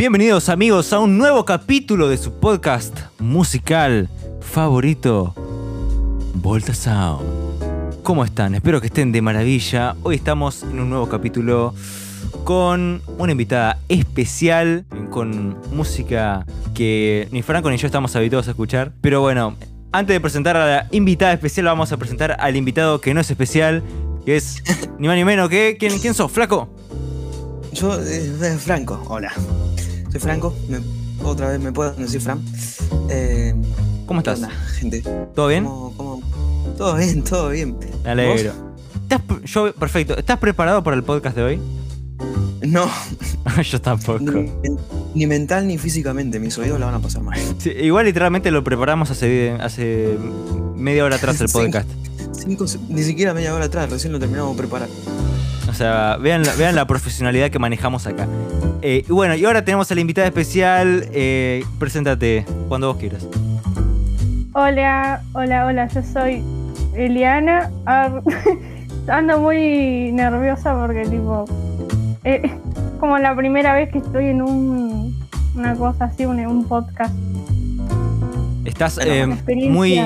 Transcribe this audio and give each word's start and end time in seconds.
Bienvenidos 0.00 0.48
amigos 0.48 0.94
a 0.94 0.98
un 0.98 1.18
nuevo 1.18 1.44
capítulo 1.44 2.08
de 2.08 2.16
su 2.16 2.32
podcast 2.32 2.98
musical 3.18 4.08
favorito, 4.40 5.34
Volta 6.36 6.72
Sound. 6.72 8.02
¿Cómo 8.02 8.24
están? 8.24 8.54
Espero 8.54 8.80
que 8.80 8.86
estén 8.86 9.12
de 9.12 9.20
maravilla. 9.20 9.96
Hoy 10.02 10.14
estamos 10.14 10.62
en 10.62 10.80
un 10.80 10.88
nuevo 10.88 11.06
capítulo 11.10 11.74
con 12.44 13.02
una 13.18 13.32
invitada 13.32 13.78
especial, 13.90 14.86
con 15.10 15.58
música 15.70 16.46
que 16.72 17.28
ni 17.30 17.42
Franco 17.42 17.70
ni 17.70 17.76
yo 17.76 17.86
estamos 17.86 18.16
habituados 18.16 18.48
a 18.48 18.52
escuchar. 18.52 18.92
Pero 19.02 19.20
bueno, 19.20 19.54
antes 19.92 20.14
de 20.14 20.20
presentar 20.20 20.56
a 20.56 20.66
la 20.66 20.86
invitada 20.92 21.34
especial, 21.34 21.66
vamos 21.66 21.92
a 21.92 21.98
presentar 21.98 22.38
al 22.40 22.56
invitado 22.56 23.02
que 23.02 23.12
no 23.12 23.20
es 23.20 23.30
especial, 23.30 23.82
que 24.24 24.36
es 24.36 24.62
ni 24.98 25.08
más 25.08 25.16
ni 25.18 25.26
menos 25.26 25.50
que... 25.50 25.76
¿Quién, 25.78 25.98
quién 25.98 26.14
sos, 26.14 26.32
flaco? 26.32 26.74
Yo, 27.74 28.00
eh, 28.00 28.56
Franco, 28.58 29.04
hola. 29.08 29.30
Soy 30.10 30.20
Franco, 30.20 30.54
me- 30.68 30.80
otra 31.24 31.48
vez 31.50 31.60
me 31.60 31.72
puedo 31.72 31.92
decir 31.92 32.20
Fran. 32.20 32.40
Eh, 33.08 33.54
¿Cómo 34.06 34.22
¿qué 34.22 34.30
estás? 34.32 34.50
gente? 34.78 35.02
¿Todo 35.34 35.48
bien? 35.48 35.64
¿Cómo- 35.64 35.92
cómo? 35.96 36.22
Todo 36.76 36.96
bien, 36.96 37.22
todo 37.22 37.50
bien. 37.50 37.76
Me 38.04 38.10
alegro. 38.10 38.52
¿Estás 39.02 39.20
yo, 39.44 39.72
perfecto. 39.74 40.16
¿Estás 40.16 40.38
preparado 40.38 40.82
para 40.82 40.96
el 40.96 41.02
podcast 41.02 41.36
de 41.36 41.42
hoy? 41.42 41.60
No, 42.62 42.88
yo 43.70 43.80
tampoco. 43.80 44.20
ni, 44.20 44.50
ni 45.14 45.26
mental 45.26 45.66
ni 45.66 45.78
físicamente, 45.78 46.38
mis 46.38 46.56
oídos 46.58 46.78
la 46.78 46.86
van 46.86 46.96
a 46.96 47.00
pasar 47.00 47.22
mal. 47.22 47.38
Sí, 47.58 47.70
igual 47.70 48.06
literalmente 48.06 48.50
lo 48.50 48.62
preparamos 48.64 49.10
hace, 49.10 49.52
hace 49.60 50.16
media 50.76 51.04
hora 51.04 51.16
atrás 51.16 51.40
el 51.40 51.48
podcast. 51.52 51.88
Cinco, 52.32 52.66
se- 52.66 52.78
ni 52.88 53.02
siquiera 53.02 53.34
media 53.34 53.54
hora 53.54 53.66
atrás, 53.66 53.90
recién 53.90 54.12
lo 54.12 54.18
terminamos 54.18 54.56
de 54.56 54.58
preparar. 54.62 54.88
O 55.68 55.74
sea, 55.74 56.16
vean, 56.16 56.42
la- 56.42 56.54
vean 56.54 56.74
la 56.74 56.86
profesionalidad 56.86 57.50
que 57.50 57.58
manejamos 57.58 58.06
acá. 58.06 58.26
Eh, 58.82 59.04
y 59.08 59.12
bueno, 59.12 59.34
y 59.34 59.44
ahora 59.44 59.64
tenemos 59.64 59.90
a 59.90 59.94
la 59.94 60.00
invitada 60.00 60.26
especial. 60.26 61.06
Eh, 61.12 61.64
preséntate 61.78 62.44
cuando 62.68 62.88
vos 62.88 62.96
quieras. 62.96 63.26
Hola, 64.52 65.22
hola, 65.34 65.66
hola, 65.66 65.88
yo 65.88 66.02
soy 66.02 66.42
Eliana. 66.94 67.70
Ar- 67.86 68.22
Ando 69.08 69.40
muy 69.40 70.12
nerviosa 70.12 70.78
porque 70.78 71.04
tipo 71.08 71.44
eh, 72.24 72.40
es 72.44 72.52
como 73.00 73.18
la 73.18 73.34
primera 73.34 73.74
vez 73.74 73.90
que 73.90 73.98
estoy 73.98 74.26
en 74.26 74.42
un 74.42 75.18
una 75.56 75.74
cosa 75.74 76.04
así, 76.04 76.26
un, 76.26 76.38
un 76.46 76.64
podcast. 76.64 77.14
Estás 78.64 78.96
Bueno, 78.96 79.12
eh, 79.12 79.22
experiencia. 79.34 79.72
muy, 79.72 80.00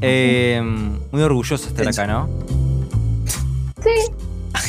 eh, 0.00 0.62
muy 1.10 1.22
orgullosa 1.22 1.64
de 1.64 1.70
estar 1.70 1.88
acá, 2.04 2.06
¿no? 2.12 2.28
Sí, 3.82 3.90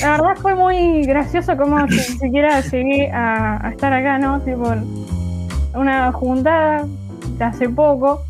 la 0.06 0.12
verdad 0.12 0.36
fue 0.42 0.54
muy 0.56 1.04
gracioso 1.04 1.58
como 1.58 1.80
ni 1.88 1.98
siquiera 1.98 2.62
llegué 2.62 3.12
a, 3.12 3.66
a 3.66 3.72
estar 3.72 3.92
acá, 3.92 4.20
¿no? 4.20 4.40
Tipo 4.42 4.72
una 5.74 6.12
juntada 6.12 6.86
de 7.38 7.44
hace 7.44 7.68
poco. 7.70 8.24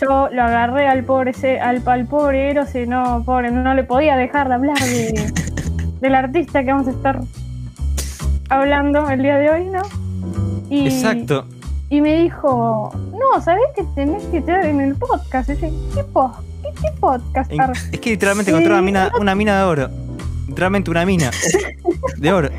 Yo 0.00 0.28
lo 0.32 0.42
agarré 0.42 0.88
al 0.88 1.04
pobre 1.04 1.32
al, 1.60 1.80
al 1.86 2.06
pobre 2.06 2.50
Eros 2.50 2.74
y 2.74 2.86
no, 2.86 3.22
pobre, 3.24 3.52
no 3.52 3.74
le 3.74 3.84
podía 3.84 4.16
dejar 4.16 4.48
de 4.48 4.54
hablar 4.54 4.78
de, 4.80 5.32
del 6.00 6.14
artista 6.16 6.64
que 6.64 6.72
vamos 6.72 6.88
a 6.88 6.90
estar 6.90 7.20
hablando 8.50 9.08
el 9.08 9.22
día 9.22 9.36
de 9.36 9.50
hoy, 9.50 9.66
¿no? 9.66 9.82
Y, 10.68 10.86
Exacto. 10.88 11.46
Y 11.90 12.00
me 12.00 12.16
dijo, 12.22 12.90
no, 13.12 13.40
¿sabés 13.40 13.62
que 13.76 13.84
tenés 13.94 14.24
que 14.24 14.38
estar 14.38 14.64
en 14.66 14.80
el 14.80 14.96
podcast? 14.96 15.48
Y 15.50 15.54
yo, 15.54 15.68
¿qué, 15.94 16.02
po- 16.12 16.34
qué, 16.62 16.68
qué 16.82 16.88
podcast? 16.98 17.52
En- 17.52 17.60
es 17.92 18.00
que 18.00 18.10
literalmente 18.10 18.50
encontré 18.50 18.72
una 18.72 18.82
mina, 18.82 19.10
una 19.20 19.34
mina 19.36 19.58
de 19.58 19.64
oro. 19.64 19.90
Literalmente 20.54 20.88
una 20.88 21.04
mina 21.04 21.32
de 22.16 22.32
oro. 22.32 22.48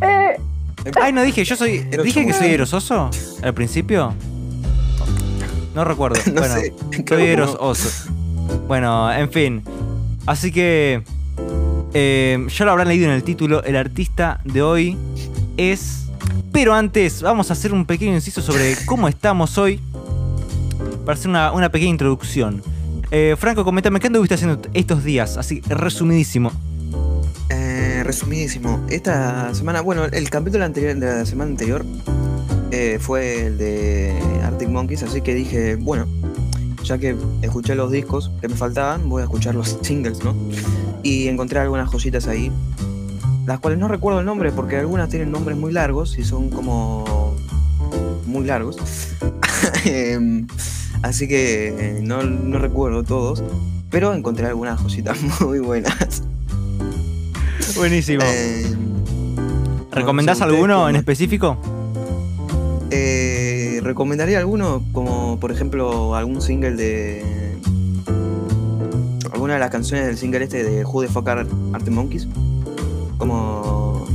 Eh, 0.00 0.92
Ay, 1.02 1.12
no 1.12 1.22
dije, 1.22 1.44
yo 1.44 1.56
soy. 1.56 1.78
¿Dije 1.80 2.24
que 2.24 2.32
soy 2.32 2.50
erososo? 2.52 3.10
¿Al 3.42 3.52
principio? 3.52 4.14
No 5.74 5.84
recuerdo. 5.84 6.20
No 6.26 6.40
bueno, 6.40 6.54
sé. 6.54 6.72
soy 6.94 7.04
creo 7.04 7.18
que 7.18 7.32
eros 7.32 7.54
no. 7.54 7.66
oso. 7.66 7.88
Bueno, 8.68 9.12
en 9.12 9.28
fin. 9.30 9.64
Así 10.24 10.52
que. 10.52 11.02
eh, 11.94 12.46
ya 12.56 12.64
lo 12.64 12.70
habrán 12.70 12.86
leído 12.88 13.06
en 13.06 13.10
el 13.10 13.24
título. 13.24 13.60
El 13.64 13.74
artista 13.74 14.40
de 14.44 14.62
hoy 14.62 14.96
es. 15.56 16.04
Pero 16.52 16.74
antes, 16.74 17.22
vamos 17.22 17.50
a 17.50 17.54
hacer 17.54 17.72
un 17.72 17.84
pequeño 17.84 18.14
inciso 18.14 18.40
sobre 18.40 18.76
cómo 18.86 19.08
estamos 19.08 19.58
hoy. 19.58 19.80
Para 21.04 21.18
hacer 21.18 21.28
una, 21.28 21.50
una 21.50 21.70
pequeña 21.70 21.90
introducción. 21.90 22.62
Eh, 23.10 23.36
Franco, 23.38 23.64
comentame, 23.64 24.00
¿qué 24.00 24.08
anduviste 24.08 24.34
haciendo 24.34 24.60
estos 24.74 25.02
días? 25.02 25.38
Así, 25.38 25.62
resumidísimo. 25.62 26.52
Eh, 27.48 28.02
resumidísimo, 28.04 28.84
esta 28.90 29.54
semana, 29.54 29.80
bueno, 29.80 30.04
el 30.04 30.28
capítulo 30.28 30.64
anterior 30.64 30.94
de 30.94 31.06
la 31.06 31.24
semana 31.24 31.50
anterior 31.50 31.86
eh, 32.70 32.98
fue 33.00 33.46
el 33.46 33.56
de 33.56 34.20
Arctic 34.44 34.68
Monkeys, 34.68 35.02
así 35.02 35.22
que 35.22 35.34
dije, 35.34 35.76
bueno, 35.76 36.06
ya 36.84 36.98
que 36.98 37.16
escuché 37.40 37.74
los 37.74 37.90
discos 37.90 38.30
que 38.42 38.48
me 38.48 38.56
faltaban, 38.56 39.08
voy 39.08 39.22
a 39.22 39.24
escuchar 39.24 39.54
los 39.54 39.78
singles, 39.80 40.22
¿no? 40.22 40.36
Y 41.02 41.28
encontré 41.28 41.60
algunas 41.60 41.90
joyitas 41.90 42.26
ahí, 42.26 42.52
las 43.46 43.58
cuales 43.60 43.78
no 43.78 43.88
recuerdo 43.88 44.20
el 44.20 44.26
nombre 44.26 44.52
porque 44.52 44.76
algunas 44.76 45.08
tienen 45.08 45.30
nombres 45.30 45.56
muy 45.56 45.72
largos 45.72 46.18
y 46.18 46.24
son 46.24 46.50
como 46.50 47.34
muy 48.26 48.44
largos. 48.44 48.76
Así 51.02 51.28
que 51.28 51.68
eh, 51.68 52.00
no, 52.02 52.22
no 52.22 52.58
recuerdo 52.58 53.02
todos, 53.04 53.42
pero 53.90 54.12
encontré 54.14 54.46
algunas 54.46 54.80
joyitas 54.80 55.18
muy 55.40 55.60
buenas. 55.60 56.22
Buenísimo. 57.76 58.22
Eh, 58.24 58.74
¿Recomendás 59.92 60.38
no 60.38 60.44
sé, 60.46 60.50
ustedes 60.50 60.62
alguno 60.64 60.88
en 60.88 60.96
específico? 60.96 61.56
eh, 62.90 63.80
recomendaría 63.82 64.38
alguno, 64.38 64.82
como 64.92 65.38
por 65.40 65.52
ejemplo 65.52 66.14
algún 66.14 66.40
single 66.40 66.76
de. 66.76 67.24
Alguna 69.32 69.54
de 69.54 69.60
las 69.60 69.70
canciones 69.70 70.06
del 70.06 70.16
single 70.16 70.42
este 70.44 70.64
de 70.64 70.84
Who 70.84 71.02
the 71.02 71.08
Fuck 71.08 71.28
Art 71.28 71.48
Monkeys. 71.90 72.26
Como. 73.18 74.06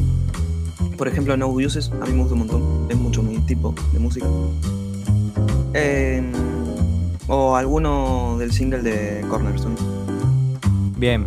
Por 0.98 1.08
ejemplo, 1.08 1.36
No 1.38 1.48
Uses, 1.48 1.92
a 2.02 2.06
mí 2.06 2.14
me 2.14 2.20
gusta 2.20 2.34
un 2.34 2.40
montón. 2.40 2.88
Es 2.90 2.98
mucho 2.98 3.24
mi 3.24 3.38
tipo 3.40 3.74
de 3.92 4.00
música. 4.00 4.28
Eh, 5.74 6.22
o 7.28 7.56
alguno 7.56 8.38
del 8.38 8.52
single 8.52 8.82
de 8.82 9.26
Cornerstone. 9.30 9.76
Bien. 10.98 11.26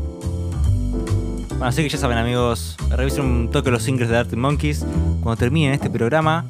Bueno, 1.49 1.67
así 1.67 1.83
que 1.83 1.89
ya 1.89 1.99
saben, 1.99 2.19
amigos, 2.19 2.77
revisen 2.91 3.25
un 3.25 3.51
toque 3.51 3.71
los 3.71 3.83
singles 3.83 4.09
de 4.11 4.19
Arctic 4.19 4.39
Monkeys 4.39 4.85
cuando 5.23 5.37
terminen 5.37 5.73
este 5.73 5.89
programa. 5.89 6.45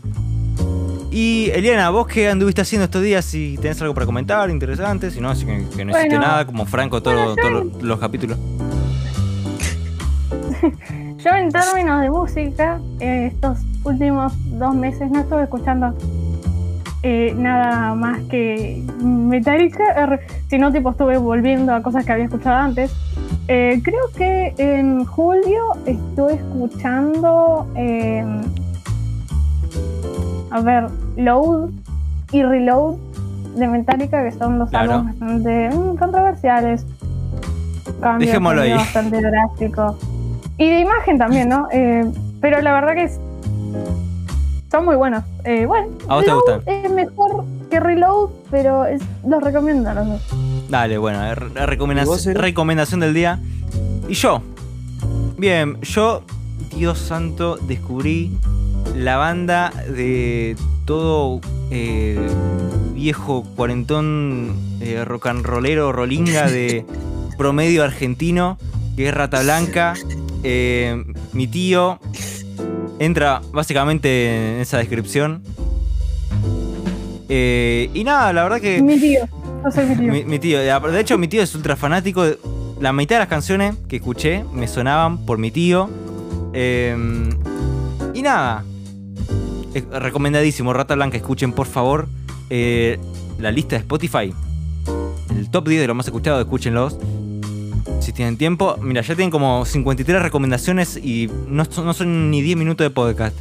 Y 1.10 1.50
Eliana, 1.54 1.88
vos 1.90 2.06
qué 2.08 2.28
anduviste 2.28 2.60
haciendo 2.60 2.84
estos 2.84 3.02
días, 3.02 3.24
si 3.24 3.56
tenés 3.62 3.80
algo 3.80 3.94
para 3.94 4.04
comentar, 4.04 4.50
interesante, 4.50 5.10
si 5.10 5.20
no, 5.20 5.34
si 5.34 5.46
que, 5.46 5.64
que 5.74 5.84
no 5.84 5.92
hiciste 5.92 6.08
Bueno. 6.10 6.20
nada, 6.20 6.44
como 6.44 6.66
Franco 6.66 7.00
Bueno, 7.00 7.34
todos 7.36 7.50
los, 7.50 7.82
los 7.82 7.98
capítulos. 7.98 8.36
Yo 11.18 11.30
en 11.30 11.50
términos 11.50 12.02
de 12.02 12.10
música, 12.10 12.80
eh, 13.00 13.30
estos 13.32 13.60
últimos 13.84 14.32
dos 14.58 14.74
meses 14.74 15.10
no 15.10 15.20
estuve 15.20 15.44
escuchando 15.44 15.96
eh, 17.08 17.34
nada 17.36 17.94
más 17.94 18.18
que 18.28 18.82
Metallica, 19.00 19.84
er, 19.96 20.20
sino 20.48 20.72
tipo 20.72 20.90
estuve 20.90 21.18
volviendo 21.18 21.72
a 21.72 21.80
cosas 21.80 22.04
que 22.04 22.10
había 22.10 22.24
escuchado 22.24 22.56
antes. 22.56 22.92
Eh, 23.46 23.80
creo 23.84 24.02
que 24.16 24.54
en 24.58 25.04
julio 25.04 25.62
estuve 25.86 26.34
escuchando, 26.34 27.68
eh, 27.76 28.24
a 30.50 30.60
ver, 30.62 30.88
Load 31.16 31.70
y 32.32 32.42
Reload 32.42 32.96
de 33.56 33.68
Metallica, 33.68 34.24
que 34.24 34.32
son 34.32 34.58
dos 34.58 34.68
Claro. 34.70 34.92
álbumes 34.94 35.18
bastante 35.20 35.70
mm, 35.70 35.96
controversiales. 35.96 36.84
Cambios 38.00 38.26
Dejémoslo 38.30 38.62
de 38.62 38.72
ahí. 38.72 38.78
bastante 38.78 39.20
drásticos. 39.20 39.96
Y 40.58 40.68
de 40.68 40.80
imagen 40.80 41.18
también, 41.18 41.48
¿no? 41.50 41.68
Eh, 41.70 42.04
pero 42.40 42.60
la 42.62 42.72
verdad 42.72 42.94
que 42.94 43.04
es- 43.04 43.20
son 44.70 44.84
muy 44.84 44.96
buenos. 44.96 45.24
Eh, 45.44 45.64
bueno, 45.66 45.88
¿A 46.08 46.16
vos 46.16 46.24
te 46.24 46.32
gustan? 46.32 46.60
es 46.66 46.90
mejor 46.90 47.44
que 47.70 47.80
Reload, 47.80 48.30
pero 48.50 48.84
es- 48.86 49.02
los 49.26 49.42
recomiendo 49.42 49.88
a 49.90 49.94
los 49.94 50.06
dos. 50.06 50.22
Dale, 50.68 50.98
bueno, 50.98 51.34
re- 51.34 51.66
recomendac- 51.66 52.02
¿Y 52.04 52.06
vos, 52.06 52.26
Ero? 52.26 52.40
recomendación 52.40 53.00
del 53.00 53.14
día. 53.14 53.38
Y 54.08 54.14
yo. 54.14 54.42
Bien, 55.38 55.78
yo, 55.82 56.22
Dios 56.76 56.98
santo, 56.98 57.56
descubrí 57.56 58.32
la 58.94 59.16
banda 59.16 59.72
de 59.88 60.56
todo 60.84 61.40
eh, 61.70 62.28
viejo 62.94 63.44
cuarentón 63.56 64.54
eh, 64.80 65.04
rock 65.04 65.26
and 65.26 65.44
rollero, 65.44 65.92
rolinga 65.92 66.48
de 66.48 66.84
promedio 67.38 67.82
argentino, 67.84 68.56
que 68.96 69.08
es 69.08 69.14
Rata 69.14 69.42
Blanca. 69.42 69.94
Eh, 70.44 71.04
mi 71.32 71.46
tío 71.48 71.98
entra 72.98 73.40
básicamente 73.52 74.54
en 74.56 74.60
esa 74.60 74.78
descripción. 74.78 75.42
Eh, 77.28 77.90
y 77.92 78.04
nada, 78.04 78.32
la 78.32 78.42
verdad 78.44 78.60
que... 78.60 78.80
Mi 78.82 78.98
tío, 78.98 79.20
yo 79.64 79.70
soy 79.70 79.86
mi 79.86 79.96
tío. 79.96 80.12
Mi, 80.12 80.24
mi 80.24 80.38
tío, 80.38 80.58
de 80.60 81.00
hecho 81.00 81.18
mi 81.18 81.28
tío 81.28 81.42
es 81.42 81.54
ultra 81.54 81.76
fanático. 81.76 82.24
de- 82.24 82.38
La 82.80 82.92
mitad 82.92 83.16
de 83.16 83.20
las 83.20 83.28
canciones 83.28 83.74
que 83.88 83.96
escuché 83.96 84.44
me 84.52 84.68
sonaban 84.68 85.18
por 85.26 85.38
mi 85.38 85.50
tío. 85.50 85.90
Eh, 86.52 86.96
y 88.14 88.22
nada, 88.22 88.64
recomendadísimo, 89.92 90.72
Rata 90.72 90.94
Blanca, 90.94 91.16
escuchen 91.16 91.52
por 91.52 91.66
favor 91.66 92.06
eh, 92.50 92.98
la 93.38 93.50
lista 93.50 93.76
de 93.76 93.80
Spotify. 93.80 94.32
El 95.30 95.50
top 95.50 95.68
10 95.68 95.80
de 95.82 95.86
los 95.88 95.96
más 95.96 96.06
escuchados, 96.06 96.40
escúchenlos. 96.40 96.96
Si 98.00 98.12
tienen 98.12 98.36
tiempo, 98.36 98.76
mira, 98.80 99.00
ya 99.02 99.14
tienen 99.14 99.30
como 99.30 99.64
53 99.64 100.22
recomendaciones 100.22 100.96
y 100.96 101.30
no, 101.48 101.64
son- 101.64 101.86
no 101.86 101.94
son 101.94 102.30
ni 102.30 102.42
10 102.42 102.56
minutos 102.56 102.84
de 102.84 102.90
podcast. 102.90 103.34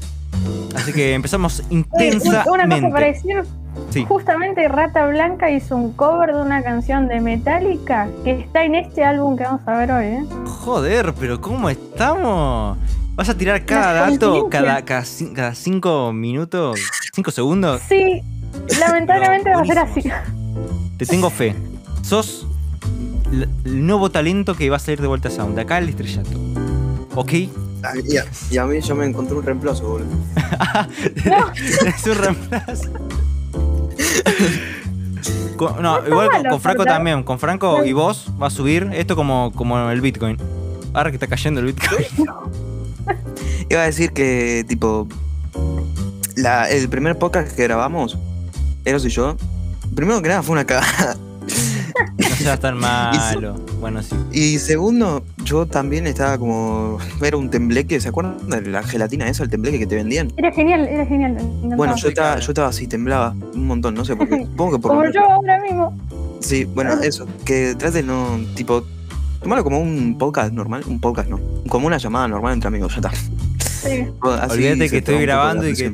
Así 0.76 0.92
que 0.94 1.14
empezamos 1.16 1.62
Oye, 1.70 1.78
Una 1.80 1.84
cosa 1.84 2.20
intensamente. 2.44 2.90
para 2.92 3.06
decir, 3.08 3.44
Sí. 3.90 4.06
justamente 4.08 4.68
Rata 4.70 5.06
Blanca 5.08 5.52
hizo 5.52 5.76
un 5.76 5.92
cover 5.94 6.34
de 6.34 6.42
una 6.42 6.64
canción 6.64 7.08
de 7.08 7.20
Metallica 7.20 8.08
que 8.24 8.32
está 8.32 8.64
en 8.64 8.76
este 8.76 9.04
álbum 9.04 9.36
que 9.38 9.44
vamos 9.44 9.62
a 9.66 9.78
ver 9.78 9.92
hoy, 9.92 10.06
¿eh? 10.06 10.26
Joder, 10.46 11.14
pero 11.20 11.42
¿cómo 11.42 11.70
estamos? 11.70 12.78
¿Vas 13.16 13.30
a 13.30 13.38
tirar 13.38 13.66
cada 13.66 14.10
dato 14.10 14.48
cada, 14.50 14.84
cada, 14.84 15.02
cin- 15.02 15.34
cada 15.34 15.56
cinco 15.56 16.12
minutos? 16.14 16.80
¿Cinco 17.14 17.32
segundos? 17.32 17.82
Sí, 17.88 18.22
lamentablemente 18.80 19.50
No, 19.52 19.58
va 19.58 19.62
a 19.64 19.66
ser 19.66 19.80
así. 19.80 20.04
Te 20.98 21.06
tengo 21.06 21.30
fe. 21.30 21.56
Sos 22.02 22.45
el 23.32 23.86
nuevo 23.86 24.10
talento 24.10 24.56
que 24.56 24.70
va 24.70 24.78
a 24.78 24.80
salir 24.80 25.02
de 25.02 25.08
vuelta 25.08 25.30
a 25.30 25.32
Sound. 25.32 25.56
De 25.56 25.62
acá 25.62 25.78
el 25.80 25.90
estrellato. 25.90 26.38
¿Ok? 27.16 27.32
Ah, 27.84 27.94
Y 28.04 28.18
a, 28.18 28.26
y 28.52 28.58
a 28.58 28.66
mí 28.66 28.80
yo 28.82 28.96
me 28.96 29.06
encontré 29.06 29.36
un 29.36 29.44
reemplazo, 29.44 29.84
boludo. 29.88 30.08
es 31.86 32.06
un 32.08 32.16
reemplazo. 32.16 32.90
Con- 35.56 35.82
no, 35.82 36.06
igual 36.06 36.30
con, 36.50 36.60
Franco 36.60 36.80
¿verdad? 36.80 36.96
también. 36.96 37.24
Con 37.24 37.40
Franco 37.40 37.86
y 37.86 37.94
vos 37.94 38.28
va 38.42 38.48
a 38.48 38.50
subir 38.50 38.90
esto 38.94 39.16
como, 39.16 39.52
como 39.56 39.90
el 39.90 40.02
Bitcoin. 40.02 40.38
Ahora 40.94 41.12
que 41.12 41.16
está 41.16 41.28
cayendo 41.28 41.60
el 41.62 41.68
Bitcoin. 41.68 42.06
Iba 43.70 43.82
a 43.82 43.86
decir 43.86 44.12
que, 44.12 44.66
tipo, 44.68 45.08
la, 46.36 46.70
el 46.70 46.88
primer 46.90 47.18
podcast 47.18 47.56
que 47.56 47.64
grabamos, 47.64 48.18
Eros 48.84 49.06
y 49.06 49.10
yo, 49.10 49.38
primero 49.96 50.22
que 50.22 50.30
nada 50.30 50.44
fue 50.44 50.54
una 50.54 50.66
cagada. 50.66 51.18
Seas 52.50 52.60
tan 52.60 52.78
malo. 52.78 53.56
Bueno, 53.80 54.02
sí. 54.04 54.16
Y 54.32 54.60
segundo, 54.60 55.24
yo 55.44 55.66
también 55.66 56.06
estaba 56.08 56.38
como. 56.38 57.00
Era 57.22 57.38
un 57.38 57.50
tembleque, 57.50 58.00
¿se 58.00 58.10
acuerdan 58.10 58.38
de 58.50 58.62
la 58.62 58.84
gelatina 58.84 59.28
esa, 59.28 59.44
el 59.44 59.50
tembleque 59.50 59.80
que 59.80 59.88
te 59.88 59.96
vendían? 59.96 60.32
Era 60.38 60.52
genial, 60.52 60.88
era 60.88 61.06
genial. 61.06 61.38
Bueno, 61.76 61.96
yo 61.96 62.10
estaba, 62.10 62.40
yo 62.40 62.52
estaba 62.52 62.68
así, 62.68 62.88
temblaba 62.88 63.34
un 63.54 63.66
montón, 63.68 63.96
no 63.96 64.06
sé 64.06 64.16
por 64.16 64.30
qué. 64.30 64.46
Supongo 64.46 64.74
que 64.74 64.80
por 64.80 64.92
Como 64.92 65.12
yo 65.12 65.22
ahora 65.22 65.60
mismo. 65.62 65.98
Sí, 66.40 66.66
bueno, 66.66 66.94
eso. 67.02 67.28
Que 67.46 67.74
trate 67.76 67.98
de 67.98 68.04
no, 68.04 68.40
tipo, 68.56 68.84
tomarlo 69.42 69.64
como 69.64 69.80
un 69.80 70.18
podcast 70.18 70.54
normal, 70.54 70.84
un 70.88 71.00
podcast 71.00 71.30
no, 71.30 71.40
como 71.68 71.88
una 71.88 71.98
llamada 71.98 72.28
normal 72.28 72.54
entre 72.54 72.68
amigos, 72.68 72.92
ya 72.94 72.98
está. 72.98 73.12
Sí. 73.60 74.06
Olvídate 74.22 74.90
que 74.90 74.98
estoy 74.98 75.16
va 75.16 75.22
grabando 75.22 75.68
y 75.68 75.74
que 75.76 75.94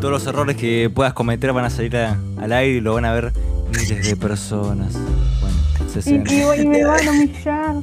todos 0.00 0.10
los 0.10 0.26
errores 0.26 0.56
que 0.56 0.90
puedas 0.94 1.12
cometer 1.14 1.52
van 1.52 1.64
a 1.64 1.70
salir 1.70 1.96
a- 1.96 2.16
al 2.40 2.52
aire 2.52 2.76
y 2.76 2.80
lo 2.80 2.94
van 2.94 3.04
a 3.04 3.12
ver 3.12 3.32
miles 3.72 4.08
de 4.08 4.16
personas. 4.16 4.92
Bueno, 5.40 5.47
Y, 5.47 5.47
60. 5.88 6.32
y- 6.32 6.60
y 6.62 6.66
me 6.66 6.84
van 6.84 7.06
a 7.08 7.10
humillar. 7.10 7.74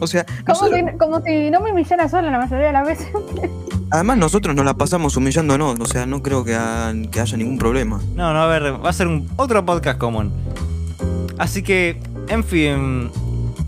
O 0.00 0.06
sea, 0.06 0.24
Como 0.24 0.60
nosotros- 0.60 0.80
si, 0.92 0.98
como 0.98 1.20
si 1.22 1.50
no 1.50 1.60
me 1.60 1.72
humillara 1.72 2.08
sola 2.08 2.30
la 2.30 2.38
mayoría 2.38 2.68
de 2.68 2.72
las 2.72 2.86
veces. 2.86 3.08
además 3.90 4.16
nosotros 4.18 4.54
nos 4.54 4.64
la 4.64 4.74
pasamos 4.74 5.16
humillándonos, 5.16 5.78
o 5.80 5.86
sea, 5.86 6.06
no 6.06 6.22
creo 6.22 6.44
que, 6.44 6.56
que 7.10 7.20
haya 7.20 7.36
ningún 7.36 7.58
problema. 7.58 8.00
No, 8.14 8.32
no, 8.32 8.40
a 8.42 8.46
ver, 8.46 8.84
va 8.84 8.90
a 8.90 8.92
ser 8.92 9.08
un, 9.08 9.28
otro 9.36 9.64
podcast 9.66 9.98
común. 9.98 10.32
Así 11.38 11.62
que, 11.62 12.00
en 12.28 12.44
fin, 12.44 13.10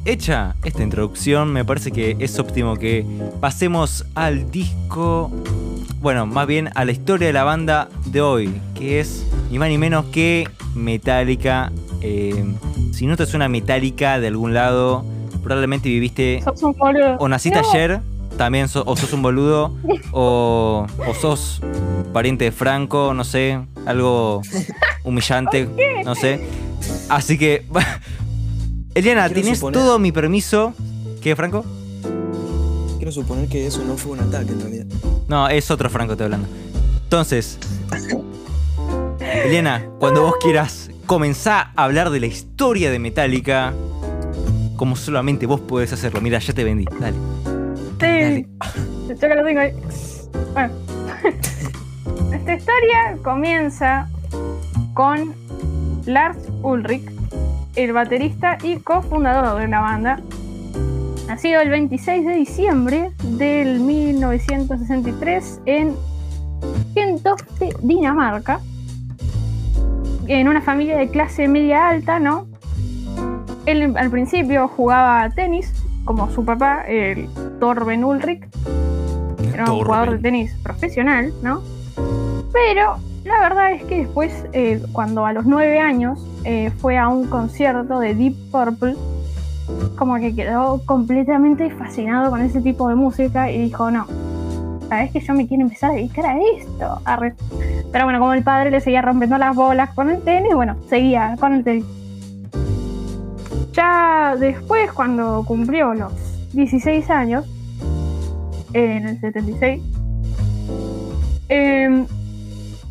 hecha 0.04 0.54
esta 0.64 0.82
introducción, 0.84 1.52
me 1.52 1.64
parece 1.64 1.90
que 1.90 2.16
es 2.20 2.38
óptimo 2.38 2.76
que 2.76 3.04
pasemos 3.40 4.06
al 4.14 4.50
disco, 4.52 5.32
bueno, 6.00 6.26
más 6.26 6.46
bien 6.46 6.70
a 6.76 6.84
la 6.84 6.92
historia 6.92 7.26
de 7.26 7.32
la 7.32 7.42
banda 7.44 7.88
de 8.06 8.20
hoy, 8.20 8.60
que 8.74 9.00
es 9.00 9.24
ni 9.50 9.58
más 9.58 9.68
ni 9.68 9.78
menos 9.78 10.04
que 10.06 10.48
Metallica. 10.76 11.72
Eh, 12.02 12.44
si 12.92 13.06
no 13.06 13.16
te 13.16 13.26
suena 13.26 13.48
Metallica 13.48 14.18
de 14.20 14.28
algún 14.28 14.54
lado, 14.54 15.04
probablemente 15.42 15.88
viviste 15.88 16.40
Sos 16.44 16.62
un 16.62 16.72
boludo. 16.74 17.16
o 17.18 17.28
naciste 17.28 17.60
No. 17.60 17.70
ayer, 17.70 18.00
también 18.36 18.68
so- 18.68 18.84
o 18.86 18.96
sos 18.96 19.12
un 19.12 19.22
boludo, 19.22 19.74
o, 20.12 20.86
o 21.06 21.14
sos 21.14 21.60
pariente 22.12 22.44
de 22.46 22.52
Franco, 22.52 23.12
no 23.14 23.24
sé, 23.24 23.58
algo 23.86 24.42
humillante, 25.04 25.68
no 26.04 26.14
sé. 26.14 26.46
Así 27.08 27.36
que, 27.38 27.66
Eliana, 28.94 29.28
¿tienes 29.28 29.60
suponer- 29.60 29.74
todo 29.74 29.98
mi 29.98 30.10
permiso? 30.12 30.72
¿Qué, 31.20 31.36
Franco? 31.36 31.64
Quiero 32.96 33.12
suponer 33.12 33.48
que 33.48 33.66
eso 33.66 33.82
no 33.84 33.96
fue 33.96 34.12
un 34.12 34.20
ataque 34.20 34.52
en 34.52 34.60
realidad. 34.60 34.86
No, 35.28 35.48
es 35.48 35.70
otro 35.70 35.88
Franco, 35.90 36.12
estoy 36.12 36.24
hablando. 36.26 36.48
Entonces, 37.04 37.58
Eliana, 39.44 39.84
cuando 39.98 40.22
vos 40.22 40.34
quieras 40.40 40.89
comenzar 41.10 41.72
a 41.74 41.86
hablar 41.86 42.10
de 42.10 42.20
la 42.20 42.26
historia 42.26 42.88
de 42.92 43.00
Metallica, 43.00 43.72
como 44.76 44.94
solamente 44.94 45.44
vos 45.44 45.58
podés 45.58 45.92
hacerlo. 45.92 46.20
Mira, 46.20 46.38
ya 46.38 46.52
te 46.52 46.62
vendí. 46.62 46.84
Dale. 47.00 47.16
Sí, 47.98 48.46
yo 49.08 49.18
que 49.18 49.34
lo 49.34 49.44
tengo 49.44 49.58
ahí. 49.58 49.72
Bueno, 50.52 50.72
esta 52.32 52.54
historia 52.54 53.18
comienza 53.24 54.08
con 54.94 55.34
Lars 56.06 56.38
Ulrich, 56.62 57.10
el 57.74 57.92
baterista 57.92 58.56
y 58.62 58.76
cofundador 58.76 59.60
de 59.60 59.66
la 59.66 59.80
banda. 59.80 60.20
Nacido 61.26 61.60
el 61.60 61.70
26 61.70 62.24
de 62.24 62.34
diciembre 62.36 63.10
del 63.24 63.80
1963 63.80 65.60
en 65.66 65.96
Gentofte, 66.94 67.70
Dinamarca. 67.82 68.60
En 70.30 70.46
una 70.46 70.62
familia 70.62 70.96
de 70.96 71.08
clase 71.08 71.48
media 71.48 71.88
alta, 71.88 72.20
¿no? 72.20 72.46
Él 73.66 73.96
al 73.96 74.10
principio 74.12 74.68
jugaba 74.68 75.28
tenis, 75.30 75.72
como 76.04 76.30
su 76.30 76.44
papá, 76.44 76.84
el 76.86 77.28
Torben 77.58 78.04
Ulrich. 78.04 78.46
Era 79.52 79.64
un 79.72 79.82
jugador 79.84 80.12
de 80.12 80.18
tenis 80.18 80.54
profesional, 80.62 81.34
¿no? 81.42 81.62
Pero 82.52 82.98
la 83.24 83.40
verdad 83.40 83.72
es 83.72 83.82
que 83.82 83.98
después, 84.02 84.44
eh, 84.52 84.80
cuando 84.92 85.26
a 85.26 85.32
los 85.32 85.46
nueve 85.46 85.80
años 85.80 86.24
eh, 86.44 86.70
fue 86.78 86.96
a 86.96 87.08
un 87.08 87.26
concierto 87.26 87.98
de 87.98 88.14
Deep 88.14 88.36
Purple, 88.52 88.94
como 89.96 90.14
que 90.18 90.32
quedó 90.32 90.80
completamente 90.86 91.70
fascinado 91.70 92.30
con 92.30 92.40
ese 92.40 92.60
tipo 92.60 92.88
de 92.88 92.94
música 92.94 93.50
y 93.50 93.62
dijo, 93.62 93.90
no, 93.90 94.06
sabes 94.90 95.12
que 95.12 95.20
yo 95.20 95.34
me 95.34 95.46
quiero 95.46 95.62
empezar 95.62 95.92
a 95.92 95.94
dedicar 95.94 96.26
a 96.26 96.36
esto. 96.58 97.00
Pero 97.92 98.04
bueno, 98.04 98.18
como 98.18 98.34
el 98.34 98.42
padre 98.42 98.72
le 98.72 98.80
seguía 98.80 99.00
rompiendo 99.00 99.38
las 99.38 99.54
bolas 99.54 99.90
con 99.90 100.10
el 100.10 100.20
tenis, 100.22 100.52
bueno, 100.52 100.76
seguía 100.88 101.36
con 101.38 101.54
el 101.54 101.64
tenis. 101.64 101.84
Ya 103.72 104.36
después, 104.38 104.90
cuando 104.92 105.44
cumplió 105.46 105.94
los 105.94 106.12
16 106.52 107.08
años, 107.08 107.46
en 108.72 109.06
el 109.06 109.20
76, 109.20 109.80
em, 111.48 112.06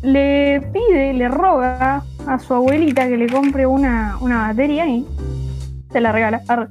le 0.00 0.62
pide, 0.72 1.12
le 1.12 1.28
roga 1.28 2.02
a 2.26 2.38
su 2.38 2.54
abuelita 2.54 3.08
que 3.08 3.18
le 3.18 3.28
compre 3.28 3.66
una, 3.66 4.16
una 4.22 4.48
batería 4.48 4.86
y 4.88 5.06
se 5.92 6.00
la 6.00 6.12
regala. 6.12 6.40
Arre. 6.48 6.68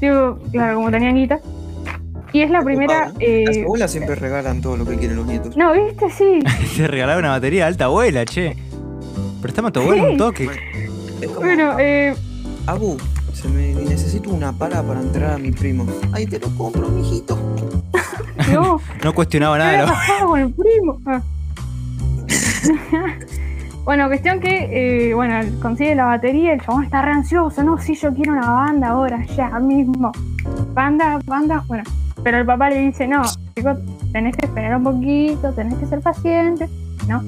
Digo, 0.00 0.40
claro, 0.50 0.74
como 0.74 0.90
tenían 0.90 1.14
guita. 1.14 1.38
Y 2.32 2.40
es 2.40 2.50
la 2.50 2.62
primera. 2.62 3.06
Las 3.06 3.14
eh, 3.20 3.62
abuelas 3.64 3.90
siempre 3.90 4.14
regalan 4.14 4.60
todo 4.62 4.76
lo 4.76 4.86
que 4.86 4.96
quieren 4.96 5.16
los 5.16 5.26
nietos. 5.26 5.56
no, 5.56 5.72
viste, 5.72 6.10
sí. 6.10 6.38
Te 6.76 6.88
regalaba 6.88 7.18
una 7.18 7.30
batería 7.30 7.64
de 7.64 7.68
alta 7.68 7.84
abuela, 7.86 8.24
che. 8.24 8.56
Préstame 9.40 9.68
a 9.68 9.70
tu 9.72 9.80
abuela 9.80 10.04
un 10.04 10.16
toque. 10.16 10.48
Bueno, 11.38 11.76
eh, 11.78 12.14
Abu, 12.66 12.96
se 13.32 13.48
me 13.48 13.74
necesito 13.74 14.30
una 14.30 14.52
pala 14.52 14.82
para 14.82 15.00
entrar 15.00 15.32
a 15.32 15.38
mi 15.38 15.52
primo. 15.52 15.86
Ay, 16.12 16.26
te 16.26 16.38
lo 16.38 16.48
compro, 16.56 16.88
mijito. 16.88 17.36
no. 18.52 18.80
No 19.02 19.14
cuestionaba 19.14 19.58
¿Qué 19.58 19.64
nada. 19.64 19.86
pasado 19.88 20.28
con 20.28 20.40
el 20.40 20.52
primo? 20.52 21.00
Ah. 21.06 21.22
bueno, 23.84 24.06
cuestión 24.06 24.40
que, 24.40 25.10
eh, 25.10 25.14
bueno, 25.14 25.34
consigue 25.60 25.94
la 25.94 26.06
batería, 26.06 26.54
el 26.54 26.60
chabón 26.60 26.84
está 26.84 27.02
re 27.02 27.12
ansioso, 27.12 27.62
no, 27.62 27.78
sí, 27.78 27.94
yo 27.94 28.14
quiero 28.14 28.32
una 28.32 28.50
banda 28.50 28.88
ahora, 28.88 29.24
ya 29.36 29.58
mismo. 29.58 30.12
Banda, 30.72 31.20
banda, 31.26 31.64
bueno. 31.66 31.84
Pero 32.22 32.38
el 32.38 32.46
papá 32.46 32.70
le 32.70 32.78
dice, 32.78 33.06
no, 33.06 33.22
chicos, 33.56 33.78
tenés 34.12 34.36
que 34.36 34.46
esperar 34.46 34.76
un 34.76 34.84
poquito, 34.84 35.52
tenés 35.52 35.74
que 35.74 35.86
ser 35.86 36.00
paciente, 36.00 36.68
¿no? 37.08 37.22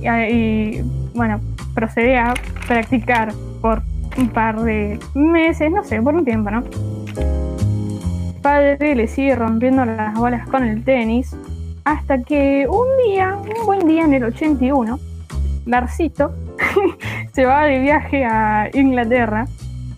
Y, 0.00 0.82
bueno, 1.14 1.40
procede 1.74 2.18
a 2.18 2.34
practicar 2.66 3.32
por 3.60 3.82
un 4.16 4.28
par 4.28 4.60
de 4.62 4.98
meses, 5.14 5.70
no 5.70 5.84
sé, 5.84 6.00
por 6.02 6.14
un 6.14 6.24
tiempo, 6.24 6.50
¿no? 6.50 6.64
padre 8.48 8.94
le 8.94 9.08
sigue 9.08 9.34
rompiendo 9.34 9.84
las 9.84 10.14
bolas 10.14 10.48
con 10.48 10.64
el 10.64 10.82
tenis 10.82 11.36
hasta 11.84 12.22
que 12.22 12.66
un 12.68 12.86
día, 13.04 13.36
un 13.36 13.66
buen 13.66 13.86
día 13.86 14.04
en 14.04 14.14
el 14.14 14.24
81, 14.24 14.98
Larcito 15.66 16.32
se 17.32 17.44
va 17.44 17.64
de 17.64 17.78
viaje 17.80 18.24
a 18.24 18.70
Inglaterra, 18.72 19.46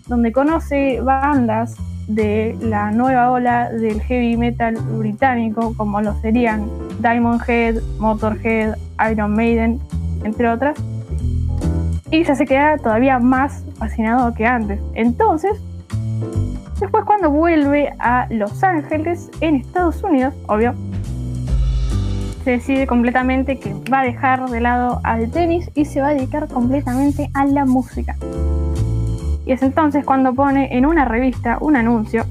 donde 0.07 0.31
conoce 0.31 1.01
bandas 1.01 1.75
de 2.07 2.57
la 2.61 2.91
nueva 2.91 3.31
ola 3.31 3.69
del 3.69 4.01
heavy 4.01 4.37
metal 4.37 4.75
británico, 4.75 5.73
como 5.77 6.01
lo 6.01 6.13
serían 6.21 6.69
Diamond 6.99 7.41
Head, 7.47 7.81
Motorhead, 7.99 8.75
Iron 9.11 9.33
Maiden, 9.33 9.79
entre 10.23 10.49
otras. 10.49 10.77
Y 12.09 12.23
ya 12.23 12.35
se 12.35 12.45
queda 12.45 12.77
todavía 12.77 13.19
más 13.19 13.63
fascinado 13.77 14.33
que 14.33 14.45
antes. 14.45 14.79
Entonces, 14.93 15.59
después 16.79 17.05
cuando 17.05 17.29
vuelve 17.29 17.93
a 17.99 18.27
Los 18.29 18.63
Ángeles, 18.63 19.31
en 19.39 19.55
Estados 19.55 20.03
Unidos, 20.03 20.33
obvio, 20.47 20.75
se 22.43 22.51
decide 22.51 22.87
completamente 22.87 23.59
que 23.59 23.73
va 23.91 24.01
a 24.01 24.03
dejar 24.03 24.49
de 24.49 24.61
lado 24.61 24.99
al 25.03 25.29
tenis 25.29 25.69
y 25.75 25.85
se 25.85 26.01
va 26.01 26.09
a 26.09 26.13
dedicar 26.13 26.47
completamente 26.47 27.29
a 27.33 27.45
la 27.45 27.65
música. 27.65 28.15
Y 29.45 29.51
es 29.53 29.61
entonces 29.63 30.05
cuando 30.05 30.33
pone 30.33 30.75
en 30.77 30.85
una 30.85 31.05
revista 31.05 31.57
un 31.61 31.75
anuncio 31.75 32.25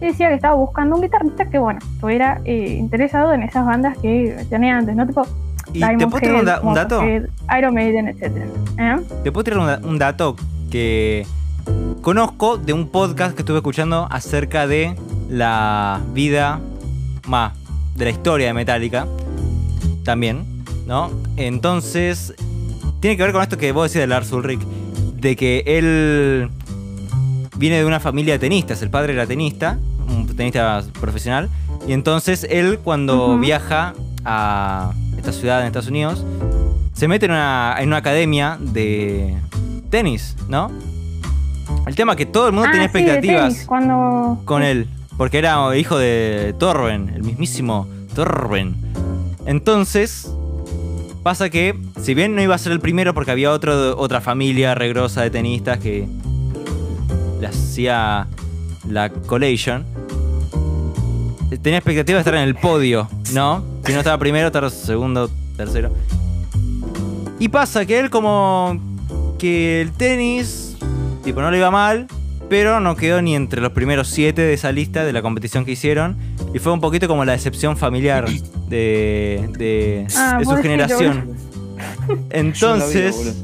y 0.00 0.06
decía 0.06 0.28
que 0.28 0.34
estaba 0.34 0.54
buscando 0.54 0.96
un 0.96 1.02
guitarrista 1.02 1.48
que, 1.48 1.58
bueno, 1.58 1.80
estuviera 1.94 2.40
eh, 2.44 2.76
interesado 2.78 3.32
en 3.32 3.42
esas 3.42 3.64
bandas 3.66 3.96
que 3.98 4.44
tenía 4.50 4.76
antes, 4.78 4.94
¿no? 4.94 5.06
Tipo, 5.06 5.26
¿Y 5.72 5.80
te 5.80 6.06
puedo 6.06 6.20
tirar 6.20 6.36
un, 6.36 6.44
da- 6.44 6.60
un 6.60 6.74
dato? 6.74 7.02
Iron 7.58 7.74
Maiden, 7.74 8.08
etc. 8.08 8.32
¿Eh? 8.78 8.96
Te 9.24 9.32
puedo 9.32 9.44
tirar 9.44 9.58
un, 9.60 9.66
da- 9.66 9.80
un 9.82 9.98
dato 9.98 10.36
que 10.70 11.26
conozco 12.02 12.56
de 12.58 12.72
un 12.72 12.88
podcast 12.88 13.34
que 13.34 13.42
estuve 13.42 13.56
escuchando 13.58 14.06
acerca 14.10 14.66
de 14.66 14.94
la 15.28 16.00
vida, 16.14 16.60
más, 17.26 17.52
de 17.96 18.04
la 18.04 18.10
historia 18.10 18.46
de 18.48 18.52
Metallica. 18.52 19.06
También, 20.04 20.44
¿no? 20.86 21.10
Entonces, 21.36 22.32
tiene 23.00 23.16
que 23.16 23.22
ver 23.24 23.32
con 23.32 23.42
esto 23.42 23.56
que 23.58 23.72
vos 23.72 23.90
decís 23.90 24.00
de 24.02 24.06
Lars 24.06 24.30
Ulrich, 24.32 24.60
de 25.16 25.36
que 25.36 25.62
él 25.66 26.50
viene 27.56 27.78
de 27.78 27.84
una 27.84 28.00
familia 28.00 28.34
de 28.34 28.38
tenistas, 28.38 28.82
el 28.82 28.90
padre 28.90 29.12
era 29.14 29.26
tenista, 29.26 29.78
un 30.08 30.26
tenista 30.36 30.82
profesional, 31.00 31.48
y 31.86 31.92
entonces 31.92 32.46
él 32.48 32.78
cuando 32.82 33.38
viaja 33.38 33.94
a 34.24 34.92
esta 35.16 35.32
ciudad 35.32 35.60
en 35.60 35.66
Estados 35.66 35.88
Unidos, 35.88 36.24
se 36.92 37.08
mete 37.08 37.26
en 37.26 37.32
una, 37.32 37.76
en 37.78 37.88
una 37.88 37.98
academia 37.98 38.58
de 38.60 39.36
tenis, 39.90 40.36
¿no? 40.48 40.70
El 41.86 41.94
tema 41.94 42.12
es 42.12 42.18
que 42.18 42.26
todo 42.26 42.46
el 42.48 42.52
mundo 42.52 42.68
Ah, 42.68 42.72
tenía 42.72 42.88
sí, 42.88 42.98
expectativas 42.98 43.52
tenis, 43.52 43.66
cuando... 43.66 44.40
con 44.44 44.62
él, 44.62 44.88
porque 45.16 45.38
era 45.38 45.76
hijo 45.76 45.98
de 45.98 46.54
Torben, 46.58 47.10
el 47.10 47.22
mismísimo 47.22 47.86
Torben. 48.14 48.76
Entonces, 49.46 50.30
pasa 51.26 51.50
que, 51.50 51.74
si 52.00 52.14
bien 52.14 52.36
no 52.36 52.40
iba 52.40 52.54
a 52.54 52.58
ser 52.58 52.70
el 52.70 52.78
primero, 52.78 53.12
porque 53.12 53.32
había 53.32 53.50
otra 53.50 54.20
familia 54.20 54.76
regrosa 54.76 55.22
de 55.22 55.30
tenistas 55.30 55.80
que 55.80 56.06
le 57.40 57.46
hacía 57.48 58.28
la 58.88 59.10
collation, 59.10 59.84
tenía 61.62 61.78
expectativa 61.78 62.18
de 62.18 62.20
estar 62.20 62.36
en 62.36 62.42
el 62.42 62.54
podio, 62.54 63.08
¿no? 63.34 63.64
Si 63.84 63.92
no 63.92 63.98
estaba 63.98 64.16
primero, 64.18 64.46
estaba 64.46 64.70
segundo, 64.70 65.28
tercero. 65.56 65.92
Y 67.40 67.48
pasa 67.48 67.84
que 67.86 67.98
él 67.98 68.08
como 68.08 68.80
que 69.36 69.80
el 69.80 69.90
tenis, 69.90 70.76
tipo, 71.24 71.40
no 71.40 71.50
le 71.50 71.58
iba 71.58 71.72
mal, 71.72 72.06
pero 72.48 72.78
no 72.78 72.94
quedó 72.94 73.20
ni 73.20 73.34
entre 73.34 73.60
los 73.60 73.72
primeros 73.72 74.06
siete 74.06 74.42
de 74.42 74.54
esa 74.54 74.70
lista 74.70 75.04
de 75.04 75.12
la 75.12 75.22
competición 75.22 75.64
que 75.64 75.72
hicieron. 75.72 76.16
Y 76.54 76.58
fue 76.58 76.72
un 76.72 76.80
poquito 76.80 77.06
como 77.08 77.24
la 77.24 77.32
decepción 77.32 77.76
familiar 77.76 78.26
de, 78.68 79.48
de, 79.58 80.06
Ah, 80.16 80.36
de 80.38 80.44
su 80.44 80.56
generación. 80.56 81.36
Entonces, 82.30 83.14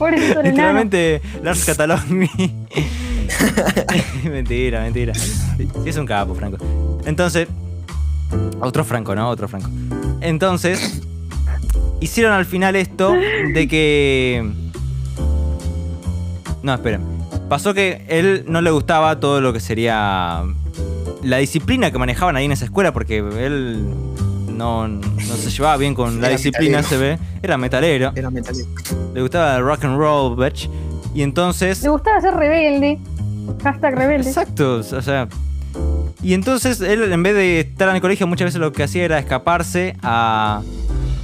el 0.00 0.16
enano. 0.16 0.42
literalmente, 0.42 1.20
Lars 1.42 1.64
Catalogni. 1.64 2.28
mentira, 4.24 4.80
mentira. 4.82 5.14
Sí, 5.14 5.68
es 5.84 5.96
un 5.96 6.06
capo, 6.06 6.34
Franco. 6.34 6.58
Entonces, 7.04 7.48
otro 8.60 8.84
Franco, 8.84 9.14
¿no? 9.14 9.28
Otro 9.28 9.48
Franco. 9.48 9.70
Entonces, 10.20 11.02
hicieron 12.00 12.32
al 12.32 12.44
final 12.46 12.74
esto 12.76 13.12
de 13.12 13.68
que. 13.68 14.50
No, 16.62 16.74
esperen. 16.74 17.02
Pasó 17.48 17.72
que 17.72 18.04
él 18.08 18.44
no 18.48 18.60
le 18.60 18.70
gustaba 18.70 19.20
todo 19.20 19.40
lo 19.40 19.52
que 19.52 19.60
sería 19.60 20.42
la 21.22 21.38
disciplina 21.38 21.90
que 21.90 21.98
manejaban 21.98 22.36
ahí 22.36 22.44
en 22.44 22.52
esa 22.52 22.64
escuela, 22.64 22.92
porque 22.92 23.18
él 23.18 23.84
no, 24.48 24.88
no 24.88 25.02
se 25.36 25.50
llevaba 25.50 25.76
bien 25.76 25.94
con 25.94 26.20
la 26.20 26.28
disciplina, 26.28 26.78
metalero. 26.78 26.88
se 26.88 26.96
ve. 26.96 27.18
Era 27.42 27.56
metalero. 27.58 28.12
Era 28.14 28.30
metalero. 28.30 28.68
Le 29.14 29.20
gustaba 29.20 29.56
el 29.56 29.64
rock 29.64 29.84
and 29.84 29.98
roll, 29.98 30.36
bitch. 30.36 30.68
Y 31.14 31.22
entonces. 31.22 31.82
Le 31.82 31.88
gustaba 31.88 32.20
ser 32.20 32.34
rebelde. 32.34 32.98
Hashtag 33.62 33.94
rebelde. 33.96 34.28
Exacto, 34.28 34.76
o 34.76 35.02
sea. 35.02 35.28
Y 36.22 36.34
entonces 36.34 36.80
él, 36.80 37.12
en 37.12 37.22
vez 37.22 37.34
de 37.34 37.60
estar 37.60 37.88
en 37.88 37.94
el 37.94 38.00
colegio, 38.00 38.26
muchas 38.26 38.46
veces 38.46 38.60
lo 38.60 38.72
que 38.72 38.82
hacía 38.82 39.04
era 39.04 39.18
escaparse 39.20 39.96
a 40.02 40.62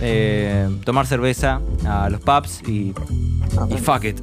eh, 0.01 0.69
tomar 0.85 1.07
cerveza 1.07 1.61
a 1.85 2.09
los 2.09 2.21
pubs 2.21 2.63
y, 2.69 2.95
Ah, 3.59 3.67
y 3.71 3.79
fuck 3.79 4.05
it. 4.05 4.21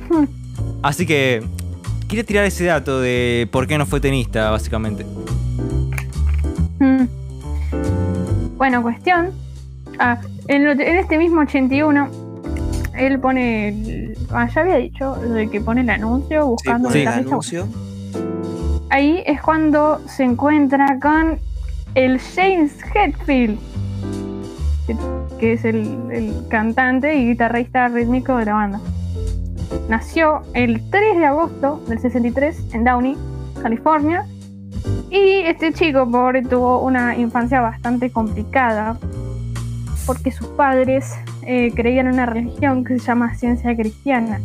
Así 0.82 1.06
que 1.06 1.44
quería 2.08 2.24
tirar 2.26 2.46
ese 2.46 2.66
dato 2.66 3.00
de 3.00 3.48
por 3.52 3.68
qué 3.68 3.78
no 3.78 3.86
fue 3.86 4.00
tenista, 4.00 4.50
básicamente. 4.50 5.06
Mm. 6.82 8.58
Bueno, 8.58 8.82
cuestión. 8.82 9.30
Ah, 10.00 10.18
en, 10.48 10.82
este 10.82 11.20
mismo 11.20 11.42
81, 11.42 12.10
él 12.98 13.20
pone. 13.20 13.68
el- 13.70 14.18
ah, 14.32 14.50
ya 14.54 14.62
había 14.62 14.78
dicho 14.78 15.16
de 15.16 15.48
que 15.48 15.62
pone 15.62 15.82
el 15.82 15.90
anuncio 15.92 16.42
Sí, 16.42 16.48
buscando 16.48 16.90
pone 16.90 17.02
el 17.04 17.08
anuncio. 17.08 17.68
Ahí 18.90 19.24
es 19.28 19.42
cuando 19.42 20.02
se 20.08 20.24
encuentra 20.24 21.00
con 21.00 21.40
el 21.94 22.20
James 22.20 22.74
Hetfield, 22.94 23.60
que, 24.88 24.98
que 25.40 25.54
es 25.54 25.64
el, 25.66 25.98
el 26.12 26.34
cantante 26.50 27.16
y 27.16 27.28
guitarrista 27.28 27.88
rítmico 27.90 28.36
de 28.38 28.46
la 28.46 28.54
banda. 28.54 28.82
Nació 29.88 30.42
el 30.56 30.82
3 30.90 31.18
de 31.20 31.26
agosto 31.26 31.82
del 31.88 32.00
63 32.00 32.74
en 32.74 32.84
Downey, 32.84 33.16
California. 33.62 34.26
Y 35.10 35.42
este 35.42 35.74
chico, 35.74 36.10
pobre, 36.10 36.42
tuvo 36.42 36.80
una 36.80 37.18
infancia 37.18 37.60
bastante 37.62 38.12
complicada 38.12 38.98
porque 40.06 40.32
sus 40.32 40.48
padres 40.48 41.14
eh, 41.44 41.72
creían 41.76 42.08
en 42.08 42.14
una 42.14 42.26
religión 42.26 42.84
que 42.84 43.00
se 43.00 43.06
llama 43.06 43.36
ciencia 43.36 43.76
cristiana. 43.76 44.40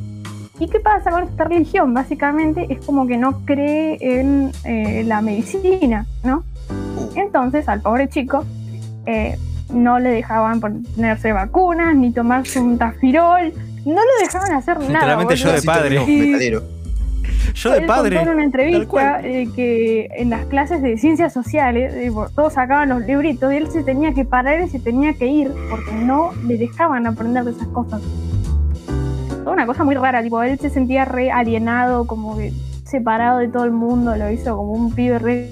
¿Y 0.59 0.69
qué 0.69 0.81
pasa 0.81 1.11
con 1.11 1.25
esta 1.25 1.45
religión? 1.45 1.93
Básicamente 1.93 2.66
es 2.71 2.85
como 2.85 3.07
que 3.07 3.16
no 3.16 3.45
cree 3.45 3.99
en 4.00 4.52
eh, 4.64 5.05
la 5.05 5.21
medicina, 5.21 6.07
¿no? 6.25 6.45
Uh, 6.71 7.11
Entonces 7.14 7.69
al 7.69 7.83
pobre 7.83 8.09
chico 8.09 8.45
eh, 9.05 9.37
no 9.73 9.99
le 9.99 10.11
dejaban 10.11 10.61
ponerse 10.61 11.33
vacunas 11.33 11.95
ni 11.95 12.11
tomarse 12.12 12.59
un 12.59 12.78
tafirol, 12.78 13.52
no 13.85 13.95
lo 13.95 14.23
dejaban 14.23 14.52
hacer 14.52 14.78
nada. 14.78 14.93
Literalmente 14.93 15.37
yo 15.37 15.52
de 15.52 15.62
padre. 15.62 16.05
Y-. 16.07 16.75
Yo 17.54 17.70
de 17.72 17.78
Él 17.78 17.86
padre. 17.86 18.16
contó 18.16 18.30
en 18.30 18.36
una 18.36 18.44
entrevista 18.44 19.20
eh, 19.22 19.48
que 19.54 20.08
en 20.16 20.30
las 20.30 20.44
clases 20.46 20.82
de 20.82 20.96
ciencias 20.98 21.32
sociales 21.32 21.94
eh, 21.94 22.12
todos 22.34 22.54
sacaban 22.54 22.88
los 22.88 23.02
libritos 23.02 23.52
y 23.52 23.56
él 23.56 23.70
se 23.70 23.82
tenía 23.82 24.12
que 24.12 24.24
parar 24.24 24.60
y 24.60 24.68
se 24.68 24.78
tenía 24.78 25.14
que 25.14 25.26
ir 25.26 25.52
porque 25.70 25.92
no 25.92 26.32
le 26.46 26.58
dejaban 26.58 27.06
aprender 27.06 27.44
de 27.44 27.52
esas 27.52 27.68
cosas. 27.68 28.02
Toda 29.42 29.52
una 29.52 29.66
cosa 29.66 29.84
muy 29.84 29.94
rara, 29.94 30.22
tipo, 30.22 30.42
él 30.42 30.58
se 30.58 30.70
sentía 30.70 31.04
re 31.04 31.30
alienado, 31.30 32.06
como 32.06 32.36
que 32.36 32.52
separado 32.84 33.38
de 33.38 33.48
todo 33.48 33.64
el 33.64 33.72
mundo, 33.72 34.16
lo 34.16 34.30
hizo 34.30 34.56
como 34.56 34.72
un 34.72 34.92
pibe 34.92 35.18
re 35.18 35.50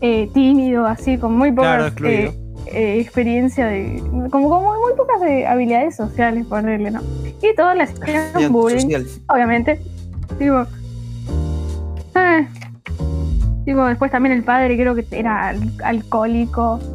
eh, 0.00 0.30
tímido, 0.32 0.86
así, 0.86 1.18
con 1.18 1.36
muy 1.36 1.54
Claro, 1.54 1.84
pocas 1.84 1.92
excluido. 1.92 2.32
Eh, 2.72 3.00
experiencia 3.00 3.66
de. 3.66 4.02
como, 4.30 4.48
como 4.48 4.72
muy 4.78 4.92
pocas 4.96 5.20
eh, 5.26 5.46
habilidades 5.46 5.96
sociales, 5.96 6.46
ponerle, 6.46 6.90
¿no? 6.90 7.00
Y 7.42 7.54
todas 7.54 7.76
las 7.76 7.92
Bien, 8.36 8.52
bullying 8.52 8.80
social. 8.82 9.06
obviamente. 9.28 9.80
Digo. 10.38 10.66
eh, 12.14 12.46
digo, 13.64 13.86
después 13.86 14.10
también 14.10 14.34
el 14.34 14.42
padre 14.44 14.76
creo 14.76 14.94
que 14.94 15.06
era 15.12 15.48
al- 15.48 15.72
alcohólico. 15.84 16.78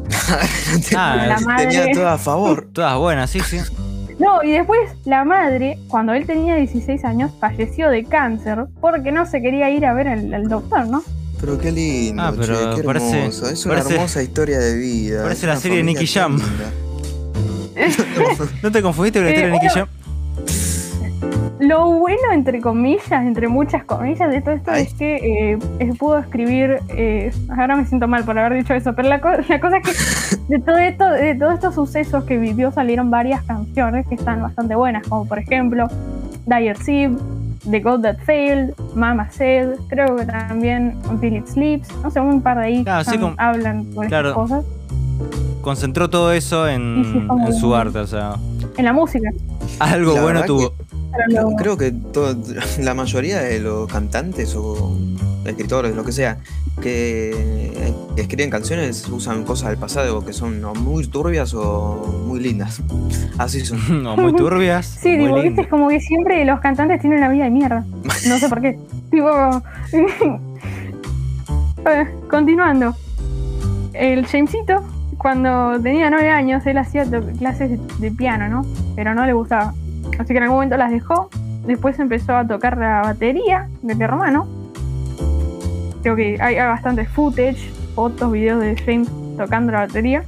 Ah, 0.96 1.26
la 1.28 1.40
madre. 1.40 1.66
Tenía 1.68 1.92
todo 1.92 2.08
a 2.08 2.16
favor. 2.18 2.68
Todas 2.72 2.98
buenas, 2.98 3.28
sí, 3.30 3.40
sí. 3.40 3.58
No, 4.18 4.42
y 4.42 4.52
después 4.52 4.78
la 5.04 5.24
madre, 5.24 5.78
cuando 5.88 6.14
él 6.14 6.24
tenía 6.26 6.54
16 6.56 7.04
años, 7.04 7.30
falleció 7.40 7.90
de 7.90 8.04
cáncer 8.04 8.64
porque 8.80 9.12
no 9.12 9.26
se 9.26 9.42
quería 9.42 9.68
ir 9.70 9.84
a 9.84 9.92
ver 9.92 10.08
al, 10.08 10.32
al 10.32 10.48
doctor, 10.48 10.86
¿no? 10.86 11.02
Pero 11.40 11.58
qué 11.58 11.72
lindo, 11.72 12.22
Ah, 12.22 12.32
pero 12.38 12.70
che, 12.70 12.76
qué 12.76 12.82
parece- 12.86 13.18
hermoso. 13.18 13.48
Es 13.50 13.64
una 13.66 13.74
parece- 13.74 13.94
hermosa 13.94 14.22
historia 14.22 14.58
de 14.58 14.76
vida. 14.76 15.22
parece 15.22 15.46
la 15.46 15.56
serie 15.56 15.78
de 15.78 15.84
Nicky 15.84 16.06
Jam. 16.06 16.40
¿No 18.62 18.70
te 18.72 18.82
confundiste 18.82 19.18
con 19.18 19.24
la 19.26 19.30
Eh, 19.30 19.34
historia 19.34 19.46
de 19.46 19.52
Nicky 19.52 19.66
bueno. 19.74 19.86
Jam? 19.86 19.88
Lo 21.60 21.86
bueno, 21.98 22.20
entre 22.32 22.60
comillas, 22.60 23.10
entre 23.24 23.48
muchas 23.48 23.84
comillas, 23.84 24.30
de 24.30 24.42
todo 24.42 24.54
esto 24.54 24.70
Ay. 24.70 24.82
es 24.82 24.94
que 24.94 25.56
eh, 25.80 25.92
pudo 25.98 26.18
escribir. 26.18 26.78
eh, 26.88 27.32
ahora 27.56 27.76
me 27.76 27.86
siento 27.86 28.06
mal 28.06 28.22
por 28.24 28.38
haber 28.38 28.58
dicho 28.58 28.74
eso, 28.74 28.94
pero 28.94 29.08
la, 29.08 29.20
co- 29.20 29.30
la 29.48 29.60
cosa 29.60 29.78
es 29.78 29.82
que 29.82 29.92
de 30.48 30.58
todo 30.60 30.76
esto, 30.76 31.08
de 31.08 31.34
todos 31.36 31.54
estos 31.54 31.74
sucesos 31.74 32.24
que 32.24 32.36
vivió 32.38 32.70
salieron 32.70 33.10
varias 33.10 33.42
canciones 33.44 34.06
que 34.06 34.14
están 34.14 34.42
bastante 34.42 34.74
buenas, 34.74 35.06
como 35.08 35.26
por 35.26 35.38
ejemplo 35.38 35.88
Dire 36.46 36.74
Sieve, 36.76 37.16
The 37.70 37.80
God 37.80 38.02
That 38.02 38.18
Failed, 38.26 38.74
Mama 38.94 39.30
Said, 39.30 39.76
creo 39.88 40.16
que 40.16 40.26
también 40.26 40.98
Until 41.08 41.36
It 41.36 41.46
Sleeps, 41.46 41.88
no 42.02 42.10
sé, 42.10 42.20
un 42.20 42.42
par 42.42 42.58
de 42.58 42.64
ahí 42.64 42.84
Claro, 42.84 43.04
sí, 43.10 43.18
como- 43.18 43.34
hablan 43.38 43.84
por 43.86 44.06
claro. 44.08 44.28
estas 44.30 44.42
cosas. 44.42 44.64
Concentró 45.62 46.10
todo 46.10 46.32
eso 46.32 46.66
sí, 46.66 46.72
en, 46.74 47.28
su 47.58 47.74
arte, 47.74 47.98
o 47.98 48.06
sea, 48.06 48.34
En 48.76 48.84
la 48.84 48.92
música. 48.92 49.30
algo 49.78 50.14
La 50.14 50.22
bueno 50.22 50.42
tuvo. 50.44 50.74
creo 51.56 51.76
que 51.78 51.90
todo- 51.92 52.36
la 52.80 52.92
mayoría 52.94 53.40
de 53.40 53.60
los 53.60 53.90
cantantes 53.90 54.54
o 54.56 54.94
escritores, 55.44 55.94
lo 55.94 56.04
que 56.04 56.12
sea, 56.12 56.38
que, 56.80 57.92
que 58.14 58.22
escriben 58.22 58.50
canciones 58.50 59.08
usan 59.08 59.44
cosas 59.44 59.70
del 59.70 59.78
pasado 59.78 60.24
que 60.24 60.32
son 60.32 60.64
o 60.64 60.74
muy 60.74 61.06
turbias 61.06 61.54
o 61.54 62.24
muy 62.26 62.40
lindas. 62.40 62.82
Así 63.38 63.64
son. 63.64 63.78
No, 64.04 64.16
muy 64.16 64.34
turbias. 64.34 64.86
Sí, 64.86 65.16
muy 65.16 65.26
digo, 65.26 65.42
viste, 65.42 65.62
es 65.62 65.68
como 65.68 65.88
que 65.88 66.00
siempre 66.00 66.44
los 66.44 66.60
cantantes 66.60 67.00
tienen 67.00 67.18
una 67.18 67.28
vida 67.28 67.44
de 67.44 67.50
mierda. 67.50 67.84
No 68.28 68.38
sé 68.38 68.48
por 68.48 68.60
qué. 68.60 68.78
tipo. 69.10 69.30
Eh, 71.86 72.08
continuando. 72.30 72.94
El 73.92 74.24
Jamesito, 74.24 74.82
cuando 75.18 75.78
tenía 75.82 76.08
nueve 76.08 76.30
años, 76.30 76.64
él 76.64 76.78
hacía 76.78 77.04
clases 77.38 77.72
de, 77.72 77.78
de 77.98 78.10
piano, 78.10 78.48
¿no? 78.48 78.64
Pero 78.96 79.14
no 79.14 79.26
le 79.26 79.34
gustaba. 79.34 79.74
Así 80.18 80.28
que 80.28 80.38
en 80.38 80.44
algún 80.44 80.56
momento 80.56 80.78
las 80.78 80.90
dejó. 80.90 81.28
Después 81.66 81.98
empezó 81.98 82.36
a 82.36 82.46
tocar 82.46 82.78
la 82.78 83.02
batería 83.02 83.68
de 83.82 83.94
mi 83.94 84.02
hermano. 84.02 84.63
Creo 86.04 86.16
que 86.16 86.36
hay, 86.38 86.56
hay 86.56 86.66
bastante 86.66 87.06
footage, 87.06 87.72
fotos, 87.94 88.30
videos 88.30 88.60
de 88.60 88.76
James 88.76 89.08
tocando 89.38 89.72
la 89.72 89.86
batería. 89.86 90.22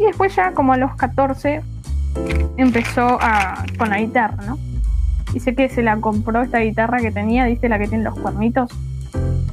Y 0.00 0.04
después 0.04 0.34
ya 0.34 0.52
como 0.52 0.72
a 0.72 0.78
los 0.78 0.96
14 0.96 1.60
empezó 2.56 3.18
a, 3.20 3.66
con 3.76 3.90
la 3.90 3.98
guitarra, 3.98 4.42
¿no? 4.46 4.58
Dice 5.34 5.54
que 5.54 5.68
se 5.68 5.82
la 5.82 5.98
compró 5.98 6.40
esta 6.40 6.60
guitarra 6.60 7.00
que 7.00 7.10
tenía, 7.10 7.44
dice 7.44 7.68
la 7.68 7.78
que 7.78 7.86
tiene 7.86 8.04
los 8.04 8.18
cuernitos, 8.18 8.70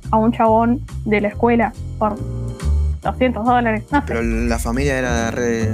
a 0.09 0.17
un 0.17 0.31
chabón 0.31 0.79
de 1.03 1.19
la 1.19 1.27
escuela 1.27 1.73
por 1.99 2.17
200 3.01 3.43
dólares. 3.43 3.83
No 3.91 3.99
sé. 3.99 4.05
Pero 4.07 4.21
la 4.21 4.57
familia 4.57 4.97
era 4.97 5.31
re 5.31 5.69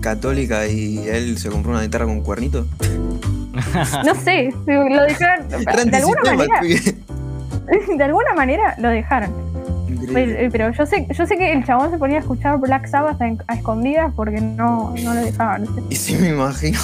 católica 0.00 0.66
y 0.66 1.06
él 1.06 1.36
se 1.36 1.50
compró 1.50 1.72
una 1.72 1.82
guitarra 1.82 2.06
con 2.06 2.22
cuernito. 2.22 2.66
No 4.06 4.14
sé, 4.14 4.54
lo 4.66 5.02
dejaron. 5.02 5.50
Re 5.50 5.84
De 5.84 5.96
alguna 5.98 6.22
manera. 6.24 6.62
de 7.96 8.04
alguna 8.04 8.34
manera 8.34 8.74
lo 8.78 8.88
dejaron. 8.88 9.30
Pero, 10.12 10.70
yo 10.70 10.86
sé, 10.86 11.06
yo 11.12 11.26
sé 11.26 11.36
que 11.36 11.52
el 11.52 11.64
chabón 11.64 11.90
se 11.90 11.98
ponía 11.98 12.16
a 12.16 12.20
escuchar 12.20 12.58
Black 12.58 12.86
Sabbath 12.88 13.20
a, 13.22 13.30
a 13.46 13.54
escondidas 13.54 14.12
porque 14.16 14.40
no, 14.40 14.92
no 15.04 15.14
lo 15.14 15.20
dejaban. 15.20 15.62
¿viste? 15.62 15.82
Y 15.90 15.96
sí 15.96 16.16
me 16.16 16.30
imagino. 16.30 16.78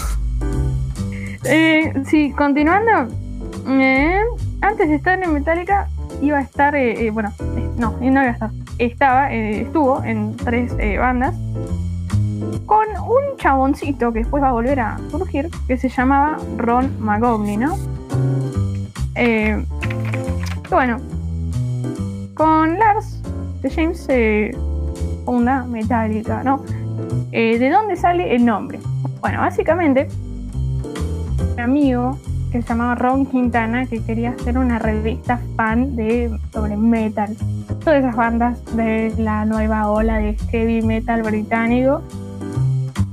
Eh, 1.45 1.93
sí, 2.07 2.33
continuando. 2.37 3.09
eh, 3.69 4.21
antes 4.61 4.89
de 4.89 4.95
estar 4.97 5.21
en 5.23 5.33
Metallica, 5.33 5.89
iba 6.23 6.39
a 6.39 6.43
estar. 6.43 6.75
eh, 6.77 7.11
bueno, 7.11 7.33
no, 7.79 7.97
no 8.01 8.07
iba 8.07 8.21
a 8.23 8.31
estar. 8.31 8.51
Estaba, 8.79 9.33
eh, 9.33 9.63
estuvo 9.63 10.03
en 10.05 10.37
tres 10.37 10.73
bandas. 10.99 11.35
Con 12.67 12.87
un 12.89 13.37
chaboncito 13.39 14.13
que 14.13 14.21
después 14.21 14.43
va 14.43 14.49
a 14.51 14.53
volver 14.53 14.81
a 14.81 14.99
surgir, 15.11 15.49
que 15.67 15.77
se 15.77 15.89
llamaba 15.89 16.37
Ron 16.57 16.93
McGovney, 17.01 17.57
¿no? 17.57 17.77
Eh, 19.15 19.65
bueno, 20.71 20.99
con 22.35 22.79
Lars 22.79 23.23
de 23.63 23.71
James 23.71 23.99
se 23.99 24.57
funda 25.25 25.65
Metallica, 25.65 26.43
¿no? 26.43 26.63
Eh, 27.33 27.59
¿De 27.59 27.71
dónde 27.71 27.97
sale 27.97 28.35
el 28.35 28.45
nombre? 28.45 28.79
Bueno, 29.21 29.41
básicamente 29.41 30.09
un 31.55 31.61
amigo 31.61 32.19
que 32.53 32.63
se 32.63 32.69
llamaba 32.69 32.95
Ron 32.95 33.27
Quintana 33.27 33.87
que 33.87 34.03
quería 34.03 34.31
hacer 34.31 34.59
una 34.59 34.79
revista 34.79 35.41
fan 35.57 35.97
de 35.97 36.31
sobre 36.53 36.77
metal. 36.77 37.37
Todas 37.85 38.01
esas 38.01 38.17
bandas 38.17 38.59
de 38.77 39.13
la 39.19 39.45
nueva 39.45 39.91
ola 39.91 40.19
de 40.19 40.37
heavy 40.51 40.83
metal 40.83 41.23
británico. 41.23 42.03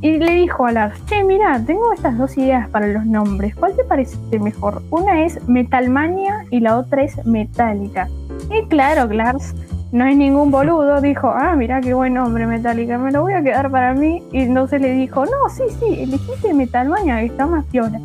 Y 0.04 0.18
le 0.18 0.34
dijo 0.34 0.66
a 0.66 0.74
Lars, 0.74 1.00
che, 1.06 1.24
mira, 1.24 1.64
tengo 1.66 1.94
estas 1.94 2.18
dos 2.18 2.38
ideas 2.38 2.68
para 2.68 2.88
los 2.88 3.06
nombres. 3.06 3.56
¿Cuál 3.56 3.74
te 3.74 3.86
parece 3.86 4.18
mejor? 4.38 4.84
Una 4.90 5.24
es 5.24 5.42
Metalmania 5.48 6.44
y 6.50 6.60
la 6.60 6.78
otra 6.78 7.04
es 7.04 7.26
Metallica. 7.26 8.10
Y 8.52 8.68
claro, 8.68 9.08
Lars 9.14 9.56
no 9.94 10.06
es 10.06 10.18
ningún 10.18 10.52
boludo, 10.52 11.00
dijo, 11.00 11.30
ah, 11.30 11.56
mira 11.56 11.80
qué 11.80 11.94
buen 11.94 12.16
nombre 12.16 12.46
Metallica, 12.46 12.98
me 12.98 13.14
lo 13.14 13.22
voy 13.22 13.32
a 13.32 13.42
quedar 13.42 13.72
para 13.72 13.94
mí. 13.94 14.22
Y 14.34 14.42
entonces 14.42 14.82
le 14.82 14.92
dijo, 14.92 15.24
no, 15.24 15.48
sí, 15.50 15.64
sí, 15.80 16.02
elegiste 16.02 16.54
Metalmania, 16.54 17.20
que 17.20 17.28
está 17.28 17.48
más 17.48 17.64
piola. 17.68 17.98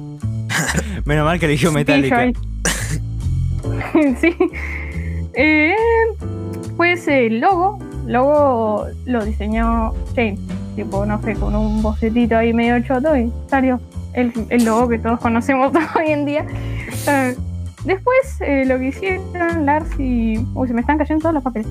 Menos 1.04 1.24
mal 1.24 1.40
que 1.40 1.46
eligió 1.46 1.72
Metallica. 1.72 2.30
Sí, 3.92 4.14
sí. 4.20 4.36
Eh, 5.34 5.74
pues 6.76 7.08
el 7.08 7.40
logo, 7.40 7.80
logo 8.06 8.86
lo 9.04 9.24
diseñó 9.24 9.94
James, 10.14 10.38
tipo, 10.84 11.04
no 11.04 11.20
sé, 11.22 11.34
con 11.34 11.56
un 11.56 11.82
bocetito 11.82 12.36
ahí 12.36 12.52
medio 12.52 12.78
choto 12.84 13.16
y 13.16 13.32
salió 13.48 13.80
el, 14.12 14.32
el 14.48 14.64
logo 14.64 14.88
que 14.88 14.98
todos 15.00 15.18
conocemos 15.18 15.72
hoy 15.96 16.12
en 16.12 16.24
día. 16.24 16.46
Eh, 17.08 17.36
después 17.84 18.40
eh, 18.40 18.64
lo 18.64 18.78
que 18.78 18.86
hicieron 18.88 19.66
Lars 19.66 19.90
y... 19.98 20.38
Uy, 20.54 20.68
se 20.68 20.74
me 20.74 20.80
están 20.80 20.98
cayendo 20.98 21.22
todos 21.22 21.34
los 21.34 21.42
papeles. 21.42 21.66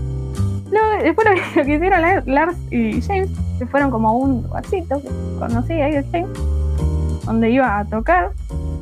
Después 1.02 1.26
lo, 1.56 1.64
que 1.64 1.76
hicieron 1.76 2.02
La- 2.02 2.24
Lars 2.26 2.58
y 2.70 3.02
James, 3.02 3.30
que 3.58 3.66
fueron 3.66 3.92
como 3.92 4.10
a 4.10 4.12
un 4.12 4.44
lugarcito 4.44 5.02
que 5.02 5.08
conocí 5.40 5.74
ahí 5.74 5.94
de 5.94 6.04
James, 6.12 6.38
donde 7.26 7.50
iba 7.50 7.80
a 7.80 7.86
tocar 7.86 8.32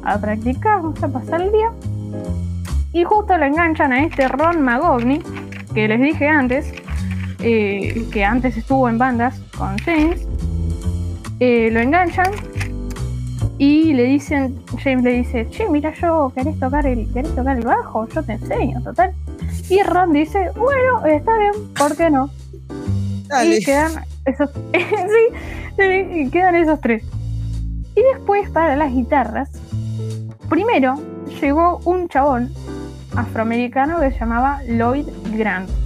a 0.03 0.17
practicar, 0.17 0.81
vamos 0.81 1.03
a 1.03 1.07
pasar 1.07 1.41
el 1.41 1.51
día. 1.51 1.69
Y 2.93 3.03
justo 3.03 3.37
lo 3.37 3.45
enganchan 3.45 3.93
a 3.93 4.03
este 4.03 4.27
Ron 4.27 4.63
Magogni, 4.63 5.21
que 5.75 5.87
les 5.87 6.01
dije 6.01 6.27
antes, 6.27 6.73
eh, 7.47 8.07
que 8.11 8.25
antes 8.25 8.57
estuvo 8.57 8.89
en 8.89 8.97
bandas 8.97 9.39
con 9.55 9.77
James. 9.77 10.27
Eh, 11.39 11.69
lo 11.71 11.79
enganchan 11.79 12.31
y 13.59 13.93
le 13.93 14.05
dicen, 14.05 14.59
James 14.83 15.03
le 15.03 15.11
dice, 15.11 15.47
che, 15.51 15.69
mira 15.69 15.93
yo, 15.93 16.31
¿querés 16.33 16.59
tocar 16.59 16.87
el, 16.87 17.07
querés 17.13 17.35
tocar 17.35 17.57
el 17.57 17.63
bajo? 17.63 18.07
Yo 18.07 18.23
te 18.23 18.33
enseño, 18.33 18.81
total. 18.81 19.13
Y 19.69 19.83
Ron 19.83 20.11
dice, 20.11 20.49
bueno, 20.57 21.05
está 21.05 21.37
bien, 21.37 21.53
¿por 21.77 21.95
qué 21.95 22.09
no? 22.09 22.31
Dale. 23.27 23.57
Y 23.57 23.63
quedan 23.63 23.91
esos, 24.25 24.49
sí, 25.77 26.29
quedan 26.31 26.55
esos 26.55 26.81
tres. 26.81 27.03
Y 27.95 28.01
después 28.15 28.49
para 28.49 28.75
las 28.75 28.91
guitarras, 28.91 29.51
primero 30.49 30.95
llegó 31.39 31.79
un 31.85 32.09
chabón 32.09 32.51
afroamericano 33.15 33.99
que 33.99 34.11
se 34.11 34.19
llamaba 34.19 34.63
Lloyd 34.63 35.05
Grant. 35.37 35.84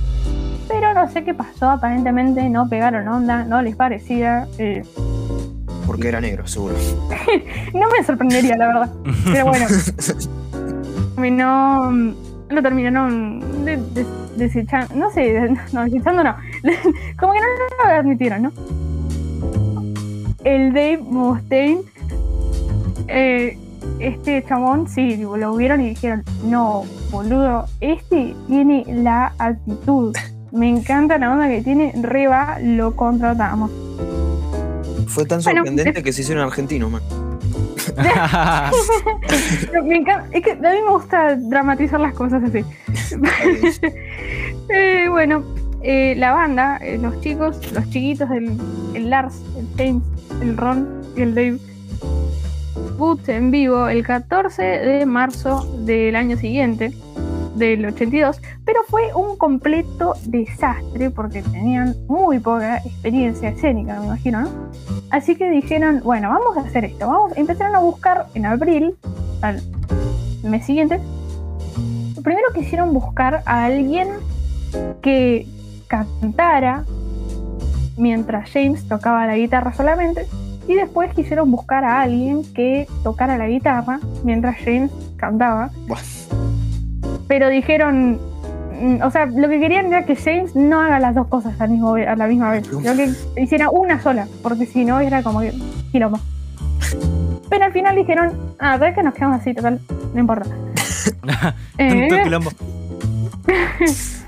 Pero 0.69 0.93
no 0.93 1.09
sé 1.09 1.23
qué 1.25 1.33
pasó, 1.33 1.69
aparentemente 1.71 2.47
no 2.49 2.69
pegaron 2.69 3.05
onda, 3.07 3.43
no 3.43 3.61
les 3.61 3.75
parecía. 3.75 4.47
eh, 4.57 4.83
Porque 5.85 6.07
era 6.07 6.21
negro, 6.21 6.47
seguro. 6.47 6.75
no 7.73 7.87
me 7.89 8.03
sorprendería, 8.05 8.55
la 8.55 8.67
verdad. 8.67 8.89
Pero 9.25 9.45
bueno, 9.47 9.65
terminó, 11.15 11.91
lo 12.49 12.61
terminaron 12.61 13.65
de- 13.65 13.77
de- 13.77 14.05
desechando, 14.37 14.95
no 14.95 15.11
sé, 15.11 15.49
no, 15.73 15.83
desechando 15.83 16.23
no, 16.23 16.35
como 17.19 17.33
que 17.33 17.39
no 17.39 17.45
lo 17.85 17.91
admitieron, 17.91 18.43
¿no? 18.43 18.51
El 20.45 20.69
Dave 20.73 20.99
Mustaine, 20.99 21.81
eh, 23.07 23.57
este 23.99 24.43
chabón, 24.47 24.87
sí, 24.87 25.17
lo 25.17 25.55
vieron 25.55 25.81
y 25.81 25.89
dijeron, 25.89 26.23
no, 26.45 26.83
boludo, 27.11 27.65
este 27.81 28.33
tiene 28.47 28.85
la 28.87 29.33
actitud. 29.39 30.15
Me 30.51 30.67
encanta 30.69 31.17
la 31.17 31.31
onda 31.31 31.47
que 31.47 31.61
tiene, 31.61 31.93
Reba, 32.01 32.57
lo 32.61 32.95
contratamos. 32.95 33.71
Fue 35.07 35.25
tan 35.25 35.41
Bueno, 35.41 35.59
sorprendente 35.59 36.03
que 36.03 36.13
se 36.13 36.21
hicieron 36.21 36.43
argentinos, 36.43 36.91
man. 36.91 37.01
Me 39.83 39.97
encanta, 39.97 40.27
es 40.31 40.43
que 40.43 40.51
a 40.51 40.55
mí 40.55 40.81
me 40.85 40.91
gusta 40.91 41.35
dramatizar 41.35 41.99
las 41.99 42.13
cosas 42.13 42.43
así. 42.43 42.63
Eh, 44.71 45.07
bueno, 45.09 45.43
eh, 45.81 46.13
la 46.15 46.31
banda, 46.31 46.77
eh, 46.77 46.99
los 46.99 47.19
chicos, 47.21 47.57
los 47.73 47.89
chiquitos 47.89 48.29
del 48.29 48.55
el 48.93 49.09
Lars, 49.09 49.41
el 49.57 49.67
James, 49.75 50.03
el 50.43 50.55
Ron 50.55 50.87
y 51.17 51.23
el 51.23 51.33
Dave, 51.33 51.57
Boot 52.99 53.27
en 53.29 53.49
vivo 53.49 53.87
el 53.87 54.05
14 54.05 54.61
de 54.61 55.05
marzo 55.07 55.65
del 55.85 56.15
año 56.15 56.37
siguiente, 56.37 56.93
del 57.55 57.85
82, 57.85 58.41
pero 58.65 58.81
fue 58.87 59.13
un 59.13 59.37
completo 59.37 60.13
desastre 60.25 61.09
porque 61.09 61.41
tenían 61.41 61.95
muy 62.07 62.39
poca 62.39 62.77
experiencia 62.77 63.49
escénica, 63.49 63.99
me 63.99 64.07
imagino, 64.07 64.41
¿no? 64.41 64.49
Así 65.09 65.35
que 65.35 65.49
dijeron, 65.49 66.01
bueno, 66.03 66.29
vamos 66.29 66.57
a 66.57 66.61
hacer 66.61 66.85
esto, 66.85 67.07
vamos, 67.07 67.35
empezaron 67.35 67.75
a 67.75 67.79
buscar 67.79 68.27
en 68.33 68.45
abril, 68.45 68.95
al 69.41 69.61
mes 70.43 70.65
siguiente, 70.65 70.99
primero 72.23 72.47
quisieron 72.53 72.93
buscar 72.93 73.41
a 73.45 73.65
alguien 73.65 74.09
que 75.01 75.47
cantara 75.87 76.85
mientras 77.97 78.49
James 78.51 78.87
tocaba 78.87 79.25
la 79.25 79.35
guitarra 79.35 79.73
solamente 79.73 80.27
y 80.67 80.75
después 80.75 81.13
quisieron 81.13 81.49
buscar 81.49 81.83
a 81.83 82.01
alguien 82.01 82.43
que 82.53 82.87
tocara 83.03 83.37
la 83.37 83.47
guitarra 83.47 83.99
mientras 84.23 84.57
James 84.57 84.91
cantaba. 85.17 85.71
Pero 87.29 87.47
dijeron, 87.47 88.19
mm, 88.81 89.01
o 89.03 89.11
sea, 89.11 89.27
lo 89.27 89.47
que 89.47 89.59
querían 89.61 89.85
era 89.85 90.03
que 90.03 90.17
James 90.17 90.55
no 90.55 90.81
haga 90.81 90.99
las 90.99 91.15
dos 91.15 91.27
cosas 91.27 91.61
al 91.61 91.69
mismo 91.69 91.93
a 91.93 92.15
la 92.15 92.27
misma 92.27 92.51
vez, 92.51 92.67
sino 92.67 92.95
que 92.95 93.11
hiciera 93.41 93.69
una 93.69 94.01
sola, 94.01 94.27
porque 94.43 94.65
si 94.65 94.83
no 94.83 94.99
era 94.99 95.23
como 95.23 95.39
que 95.39 95.53
quilombo. 95.93 96.19
Pero 97.49 97.65
al 97.65 97.71
final 97.71 97.95
dijeron, 97.95 98.33
ah, 98.59 98.77
¿sabes 98.77 98.95
que 98.95 99.03
nos 99.03 99.13
quedamos 99.13 99.39
así? 99.39 99.53
Total, 99.53 99.79
no 100.13 100.19
importa. 100.19 100.49
Eh, 101.77 102.09
quilombo. 102.23 102.51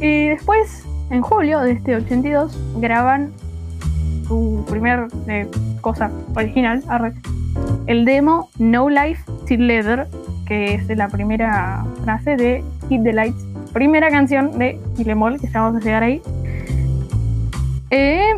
Y 0.00 0.28
después, 0.28 0.84
en 1.10 1.22
julio 1.22 1.60
de 1.60 1.72
este 1.72 1.96
82, 1.96 2.58
graban 2.76 3.32
su 4.28 4.64
primer 4.68 5.06
eh, 5.28 5.48
cosa 5.80 6.10
original, 6.34 6.82
el 7.86 8.04
demo 8.04 8.50
No 8.58 8.90
Life 8.90 9.24
Till 9.46 9.66
Leather, 9.66 10.06
que 10.46 10.74
es 10.74 10.88
la 10.96 11.08
primera 11.08 11.84
frase 12.02 12.36
de 12.36 12.64
Hit 12.88 13.02
the 13.02 13.12
Lights, 13.12 13.44
primera 13.72 14.10
canción 14.10 14.58
de 14.58 14.80
Kilemol, 14.96 15.40
que 15.40 15.48
ya 15.48 15.60
vamos 15.62 15.82
a 15.82 15.84
llegar 15.84 16.02
ahí. 16.02 16.22
Eh, 17.90 18.34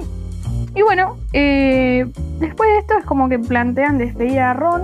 y 0.75 0.83
bueno, 0.83 1.17
eh, 1.33 2.07
después 2.39 2.71
de 2.71 2.79
esto 2.79 2.99
es 2.99 3.05
como 3.05 3.29
que 3.29 3.39
plantean 3.39 3.99
despedir 3.99 4.41
a 4.41 4.53
Ron, 4.53 4.83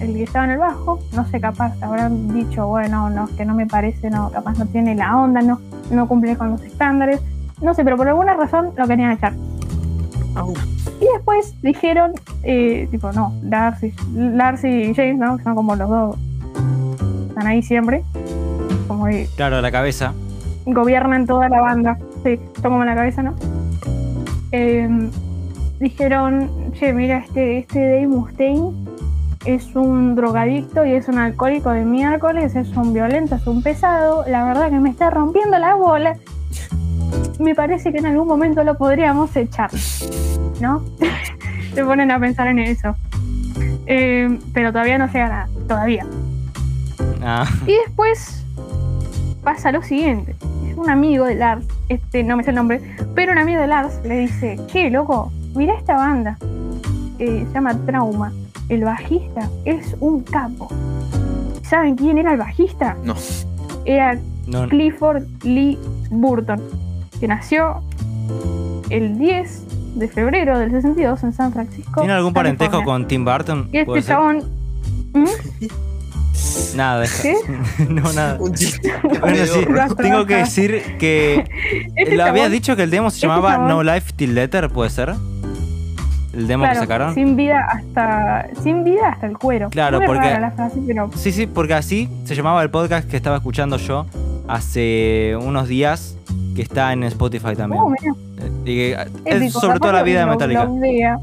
el 0.00 0.14
que 0.14 0.22
estaba 0.24 0.44
en 0.44 0.52
el 0.52 0.58
bajo, 0.58 1.00
no 1.12 1.26
sé, 1.28 1.40
capaz 1.40 1.74
habrán 1.82 2.32
dicho, 2.34 2.66
bueno, 2.66 3.10
no, 3.10 3.28
que 3.36 3.44
no 3.44 3.54
me 3.54 3.66
parece, 3.66 4.10
no, 4.10 4.30
capaz 4.30 4.58
no 4.58 4.66
tiene 4.66 4.94
la 4.94 5.16
onda, 5.16 5.42
no, 5.42 5.60
no 5.90 6.08
cumple 6.08 6.36
con 6.36 6.50
los 6.50 6.62
estándares, 6.62 7.20
no 7.60 7.74
sé, 7.74 7.84
pero 7.84 7.96
por 7.96 8.08
alguna 8.08 8.34
razón 8.34 8.72
lo 8.76 8.86
querían 8.86 9.12
echar. 9.12 9.34
Y 11.02 11.06
después 11.16 11.60
dijeron, 11.62 12.12
eh, 12.44 12.86
tipo, 12.92 13.10
no, 13.10 13.34
Lars 13.42 13.82
y, 13.82 13.92
Lars 14.14 14.62
y 14.62 14.94
James, 14.94 15.18
¿no? 15.18 15.36
Son 15.40 15.56
como 15.56 15.74
los 15.74 15.88
dos, 15.88 16.16
están 17.28 17.48
ahí 17.48 17.60
siempre, 17.60 18.04
como 18.86 19.06
que 19.06 19.28
Claro, 19.34 19.60
la 19.60 19.72
cabeza. 19.72 20.12
gobiernan 20.64 21.26
toda 21.26 21.48
la 21.48 21.60
banda. 21.60 21.98
Sí, 22.22 22.38
como 22.62 22.84
la 22.84 22.94
cabeza, 22.94 23.20
¿no? 23.24 23.34
Eh, 24.52 24.88
dijeron, 25.80 26.48
che, 26.78 26.92
mira, 26.92 27.18
este, 27.18 27.58
este 27.58 27.80
Dave 27.80 28.06
Mustaine 28.06 28.70
es 29.44 29.74
un 29.74 30.14
drogadicto 30.14 30.86
y 30.86 30.92
es 30.92 31.08
un 31.08 31.18
alcohólico 31.18 31.70
de 31.70 31.84
miércoles, 31.84 32.54
es 32.54 32.68
un 32.76 32.92
violento, 32.92 33.34
es 33.34 33.46
un 33.48 33.60
pesado, 33.60 34.24
la 34.28 34.44
verdad 34.44 34.70
que 34.70 34.78
me 34.78 34.90
está 34.90 35.10
rompiendo 35.10 35.58
la 35.58 35.74
bola. 35.74 36.16
Me 37.40 37.56
parece 37.56 37.90
que 37.90 37.98
en 37.98 38.06
algún 38.06 38.28
momento 38.28 38.62
lo 38.62 38.78
podríamos 38.78 39.34
echar, 39.34 39.70
¿no? 40.60 40.82
Se 41.74 41.84
ponen 41.84 42.10
a 42.10 42.18
pensar 42.20 42.46
en 42.48 42.58
eso. 42.58 42.94
Eh, 43.86 44.38
pero 44.52 44.72
todavía 44.72 44.98
no 44.98 45.06
llega 45.06 45.28
nada, 45.28 45.48
todavía. 45.66 46.06
Ah, 47.22 47.48
Y 47.66 47.72
después 47.86 48.44
pasa 49.42 49.72
lo 49.72 49.82
siguiente. 49.82 50.36
Es 50.68 50.76
un 50.76 50.90
amigo 50.90 51.24
de 51.26 51.34
Lars, 51.34 51.66
este 51.88 52.22
no 52.22 52.36
me 52.36 52.44
sé 52.44 52.50
el 52.50 52.56
nombre, 52.56 52.80
pero 53.14 53.32
un 53.32 53.38
amigo 53.38 53.60
de 53.60 53.66
Lars 53.66 54.00
le 54.04 54.20
dice, 54.20 54.58
che, 54.68 54.90
loco, 54.90 55.32
mira 55.54 55.74
esta 55.74 55.96
banda. 55.96 56.36
Eh, 57.18 57.44
se 57.46 57.54
llama 57.54 57.74
Trauma. 57.86 58.32
El 58.68 58.84
bajista 58.84 59.48
es 59.64 59.96
un 60.00 60.22
capo. 60.22 60.68
¿Saben 61.62 61.96
quién 61.96 62.18
era 62.18 62.32
el 62.32 62.38
bajista? 62.38 62.96
No. 63.04 63.14
Era 63.84 64.18
no, 64.46 64.68
Clifford 64.68 65.24
Lee 65.42 65.78
Burton, 66.10 66.60
que 67.20 67.28
nació 67.28 67.82
el 68.90 69.18
10 69.18 69.61
de 69.94 70.08
febrero 70.08 70.58
del 70.58 70.70
62 70.70 71.22
en 71.24 71.32
San 71.32 71.52
Francisco. 71.52 72.00
¿Tiene 72.00 72.14
algún 72.14 72.32
parentesco 72.32 72.72
California. 72.78 73.02
con 73.04 73.08
Tim 73.08 73.24
Burton? 73.24 73.68
Y 73.72 73.84
¿Puede 73.84 74.00
este 74.00 74.12
chabón... 74.12 74.42
¿Mm? 75.14 75.24
Nada. 76.76 77.04
¿Qué? 77.22 77.34
no, 77.88 78.12
nada. 78.12 78.36
Un 78.40 78.54
chiste. 78.54 78.92
Bueno, 79.20 79.36
sí, 79.46 79.60
tengo 79.96 80.26
que 80.26 80.36
decir 80.36 80.96
que 80.98 81.44
Este 81.96 82.16
lo 82.16 82.24
habías 82.24 82.46
chabón- 82.46 82.52
dicho 82.52 82.76
que 82.76 82.82
el 82.82 82.90
demo 82.90 83.10
se 83.10 83.16
este 83.16 83.26
llamaba 83.26 83.52
chabón- 83.56 83.68
No 83.68 83.82
Life 83.82 84.12
Till 84.16 84.34
Letter, 84.34 84.68
¿puede 84.70 84.90
ser? 84.90 85.14
El 86.32 86.46
demo 86.46 86.64
Claro, 86.64 86.80
que 86.80 86.86
sacaron. 86.86 87.14
Sin 87.14 87.36
vida 87.36 87.66
hasta. 87.70 88.46
Sin 88.62 88.84
vida 88.84 89.10
hasta 89.10 89.26
el 89.26 89.36
cuero. 89.36 89.68
Claro, 89.68 89.98
Muy 89.98 90.06
porque- 90.06 90.20
rara 90.22 90.40
la 90.40 90.50
frase, 90.52 90.80
pero. 90.86 91.10
Sí, 91.14 91.30
sí, 91.30 91.46
porque 91.46 91.74
así 91.74 92.08
se 92.24 92.34
llamaba 92.34 92.62
el 92.62 92.70
podcast 92.70 93.08
que 93.08 93.16
estaba 93.18 93.36
escuchando 93.36 93.76
yo 93.76 94.06
hace 94.48 95.36
unos 95.40 95.68
días, 95.68 96.16
que 96.56 96.62
está 96.62 96.92
en 96.94 97.02
Spotify 97.04 97.54
también. 97.54 97.82
Oh, 97.82 97.90
mirá, 97.90 98.12
Eh, 98.14 98.31
y 98.64 98.76
que, 98.76 99.06
es 99.24 99.52
sobre 99.52 99.78
todo 99.78 99.92
la 99.92 100.02
vida 100.02 100.20
de 100.20 100.26
Metallica. 100.26 100.68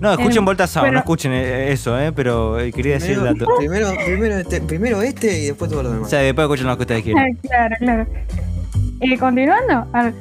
No, 0.00 0.12
escuchen 0.12 0.44
Volta 0.44 0.68
Sound, 0.68 0.84
pero- 0.84 0.92
no 0.92 0.98
escuchen 1.00 1.32
eh, 1.32 1.72
eso, 1.72 1.98
eh, 1.98 2.12
pero 2.12 2.60
eh, 2.60 2.72
quería 2.72 2.94
decir 2.94 3.18
el 3.18 3.18
Primero, 3.18 3.34
dato. 3.46 3.56
primero, 3.58 3.88
primero, 4.06 4.36
este, 4.38 4.60
primero 4.60 5.02
este 5.02 5.42
y 5.42 5.46
después 5.46 5.68
todo 5.68 5.82
lo 5.82 5.88
O 5.90 5.92
demás. 5.94 6.08
sea, 6.10 6.20
después 6.20 6.44
escuchen 6.44 6.66
lo 6.68 6.76
que 6.76 6.82
ustedes 6.82 7.02
quieran. 7.02 7.34
claro, 7.42 7.74
claro. 7.80 8.06
Eh, 9.00 9.18
continuando, 9.18 9.86
a 9.92 10.04
ver, 10.04 10.14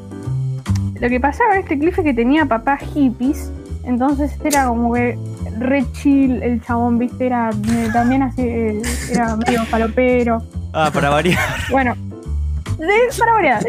lo 0.99 1.09
que 1.09 1.19
pasaba 1.19 1.53
en 1.53 1.59
este 1.61 1.77
clip 1.77 1.93
es 1.95 2.03
que 2.03 2.13
tenía 2.15 2.45
papás 2.47 2.81
hippies, 2.91 3.51
entonces 3.83 4.31
era 4.43 4.65
como 4.65 4.91
que 4.93 5.15
re 5.59 5.85
chill 5.91 6.41
el 6.41 6.59
chabón, 6.63 6.97
viste, 6.97 7.27
era 7.27 7.51
eh, 7.51 7.89
también 7.93 8.23
así, 8.23 8.41
eh, 8.41 8.81
era 9.11 9.35
medio 9.35 9.61
palopero. 9.69 10.41
Ah, 10.73 10.89
para 10.91 11.09
variar. 11.11 11.39
Bueno, 11.69 11.93
de- 12.77 12.87
para 13.17 13.59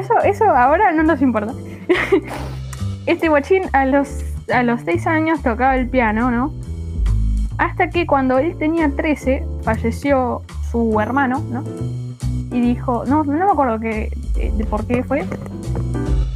eso, 0.00 0.14
eso, 0.24 0.44
ahora 0.44 0.92
no 0.92 1.02
nos 1.02 1.20
importa. 1.22 1.52
Este 3.06 3.28
guachín 3.28 3.62
a 3.72 3.86
los, 3.86 4.08
a 4.52 4.62
los 4.62 4.82
6 4.82 5.06
años 5.06 5.42
tocaba 5.42 5.74
el 5.76 5.88
piano, 5.88 6.30
¿no? 6.30 6.52
Hasta 7.58 7.88
que 7.90 8.06
cuando 8.06 8.38
él 8.38 8.56
tenía 8.58 8.90
13 8.94 9.44
falleció 9.62 10.42
su 10.70 11.00
hermano, 11.00 11.42
¿no? 11.50 11.64
Y 12.52 12.60
dijo, 12.60 13.04
no, 13.06 13.24
no 13.24 13.32
me 13.46 13.50
acuerdo 13.52 13.80
que, 13.80 14.12
de, 14.56 14.64
por 14.64 14.86
qué 14.86 15.02
fue, 15.02 15.24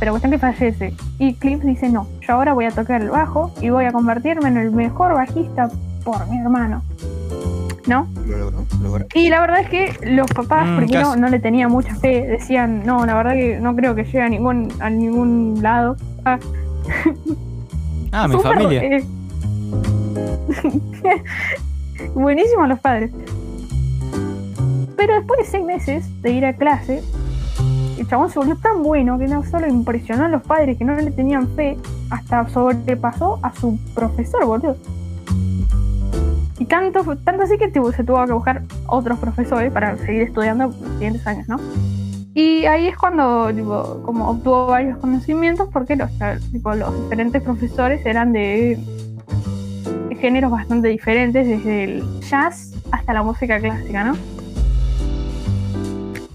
pero 0.01 0.13
cuestión 0.13 0.33
que 0.33 0.39
fallece. 0.39 0.95
Y 1.19 1.35
Cliff 1.35 1.61
dice, 1.63 1.89
no, 1.91 2.07
yo 2.21 2.35
ahora 2.35 2.55
voy 2.55 2.65
a 2.65 2.71
tocar 2.71 3.03
el 3.03 3.11
bajo 3.11 3.53
y 3.61 3.69
voy 3.71 3.85
a 3.85 3.93
convertirme 3.93 4.49
en 4.49 4.57
el 4.57 4.71
mejor 4.73 5.15
bajista 5.15 5.69
por 6.03 6.27
mi 6.29 6.39
hermano. 6.41 6.83
¿No? 7.87 8.09
Lo 8.27 8.39
logró, 8.39 8.65
lo 8.81 8.89
logró. 8.89 9.07
Y 9.15 9.29
la 9.29 9.41
verdad 9.41 9.61
es 9.61 9.69
que 9.69 10.11
los 10.11 10.27
papás 10.31 10.67
Mm, 10.67 10.77
primero 10.79 11.09
casi. 11.11 11.21
no 11.21 11.29
le 11.29 11.39
tenían 11.39 11.71
mucha 11.71 11.95
fe, 11.97 12.27
decían, 12.27 12.85
no, 12.87 13.05
la 13.05 13.15
verdad 13.15 13.33
que 13.33 13.59
no 13.61 13.77
creo 13.77 13.95
que 13.95 14.05
llegue 14.05 14.23
a 14.23 14.29
ningún, 14.29 14.73
a 14.81 14.89
ningún 14.91 15.59
lado. 15.63 15.97
Ah, 16.25 16.39
Ah, 18.13 18.29
mi 18.29 18.39
familia. 18.41 18.83
eh, 18.85 19.05
Buenísimos 22.15 22.69
los 22.69 22.79
padres. 22.81 23.11
Pero 24.97 25.15
después 25.17 25.41
de 25.41 25.47
seis 25.47 25.65
meses 25.65 26.23
de 26.23 26.31
ir 26.33 26.47
a 26.47 26.55
clase, 26.55 27.03
el 27.99 28.07
chabón 28.09 28.31
se 28.31 28.39
volvió 28.39 28.57
tan 28.57 28.83
bueno 28.83 29.19
que 29.19 29.27
no 29.27 29.45
solo 29.45 29.67
impresionó 29.67 30.25
a 30.25 30.29
los 30.29 30.43
padres 30.43 30.79
que 30.79 30.85
no 30.85 30.95
le 30.95 31.11
tenían 31.11 31.49
fe, 31.49 31.77
hasta 32.11 32.49
sobrepasó 32.49 33.39
a 33.43 33.53
su 33.55 33.79
profesor, 33.95 34.47
boludo. 34.47 34.77
Y 36.59 36.67
tanto, 36.67 37.03
tanto 37.17 37.43
así 37.43 37.59
que 37.59 37.71
se 37.71 38.05
tuvo 38.05 38.25
que 38.27 38.33
buscar 38.33 38.63
otros 38.87 39.19
profesores 39.19 39.73
para 39.73 39.97
seguir 39.99 40.23
estudiando 40.23 40.69
los 40.69 40.77
siguientes 40.77 41.27
años, 41.27 41.49
¿no? 41.49 41.59
Y 42.35 42.67
ahí 42.67 42.89
es 42.89 42.97
cuando 42.97 43.53
tipo, 43.55 44.03
como 44.05 44.31
obtuvo 44.31 44.67
varios 44.67 44.99
conocimientos 44.99 45.69
porque 45.73 45.95
los, 45.95 46.11
tipo, 46.53 46.75
los 46.75 47.03
diferentes 47.03 47.43
profesores 47.43 48.05
eran 48.05 48.33
de 48.33 48.79
géneros 50.21 50.51
bastante 50.51 50.89
diferentes, 50.89 51.47
desde 51.47 51.85
el 51.85 52.21
jazz 52.21 52.73
hasta 52.91 53.13
la 53.13 53.23
música 53.23 53.61
clásica, 53.61 54.05
¿no? 54.05 54.17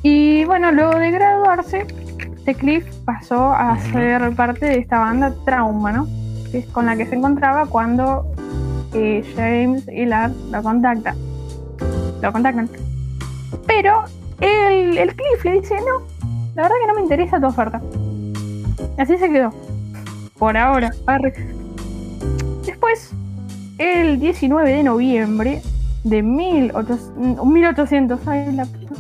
Y 0.04 0.46
bueno, 0.46 0.72
luego 0.72 0.98
de 0.98 1.12
graduarse, 1.12 1.86
The 2.46 2.56
Cliff 2.56 2.86
pasó 3.04 3.52
a 3.52 3.78
ser 3.92 4.34
parte 4.36 4.68
de 4.68 4.78
esta 4.78 5.00
banda 5.00 5.34
Trauma, 5.44 5.92
¿no? 5.92 6.08
Que 6.52 6.60
es 6.60 6.66
con 6.68 6.86
la 6.86 6.96
que 6.96 7.06
se 7.06 7.16
encontraba 7.16 7.66
cuando 7.66 8.26
eh, 8.94 9.24
James 9.36 9.88
y 9.88 10.06
Lars 10.06 10.34
lo 10.52 10.62
contactan. 10.64 11.16
Lo 12.22 12.32
contactan. 12.32 12.70
Pero 13.68 14.04
el, 14.42 14.98
el 14.98 15.16
Cliff 15.16 15.46
le 15.46 15.62
dice, 15.62 15.76
no, 15.80 16.06
la 16.56 16.64
verdad 16.64 16.76
que 16.82 16.88
no 16.88 16.94
me 16.96 17.02
interesa 17.02 17.40
tu 17.40 17.48
oferta. 17.48 17.82
Así 18.98 19.18
se 19.18 19.30
quedó. 19.30 19.54
Por 20.38 20.58
ahora. 20.58 20.92
Arre. 21.06 21.34
Después, 22.66 23.12
el 23.78 24.20
19 24.20 24.70
de 24.72 24.84
noviembre 24.84 25.62
de 26.04 26.22
1800, 26.24 27.46
1800 27.46 28.28
ay, 28.28 28.52
la 28.54 28.66
puta. 28.66 28.94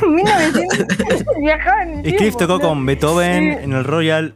1900 0.06 0.86
viajaban 1.40 1.88
en 1.90 1.98
el 2.00 2.08
Y 2.08 2.16
Cliff 2.16 2.36
tocó 2.36 2.58
¿no? 2.58 2.60
con 2.68 2.86
Beethoven 2.86 3.42
Sí. 3.58 3.64
en 3.64 3.72
el 3.72 3.84
Royal. 3.84 4.34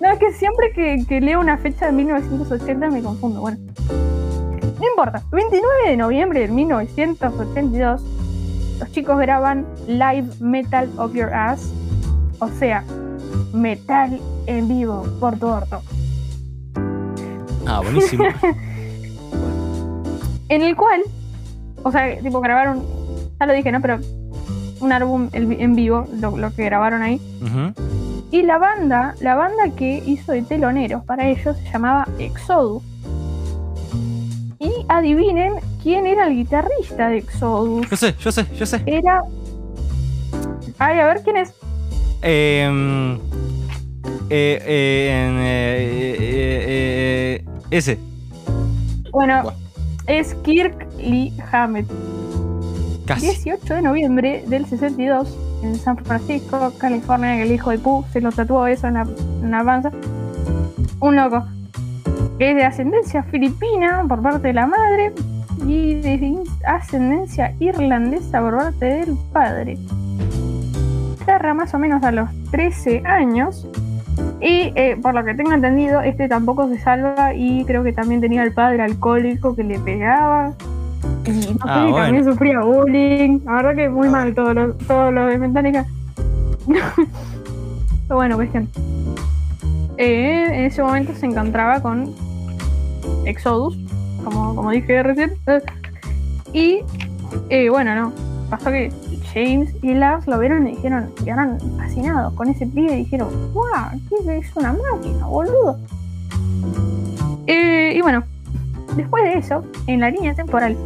No, 0.00 0.10
es 0.10 0.18
que 0.18 0.32
siempre 0.32 0.72
que, 0.72 1.04
que 1.08 1.20
leo 1.20 1.40
una 1.40 1.56
fecha 1.58 1.86
de 1.86 1.92
1980 1.92 2.90
me 2.90 3.02
confundo. 3.02 3.40
Bueno, 3.40 3.58
no 4.78 4.86
importa. 4.86 5.22
29 5.32 5.90
de 5.90 5.96
noviembre 5.96 6.40
de 6.40 6.48
1982, 6.48 8.02
los 8.80 8.92
chicos 8.92 9.18
graban 9.18 9.66
Live 9.86 10.28
Metal 10.40 10.90
of 10.98 11.14
Your 11.14 11.32
Ass, 11.32 11.72
o 12.38 12.48
sea, 12.48 12.84
metal 13.54 14.20
en 14.46 14.68
vivo 14.68 15.06
por 15.18 15.38
tu 15.38 15.46
orto. 15.46 15.82
Ah, 17.66 17.80
buenísimo. 17.82 18.24
En 20.48 20.62
el 20.62 20.76
cual, 20.76 21.02
o 21.82 21.90
sea, 21.90 22.20
tipo 22.20 22.40
grabaron, 22.40 22.80
ya 23.40 23.46
lo 23.46 23.52
dije, 23.52 23.72
¿no? 23.72 23.80
Pero 23.80 23.98
un 24.78 24.92
álbum 24.92 25.28
en 25.32 25.74
vivo, 25.74 26.06
lo, 26.20 26.36
lo 26.36 26.54
que 26.54 26.64
grabaron 26.64 27.02
ahí. 27.02 27.20
Y 28.30 28.42
la 28.42 28.58
banda, 28.58 29.14
la 29.20 29.34
banda 29.34 29.70
que 29.76 30.02
hizo 30.04 30.32
de 30.32 30.42
teloneros 30.42 31.04
para 31.04 31.28
ellos 31.28 31.56
se 31.56 31.70
llamaba 31.72 32.08
Exodus. 32.18 32.82
Y 34.58 34.72
adivinen 34.88 35.54
quién 35.82 36.06
era 36.06 36.26
el 36.26 36.34
guitarrista 36.34 37.08
de 37.08 37.18
Exodus. 37.18 37.88
Yo 37.88 37.96
sé, 37.96 38.14
yo 38.18 38.32
sé, 38.32 38.46
yo 38.56 38.66
sé. 38.66 38.82
Era. 38.86 39.22
Ay, 40.78 40.98
a 40.98 41.06
ver 41.06 41.22
quién 41.22 41.36
es. 41.36 41.54
Em, 42.22 43.14
eh, 43.14 43.18
eh, 44.30 44.60
eh, 45.40 46.16
eh, 46.18 46.64
eh, 46.68 47.44
ese. 47.70 47.98
Bueno, 49.12 49.42
Buah. 49.44 49.54
es 50.06 50.34
Kirk 50.42 50.86
Lee 50.98 51.32
Hammett. 51.52 51.86
Casi. 53.06 53.26
18 53.26 53.74
de 53.74 53.82
noviembre 53.82 54.44
del 54.48 54.66
62 54.66 55.28
en 55.66 55.76
San 55.76 55.96
Francisco, 55.98 56.72
California, 56.78 57.36
que 57.36 57.42
el 57.42 57.52
hijo 57.52 57.70
de 57.70 57.78
Pooh 57.78 58.04
se 58.12 58.20
lo 58.20 58.32
tatuó 58.32 58.66
eso 58.66 58.86
en 58.88 58.94
la, 58.94 59.06
en 59.42 59.50
la 59.50 59.64
panza. 59.64 59.90
Un 61.00 61.16
loco. 61.16 61.44
Es 62.38 62.54
de 62.54 62.64
ascendencia 62.64 63.22
filipina 63.24 64.04
por 64.08 64.22
parte 64.22 64.48
de 64.48 64.54
la 64.54 64.66
madre 64.66 65.12
y 65.66 65.94
de 65.94 66.42
ascendencia 66.66 67.54
irlandesa 67.60 68.40
por 68.40 68.56
parte 68.56 68.84
del 68.84 69.16
padre. 69.32 69.78
Terra 71.24 71.54
más 71.54 71.74
o 71.74 71.78
menos 71.78 72.02
a 72.04 72.12
los 72.12 72.28
13 72.50 73.02
años. 73.04 73.66
Y 74.40 74.72
eh, 74.74 74.98
por 75.00 75.14
lo 75.14 75.24
que 75.24 75.34
tengo 75.34 75.52
entendido, 75.52 76.00
este 76.02 76.28
tampoco 76.28 76.68
se 76.68 76.78
salva 76.78 77.34
y 77.34 77.64
creo 77.64 77.82
que 77.82 77.92
también 77.92 78.20
tenía 78.20 78.42
el 78.42 78.52
padre 78.52 78.82
alcohólico 78.82 79.56
que 79.56 79.64
le 79.64 79.78
pegaba. 79.78 80.54
Y 81.24 81.30
no 81.30 81.42
sé, 81.42 81.54
Ah, 81.62 81.82
bueno. 81.90 81.96
también 81.96 82.24
sufría 82.24 82.60
bullying. 82.60 83.40
La 83.44 83.52
verdad 83.54 83.74
que 83.74 83.88
muy 83.88 84.08
mal 84.08 84.34
todo 84.34 84.54
lo, 84.54 84.74
todo 84.74 85.10
lo 85.10 85.26
de 85.26 85.38
Metallica. 85.38 85.86
Pero 86.66 88.16
bueno, 88.16 88.36
cuestión. 88.36 88.68
Eh, 89.98 90.46
en 90.52 90.64
ese 90.66 90.82
momento 90.82 91.14
se 91.14 91.26
encontraba 91.26 91.80
con 91.80 92.12
Exodus, 93.24 93.78
como, 94.24 94.54
como 94.54 94.70
dije 94.70 95.02
recién. 95.02 95.32
Y 96.52 96.80
eh, 97.50 97.70
bueno, 97.70 97.94
no. 97.94 98.12
Pasó 98.50 98.70
que 98.70 98.92
James 99.34 99.74
y 99.82 99.94
Lars 99.94 100.26
lo 100.28 100.38
vieron 100.38 100.68
y 100.68 100.76
dijeron, 100.76 101.10
quedaron 101.24 101.58
fascinados 101.76 102.32
con 102.34 102.48
ese 102.48 102.66
pibe 102.66 102.92
y 102.92 103.04
dijeron, 103.04 103.28
¡guau! 103.52 103.98
¿Qué 104.24 104.38
es 104.38 104.56
una 104.56 104.72
máquina, 104.72 105.26
boludo? 105.26 105.76
Eh, 107.48 107.94
y 107.96 108.00
bueno, 108.02 108.22
después 108.96 109.24
de 109.24 109.38
eso, 109.38 109.64
en 109.88 110.00
la 110.00 110.10
línea 110.10 110.34
temporal, 110.34 110.76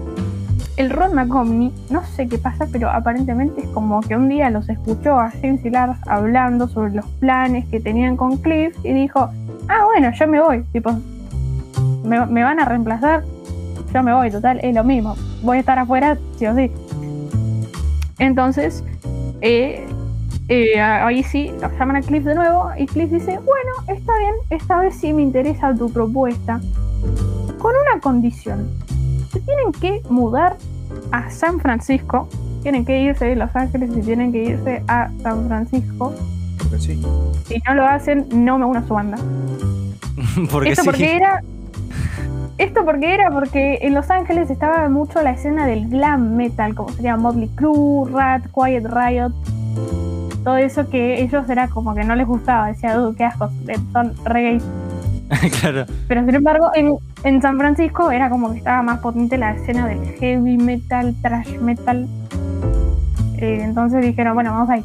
el 0.81 0.89
Ron 0.89 1.15
McGovney, 1.15 1.71
no 1.91 2.03
sé 2.17 2.27
qué 2.27 2.39
pasa, 2.39 2.67
pero 2.73 2.89
aparentemente 2.89 3.61
es 3.61 3.69
como 3.69 4.01
que 4.01 4.17
un 4.17 4.31
día 4.31 4.49
los 4.49 4.67
escuchó 4.71 5.21
a 5.21 5.31
James 5.31 5.63
y 5.63 5.69
Lars 5.69 5.99
hablando 6.07 6.69
sobre 6.69 6.95
los 6.95 7.05
planes 7.21 7.67
que 7.67 7.81
tenían 7.81 8.17
con 8.17 8.39
Cliff 8.39 8.75
y 8.83 8.95
dijo, 8.95 9.29
ah, 9.69 9.85
bueno, 9.85 10.11
yo 10.19 10.27
me 10.27 10.41
voy, 10.41 10.63
tipo, 10.73 10.91
me, 12.03 12.25
me 12.25 12.43
van 12.43 12.61
a 12.61 12.65
reemplazar, 12.65 13.25
yo 13.93 14.03
me 14.03 14.15
voy, 14.15 14.31
total, 14.31 14.59
es 14.63 14.75
lo 14.75 14.83
mismo, 14.83 15.17
voy 15.43 15.59
a 15.59 15.61
estar 15.61 15.79
afuera, 15.79 16.17
sí 16.39 16.47
o 16.47 16.55
sí. 16.57 16.71
Entonces, 18.19 18.83
eh, 19.43 19.87
eh, 20.49 20.81
ahí 20.81 21.23
sí, 21.23 21.53
los 21.61 21.73
llaman 21.79 21.97
a 21.97 22.01
Cliff 22.01 22.25
de 22.25 22.35
nuevo 22.35 22.71
y 22.79 22.87
Cliff 22.87 23.11
dice, 23.11 23.39
bueno, 23.39 23.73
está 23.87 24.17
bien, 24.17 24.35
esta 24.49 24.81
vez 24.81 24.95
sí 24.95 25.13
me 25.13 25.21
interesa 25.21 25.75
tu 25.75 25.93
propuesta, 25.93 26.59
con 27.59 27.73
una 27.73 28.01
condición. 28.01 28.71
Se 29.31 29.41
tienen 29.41 29.73
que 29.73 30.03
mudar 30.09 30.57
a 31.13 31.31
San 31.31 31.61
Francisco, 31.61 32.29
tienen 32.63 32.85
que 32.85 33.01
irse 33.01 33.25
de 33.27 33.37
Los 33.37 33.55
Ángeles 33.57 33.91
y 33.97 34.01
tienen 34.03 34.33
que 34.33 34.45
irse 34.45 34.83
a 34.89 35.11
San 35.23 35.47
Francisco. 35.49 36.13
Que 36.71 36.79
sí. 36.79 37.03
Si 37.47 37.63
no 37.67 37.75
lo 37.75 37.87
hacen, 37.87 38.27
no 38.33 38.59
me 38.59 38.65
uno 38.67 38.79
a 38.81 38.87
su 38.87 38.95
banda. 38.95 39.19
Porque 40.51 40.71
Esto 40.71 40.83
sí. 40.83 40.89
porque 40.89 41.17
era. 41.17 41.43
Esto 42.59 42.85
porque 42.85 43.15
era 43.15 43.31
porque 43.31 43.79
en 43.81 43.95
Los 43.95 44.11
Ángeles 44.11 44.51
estaba 44.51 44.87
mucho 44.91 45.23
la 45.23 45.31
escena 45.31 45.67
del 45.67 45.89
glam 45.89 46.37
metal, 46.37 46.75
como 46.75 46.91
sería 46.91 47.17
Motley 47.17 47.49
Crue, 47.55 48.11
Rat, 48.11 48.45
Quiet 48.55 48.85
Riot. 48.87 49.33
Todo 50.45 50.59
eso 50.59 50.89
que 50.91 51.23
ellos 51.23 51.49
era 51.49 51.69
como 51.69 51.95
que 51.95 52.05
no 52.05 52.15
les 52.15 52.27
gustaba, 52.27 52.67
decía, 52.67 53.01
"Uh, 53.01 53.15
qué 53.15 53.25
asco, 53.25 53.49
eh, 53.67 53.79
son 53.95 54.13
reggae. 54.27 54.61
claro. 55.61 55.87
Pero 56.09 56.25
sin 56.27 56.35
embargo, 56.35 56.71
en, 56.75 56.97
en 57.25 57.41
San 57.43 57.57
Francisco 57.59 58.11
era 58.11 58.29
como 58.31 58.51
que 58.53 58.59
estaba 58.59 58.83
más 58.83 58.99
potente 59.01 59.39
la 59.39 59.53
escena 59.53 59.87
del 59.87 60.05
heavy 60.19 60.57
metal, 60.57 61.15
trash 61.23 61.59
metal. 61.61 62.09
Eh, 63.39 63.61
entonces 63.63 64.03
dijeron, 64.03 64.35
bueno, 64.35 64.51
vamos 64.53 64.69
ahí. 64.71 64.85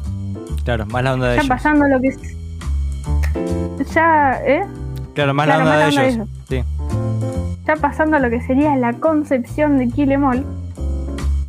Claro, 0.64 0.86
más 0.86 1.02
la 1.04 1.14
onda 1.14 1.28
de 1.28 1.36
Ya 1.36 1.40
ellos. 1.42 1.48
pasando 1.48 1.86
lo 1.88 2.00
que 2.00 2.08
es. 2.08 2.18
Ya, 3.92 4.40
¿eh? 4.44 4.64
Claro, 5.14 5.34
más 5.34 5.46
Claro, 5.46 5.64
la 5.64 5.70
onda 5.70 5.86
más 5.86 5.94
de 5.94 5.94
la 5.94 6.02
onda 6.02 6.02
de 6.02 6.08
ellos. 6.08 6.28
Sí. 6.48 6.62
ya 7.66 7.76
pasando 7.76 8.16
a 8.16 8.20
lo 8.20 8.30
que 8.30 8.40
sería 8.42 8.76
la 8.76 8.92
concepción 8.94 9.78
de 9.78 9.88
Kill 9.88 10.12
Em 10.12 10.24
All, 10.24 10.44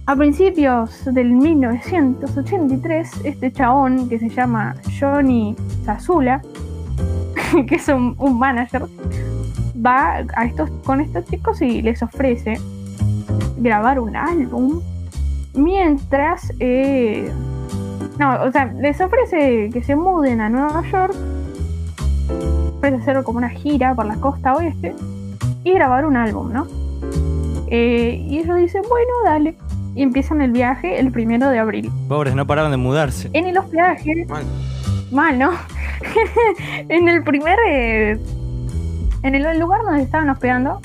a 0.05 0.15
principios 0.15 1.03
del 1.13 1.31
1983, 1.31 3.21
este 3.25 3.51
chabón 3.51 4.07
que 4.09 4.17
se 4.19 4.29
llama 4.29 4.75
Johnny 4.99 5.55
Zazula, 5.83 6.41
que 7.67 7.75
es 7.75 7.87
un, 7.87 8.15
un 8.17 8.39
manager, 8.39 8.83
va 9.85 10.23
a 10.35 10.45
estos, 10.45 10.69
con 10.83 11.01
estos 11.01 11.25
chicos 11.25 11.61
y 11.61 11.81
les 11.81 12.01
ofrece 12.03 12.59
grabar 13.57 13.99
un 13.99 14.15
álbum 14.15 14.81
mientras... 15.53 16.51
eh, 16.59 17.31
no, 18.19 18.41
o 18.43 18.51
sea, 18.51 18.65
les 18.65 18.99
ofrece 18.99 19.69
que 19.71 19.83
se 19.83 19.95
muden 19.95 20.41
a 20.41 20.49
Nueva 20.49 20.83
York, 20.91 21.15
ofrece 22.77 22.95
hacer 22.97 23.23
como 23.23 23.37
una 23.37 23.49
gira 23.49 23.93
por 23.93 24.05
la 24.05 24.15
costa 24.15 24.55
oeste 24.55 24.95
y 25.63 25.71
grabar 25.73 26.05
un 26.05 26.17
álbum, 26.17 26.51
¿no? 26.51 26.67
Eh, 27.67 28.23
y 28.27 28.39
ellos 28.39 28.57
dicen, 28.57 28.81
bueno, 28.89 29.11
dale. 29.25 29.55
Y 29.93 30.01
empiezan 30.03 30.41
el 30.41 30.51
viaje 30.51 30.99
el 30.99 31.11
primero 31.11 31.49
de 31.49 31.59
abril. 31.59 31.91
Pobres, 32.07 32.33
no 32.35 32.45
paraban 32.47 32.71
de 32.71 32.77
mudarse. 32.77 33.29
En 33.33 33.45
el 33.47 33.57
hospedaje, 33.57 34.25
Mal. 34.27 34.43
mal, 35.11 35.39
¿no? 35.39 35.51
en 36.89 37.09
el 37.09 37.23
primer. 37.23 37.57
eh, 37.67 38.19
en 39.23 39.35
el 39.35 39.59
lugar 39.59 39.81
donde 39.83 40.03
estaban 40.03 40.29
hospedando, 40.29 40.79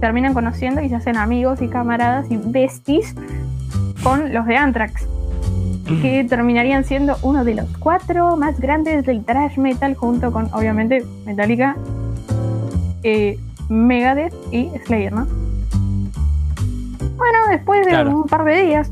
terminan 0.00 0.34
conociendo 0.34 0.80
y 0.80 0.88
se 0.88 0.96
hacen 0.96 1.16
amigos 1.16 1.60
y 1.62 1.68
camaradas 1.68 2.26
y 2.30 2.36
besties 2.36 3.14
con 4.02 4.32
los 4.32 4.46
de 4.46 4.56
Anthrax, 4.56 5.06
que 6.02 6.24
terminarían 6.28 6.84
siendo 6.84 7.16
uno 7.22 7.44
de 7.44 7.54
los 7.54 7.66
cuatro 7.78 8.36
más 8.36 8.58
grandes 8.60 9.04
del 9.06 9.24
thrash 9.24 9.56
metal, 9.58 9.94
junto 9.94 10.32
con, 10.32 10.52
obviamente, 10.52 11.04
Metallica, 11.26 11.76
eh, 13.02 13.38
Megadeth 13.68 14.34
y 14.52 14.70
Slayer, 14.86 15.12
¿no? 15.12 15.26
Bueno, 17.16 17.38
después 17.50 17.84
de 17.84 17.90
Claro. 17.90 18.16
un 18.16 18.24
par 18.24 18.44
de 18.44 18.62
días, 18.64 18.90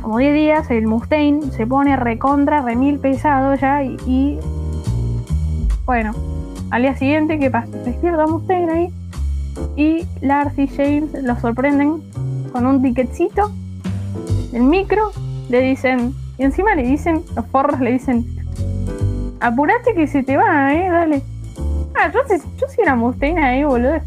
como 0.00 0.18
10 0.18 0.34
días, 0.34 0.70
el 0.70 0.86
Mustaine 0.86 1.42
se 1.52 1.66
pone 1.66 1.96
recontra, 1.96 2.60
remil 2.62 2.98
pesado 2.98 3.54
ya 3.54 3.82
y, 3.84 3.96
y, 4.06 4.38
bueno, 5.84 6.12
al 6.70 6.82
día 6.82 6.96
siguiente, 6.96 7.38
¿qué 7.38 7.50
pasa? 7.50 7.70
Se 7.72 7.90
despierta 7.90 8.26
Mustaine 8.26 8.72
ahí 8.72 8.92
y 9.76 10.06
Lars 10.20 10.58
y 10.58 10.66
James 10.68 11.12
lo 11.22 11.38
sorprenden 11.38 12.02
con 12.52 12.66
un 12.66 12.82
ticketcito 12.82 13.50
del 14.52 14.62
micro, 14.62 15.10
le 15.48 15.60
dicen, 15.60 16.14
y 16.38 16.44
encima 16.44 16.74
le 16.74 16.82
dicen, 16.82 17.22
los 17.34 17.46
forros 17.46 17.80
le 17.80 17.92
dicen, 17.92 18.26
apurate 19.40 19.94
que 19.94 20.06
se 20.06 20.22
te 20.22 20.36
va, 20.36 20.72
eh, 20.74 20.88
dale. 20.88 21.22
Ah, 21.94 22.10
yo, 22.12 22.20
yo 22.28 22.68
si 22.68 22.80
era 22.80 22.94
Mustaine 22.94 23.42
ahí, 23.42 23.64
boludo. 23.64 24.00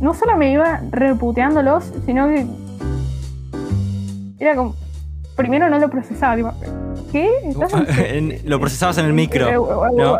No 0.00 0.14
solo 0.14 0.36
me 0.36 0.52
iba 0.52 0.80
reputeándolos, 0.90 1.92
sino 2.06 2.28
que 2.28 2.46
era 4.38 4.56
como. 4.56 4.74
Primero 5.40 5.68
no 5.70 5.78
lo 5.78 5.88
procesaba, 5.90 6.36
tipo, 6.36 6.52
¿qué? 7.12 7.28
¿Estás 7.48 7.72
en- 7.74 8.32
En- 8.32 8.40
Lo 8.50 8.58
procesabas 8.60 8.98
en 8.98 9.06
el 9.06 9.12
micro. 9.12 9.46
No. 9.96 10.18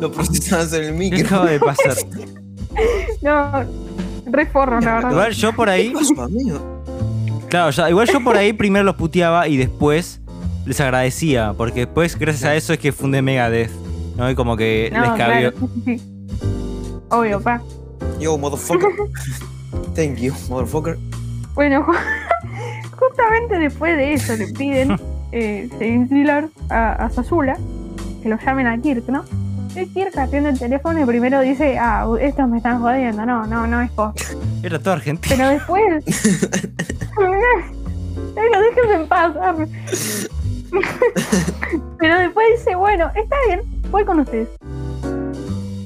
Lo 0.00 0.10
procesabas 0.12 0.72
en 0.72 0.84
el 0.84 0.92
¿Qué 0.92 0.98
micro. 0.98 1.26
acaba 1.26 1.50
de 1.50 1.60
pasar? 1.60 1.94
No, 3.22 3.64
re 4.26 4.46
forro, 4.46 4.80
la 4.80 4.94
verdad. 4.94 5.10
Igual 5.10 5.32
yo 5.32 5.52
por 5.52 5.66
¿Qué 5.68 5.72
ahí, 5.74 5.90
pasó, 5.90 6.22
amigo? 6.22 6.82
claro, 7.48 7.70
ya- 7.70 7.90
igual 7.90 8.08
yo 8.10 8.22
por 8.24 8.36
ahí 8.36 8.52
primero 8.52 8.84
los 8.84 8.94
puteaba 8.94 9.48
y 9.48 9.56
después 9.56 10.20
les 10.64 10.80
agradecía, 10.80 11.52
porque 11.56 11.80
después 11.80 12.16
gracias 12.18 12.44
a 12.44 12.54
eso 12.54 12.72
es 12.72 12.78
que 12.78 12.92
fundé 12.92 13.20
Megadeth, 13.22 13.70
¿no? 14.16 14.30
Y 14.30 14.34
como 14.36 14.56
que 14.56 14.90
No, 14.94 15.00
les 15.00 15.10
cabió. 15.12 15.52
claro, 15.52 15.68
sí, 15.84 15.98
sí, 15.98 15.98
sí. 15.98 16.92
Obvio, 17.10 17.40
pa. 17.40 17.60
Yo, 18.20 18.38
motherfucker. 18.38 18.88
Thank 19.94 20.16
you, 20.18 20.32
motherfucker. 20.48 20.96
Bueno, 21.54 21.84
justamente 23.00 23.58
después 23.58 23.96
de 23.96 24.12
eso 24.12 24.36
le 24.36 24.46
piden 24.48 24.96
eh, 25.32 25.68
a, 26.68 26.92
a 26.92 27.10
Sazula 27.10 27.56
que 28.22 28.28
lo 28.28 28.38
llamen 28.38 28.66
a 28.66 28.78
Kirk, 28.80 29.08
¿no? 29.08 29.24
el 29.76 29.88
Kirk 29.92 30.16
atiende 30.18 30.50
el 30.50 30.58
teléfono 30.58 31.00
y 31.00 31.04
primero 31.04 31.40
dice, 31.40 31.78
ah, 31.78 32.06
estos 32.20 32.48
me 32.48 32.58
están 32.58 32.80
jodiendo. 32.80 33.24
No, 33.24 33.46
no, 33.46 33.66
no 33.66 33.80
es 33.80 33.90
posta. 33.90 34.24
Era 34.62 34.78
todo 34.78 34.94
argentino. 34.94 35.36
Pero 35.36 35.48
después. 35.50 36.04
Ay, 38.36 38.48
no 38.52 38.60
déjenme 38.60 38.94
en 38.94 39.08
paz. 39.08 39.36
arre. 39.36 39.68
Pero 41.98 42.18
después 42.18 42.46
dice, 42.58 42.74
bueno, 42.76 43.10
está 43.14 43.36
bien, 43.46 43.60
voy 43.90 44.04
con 44.04 44.20
ustedes. 44.20 44.48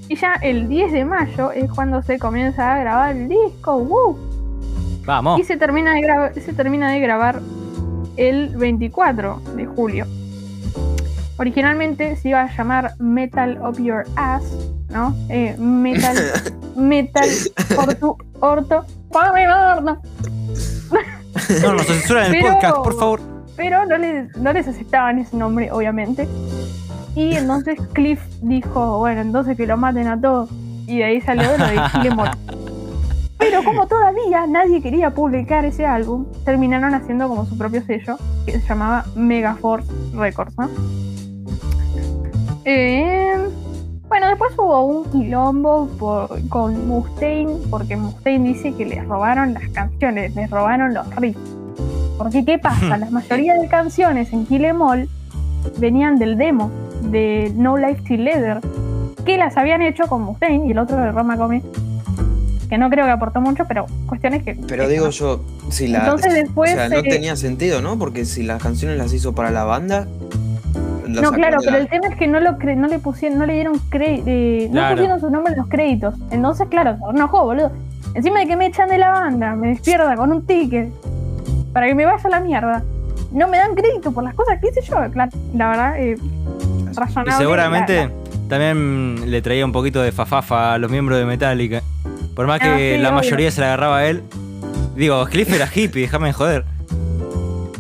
Y 0.09 0.17
ya 0.17 0.35
el 0.43 0.69
10 0.69 0.93
de 0.93 1.05
mayo 1.05 1.51
es 1.53 1.71
cuando 1.71 2.03
se 2.03 2.19
comienza 2.19 2.75
a 2.75 2.79
grabar 2.79 3.17
el 3.17 3.29
disco. 3.29 3.79
¡Woo! 3.79 4.34
Vamos. 5.07 5.39
Y 5.41 5.45
se 5.45 5.57
termina, 5.57 5.95
de 5.95 6.01
gra- 6.01 6.33
se 6.35 6.53
termina 6.53 6.91
de 6.93 7.01
grabar 7.01 7.41
el 8.17 8.57
24 8.57 9.41
de 9.57 9.67
julio. 9.67 10.07
Originalmente 11.37 12.17
se 12.17 12.29
iba 12.31 12.43
a 12.43 12.57
llamar 12.57 12.95
Metal 12.99 13.59
Up 13.61 13.83
Your 13.83 14.05
Ass, 14.17 14.45
¿no? 14.89 15.15
Eh, 15.29 15.57
metal, 15.59 16.17
Metal 16.77 17.29
Orto, 17.77 18.17
Orto, 18.41 18.85
¡Pame, 19.11 19.47
gordo! 19.47 19.99
No, 21.63 21.73
nos 21.73 21.87
censuran 21.87 22.27
el 22.27 22.33
Pero- 22.41 22.53
podcast, 22.55 22.77
por 22.77 22.99
favor. 22.99 23.21
Pero 23.57 23.87
no 23.87 23.97
les, 23.99 24.37
no 24.37 24.53
les 24.53 24.67
aceptaban 24.67 25.19
ese 25.21 25.37
nombre, 25.37 25.71
obviamente. 25.71 26.29
Y 27.15 27.35
entonces 27.37 27.79
Cliff 27.93 28.21
dijo, 28.43 28.99
bueno, 28.99 29.21
entonces 29.21 29.57
que 29.57 29.67
lo 29.67 29.77
maten 29.77 30.09
a 30.09 30.21
todos. 30.21 30.49
Y 30.87 30.99
de 30.99 31.05
ahí 31.05 31.21
salió 31.21 31.45
lo 31.57 31.65
de 31.67 31.81
Kilemon. 31.93 32.29
Pero 33.39 33.63
como 33.65 33.87
todavía 33.87 34.47
nadie 34.47 34.81
quería 34.81 35.11
publicar 35.11 35.65
ese 35.65 35.85
álbum, 35.87 36.27
terminaron 36.45 36.95
haciendo 36.95 37.29
como 37.29 37.45
su 37.47 37.59
propio 37.59 37.83
sello, 37.85 38.17
que 38.47 38.53
se 38.53 38.61
llamaba 38.69 39.05
Megaforce 39.17 39.91
Records, 40.15 40.57
¿no? 40.59 40.69
Eh, 42.65 43.35
bueno, 44.09 44.29
después 44.29 44.53
hubo 44.57 44.85
un 44.85 45.05
quilombo 45.11 45.89
por- 45.99 46.49
con 46.49 46.87
Mustaine, 46.89 47.53
porque 47.71 47.97
Mustaine 47.97 48.49
dice 48.49 48.73
que 48.75 48.87
les 48.87 49.05
robaron 49.07 49.55
las 49.55 49.69
canciones, 49.71 50.35
les 50.35 50.49
robaron 50.51 50.95
los 50.95 51.15
riffs. 51.17 51.39
Porque, 52.17 52.45
¿qué 52.45 52.59
pasa? 52.59 52.97
La 52.99 53.11
mayoría 53.11 53.55
de 53.55 53.69
canciones 53.69 54.33
en 54.33 54.47
Kill 54.47 54.65
Em 54.65 54.81
All 54.81 55.09
venían 55.79 56.19
del 56.19 56.39
demo 56.39 56.71
de 57.03 57.53
No 57.57 57.77
Life 57.77 58.03
Till 58.07 58.25
Leather, 58.25 58.61
que 59.27 59.37
las 59.37 59.57
habían 59.57 59.83
hecho 59.83 60.05
con 60.07 60.23
Mustaine 60.23 60.67
y 60.67 60.71
el 60.71 60.79
otro 60.79 60.97
de 60.97 61.11
Roma 61.11 61.37
Come, 61.37 61.63
que 62.75 62.79
no 62.79 62.91
creo 62.91 63.05
que 63.05 63.13
aportó 63.13 63.41
mucho, 63.41 63.65
pero 63.69 63.87
cuestiones 64.07 64.43
que. 64.43 64.57
Pero 64.67 64.89
digo 64.89 65.09
yo, 65.11 65.41
si 65.71 65.87
la. 65.87 66.01
Entonces 66.01 66.35
después, 66.35 66.73
o 66.73 66.75
sea, 66.75 66.89
no 66.89 66.97
eh, 66.97 67.03
tenía 67.09 67.37
sentido, 67.37 67.81
¿no? 67.81 67.97
Porque 67.99 68.25
si 68.25 68.43
las 68.43 68.61
canciones 68.61 68.99
las 68.99 69.13
hizo 69.13 69.33
para 69.33 69.51
la 69.53 69.63
banda. 69.65 70.09
No, 71.07 71.31
claro, 71.31 71.59
pero 71.61 71.71
la- 71.73 71.79
el 71.79 71.89
tema 71.89 72.09
es 72.09 72.17
que 72.17 72.27
no 72.27 72.41
lo 72.41 72.59
cre- 72.59 72.77
no 72.77 72.89
le 72.89 72.99
pusieron, 72.99 73.39
no 73.39 73.47
le 73.47 73.53
dieron 73.55 73.79
cre 73.91 74.23
eh, 74.27 74.69
no 74.73 74.81
pusieron 74.97 75.21
su 75.21 75.31
nombre 75.31 75.53
en 75.53 75.59
los 75.61 75.69
créditos. 75.69 76.15
Entonces, 76.33 76.67
claro, 76.69 76.97
se 76.97 77.17
enojó, 77.17 77.45
boludo. 77.45 77.71
Encima 78.15 78.41
de 78.41 78.47
que 78.49 78.57
me 78.57 78.67
echan 78.67 78.89
de 78.89 78.99
la 78.99 79.11
banda, 79.11 79.55
me 79.55 79.69
despierta 79.69 80.17
con 80.17 80.33
un 80.33 80.45
ticket 80.45 80.89
para 81.73 81.87
que 81.87 81.95
me 81.95 82.05
vaya 82.07 82.23
a 82.25 82.29
la 82.29 82.41
mierda. 82.41 82.83
No 83.33 83.47
me 83.49 83.59
dan 83.59 83.75
crédito 83.77 84.11
por 84.11 84.25
las 84.25 84.35
cosas 84.35 84.59
que 84.61 84.69
hice 84.71 84.81
yo, 84.83 84.97
claro. 85.13 85.31
La 85.55 85.69
verdad, 85.69 85.99
eh, 86.01 86.17
Y 87.27 87.31
seguramente 87.39 88.07
la- 88.07 88.11
también 88.49 89.31
le 89.31 89.43
traía 89.43 89.65
un 89.65 89.73
poquito 89.73 90.03
de 90.03 90.11
fafafa 90.13 90.75
a 90.75 90.79
los 90.79 90.91
miembros 90.91 91.19
de 91.19 91.25
Metallica. 91.25 91.83
Por 92.35 92.47
más 92.47 92.61
que 92.61 92.67
Ah, 92.69 92.77
sí, 92.79 92.99
la 93.03 93.09
obvio. 93.11 93.17
mayoría 93.21 93.51
se 93.51 93.61
la 93.61 93.67
agarraba 93.69 93.99
a 93.99 94.07
él. 94.07 94.23
Digo, 94.97 95.25
Cliff 95.27 95.53
era 95.53 95.67
hippie, 95.73 96.03
déjame 96.03 96.29
de 96.29 96.33
joder. 96.33 96.65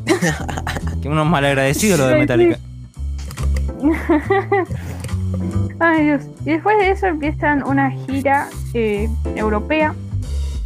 que 1.02 1.08
unos 1.08 1.26
malagradecidos 1.26 1.98
los 1.98 2.08
de 2.08 2.18
Metallica. 2.18 2.58
Ay, 5.80 6.04
Dios. 6.04 6.22
Y 6.44 6.50
después 6.50 6.78
de 6.78 6.90
eso 6.90 7.06
empiezan 7.06 7.62
una 7.66 7.90
gira 7.90 8.48
eh, 8.74 9.08
europea 9.36 9.94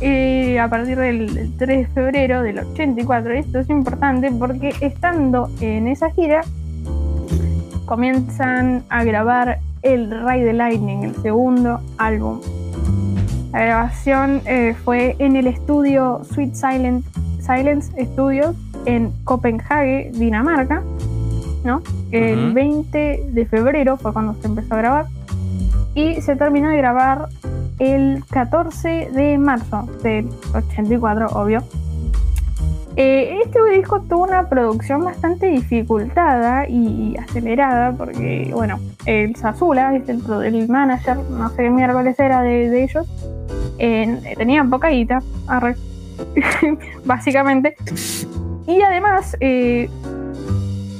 eh, 0.01 0.59
a 0.61 0.69
partir 0.69 0.99
del, 0.99 1.35
del 1.35 1.57
3 1.57 1.89
de 1.89 1.95
febrero 1.95 2.43
del 2.43 2.59
84. 2.61 3.33
Esto 3.33 3.59
es 3.61 3.71
importante 3.71 4.31
porque 4.31 4.75
estando 4.81 5.51
en 5.61 5.89
esa 5.89 6.11
gira 6.11 6.43
comienzan 7.87 8.85
a 8.91 9.03
grabar 9.05 9.59
el 9.83 10.11
Ride 10.11 10.45
the 10.45 10.53
Lightning, 10.53 11.05
el 11.05 11.15
segundo 11.23 11.81
álbum. 11.97 12.41
La 13.53 13.61
grabación 13.65 14.43
eh, 14.47 14.75
fue 14.85 15.17
en 15.19 15.37
el 15.37 15.47
estudio 15.47 16.23
Sweet 16.33 16.55
Silent, 16.55 17.07
Silence 17.41 17.93
Studios 18.05 18.55
en 18.85 19.13
Copenhague, 19.25 20.11
Dinamarca. 20.15 20.83
¿no? 21.65 21.83
El 22.11 22.47
Ujú. 22.47 22.55
20 22.55 23.27
de 23.33 23.47
febrero 23.47 23.97
fue 23.97 24.13
cuando 24.13 24.35
se 24.41 24.47
empezó 24.47 24.75
a 24.75 24.79
grabar 24.79 25.07
y 25.95 26.21
se 26.21 26.37
terminó 26.37 26.71
de 26.71 26.77
grabar 26.77 27.29
el 27.79 28.25
14 28.31 29.11
de 29.13 29.39
marzo 29.39 29.89
del 30.03 30.29
84, 30.55 31.29
obvio. 31.33 31.63
Eh, 33.01 33.43
este 33.45 33.61
disco 33.77 34.01
tuvo 34.01 34.25
una 34.25 34.49
producción 34.49 35.05
bastante 35.05 35.47
dificultada 35.47 36.69
y 36.69 37.17
acelerada 37.17 37.93
porque, 37.93 38.51
bueno, 38.53 38.81
el 39.07 39.37
Sazula, 39.37 39.95
el, 39.95 40.21
el 40.45 40.69
manager, 40.69 41.17
no 41.31 41.49
sé 41.51 41.63
qué 41.63 41.71
miércoles 41.71 42.19
era 42.19 42.43
de, 42.43 42.83
ellos, 42.83 43.07
eh, 43.79 44.35
tenían 44.37 44.69
poca 44.69 44.89
guita, 44.89 45.23
básicamente. 47.05 47.77
Y 48.67 48.83
además, 48.83 49.37
eh, 49.39 49.89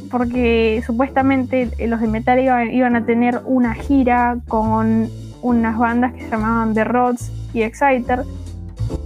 porque 0.09 0.81
supuestamente 0.87 1.69
los 1.85 2.01
de 2.01 2.07
Metal 2.07 2.39
iban, 2.39 2.71
iban 2.71 2.95
a 2.95 3.05
tener 3.07 3.41
una 3.45 3.75
gira 3.75 4.37
con 4.47 5.11
unas 5.43 5.77
bandas 5.77 6.13
que 6.13 6.21
se 6.21 6.31
llamaban 6.31 6.75
The 6.75 6.85
Rods 6.85 7.33
y 7.53 7.63
Exciter, 7.63 8.23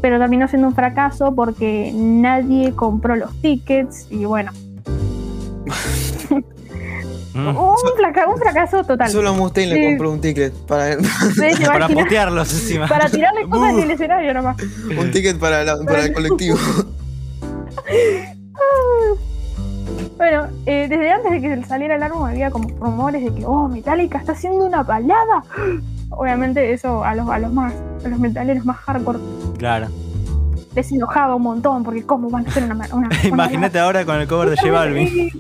pero 0.03 0.19
terminó 0.19 0.47
siendo 0.49 0.69
un 0.69 0.75
fracaso 0.75 1.35
porque 1.35 1.91
nadie 1.95 2.73
compró 2.75 3.17
los 3.17 3.35
tickets 3.41 4.07
y 4.11 4.25
bueno, 4.27 4.53
Mm. 7.35 7.57
un, 7.57 7.75
fraca- 7.97 8.29
un 8.29 8.37
fracaso 8.39 8.85
total. 8.85 9.09
Solo 9.09 9.33
Mustaine 9.33 9.73
le 9.73 9.81
Sí. 9.81 9.87
compró 9.89 10.11
un 10.13 10.21
ticket 10.21 10.53
para 10.67 10.97
Para 11.67 11.89
putearlos 11.89 12.53
encima. 12.53 12.87
para 12.87 13.09
tirarle 13.09 13.49
cosas 13.49 13.71
en 13.71 13.77
Buh. 13.77 13.83
el 13.85 13.91
escenario 13.93 14.35
nomás. 14.35 14.57
un 14.99 15.11
ticket 15.11 15.39
para, 15.39 15.65
la- 15.65 15.79
para 15.83 16.05
el 16.05 16.13
colectivo. 16.13 16.59
Bueno, 20.17 20.47
eh, 20.67 20.87
desde 20.89 21.11
antes 21.11 21.33
de 21.33 21.41
que 21.41 21.65
saliera 21.65 21.97
el 21.97 22.03
álbum 22.03 22.23
había 22.25 22.51
como 22.51 22.69
rumores 22.79 23.25
de 23.25 23.35
que, 23.35 23.45
oh, 23.45 23.67
Metallica 23.69 24.19
está 24.19 24.33
haciendo 24.33 24.65
una 24.65 24.83
balada. 24.85 25.43
Obviamente 26.11 26.73
eso 26.73 27.03
a 27.03 27.15
los, 27.15 27.29
a 27.29 27.39
los 27.39 27.53
más, 27.53 27.73
a 28.05 28.09
los 28.09 28.19
metaleros 28.21 28.65
más 28.65 28.77
hardcore 28.77 29.19
Claro. 29.63 29.87
les 30.75 30.91
enojaba 30.91 31.37
un 31.37 31.43
montón 31.43 31.85
porque 31.85 32.03
cómo 32.03 32.29
van 32.29 32.45
a 32.45 32.49
hacer 32.51 32.65
una, 32.65 32.75
una, 32.75 32.89
una 32.93 33.09
Imagínate 33.25 33.79
ahora 33.79 34.05
con 34.05 34.17
el 34.17 34.27
cover 34.27 34.51
de 34.51 34.57
J 34.57 34.73
Balvin. 34.73 35.31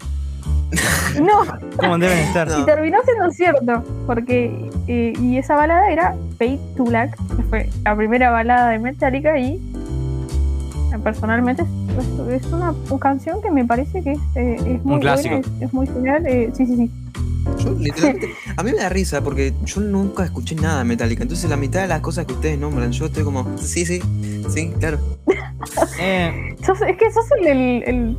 No, 1.21 1.41
¿Cómo 1.77 1.99
deben 1.99 2.19
estar? 2.19 2.47
No. 2.47 2.61
y 2.61 2.65
terminó 2.65 2.99
siendo 3.05 3.31
cierto, 3.33 3.85
porque 4.07 4.71
eh, 4.87 5.13
y 5.21 5.39
esa 5.39 5.57
balada 5.57 5.91
era 5.91 6.15
Fade 6.39 6.61
to 6.77 6.85
Black, 6.85 7.17
que 7.37 7.43
fue 7.43 7.69
la 7.85 7.97
primera 7.97 8.31
balada 8.31 8.71
de 8.71 8.79
Metallica 8.79 9.37
y 9.37 9.55
eh, 9.55 10.99
personalmente 11.03 11.63
es, 11.63 12.45
es 12.45 12.53
una 12.53 12.73
canción 13.01 13.43
que 13.43 13.51
me 13.51 13.65
parece 13.65 14.05
que 14.05 14.13
es, 14.13 14.21
eh, 14.37 14.57
es 14.77 14.85
muy 14.85 15.01
clásico. 15.01 15.35
buena, 15.41 15.57
es, 15.57 15.63
es 15.63 15.75
muy 15.75 15.87
genial, 15.89 16.27
eh, 16.29 16.53
sí, 16.55 16.65
sí, 16.65 16.77
sí. 16.77 16.91
Yo, 17.59 17.71
literalmente, 17.79 18.31
a 18.57 18.63
mí 18.63 18.71
me 18.73 18.79
da 18.79 18.89
risa 18.89 19.23
porque 19.23 19.53
yo 19.65 19.81
nunca 19.81 20.25
escuché 20.25 20.55
nada 20.55 20.79
de 20.79 20.85
Metallica. 20.85 21.23
Entonces, 21.23 21.49
la 21.51 21.57
mitad 21.57 21.81
de 21.83 21.89
las 21.89 22.01
cosas 22.01 22.27
que 22.27 22.33
ustedes 22.35 22.59
nombran, 22.59 22.93
yo 22.93 23.07
estoy 23.07 23.25
como, 23.25 23.57
sí, 23.59 23.85
sí, 23.87 24.01
sí, 24.49 24.73
claro. 24.79 24.99
Eh, 26.01 26.57
Sos- 26.67 26.81
es 26.83 26.97
que 26.97 27.09
sos 27.13 27.25
el, 27.41 27.47
el, 27.47 27.83
el, 27.85 28.17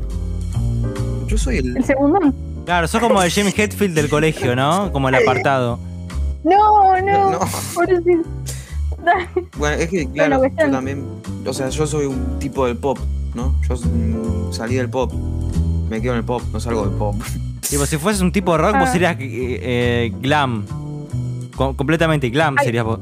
Yo 1.28 1.38
soy 1.38 1.58
el. 1.58 1.76
el 1.76 1.84
segundón. 1.84 2.34
claro, 2.66 2.88
sos 2.88 3.02
como 3.02 3.22
el 3.22 3.30
James 3.32 3.54
Hetfield 3.58 3.94
del 3.94 4.10
colegio, 4.10 4.56
¿no? 4.56 4.92
Como 4.94 5.10
el 5.10 5.16
apartado. 5.16 5.78
No, 6.46 7.02
no, 7.02 7.32
No. 7.32 7.40
Bueno, 9.58 9.76
es 9.76 9.90
que, 9.90 10.10
claro, 10.10 10.42
yo 10.46 10.72
también. 10.72 11.04
O 11.46 11.54
sea, 11.54 11.68
yo 11.70 11.86
soy 11.86 12.06
un 12.06 12.40
tipo 12.40 12.66
del 12.66 12.78
pop, 12.78 12.98
¿no? 13.36 13.54
Yo 13.68 13.76
mm, 13.76 14.54
salí 14.54 14.76
del 14.76 14.90
pop. 14.90 15.12
Me 15.90 16.02
quedo 16.02 16.14
en 16.14 16.20
el 16.20 16.24
pop, 16.26 16.42
no 16.54 16.60
salgo 16.62 16.86
del 16.86 16.98
pop. 16.98 17.16
Tipo, 17.74 17.86
si 17.88 17.98
fueses 17.98 18.22
un 18.22 18.32
tipo 18.32 18.52
de 18.52 18.60
rock, 18.60 18.78
vos 18.78 18.90
Ah. 18.90 18.92
serías 18.92 19.16
eh, 19.20 19.60
eh, 19.62 20.14
glam. 20.22 20.64
Com- 21.56 21.76
completamente 21.76 22.30
glam 22.30 22.56
Ay. 22.60 22.66
serías 22.66 22.86
vos. 22.86 23.00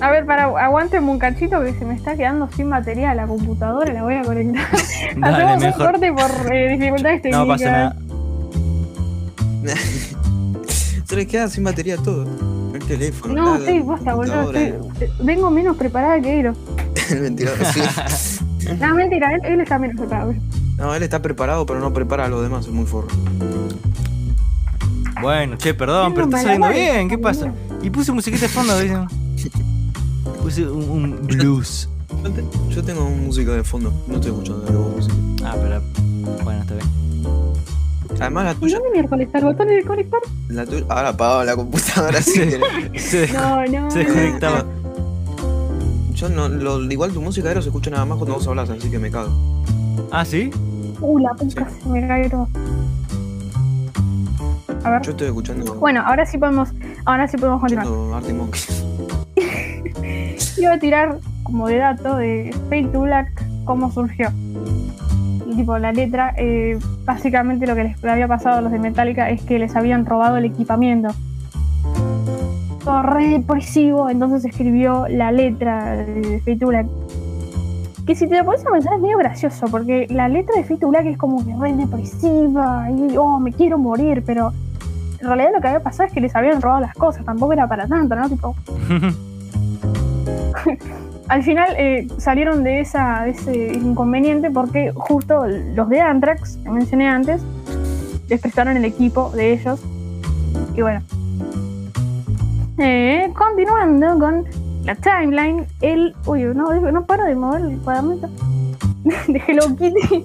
A 0.00 0.10
ver, 0.10 0.24
para, 0.26 0.44
aguánteme 0.44 1.10
un 1.10 1.18
cachito 1.18 1.60
que 1.62 1.72
se 1.74 1.84
me 1.84 1.94
está 1.94 2.14
quedando 2.16 2.48
sin 2.56 2.70
batería 2.70 3.14
la 3.14 3.26
computadora, 3.26 3.92
la 3.92 4.02
voy 4.04 4.14
a 4.14 4.22
conectar. 4.22 4.64
Dale, 5.16 5.36
Hacemos 5.36 5.54
un 5.54 5.60
mejor. 5.60 5.86
corte 5.90 6.12
por 6.12 6.52
eh, 6.54 6.68
dificultades 6.78 7.22
técnicas. 7.22 7.40
No 7.46 7.52
pasa 7.52 7.70
nada. 7.72 7.96
Se 11.04 11.16
les 11.16 11.26
queda 11.26 11.48
sin 11.48 11.64
batería 11.64 11.96
todo. 11.96 12.26
El 12.74 12.84
teléfono. 12.86 13.34
No, 13.34 13.58
la 13.58 13.66
sí, 13.66 13.80
basta, 13.80 14.14
boludo. 14.14 14.52
vengo 15.20 15.50
menos 15.50 15.76
preparada 15.76 16.20
que 16.20 16.32
Eiro. 16.32 16.52
El 17.10 17.20
ventilador, 17.22 17.64
sí. 17.66 17.80
No, 18.78 18.94
mentira, 18.94 19.32
él, 19.34 19.40
él 19.44 19.60
está 19.62 19.78
menos 19.78 19.96
preparado. 19.96 20.34
No, 20.78 20.94
él 20.94 21.02
está 21.02 21.20
preparado, 21.20 21.66
pero 21.66 21.80
no 21.80 21.92
prepara 21.92 22.26
a 22.26 22.28
los 22.28 22.40
demás, 22.42 22.66
es 22.66 22.72
muy 22.72 22.86
forro. 22.86 23.08
Bueno, 25.20 25.56
che, 25.58 25.74
perdón, 25.74 26.14
pero 26.14 26.26
está 26.26 26.42
saliendo 26.42 26.68
bien. 26.68 27.08
¿Qué 27.08 27.18
pasa? 27.18 27.52
Y 27.82 27.90
puse 27.90 28.12
musiquita 28.12 28.42
de 28.42 28.48
fondo, 28.48 28.78
¿viste? 28.78 29.50
Puse 30.42 30.66
un, 30.68 30.88
un 30.88 31.26
blues. 31.26 31.88
Yo, 32.22 32.30
te- 32.30 32.44
yo 32.74 32.82
tengo 32.84 33.08
música 33.10 33.52
de 33.52 33.64
fondo, 33.64 33.92
no 34.06 34.14
estoy 34.14 34.30
escuchando 34.30 34.64
de 34.64 34.70
nuevo 34.72 34.88
música. 34.90 35.14
Ah, 35.44 35.56
pero. 35.60 35.82
Bueno, 36.44 36.60
está 36.62 36.74
bien. 36.74 36.86
Además 38.20 38.44
la 38.44 38.52
¿Y 38.52 38.54
tuya, 38.56 38.78
dónde 38.78 38.92
miércoles 38.92 39.26
está 39.26 39.38
el 39.38 39.44
botón 39.44 39.66
de 39.68 39.82
conectar? 39.84 40.20
la 40.48 40.64
tuya. 40.66 40.84
Ahora 40.88 41.08
apago 41.10 41.44
la 41.44 41.56
computadora. 41.56 42.22
Se, 42.22 42.46
dejó- 43.26 43.32
No, 43.34 43.66
no. 43.66 43.90
se 43.90 43.98
desconectaba. 44.00 44.64
Yo 46.14 46.28
no, 46.28 46.48
lo, 46.48 46.82
igual 46.90 47.12
tu 47.12 47.20
música 47.20 47.48
aero 47.48 47.62
se 47.62 47.68
escucha 47.68 47.90
nada 47.90 48.04
más 48.04 48.18
cuando 48.18 48.34
vos 48.36 48.46
hablas, 48.46 48.70
así 48.70 48.90
que 48.90 48.98
me 48.98 49.10
cago. 49.10 49.30
Ah, 50.10 50.24
¿sí? 50.24 50.50
Uh, 51.00 51.18
la 51.18 51.34
puta, 51.34 51.68
se 51.68 51.88
me 51.88 52.06
cae 52.06 52.28
todo. 52.28 52.48
A 54.84 54.90
ver. 54.90 55.02
Yo 55.02 55.10
estoy 55.10 55.28
escuchando, 55.28 55.74
Bueno, 55.74 56.02
ahora 56.04 56.26
sí 56.26 56.38
podemos, 56.38 56.70
ahora 57.04 57.28
sí 57.28 57.36
podemos 57.36 57.60
continuar. 57.60 57.86
Iba 60.58 60.72
a 60.72 60.78
tirar 60.78 61.18
como 61.42 61.68
de 61.68 61.76
dato 61.76 62.16
de 62.16 62.54
Fade 62.68 62.88
to 62.88 63.00
Black 63.00 63.28
cómo 63.64 63.90
surgió. 63.92 64.30
Y, 65.46 65.56
tipo, 65.56 65.78
la 65.78 65.92
letra, 65.92 66.34
eh, 66.36 66.78
básicamente 67.04 67.66
lo 67.66 67.74
que 67.74 67.84
les 67.84 68.04
había 68.04 68.26
pasado 68.26 68.58
a 68.58 68.60
los 68.60 68.72
de 68.72 68.78
Metallica 68.78 69.30
es 69.30 69.42
que 69.42 69.58
les 69.58 69.76
habían 69.76 70.06
robado 70.06 70.36
el 70.36 70.44
equipamiento. 70.44 71.08
Todo 72.82 73.02
re 73.02 73.28
depresivo, 73.28 74.10
entonces 74.10 74.44
escribió 74.44 75.06
la 75.08 75.32
letra 75.32 75.96
de 75.96 76.40
Fade 76.40 76.56
to 76.56 76.66
Black. 76.66 76.86
Que 78.08 78.14
si 78.14 78.26
te 78.26 78.38
lo 78.38 78.44
pones 78.46 78.66
a 78.66 78.70
pensar 78.70 78.94
es 78.94 79.00
medio 79.00 79.18
gracioso, 79.18 79.66
porque 79.70 80.06
la 80.08 80.30
letra 80.30 80.54
de 80.56 80.64
Fade 80.64 80.80
to 80.80 80.88
Black 80.88 81.04
es 81.04 81.18
como 81.18 81.44
que 81.44 81.54
re 81.54 81.74
depresiva 81.74 82.88
y 82.90 83.18
oh, 83.18 83.38
me 83.38 83.52
quiero 83.52 83.76
morir, 83.76 84.22
pero 84.24 84.50
en 85.20 85.26
realidad 85.26 85.50
lo 85.54 85.60
que 85.60 85.68
había 85.68 85.80
pasado 85.80 86.06
es 86.06 86.14
que 86.14 86.22
les 86.22 86.34
habían 86.34 86.62
robado 86.62 86.80
las 86.80 86.94
cosas, 86.94 87.26
tampoco 87.26 87.52
era 87.52 87.68
para 87.68 87.86
tanto, 87.86 88.16
¿no? 88.16 88.26
Tipo, 88.30 88.56
al 91.28 91.42
final 91.42 91.74
eh, 91.76 92.08
salieron 92.16 92.64
de, 92.64 92.80
esa, 92.80 93.24
de 93.24 93.30
ese 93.32 93.74
inconveniente 93.74 94.50
porque 94.50 94.90
justo 94.94 95.46
los 95.46 95.90
de 95.90 96.00
Anthrax, 96.00 96.58
que 96.64 96.70
mencioné 96.70 97.08
antes, 97.08 97.42
les 98.30 98.40
prestaron 98.40 98.78
el 98.78 98.86
equipo 98.86 99.28
de 99.32 99.52
ellos. 99.52 99.82
Y 100.74 100.80
bueno. 100.80 101.02
Eh, 102.78 103.30
continuando 103.34 104.18
con 104.18 104.46
la 104.84 104.94
timeline, 104.94 105.66
el. 105.80 106.14
Uy, 106.26 106.44
no, 106.54 106.72
no 106.72 107.06
paro 107.06 107.24
de 107.24 107.34
mover 107.34 107.62
el 107.62 107.78
cuadernito. 107.78 108.28
de 109.28 109.42
Hello 109.46 109.76
Kitty. 109.76 110.24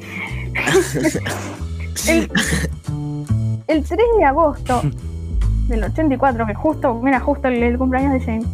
el, 2.07 2.31
el 3.67 3.83
3 3.83 3.87
de 4.17 4.25
agosto 4.25 4.81
del 5.67 5.83
84, 5.83 6.45
que 6.45 6.53
justo, 6.53 6.93
mira, 7.01 7.19
justo 7.19 7.47
el, 7.47 7.61
el 7.63 7.77
cumpleaños 7.77 8.13
de 8.13 8.19
James. 8.19 8.47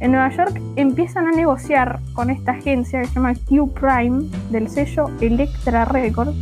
En 0.00 0.12
Nueva 0.12 0.30
York 0.30 0.60
empiezan 0.76 1.26
a 1.26 1.30
negociar 1.30 2.00
con 2.14 2.30
esta 2.30 2.52
agencia 2.52 3.02
que 3.02 3.08
se 3.08 3.14
llama 3.14 3.34
Q 3.34 3.70
Prime 3.74 4.24
del 4.50 4.70
sello 4.70 5.10
Electra 5.20 5.84
Records. 5.84 6.34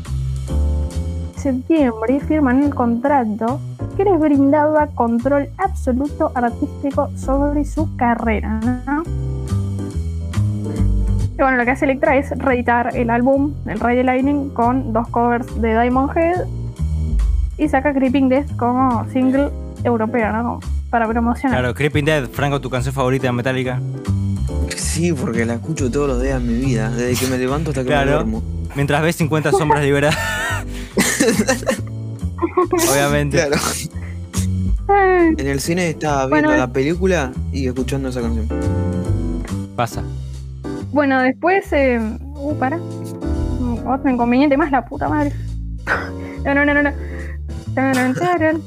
Septiembre 1.38 2.20
firman 2.20 2.62
el 2.64 2.74
contrato 2.74 3.60
que 3.96 4.04
les 4.04 4.18
brindaba 4.18 4.88
control 4.88 5.48
absoluto 5.58 6.32
artístico 6.34 7.10
sobre 7.16 7.64
su 7.64 7.94
carrera. 7.96 8.60
¿no? 8.86 9.02
Y 11.38 11.40
bueno, 11.40 11.56
lo 11.56 11.64
que 11.64 11.70
hace 11.70 11.84
Electra 11.84 12.16
es 12.16 12.30
reeditar 12.36 12.96
el 12.96 13.10
álbum 13.10 13.54
El 13.66 13.78
Rey 13.78 13.96
de 13.96 14.02
Lightning 14.04 14.50
con 14.50 14.92
dos 14.92 15.06
covers 15.08 15.60
de 15.60 15.80
Diamond 15.80 16.10
Head 16.16 16.44
y 17.58 17.68
saca 17.68 17.92
Creeping 17.94 18.28
Death 18.28 18.56
como 18.56 19.08
single 19.12 19.50
europeo, 19.84 20.60
Para 20.90 21.06
promocionar. 21.06 21.58
Claro, 21.60 21.74
Creeping 21.74 22.04
Dead, 22.04 22.28
Franco, 22.28 22.60
tu 22.60 22.70
canción 22.70 22.94
favorita 22.94 23.28
de 23.28 23.32
Metallica. 23.32 23.80
Sí, 24.76 25.12
porque 25.12 25.44
la 25.44 25.54
escucho 25.54 25.90
todos 25.90 26.08
los 26.08 26.22
días 26.22 26.42
de 26.42 26.48
mi 26.48 26.58
vida, 26.58 26.90
desde 26.90 27.24
que 27.24 27.30
me 27.30 27.38
levanto 27.38 27.70
hasta 27.70 27.82
que 27.82 27.88
Claro. 27.88 28.10
me 28.10 28.16
duermo. 28.16 28.42
Mientras 28.74 29.02
ves 29.02 29.16
50 29.16 29.52
sombras 29.52 29.82
liberadas. 29.82 30.18
Obviamente. 32.90 33.36
Claro. 33.38 33.56
En 35.38 35.46
el 35.46 35.60
cine 35.60 35.90
estaba 35.90 36.26
viendo 36.26 36.48
Bueno, 36.48 36.56
la 36.56 36.72
película 36.72 37.32
y 37.52 37.66
escuchando 37.66 38.08
esa 38.08 38.20
canción. 38.22 38.48
Pasa. 39.76 40.02
Bueno, 40.92 41.20
después. 41.22 41.70
Eh... 41.72 42.00
Uh, 42.34 42.54
para. 42.58 42.78
Otro 43.86 44.10
inconveniente 44.10 44.56
más, 44.56 44.70
la 44.70 44.84
puta 44.84 45.08
madre. 45.08 45.32
No, 46.44 46.54
no, 46.54 46.64
no, 46.64 46.72
no. 46.72 46.82
no. 46.84 46.90
Taran, 47.74 48.14
taran. 48.14 48.62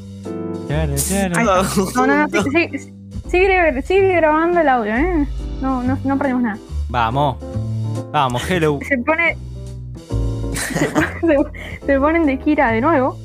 No, 0.70 2.06
no, 2.06 2.28
no. 2.28 2.30
sí- 2.30 2.70
sí- 2.78 2.94
Sigue, 3.30 3.82
sigue 3.84 4.16
grabando 4.18 4.60
el 4.60 4.68
audio, 4.68 4.94
¿eh? 4.94 5.26
No, 5.62 5.82
no, 5.84 5.98
no 6.04 6.18
perdimos 6.18 6.44
nada. 6.44 6.58
Vamos. 6.90 7.38
Vamos, 8.12 8.42
hello. 8.50 8.78
Se 8.86 8.98
pone. 8.98 9.38
Se, 11.86 12.00
ponen 12.00 12.26
de 12.26 12.38
gira 12.38 12.72
de 12.72 12.82
nuevo. 12.82 13.18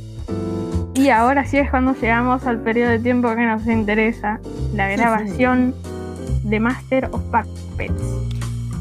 Y 0.94 1.10
ahora 1.10 1.44
sí 1.44 1.58
es 1.58 1.70
cuando 1.70 1.94
llegamos 1.94 2.44
al 2.46 2.58
periodo 2.60 2.90
de 2.90 2.98
tiempo 2.98 3.28
que 3.34 3.44
nos 3.46 3.66
interesa: 3.66 4.40
la 4.74 4.88
grabación 4.88 5.74
de 6.42 6.60
Master 6.60 7.08
of 7.12 7.20
Puppets. 7.24 8.02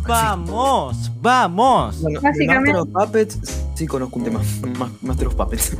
Vamos, 0.07 1.11
vamos. 1.21 2.01
Bueno, 2.01 2.21
Básicamente- 2.21 2.73
Master 2.73 2.75
of 2.99 3.05
Puppets, 3.07 3.65
sí 3.73 3.87
conozco 3.87 4.19
un 4.19 4.25
tema. 4.25 4.41
Ma- 4.77 4.91
Master 5.01 5.27
of 5.27 5.35
Puppets. 5.35 5.75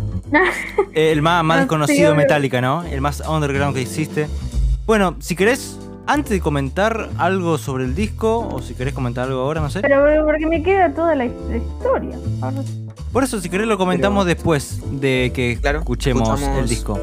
El 0.93 1.21
más, 1.21 1.43
más 1.43 1.59
desconocido 1.59 2.11
sí. 2.11 2.17
Metallica, 2.17 2.59
¿no? 2.59 2.83
El 2.83 3.01
más 3.01 3.21
underground 3.27 3.75
que 3.75 3.81
existe. 3.81 4.27
Bueno, 4.85 5.15
si 5.19 5.35
querés, 5.35 5.77
antes 6.07 6.29
de 6.31 6.39
comentar 6.41 7.09
algo 7.17 7.57
sobre 7.57 7.85
el 7.85 7.95
disco, 7.95 8.47
o 8.47 8.61
si 8.61 8.73
querés 8.75 8.93
comentar 8.93 9.27
algo 9.27 9.41
ahora, 9.41 9.61
no 9.61 9.69
sé. 9.69 9.81
Pero 9.81 10.25
porque 10.25 10.45
me 10.45 10.61
queda 10.63 10.93
toda 10.93 11.15
la, 11.15 11.25
historia. 11.25 12.17
Por 13.11 13.23
eso, 13.23 13.39
si 13.39 13.49
querés, 13.49 13.67
lo 13.67 13.77
comentamos 13.77 14.25
Pero- 14.25 14.35
después 14.35 14.81
de 14.99 15.31
que 15.33 15.57
Claro, 15.61 15.79
escuchemos 15.79 16.27
escuchamos- 16.27 16.59
el 16.59 16.67
disco. 16.69 16.99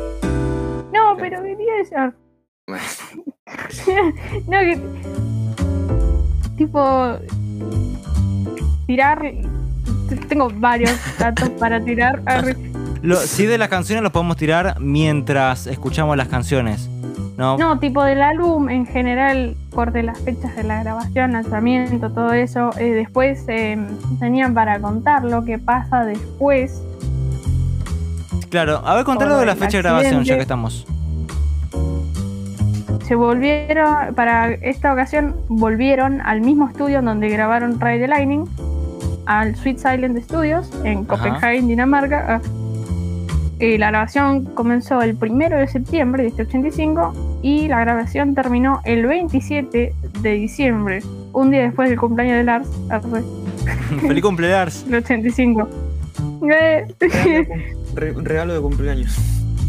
No, 0.93 1.17
pero 1.19 1.43
quería. 1.43 2.15
Bueno, 2.67 2.83
no, 4.47 4.59
que. 4.61 4.81
Tipo. 6.57 7.19
Tirar. 8.87 9.23
Tengo 10.29 10.51
varios 10.55 10.93
datos 11.19 11.49
para 11.51 11.83
tirar. 11.83 12.23
Lo, 13.03 13.17
sí, 13.17 13.47
de 13.47 13.57
las 13.59 13.69
canciones 13.69 14.03
los 14.03 14.13
podemos 14.13 14.37
tirar 14.37 14.79
mientras 14.81 15.67
escuchamos 15.67 16.17
las 16.17 16.29
canciones. 16.29 16.89
¿No? 17.37 17.57
No, 17.59 17.79
tipo 17.79 18.03
del 18.05 18.23
álbum 18.23 18.69
en 18.69 18.87
general, 18.87 19.57
corte 19.75 20.03
las 20.03 20.21
fechas 20.21 20.55
de 20.57 20.65
la 20.65 20.83
grabación, 20.83 21.33
lanzamiento, 21.33 22.11
todo 22.11 22.33
eso. 22.33 22.71
Eh, 22.79 22.93
después 22.93 23.45
eh, 23.49 23.79
tenían 24.21 24.55
para 24.55 24.81
contar 24.81 25.25
lo 25.25 25.45
que 25.45 25.59
pasa 25.59 26.05
después. 26.05 26.83
Claro, 28.51 28.83
a 28.85 28.95
ver, 28.95 29.05
contalo 29.05 29.39
de 29.39 29.47
la 29.47 29.57
fecha 29.57 29.79
de 29.79 29.83
grabación, 29.83 30.25
ya 30.25 30.37
que 30.37 30.43
estamos. 30.43 30.87
Se 33.07 33.15
volvieron, 33.15 34.15
para 34.15 34.53
esta 34.53 34.93
ocasión, 34.93 35.37
volvieron 35.49 36.21
al 36.21 36.41
mismo 36.41 36.69
estudio 36.69 37.03
donde 37.03 37.29
grabaron 37.29 37.81
Ride 37.81 38.01
the 38.01 38.09
Lightning, 38.09 38.45
al 39.27 39.57
Sweet 39.57 39.79
Silent 39.79 40.19
Studios, 40.23 40.71
en. 40.85 41.05
Copenhague, 41.05 41.63
Dinamarca. 41.63 42.37
Ah, 42.37 42.62
eh, 43.63 43.79
la 43.79 43.91
grabación 43.93 44.45
comenzó 44.45 45.01
el 45.03 45.15
primero 45.15 45.57
de 45.57 45.69
septiembre 45.69 46.25
de 46.25 46.31
este 46.31 46.43
85 46.43 47.39
y 47.43 47.69
la 47.69 47.79
grabación 47.79 48.35
terminó 48.35 48.81
el 48.85 49.07
27 49.07 49.95
de 50.21 50.31
diciembre, 50.33 51.01
un 51.33 51.53
día 51.53 51.63
después 51.63 51.89
del 51.89 51.97
cumpleaños 51.99 52.39
de 52.39 52.43
Lars, 52.43 52.69
Feliz 54.01 54.23
cumpleaños. 54.23 54.85
el 54.89 54.97
85. 54.97 55.69
Eh, 56.51 56.87
re- 57.95 58.11
un 58.11 58.25
regalo 58.25 58.53
de 58.53 58.61
cumpleaños. 58.61 59.17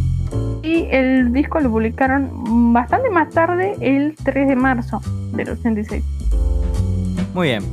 y 0.63 0.87
el 0.89 1.31
disco 1.31 1.59
lo 1.59 1.69
publicaron 1.69 2.73
bastante 2.73 3.11
más 3.11 3.29
tarde, 3.29 3.75
el 3.79 4.15
3 4.23 4.47
de 4.47 4.55
marzo 4.55 5.01
del 5.33 5.49
86. 5.51 6.03
Muy 7.35 7.49
bien. 7.49 7.63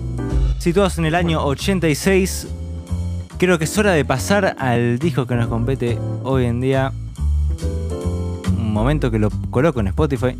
Situados 0.59 0.99
en 0.99 1.07
el 1.07 1.15
año 1.15 1.43
86, 1.43 2.47
creo 3.41 3.59
que 3.59 3.65
es 3.65 3.79
hora 3.79 3.93
de 3.93 4.05
pasar 4.05 4.55
al 4.59 4.99
disco 4.99 5.27
que 5.27 5.35
nos 5.35 5.49
compete 5.49 5.99
hoy 6.23 6.45
en 6.45 6.61
día. 6.61 6.93
Un 8.57 8.73
momento 8.73 9.11
que 9.11 9.19
lo 9.19 9.31
coloco 9.51 9.81
en 9.81 9.89
Spotify. 9.89 10.37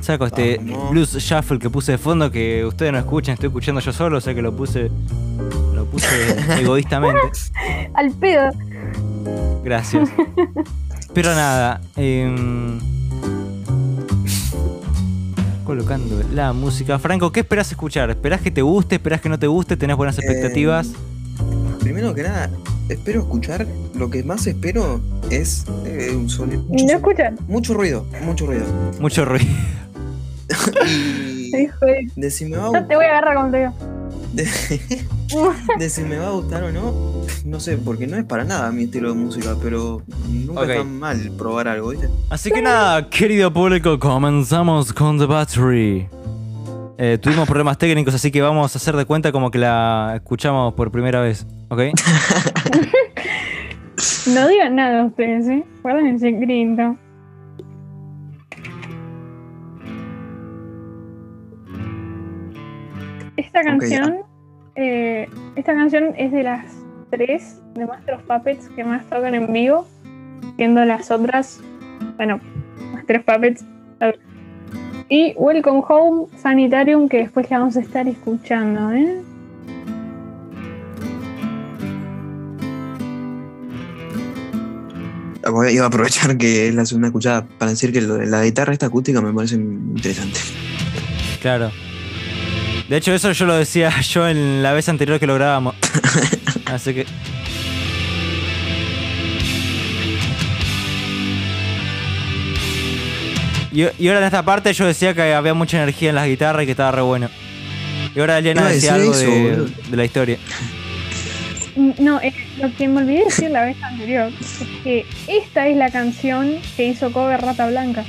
Saco 0.00 0.24
este 0.26 0.58
Vamos. 0.62 0.90
blues 0.90 1.12
shuffle 1.18 1.58
que 1.58 1.68
puse 1.68 1.92
de 1.92 1.98
fondo 1.98 2.30
que 2.30 2.64
ustedes 2.64 2.90
no 2.92 2.98
escuchan, 2.98 3.34
estoy 3.34 3.48
escuchando 3.48 3.80
yo 3.82 3.92
solo, 3.92 4.16
o 4.16 4.20
sea 4.20 4.34
que 4.34 4.40
lo 4.40 4.56
puse 4.56 4.90
lo 5.74 5.84
puse 5.84 6.06
egoístamente. 6.60 7.20
Al 7.94 8.10
pedo. 8.12 8.50
Gracias. 9.62 10.08
Pero 11.12 11.34
nada, 11.34 11.80
em, 11.96 12.78
colocando 15.66 16.22
la 16.32 16.52
música. 16.54 16.98
Franco, 16.98 17.30
¿qué 17.30 17.40
esperás 17.40 17.70
escuchar? 17.70 18.08
¿Esperás 18.10 18.40
que 18.40 18.50
te 18.50 18.62
guste? 18.62 18.94
¿Esperás 18.94 19.20
que 19.20 19.28
no 19.28 19.38
te 19.38 19.48
guste? 19.48 19.76
¿Tenés 19.76 19.96
buenas 19.96 20.16
Eh, 20.18 20.22
expectativas? 20.22 20.92
Primero 21.90 22.14
que 22.14 22.22
nada, 22.22 22.48
espero 22.88 23.18
escuchar, 23.22 23.66
lo 23.96 24.08
que 24.10 24.22
más 24.22 24.46
espero 24.46 25.00
es 25.28 25.64
eh, 25.84 26.12
un 26.14 26.30
sonido. 26.30 26.62
Mucho, 26.68 26.84
¿No 26.86 26.92
escuchan? 26.92 27.36
mucho 27.48 27.74
ruido, 27.74 28.06
mucho 28.22 28.46
ruido. 28.46 28.64
Mucho 29.00 29.24
ruido. 29.24 29.44
Y 30.86 31.62
Hijo 31.62 31.84
de- 31.84 32.06
de 32.14 32.30
si 32.30 32.44
me 32.44 32.58
va 32.58 32.68
a 32.78 32.86
te 32.86 32.94
voy 32.94 33.06
a 33.06 33.08
agarrar 33.18 33.34
con 33.34 33.50
te 33.50 33.68
de, 34.34 34.48
de 35.80 35.90
si 35.90 36.02
me 36.02 36.16
va 36.18 36.28
a 36.28 36.30
gustar 36.30 36.62
o 36.62 36.70
no, 36.70 36.94
no 37.44 37.58
sé, 37.58 37.76
porque 37.76 38.06
no 38.06 38.16
es 38.16 38.24
para 38.24 38.44
nada 38.44 38.70
mi 38.70 38.84
estilo 38.84 39.08
de 39.08 39.14
música, 39.16 39.56
pero 39.60 40.00
nunca 40.28 40.60
Ok. 40.60 40.68
está 40.68 40.84
mal 40.84 41.32
probar 41.36 41.66
algo, 41.66 41.88
¿viste? 41.88 42.08
Así 42.28 42.52
que 42.52 42.62
nada, 42.62 43.10
querido 43.10 43.52
público, 43.52 43.98
comenzamos 43.98 44.92
con 44.92 45.18
The 45.18 45.26
Battery. 45.26 46.08
Eh, 46.98 47.18
tuvimos 47.20 47.48
problemas 47.48 47.78
técnicos, 47.78 48.14
así 48.14 48.30
que 48.30 48.40
vamos 48.42 48.76
a 48.76 48.78
hacer 48.78 48.94
de 48.94 49.06
cuenta 49.06 49.32
como 49.32 49.50
que 49.50 49.58
la 49.58 50.12
escuchamos 50.14 50.74
por 50.74 50.92
primera 50.92 51.20
vez, 51.20 51.44
¿ok? 51.70 51.80
No 54.26 54.48
digan 54.48 54.76
nada 54.76 55.04
ustedes, 55.04 55.48
¿eh? 55.48 55.64
Guarden 55.82 56.06
el 56.06 56.20
secreto. 56.20 56.96
Esta 63.36 63.62
canción, 63.62 64.18
eh, 64.76 65.28
esta 65.56 65.74
canción 65.74 66.14
es 66.16 66.32
de 66.32 66.42
las 66.44 66.64
tres 67.10 67.60
de 67.74 67.86
Master 67.86 68.14
of 68.14 68.22
Puppets 68.22 68.68
que 68.70 68.84
más 68.84 69.04
tocan 69.06 69.34
en 69.34 69.52
vivo, 69.52 69.86
siendo 70.56 70.84
las 70.84 71.10
otras, 71.10 71.60
bueno, 72.16 72.40
Master 72.92 73.18
of 73.18 73.24
Puppets. 73.24 73.64
Y 75.08 75.34
Welcome 75.36 75.82
Home 75.88 76.28
Sanitarium, 76.36 77.08
que 77.08 77.18
después 77.18 77.50
la 77.50 77.58
vamos 77.58 77.76
a 77.76 77.80
estar 77.80 78.06
escuchando, 78.06 78.92
¿eh? 78.92 79.22
Voy 85.50 85.68
a- 85.68 85.70
Iba 85.70 85.84
a 85.84 85.88
aprovechar 85.88 86.36
que 86.38 86.68
es 86.68 86.74
la 86.74 86.84
segunda 86.86 87.08
escuchada 87.08 87.46
para 87.58 87.70
decir 87.70 87.92
que 87.92 88.00
lo 88.00 88.14
de 88.14 88.26
la 88.26 88.44
guitarra 88.44 88.72
esta 88.72 88.86
acústica 88.86 89.20
me 89.20 89.32
parece 89.32 89.54
interesante. 89.56 90.40
Claro. 91.40 91.70
De 92.88 92.96
hecho, 92.96 93.12
eso 93.14 93.30
yo 93.32 93.46
lo 93.46 93.54
decía 93.54 93.92
yo 94.12 94.28
en 94.28 94.62
la 94.62 94.72
vez 94.72 94.88
anterior 94.88 95.18
que 95.20 95.26
lo 95.26 95.34
grabamos. 95.34 95.74
Así 96.66 96.94
que. 96.94 97.06
Y, 103.72 103.82
y 103.98 104.08
ahora 104.08 104.18
en 104.20 104.24
esta 104.26 104.44
parte 104.44 104.72
yo 104.72 104.84
decía 104.86 105.14
que 105.14 105.32
había 105.32 105.54
mucha 105.54 105.76
energía 105.76 106.08
en 106.10 106.16
las 106.16 106.26
guitarras 106.26 106.62
y 106.64 106.66
que 106.66 106.72
estaba 106.72 106.90
re 106.92 107.02
bueno. 107.02 107.30
Y 108.14 108.18
ahora 108.20 108.38
Eliana 108.38 108.68
decía 108.68 108.94
algo 108.94 109.16
de, 109.16 109.68
de 109.90 109.96
la 109.96 110.04
historia. 110.04 110.38
Mm, 111.80 111.92
No, 112.04 112.20
eh, 112.20 112.34
lo 112.58 112.74
que 112.76 112.88
me 112.88 113.00
olvidé 113.00 113.24
decir 113.24 113.50
la 113.50 113.62
vez 113.64 113.82
anterior 113.82 114.30
es 114.38 114.58
que 114.84 115.06
esta 115.28 115.66
es 115.66 115.76
la 115.76 115.90
canción 115.90 116.56
que 116.76 116.86
hizo 116.86 117.10
cover 117.12 117.40
Rata 117.40 117.66
Blanca. 117.68 118.04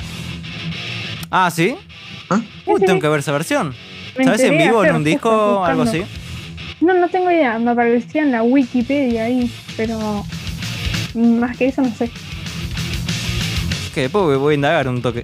Ah, 1.30 1.50
¿sí? 1.50 1.76
¿Ah? 2.30 2.42
Uy, 2.66 2.82
tengo 2.82 3.00
que 3.00 3.08
ver 3.08 3.20
esa 3.22 3.32
versión. 3.32 3.74
Me 4.18 4.26
¿Sabes 4.26 4.42
en 4.42 4.58
vivo, 4.58 4.84
en 4.84 4.96
un 4.96 5.04
disco, 5.06 5.64
algo 5.64 5.84
así? 5.84 6.04
No, 6.82 6.94
no 6.96 7.08
tengo 7.08 7.32
idea, 7.32 7.58
me 7.60 7.72
aparecía 7.72 8.24
en 8.24 8.32
la 8.32 8.44
Wikipedia 8.44 9.26
ahí, 9.26 9.50
pero 9.78 10.26
más 11.14 11.56
que 11.56 11.68
eso 11.68 11.82
no 11.82 11.94
sé. 11.96 12.10
Que 13.94 14.02
después 14.02 14.38
voy 14.38 14.54
a 14.54 14.56
indagar 14.56 14.88
un 14.90 15.02
toque. 15.02 15.24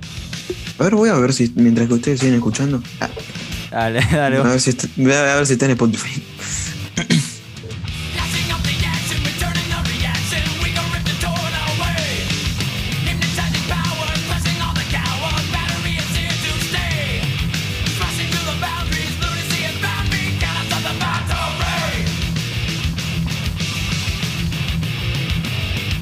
A 0.80 0.84
ver, 0.84 0.96
voy 0.96 1.10
a 1.10 1.16
ver 1.16 1.34
si 1.34 1.52
mientras 1.56 1.88
que 1.88 1.96
ustedes 1.96 2.20
siguen 2.20 2.36
escuchando. 2.36 2.82
ah, 3.02 3.10
Dale, 3.72 4.00
dale. 4.12 4.38
a, 4.38 4.44
ver 4.44 4.62
si 4.62 4.70
está, 4.70 4.88
a 4.88 5.36
ver 5.36 5.46
si 5.46 5.54
está 5.54 5.66
en 5.66 5.72
Spotify. 5.72 6.24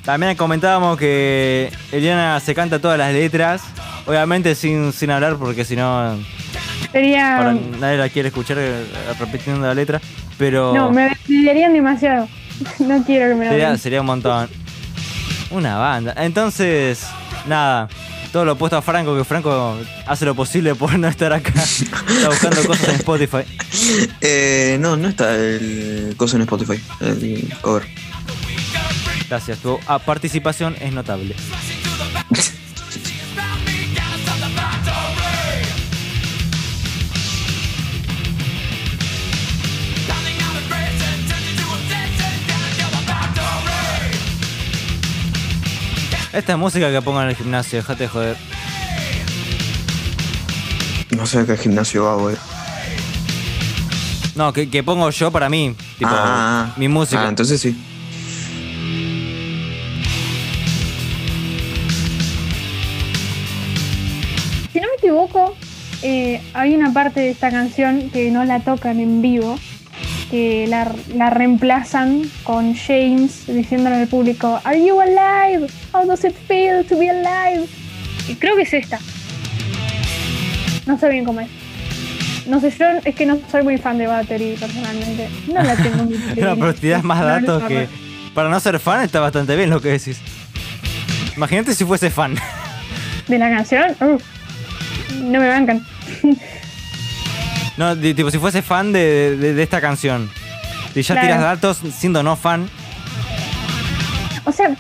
También 0.06 0.36
comentábamos 0.36 0.98
que 0.98 1.72
Eliana 1.92 2.40
se 2.40 2.54
canta 2.54 2.80
todas 2.80 2.98
las 2.98 3.12
letras. 3.14 3.64
Obviamente 4.06 4.54
sin, 4.54 4.94
sin 4.94 5.10
hablar 5.10 5.36
porque 5.38 5.66
si 5.66 5.76
no 5.76 6.16
Sería. 6.92 7.38
ahora 7.38 7.56
nadie 7.80 7.98
la 7.98 8.10
quiere 8.10 8.28
escuchar 8.28 8.58
eh, 8.60 8.86
repitiendo 9.20 9.66
la 9.66 9.74
letra. 9.74 10.00
Pero 10.38 10.74
No, 10.76 10.92
me 10.92 11.12
venderían 11.28 11.74
demasiado. 11.74 12.28
No 12.80 13.04
quiero 13.04 13.30
que 13.30 13.36
me 13.36 13.46
lo 13.46 13.52
sería, 13.52 13.78
sería 13.78 14.00
un 14.02 14.08
montón. 14.08 14.48
Una 15.50 15.78
banda. 15.78 16.14
Entonces, 16.18 17.06
nada. 17.48 17.90
Todo 18.32 18.46
lo 18.46 18.54
opuesto 18.54 18.78
a 18.78 18.82
Franco, 18.82 19.16
que 19.18 19.24
Franco 19.24 19.78
hace 20.06 20.26
lo 20.26 20.36
posible 20.36 20.76
por 20.76 20.98
no 21.00 21.08
estar 21.08 21.32
acá. 21.34 21.52
Está 21.56 22.30
buscando 22.30 22.64
cosas 22.66 22.90
en 22.90 22.96
Spotify. 22.96 23.38
Eh, 24.22 24.78
no, 24.80 24.96
no 24.96 25.10
está 25.10 25.36
el 25.36 26.14
coso 26.18 26.38
en 26.38 26.44
Spotify, 26.44 26.82
el 27.02 27.54
cover. 27.62 27.84
Gracias, 29.30 29.60
tu 29.60 29.80
ah, 29.88 30.00
participación 30.00 30.76
es 30.80 30.94
notable. 30.94 31.36
Esta 46.34 46.52
es 46.52 46.58
música 46.58 46.92
que 46.92 47.02
pongo 47.02 47.22
en 47.22 47.30
el 47.30 47.36
gimnasio, 47.36 47.80
déjate 47.80 48.04
de 48.04 48.10
joder. 48.10 48.38
No 51.12 51.26
sé 51.26 51.40
a 51.40 51.46
qué 51.46 51.56
gimnasio 51.56 52.04
va, 52.04 52.16
güey. 52.16 52.36
No, 54.36 54.52
que, 54.52 54.70
que 54.70 54.84
pongo 54.84 55.10
yo 55.12 55.32
para 55.32 55.48
mí. 55.48 55.74
Tipo, 55.98 56.12
Ah, 56.14 56.74
mi 56.76 56.90
música. 56.90 57.24
Ah, 57.24 57.30
entonces 57.30 57.62
sí. 57.62 57.82
Eh, 66.02 66.42
hay 66.54 66.76
una 66.76 66.94
parte 66.94 67.20
de 67.20 67.30
esta 67.30 67.50
canción 67.52 68.10
que 68.12 68.32
no 68.32 68.44
la 68.44 68.60
tocan 68.60 69.00
en 69.00 69.22
vivo, 69.22 69.58
que 70.30 70.68
la, 70.68 70.92
la 71.16 71.30
reemplazan 71.30 72.24
con 72.44 72.76
James 72.76 73.46
diciéndole 73.48 73.96
al 73.96 74.08
público, 74.08 74.60
¿Are 74.64 74.84
you 74.84 75.00
alive? 75.00 75.68
How 75.94 76.06
does 76.06 76.24
it 76.24 76.36
feel 76.48 76.86
to 76.86 76.98
be 76.98 77.10
alive? 77.10 77.68
Y 78.28 78.36
creo 78.36 78.56
que 78.56 78.64
es 78.64 78.74
esta. 78.74 79.00
No 80.86 80.98
sé 81.00 81.10
bien 81.10 81.26
cómo 81.26 81.40
es. 81.40 81.50
No 82.48 82.60
sé, 82.60 82.72
yo 82.78 82.86
es 83.04 83.16
que 83.16 83.26
no 83.26 83.40
soy 83.50 83.64
muy 83.64 83.78
fan 83.78 83.98
de 83.98 84.06
Battery 84.08 84.56
personalmente. 84.60 85.30
No 85.48 85.64
la 85.64 85.76
tengo 85.76 86.04
muy 86.04 86.18
No, 86.36 86.56
pero 86.56 86.76
tirás 86.76 87.04
más 87.04 87.20
No, 87.20 87.26
no, 87.26 87.30
datos 87.30 87.62
no, 87.64 87.68
que. 87.68 87.88
Para 88.34 88.50
no 88.50 88.60
ser 88.60 88.80
fan 88.80 89.04
está 89.04 89.20
bastante 89.20 89.56
bien 89.56 89.70
lo 89.70 89.82
que 89.82 89.90
decís. 89.90 90.20
Imagínate 91.36 91.74
si 91.74 91.86
fuese 91.86 92.10
fan. 92.10 92.36
¿De 93.28 93.40
la 93.40 93.50
canción? 93.50 93.96
No 95.14 95.40
me 95.40 95.48
bancan. 95.48 95.86
No, 97.78 97.96
tipo, 97.98 98.32
si 98.32 98.38
fuese 98.38 98.62
fan 98.62 98.94
de, 98.94 99.36
de- 99.38 99.54
de 99.54 99.64
esta 99.64 99.82
canción. 99.82 100.30
Si 100.94 101.02
ya 101.02 101.14
Claro. 101.16 101.28
tiras 101.28 101.42
datos 101.42 101.80
siendo 101.98 102.24
no 102.24 102.36
fan. 102.38 102.70
O 104.46 104.52
sea, 104.52 104.76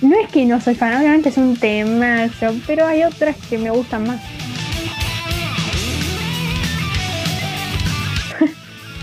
no 0.00 0.16
es 0.18 0.30
que 0.30 0.44
no 0.46 0.60
soy 0.60 0.74
fan, 0.74 0.94
obviamente 0.96 1.28
es 1.28 1.36
un 1.36 1.56
temazo, 1.56 2.54
pero 2.66 2.86
hay 2.86 3.02
otras 3.02 3.36
que 3.50 3.58
me 3.58 3.70
gustan 3.70 4.06
más. 4.06 4.20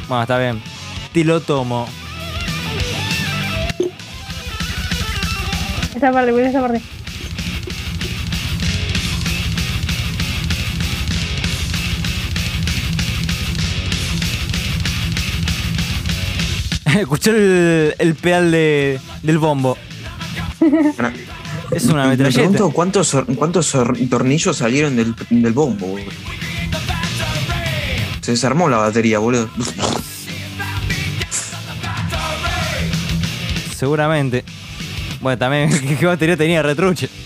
Bueno, 0.08 0.22
está 0.24 0.38
bien. 0.38 0.62
Te 1.14 1.24
lo 1.24 1.40
tomo. 1.42 1.88
Esa 5.96 6.12
parte, 6.12 6.48
esa 6.48 6.62
parte. 6.62 6.82
Escuché 17.02 17.32
el, 17.32 17.96
el 18.00 18.16
pedal 18.16 18.52
de, 18.52 19.00
del 19.24 19.38
bombo. 19.38 19.78
Es 21.72 21.86
una 21.86 22.04
me 22.04 22.10
metralleta. 22.10 22.40
pregunto 22.42 22.70
cuántos, 22.72 23.14
or- 23.14 23.26
cuántos 23.36 23.74
or- 23.76 23.98
tornillos 24.10 24.58
salieron 24.58 24.96
del, 24.96 25.16
del 25.30 25.54
bombo. 25.54 25.96
Se 28.22 28.32
desarmó 28.32 28.70
la 28.70 28.78
batería, 28.78 29.20
boludo. 29.20 29.50
Seguramente. 33.76 34.44
Bueno, 35.22 35.38
también, 35.38 35.98
¿qué 36.00 36.06
batería 36.06 36.38
tenía? 36.38 36.62
Retruche. 36.62 37.10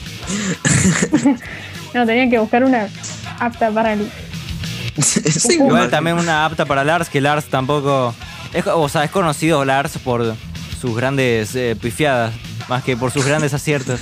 No, 1.91 2.05
tenía 2.05 2.29
que 2.29 2.37
buscar 2.37 2.63
una 2.63 2.87
apta 3.39 3.71
para 3.71 3.93
el. 3.93 4.11
Sí, 5.01 5.53
Igual 5.53 5.67
igual. 5.69 5.89
también 5.89 6.19
una 6.19 6.45
apta 6.45 6.63
para 6.67 6.83
Lars, 6.83 7.09
que 7.09 7.19
Lars 7.19 7.45
tampoco. 7.45 8.13
Es, 8.53 8.65
o 8.67 8.89
sea, 8.89 9.03
es 9.03 9.11
conocido 9.11 9.63
Lars 9.65 9.97
por 9.99 10.35
sus 10.79 10.95
grandes 10.95 11.55
eh, 11.55 11.75
pifiadas, 11.79 12.33
más 12.67 12.83
que 12.83 12.97
por 12.97 13.11
sus 13.11 13.25
grandes 13.25 13.53
aciertos. 13.53 13.99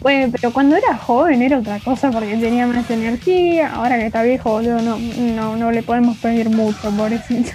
Bueno, 0.00 0.32
pero 0.32 0.52
cuando 0.52 0.76
era 0.76 0.96
joven 0.96 1.42
era 1.42 1.58
otra 1.58 1.78
cosa 1.80 2.10
porque 2.10 2.36
tenía 2.36 2.66
más 2.66 2.88
energía. 2.90 3.72
Ahora 3.74 3.98
que 3.98 4.06
está 4.06 4.22
viejo, 4.22 4.50
boludo, 4.50 4.80
no, 4.80 4.98
no, 4.98 5.56
no 5.56 5.70
le 5.70 5.82
podemos 5.82 6.16
pedir 6.18 6.48
mucho, 6.48 6.90
pobrecito. 6.96 7.50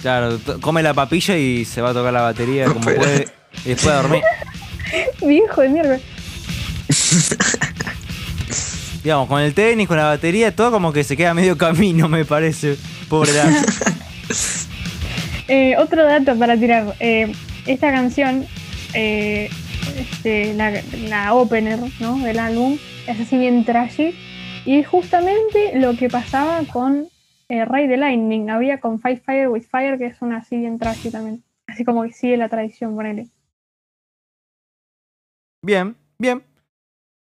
Claro, 0.00 0.38
come 0.60 0.82
la 0.82 0.92
papilla 0.94 1.36
y 1.36 1.64
se 1.64 1.80
va 1.80 1.90
a 1.90 1.94
tocar 1.94 2.12
la 2.12 2.20
batería 2.22 2.66
como 2.66 2.80
Pero- 2.80 3.00
puede 3.00 3.28
y 3.64 3.68
después 3.70 3.92
a 3.94 4.02
dormir. 4.02 4.22
Viejo 5.26 5.62
de 5.62 5.68
mierda. 5.70 5.98
Digamos, 9.02 9.28
con 9.28 9.40
el 9.40 9.52
tenis, 9.54 9.88
con 9.88 9.96
la 9.96 10.04
batería, 10.04 10.54
todo 10.54 10.70
como 10.70 10.92
que 10.92 11.04
se 11.04 11.16
queda 11.16 11.34
medio 11.34 11.58
camino, 11.58 12.08
me 12.08 12.24
parece. 12.24 12.76
Pobre 13.08 13.32
Dan. 13.32 13.54
Eh, 15.48 15.76
otro 15.76 16.04
dato 16.04 16.38
para 16.38 16.56
tirar. 16.56 16.94
eh, 17.00 17.32
esta 17.66 17.90
canción, 17.90 18.44
eh, 18.92 19.48
este, 19.98 20.54
la, 20.54 21.34
opener 21.34 21.78
¿no? 22.00 22.18
del 22.18 22.38
álbum, 22.38 22.78
es 23.06 23.20
así 23.20 23.38
bien 23.38 23.64
trashy. 23.64 24.14
Y 24.66 24.76
es 24.78 24.88
justamente 24.88 25.78
lo 25.78 25.96
que 25.96 26.08
pasaba 26.08 26.62
con 26.72 27.08
Ray 27.48 27.88
the 27.88 27.96
Lightning. 27.96 28.50
Había 28.50 28.80
con 28.80 29.00
Fight 29.00 29.22
Fire 29.22 29.48
with 29.48 29.64
Fire, 29.64 29.98
que 29.98 30.06
es 30.06 30.20
una 30.22 30.38
así 30.38 30.56
bien 30.56 30.78
trashy 30.78 31.10
también. 31.10 31.42
Así 31.66 31.84
como 31.84 32.06
sigue 32.08 32.36
la 32.36 32.48
tradición, 32.48 32.94
ponele. 32.94 33.28
Bien, 35.62 35.96
bien. 36.18 36.42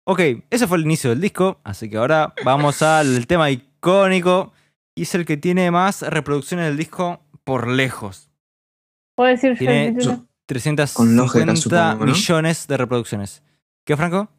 Ok, 0.06 0.20
ese 0.50 0.68
fue 0.68 0.78
el 0.78 0.84
inicio 0.84 1.10
del 1.10 1.22
disco, 1.22 1.62
así 1.64 1.90
que 1.90 1.96
ahora 1.96 2.34
vamos 2.44 2.82
al 2.82 3.26
tema 3.26 3.50
icónico 3.50 4.52
y 4.96 5.04
es 5.04 5.16
el 5.16 5.26
que 5.26 5.38
tiene 5.38 5.72
más 5.72 6.02
reproducciones 6.02 6.66
del 6.68 6.76
disco 6.76 7.22
por 7.46 7.68
lejos. 7.68 8.30
¿Puedo 9.16 9.30
decir 9.30 9.52
yo 9.54 9.58
Tiene- 9.60 9.88
el 9.88 9.96
título? 9.98 10.26
350 10.46 10.94
Con 10.94 11.16
lógica, 11.16 11.56
supongo, 11.56 12.06
¿no? 12.06 12.12
millones 12.12 12.68
de 12.68 12.78
reproducciones. 12.78 13.44
¿Qué, 13.86 13.96
Franco? 13.96 14.30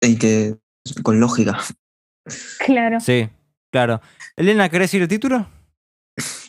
Y 0.00 0.16
que 0.18 0.56
con 1.02 1.20
lógica. 1.20 1.58
Claro. 2.64 3.00
Sí, 3.00 3.28
claro. 3.70 4.00
Elena, 4.36 4.68
¿querés 4.70 4.86
decir 4.90 5.02
el 5.02 5.08
título? 5.08 5.46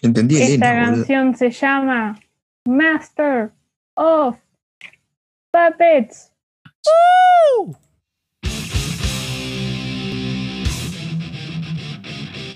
Entendí 0.02 0.36
Esta 0.42 0.46
Elena, 0.72 0.74
boludo. 0.92 0.96
canción 1.06 1.36
se 1.36 1.52
llama 1.52 2.20
Master 2.66 3.52
of 3.96 4.38
Puppets. 5.52 6.32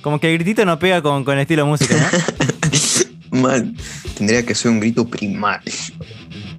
Como 0.01 0.19
que 0.19 0.31
el 0.31 0.37
gritito 0.37 0.63
no 0.65 0.79
pega 0.79 1.01
con, 1.01 1.23
con 1.25 1.35
el 1.35 1.41
estilo 1.41 1.63
de 1.65 1.69
música, 1.69 1.95
¿no? 1.95 2.07
Tendría 4.17 4.45
que 4.45 4.55
ser 4.55 4.71
un 4.71 4.79
grito 4.79 5.07
primario. 5.07 5.71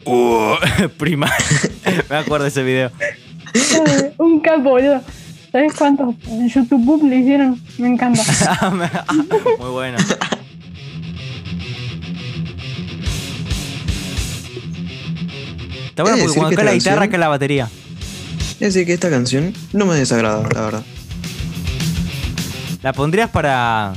Uh, 0.02 0.54
prima. 0.96 1.30
Me 2.08 2.16
acuerdo 2.16 2.44
de 2.44 2.48
ese 2.48 2.62
video. 2.62 2.90
Ay, 2.98 4.12
Un 4.16 4.40
capo, 4.40 4.62
boludo. 4.70 5.02
¿Sabes 5.52 5.74
cuántos 5.74 6.14
YouTube 6.54 6.82
Boop 6.86 7.02
le 7.04 7.16
hicieron? 7.16 7.60
Me 7.76 7.88
encanta. 7.88 8.22
Muy 9.58 9.68
bueno. 9.70 9.98
Está 15.88 16.02
bueno 16.02 16.16
Eh, 16.18 16.20
porque 16.22 16.34
cuando 16.34 16.50
que 16.50 16.56
cae 16.56 16.64
la 16.64 16.72
guitarra 16.74 16.96
canción- 16.96 17.10
cae 17.10 17.18
la 17.20 17.28
batería. 17.28 17.68
Es 18.60 18.74
decir, 18.74 18.86
que 18.86 18.92
esta 18.94 19.10
canción 19.10 19.52
no 19.72 19.86
me 19.86 19.94
desagrada, 19.94 20.42
la 20.54 20.60
verdad. 20.60 20.82
La 22.82 22.92
pondrías 22.92 23.30
para, 23.30 23.92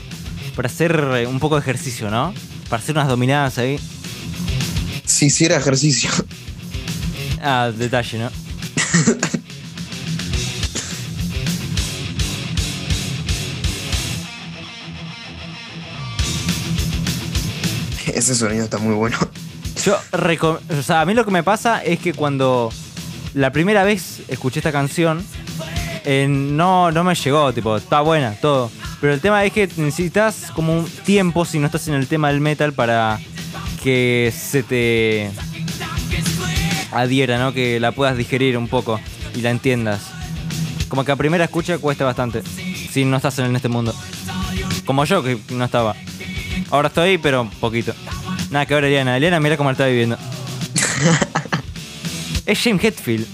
para 0.56 0.68
hacer 0.68 0.92
eh, 1.16 1.28
un 1.28 1.40
poco 1.40 1.56
de 1.56 1.62
ejercicio, 1.62 2.10
¿no? 2.10 2.34
Para 2.70 2.82
hacer 2.82 2.96
unas 2.96 3.08
dominadas 3.08 3.58
ahí. 3.58 3.80
Si 5.06 5.26
hiciera 5.28 5.58
ejercicio. 5.58 6.10
Ah, 7.42 7.72
detalle, 7.76 8.20
¿no? 8.20 8.30
Ese 18.14 18.36
sonido 18.36 18.64
está 18.64 18.78
muy 18.78 18.94
bueno. 18.94 19.18
Yo, 19.84 19.98
o 19.98 20.82
sea, 20.82 21.02
a 21.02 21.06
mí 21.06 21.14
lo 21.14 21.26
que 21.26 21.32
me 21.32 21.44
pasa 21.44 21.84
es 21.84 22.00
que 22.00 22.14
cuando 22.14 22.72
la 23.34 23.52
primera 23.52 23.84
vez 23.84 24.22
escuché 24.30 24.60
esta 24.60 24.72
canción, 24.72 25.26
eh, 26.06 26.28
no, 26.30 26.92
no 26.92 27.04
me 27.04 27.16
llegó, 27.16 27.52
tipo, 27.52 27.76
está 27.76 28.02
buena, 28.02 28.34
todo. 28.40 28.72
Pero 29.04 29.16
el 29.16 29.20
tema 29.20 29.44
es 29.44 29.52
que 29.52 29.68
necesitas 29.76 30.50
como 30.56 30.80
un 30.80 30.86
tiempo, 30.86 31.44
si 31.44 31.60
no 31.60 31.66
estás 31.66 31.90
en 31.90 31.96
el 31.96 32.08
tema 32.08 32.30
del 32.30 32.40
metal, 32.40 32.72
para 32.72 33.20
que 33.84 34.34
se 34.34 34.64
te 34.64 35.30
adhiera, 36.90 37.38
¿no? 37.38 37.54
Que 37.54 37.82
la 37.82 37.92
puedas 37.92 38.16
digerir 38.16 38.58
un 38.58 38.70
poco 38.70 39.02
y 39.36 39.42
la 39.42 39.50
entiendas. 39.50 40.04
Como 40.88 41.04
que 41.04 41.12
a 41.12 41.18
primera 41.18 41.44
escucha 41.44 41.80
cuesta 41.80 42.06
bastante, 42.06 42.44
si 42.92 43.04
no 43.04 43.18
estás 43.18 43.38
en 43.40 43.54
este 43.54 43.68
mundo. 43.68 43.94
Como 44.86 45.04
yo, 45.04 45.22
que 45.22 45.38
no 45.50 45.66
estaba. 45.66 45.98
Ahora 46.72 46.88
estoy, 46.88 47.18
pero 47.18 47.52
poquito. 47.60 47.94
Nada 48.52 48.66
que 48.66 48.74
ver, 48.74 48.86
Eliana. 48.86 49.18
Eliana, 49.18 49.42
mira 49.42 49.58
cómo 49.58 49.68
la 49.68 49.74
está 49.74 49.86
viviendo. 49.86 50.18
es 52.46 52.64
James 52.64 52.82
Hetfield. 52.82 53.28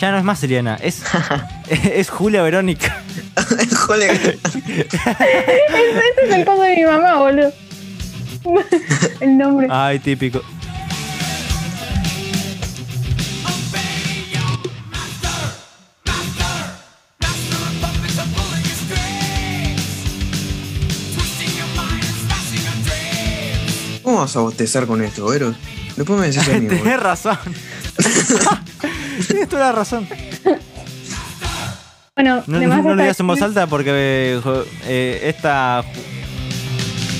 Ya 0.00 0.10
no 0.10 0.18
es 0.18 0.24
más 0.24 0.42
Eliana, 0.42 0.74
es, 0.82 1.04
es 1.68 2.10
Julia 2.10 2.42
Verónica. 2.42 3.03
Joder. 3.86 4.38
Este 4.66 6.24
es 6.24 6.30
el 6.34 6.44
coso 6.44 6.62
de 6.62 6.76
mi 6.76 6.84
mamá, 6.84 7.18
boludo. 7.18 7.52
el 9.20 9.38
nombre. 9.38 9.68
Ay, 9.70 9.98
típico. 9.98 10.42
¿Cómo 24.02 24.18
vas 24.18 24.36
a 24.36 24.40
bostezar 24.40 24.86
con 24.86 25.02
esto, 25.02 25.32
Eros? 25.32 25.56
Después 25.96 26.20
me 26.20 26.26
decís 26.26 26.46
a 26.46 26.58
mí, 26.58 26.68
Tenés 26.68 27.00
razón. 27.00 27.38
Tienes 29.26 29.48
toda 29.48 29.66
la 29.66 29.72
razón. 29.72 30.06
Bueno, 32.16 32.42
No, 32.46 32.60
no, 32.60 32.82
no 32.82 32.94
lo 32.94 33.02
digas 33.02 33.18
en 33.18 33.26
voz 33.26 33.42
alta 33.42 33.66
porque 33.66 33.90
eh, 33.92 34.40
eh, 34.86 35.20
esta. 35.24 35.82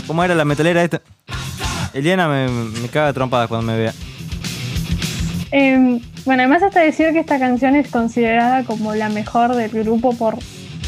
¿Cómo 0.07 0.22
era 0.22 0.34
la 0.34 0.45
metalera 0.45 0.84
esta? 0.84 1.01
Eliana 1.92 2.28
me, 2.28 2.49
me 2.49 2.88
caga 2.88 3.12
trompadas 3.12 3.49
cuando 3.49 3.72
me 3.72 3.78
vea. 3.78 3.92
Eh, 5.51 6.01
bueno, 6.24 6.42
además 6.42 6.62
hasta 6.62 6.80
decir 6.80 7.12
que 7.12 7.20
esta 7.20 7.38
canción 7.38 7.74
es 7.76 7.88
considerada 7.90 8.64
como 8.64 8.95
la 8.95 9.09
mejor 9.09 9.55
del 9.55 9.70
grupo 9.70 10.16
por 10.16 10.36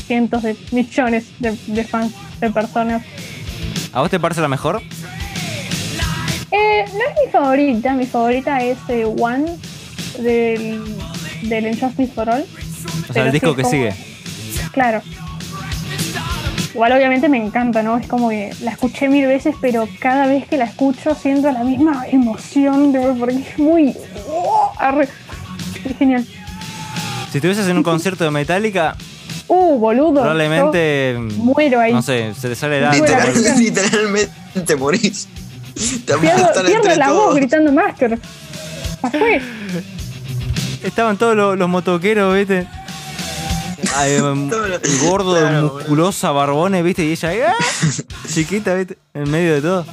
cientos 0.06 0.42
de 0.42 0.56
millones 0.72 1.26
de, 1.40 1.56
de 1.66 1.84
fans, 1.84 2.12
de 2.40 2.50
personas. 2.50 3.02
¿A 3.92 4.00
vos 4.00 4.10
te 4.10 4.20
parece 4.20 4.40
la 4.40 4.48
mejor? 4.48 4.82
Eh, 6.52 6.84
no 6.92 6.98
es 7.00 7.26
mi 7.26 7.32
favorita, 7.32 7.92
mi 7.94 8.06
favorita 8.06 8.62
es 8.62 8.78
eh, 8.88 9.04
One 9.04 9.46
del, 10.20 10.80
del 11.42 11.66
Injustice 11.66 12.12
for 12.12 12.28
All. 12.28 12.44
O 13.08 13.12
sea, 13.12 13.26
el 13.26 13.32
disco 13.32 13.50
sí, 13.50 13.56
que 13.56 13.62
como- 13.62 13.70
sigue. 13.74 13.94
Claro. 14.72 15.02
Igual 16.74 16.92
obviamente 16.92 17.28
me 17.30 17.38
encanta, 17.38 17.82
¿no? 17.82 17.96
Es 17.96 18.06
como 18.06 18.28
que 18.28 18.54
la 18.60 18.70
escuché 18.72 19.08
mil 19.08 19.26
veces, 19.26 19.54
pero 19.62 19.88
cada 19.98 20.26
vez 20.26 20.46
que 20.46 20.58
la 20.58 20.64
escucho 20.66 21.14
siento 21.14 21.50
la 21.50 21.64
misma 21.64 22.04
emoción, 22.10 22.92
tipo, 22.92 23.14
porque 23.18 23.36
es 23.36 23.58
muy... 23.58 23.94
¡Oh! 24.28 24.72
Arre. 24.78 25.08
Es 25.84 25.96
genial. 25.96 26.26
Si 27.32 27.38
estuvieses 27.38 27.66
en 27.68 27.78
un 27.78 27.82
concierto 27.82 28.24
de 28.24 28.30
Metallica, 28.30 28.94
Uh, 29.48 29.78
boludo. 29.78 30.22
probablemente. 30.22 31.16
muero 31.36 31.80
ahí. 31.80 31.92
No 31.92 32.02
sé, 32.02 32.34
se 32.34 32.48
te 32.48 32.56
sale 32.56 32.78
el. 32.78 32.90
Literal- 32.90 33.32
literalmente 33.58 34.76
morís. 34.76 35.28
Te 36.04 36.14
Pierdo, 36.18 36.48
pierdo 36.66 36.96
la 36.96 37.12
voz 37.12 37.22
todos. 37.26 37.36
gritando 37.36 37.70
Master. 37.72 38.18
Estaban 40.82 41.16
todos 41.16 41.36
los, 41.36 41.56
los 41.58 41.68
motoqueros, 41.68 42.34
¿viste? 42.34 42.66
gordo, 45.02 45.36
Claro, 45.38 45.72
musculosa, 45.74 46.30
barbones, 46.32 46.82
¿viste? 46.84 47.04
Y 47.04 47.12
ella 47.12 47.52
¡ah! 47.58 47.64
chiquita, 48.32 48.74
¿viste? 48.74 48.96
En 49.14 49.30
medio 49.30 49.54
de 49.54 49.60
todo. 49.60 49.86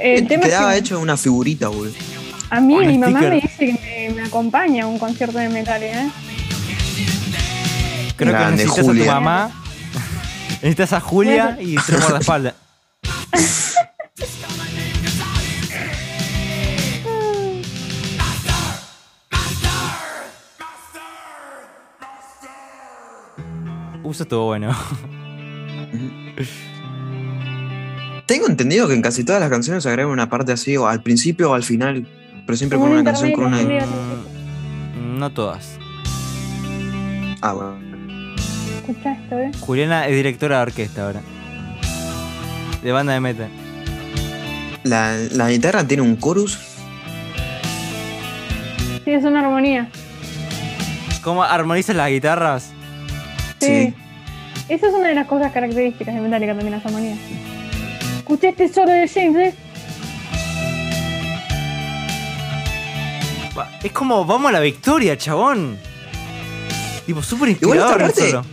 El 0.00 0.26
tema 0.26 0.44
Quedaba 0.44 0.72
que 0.72 0.78
hecho 0.78 0.98
una 1.00 1.16
figurita, 1.16 1.68
boludo. 1.68 1.92
a 2.50 2.60
mí 2.60 2.76
mi 2.78 2.98
mamá 2.98 3.18
sticker. 3.18 3.28
me 3.30 3.40
dice 3.40 3.56
que 3.58 4.08
me, 4.10 4.14
me 4.14 4.22
acompaña 4.26 4.84
a 4.84 4.86
un 4.86 4.98
concierto 4.98 5.38
de 5.38 5.48
metal, 5.48 5.82
¿eh? 5.82 6.10
Creo 8.16 8.36
que 8.38 8.44
necesitas 8.52 8.84
Julia. 8.86 9.02
a 9.02 9.06
tu 9.06 9.12
mamá. 9.12 9.50
Necesitas 10.62 10.92
a 10.92 11.00
Julia 11.00 11.58
y 11.60 11.74
tres 11.76 12.00
guardaespaldas. 12.00 12.54
Eso 24.12 24.24
estuvo 24.24 24.44
bueno. 24.44 24.76
Tengo 28.26 28.46
entendido 28.46 28.86
que 28.86 28.92
en 28.92 29.00
casi 29.00 29.24
todas 29.24 29.40
las 29.40 29.48
canciones 29.48 29.82
se 29.84 29.88
agrega 29.88 30.10
una 30.10 30.28
parte 30.28 30.52
así, 30.52 30.76
o 30.76 30.86
al 30.86 31.02
principio 31.02 31.50
o 31.50 31.54
al 31.54 31.62
final, 31.62 32.06
pero 32.44 32.58
siempre 32.58 32.78
con 32.78 32.88
un 32.88 32.98
una 32.98 33.04
canción 33.04 33.32
con 33.32 33.46
una. 33.46 33.62
Mm, 33.62 35.18
No 35.18 35.30
todas. 35.30 35.78
Ah, 37.40 37.54
bueno. 37.54 37.78
Escucha 38.86 39.12
esto, 39.14 39.38
¿eh? 39.38 39.50
Juliana 39.60 40.06
es 40.06 40.14
directora 40.14 40.56
de 40.56 40.62
orquesta 40.62 41.06
ahora. 41.06 41.22
De 42.82 42.92
banda 42.92 43.14
de 43.14 43.20
metal. 43.20 43.48
La, 44.84 45.16
la 45.32 45.48
guitarra 45.50 45.86
tiene 45.86 46.02
un 46.02 46.18
chorus. 46.18 46.58
Sí, 49.06 49.10
es 49.10 49.24
una 49.24 49.40
armonía. 49.40 49.88
¿Cómo 51.22 51.42
armonizan 51.42 51.96
las 51.96 52.10
guitarras? 52.10 52.72
Sí. 53.58 53.94
Esa 54.68 54.86
es 54.88 54.94
una 54.94 55.08
de 55.08 55.14
las 55.14 55.26
cosas 55.26 55.52
características 55.52 56.14
de 56.14 56.20
Metallica 56.20 56.52
también, 56.52 56.70
las 56.72 56.84
armonías. 56.86 57.18
Escuché 58.18 58.48
este 58.50 58.68
solo 58.72 58.90
de 58.92 59.08
James, 59.08 59.36
¿eh? 59.36 59.54
Es 63.82 63.92
como, 63.92 64.24
vamos 64.24 64.48
a 64.48 64.52
la 64.52 64.60
victoria, 64.60 65.16
chabón. 65.18 65.76
Tipo, 67.04 67.20
súper 67.22 67.50
Igual 67.50 67.78
esta 67.78 67.90
inspirador 67.90 68.00
el 68.02 68.06
parte- 68.06 68.30
solo. 68.30 68.44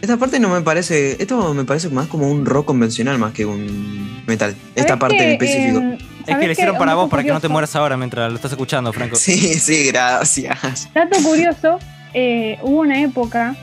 Esta 0.00 0.16
parte 0.18 0.38
no 0.40 0.48
me 0.48 0.60
parece. 0.62 1.16
Esto 1.20 1.52
me 1.52 1.64
parece 1.64 1.88
más 1.88 2.06
como 2.06 2.30
un 2.30 2.46
rock 2.46 2.66
convencional 2.66 3.18
más 3.18 3.32
que 3.32 3.44
un 3.44 4.22
metal. 4.26 4.54
Esta 4.76 4.90
¿Sabés 4.96 5.00
parte 5.00 5.16
en 5.24 5.30
específico. 5.32 5.78
em, 5.78 5.92
Es 5.94 5.98
que 5.98 6.32
¿sabés 6.32 6.46
le 6.46 6.52
hicieron 6.52 6.78
para 6.78 6.94
vos, 6.94 7.10
para 7.10 7.24
que 7.24 7.32
no 7.32 7.40
te 7.40 7.48
mueras 7.48 7.74
ahora 7.74 7.96
mientras 7.96 8.30
lo 8.30 8.36
estás 8.36 8.52
escuchando, 8.52 8.92
Franco. 8.92 9.16
Sí, 9.20 9.54
sí, 9.54 9.86
gracias. 9.88 10.88
Dato 10.94 11.18
curioso, 11.24 11.78
eh, 12.14 12.58
hubo 12.62 12.80
una 12.80 13.00
época 13.02 13.56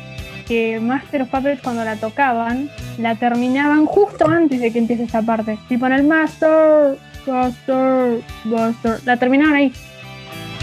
que 0.48 0.80
Master 0.80 1.24
of 1.24 1.30
Puppets 1.30 1.62
cuando 1.62 1.84
la 1.84 1.96
tocaban, 1.96 2.70
la 2.98 3.16
terminaban 3.16 3.86
justo 3.86 4.28
antes 4.28 4.60
de 4.60 4.72
que 4.72 4.80
empiece 4.80 5.04
esa 5.04 5.22
parte. 5.22 5.58
Tipo 5.70 5.86
en 5.88 5.94
el 5.94 6.04
Master, 6.04 6.98
Master, 7.28 8.20
Master. 8.46 9.00
La 9.06 9.18
terminaban 9.18 9.56
ahí. 9.56 9.72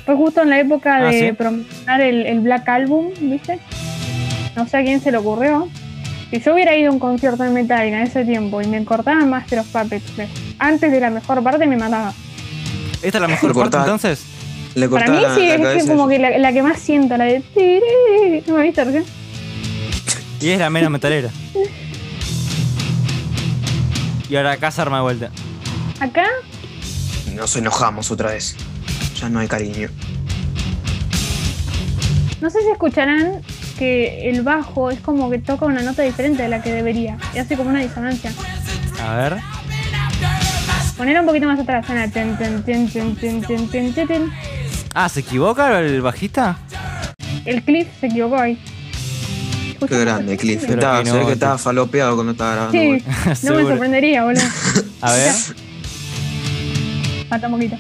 Fue 0.05 0.17
justo 0.17 0.43
en 0.43 0.51
la 0.51 0.59
época 0.61 0.97
Ah, 0.97 1.05
de 1.11 1.29
¿sí? 1.29 1.33
promocionar 1.33 2.01
el, 2.01 2.27
el 2.27 2.41
Black 2.41 2.69
Album, 2.69 3.09
¿viste? 3.21 3.59
No 4.57 4.67
sé 4.67 4.79
a 4.79 4.83
quién 4.83 5.01
se 5.01 5.11
le 5.13 5.19
ocurrió. 5.19 5.69
Si 6.31 6.41
yo 6.41 6.55
hubiera 6.55 6.77
ido 6.77 6.91
a 6.91 6.93
un 6.93 6.99
concierto 7.01 7.43
de 7.43 7.51
Metallica 7.51 7.97
en 7.99 8.03
ese 8.07 8.25
tiempo 8.25 8.61
y 8.63 8.67
me 8.67 8.85
cortaban 8.85 9.29
Master 9.29 9.61
of 9.61 9.67
Puppets 9.69 10.17
¿ves? 10.17 10.29
antes 10.59 10.91
de 10.93 11.01
la 11.01 11.11
mejor 11.11 11.43
parte, 11.43 11.67
me 11.67 11.77
mataba. 11.77 12.13
¿Esta 13.03 13.19
es 13.19 13.23
la 13.23 13.29
mejor 13.29 13.55
parte 13.55 13.77
entonces? 13.79 14.25
Le 14.75 14.89
Para 14.89 15.09
mí 15.11 15.17
sí, 15.35 15.41
la 15.49 15.55
es 15.55 15.59
que 15.59 15.63
cabeza. 15.63 15.89
como 15.89 16.07
que 16.09 16.19
la, 16.21 16.39
la 16.39 16.53
que 16.53 16.63
más 16.63 16.79
siento, 16.79 17.17
la 17.17 17.25
de... 17.25 17.43
¿No 18.47 18.55
me 18.57 18.63
viste 18.63 18.85
recién? 18.85 19.05
Y 20.41 20.49
es 20.49 20.59
la 20.59 20.71
menos 20.71 20.91
metalera. 20.91 21.31
Y 24.29 24.37
ahora 24.37 24.53
acá 24.53 24.71
se 24.71 24.81
arma 24.81 24.97
de 24.99 25.03
vuelta. 25.03 25.31
¿Acá? 26.01 26.25
Nos 27.35 27.57
enojamos 27.57 28.11
otra 28.11 28.31
vez. 28.31 28.57
Ya 29.21 29.29
no 29.29 29.41
hay 29.41 29.49
cariño. 29.49 29.89
No 32.41 32.49
sé 32.49 32.63
si 32.63 32.71
escucharán 32.71 33.43
que 33.79 34.31
el 34.31 34.43
bajo 34.43 34.91
es 34.91 35.01
como 35.01 35.29
que 35.31 35.39
toca 35.39 35.67
una 35.67 35.83
nota 35.83 36.03
diferente 36.03 36.43
de 36.43 36.49
la 36.49 36.63
que 36.63 36.73
debería. 36.73 37.19
Y 37.35 37.39
hace 37.39 37.57
como 37.57 37.69
una 37.69 37.81
disonancia. 37.81 38.33
A 39.03 39.17
ver. 39.17 39.37
Poner 40.97 41.21
un 41.21 41.27
poquito 41.27 41.47
más 41.47 41.59
atrás. 41.59 41.85
Suena. 41.87 42.11
Ah, 44.95 45.09
¿se 45.09 45.21
equivoca 45.21 45.81
el 45.81 46.01
bajista? 46.01 46.59
El 47.45 47.63
cliff 47.63 47.89
se 48.01 48.07
equivocó 48.07 48.39
ahí. 48.39 48.59
Qué 49.89 49.99
grande, 49.99 50.37
Cliff. 50.37 50.61
Pero 50.63 50.75
Estaba, 50.75 51.03
que 51.03 51.11
se 51.11 51.13
ve 51.17 51.21
no, 51.21 51.27
que 51.27 51.33
estaba 51.33 51.59
falopeado 51.59 52.15
cuando 52.15 52.33
estaba 52.33 52.53
grabando. 52.55 52.79
Sí, 52.79 53.47
no 53.47 53.55
me 53.55 53.63
sorprendería, 53.69 54.25
boludo. 54.25 54.43
A 55.01 55.13
ver. 55.13 55.35
Falta 57.29 57.47
un 57.47 57.53
poquito. 57.55 57.77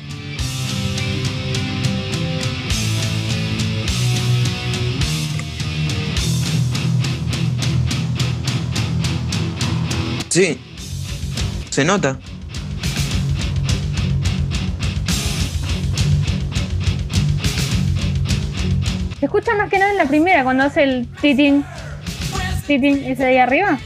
Sí. 10.28 10.60
Se 11.70 11.84
nota. 11.84 12.16
Se 19.18 19.26
escucha 19.26 19.54
más 19.54 19.68
que 19.68 19.78
nada 19.78 19.90
en 19.90 19.98
la 19.98 20.06
primera, 20.06 20.44
cuando 20.44 20.64
hace 20.64 20.84
el 20.84 21.08
titín. 21.20 21.64
Ese 22.76 23.14
de 23.24 23.26
ahí 23.26 23.36
arriba. 23.38 23.78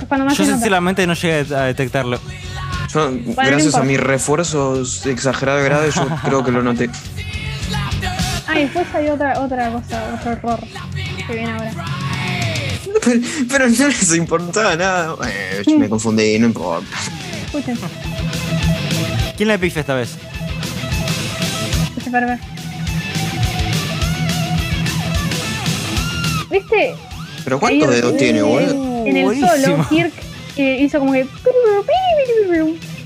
Es 0.00 0.06
cuando 0.08 0.26
más 0.26 0.36
Yo 0.36 0.44
se 0.44 0.50
nota. 0.50 0.58
sinceramente 0.58 1.06
no 1.06 1.14
llegué 1.14 1.54
a 1.54 1.62
detectarlo. 1.62 2.18
Yo, 2.92 3.10
no 3.10 3.32
gracias 3.34 3.62
a 3.62 3.66
importa. 3.66 3.82
mis 3.84 4.00
refuerzos 4.00 5.06
exagerados 5.06 5.62
de 5.62 5.68
grado, 5.68 5.88
yo 5.88 6.08
creo 6.24 6.44
que 6.44 6.50
lo 6.52 6.62
noté. 6.62 6.90
Ah, 8.46 8.58
y 8.58 8.64
después 8.64 8.86
hay 8.94 9.08
otra, 9.08 9.40
otra 9.40 9.70
cosa, 9.72 10.14
otro 10.14 10.32
error 10.32 10.60
que 11.26 11.32
viene 11.34 11.52
ahora. 11.52 11.72
Pero, 13.02 13.20
pero 13.48 13.68
no 13.70 13.88
les 13.88 14.14
importaba 14.14 14.76
nada. 14.76 15.14
Eh, 15.26 15.62
me 15.78 15.88
confundí, 15.88 16.38
no 16.38 16.46
importa. 16.48 16.86
Escuchen, 17.46 17.78
¿Quién 19.36 19.48
la 19.48 19.56
pifia 19.56 19.80
esta 19.80 19.94
vez? 19.94 20.16
escuchen 21.88 22.12
para 22.12 22.26
ver. 22.26 22.38
¿Viste? 26.50 26.94
Pero 27.44 27.58
¿cuántos 27.60 27.88
Ahí- 27.88 27.94
dedos 27.96 28.16
tiene, 28.16 28.42
boludo? 28.42 29.06
En 29.06 29.16
el 29.16 29.24
Buenísimo. 29.24 29.50
solo, 29.76 29.86
Kirk 29.88 30.12
eh, 30.56 30.78
hizo 30.80 30.98
como 30.98 31.12
que. 31.12 31.26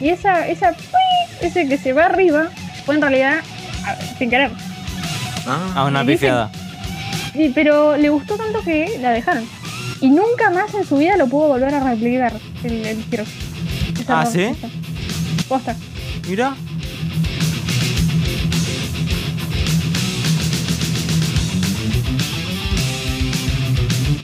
Y 0.01 0.09
esa, 0.11 0.47
esa. 0.49 0.75
Ese 1.41 1.69
que 1.69 1.79
se 1.79 1.93
va 1.93 2.07
arriba 2.07 2.49
fue 2.85 2.95
en 2.97 3.03
realidad 3.03 3.41
sin 4.19 4.31
querer. 4.31 4.51
Ah, 5.47 5.73
Ah, 5.77 5.85
una 5.85 6.05
pifiada. 6.05 6.51
Sí, 7.33 7.53
pero 7.55 7.97
le 7.97 8.09
gustó 8.09 8.37
tanto 8.37 8.63
que 8.63 8.99
la 9.01 9.11
dejaron. 9.11 9.45
Y 10.01 10.09
nunca 10.11 10.51
más 10.51 10.75
en 10.75 10.87
su 10.87 10.97
vida 10.99 11.17
lo 11.17 11.27
pudo 11.27 11.49
volver 11.49 11.75
a 11.75 11.81
replicar 11.91 12.33
el, 12.65 12.85
el 12.87 13.05
Kirk. 13.05 13.27
Ese 13.95 14.05
Ah, 14.09 14.27
¿sí? 14.27 14.47
posta. 14.49 14.69
Posta. 15.49 15.77
Mira. 16.29 16.55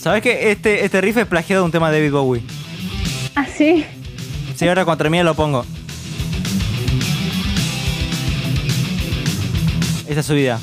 ¿Sabes 0.02 0.20
que 0.20 0.50
este, 0.50 0.84
este 0.84 1.00
riff 1.00 1.16
es 1.16 1.26
plagiado 1.26 1.62
de 1.62 1.66
un 1.66 1.70
tema 1.70 1.88
de 1.88 1.98
David 1.98 2.12
Bowie? 2.12 2.42
Ah, 3.36 3.46
sí. 3.46 3.84
Sí, 4.56 4.66
ahora 4.66 4.84
cuando 4.84 5.04
termine 5.04 5.22
lo 5.22 5.34
pongo. 5.34 5.64
Esta 10.08 10.24
subida. 10.24 10.58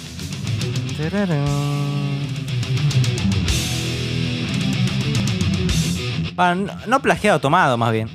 Ah, 6.35 6.53
no, 6.55 6.73
no 6.85 7.01
plagiado, 7.01 7.39
tomado 7.39 7.77
más 7.77 7.93
bien. 7.93 8.09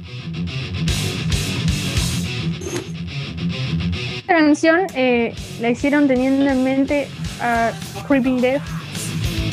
Esta 4.18 4.34
canción 4.34 4.80
eh, 4.94 5.34
la 5.62 5.70
hicieron 5.70 6.06
teniendo 6.06 6.50
en 6.50 6.62
mente 6.62 7.08
a 7.40 7.72
Creeping 8.06 8.42
Death 8.42 8.62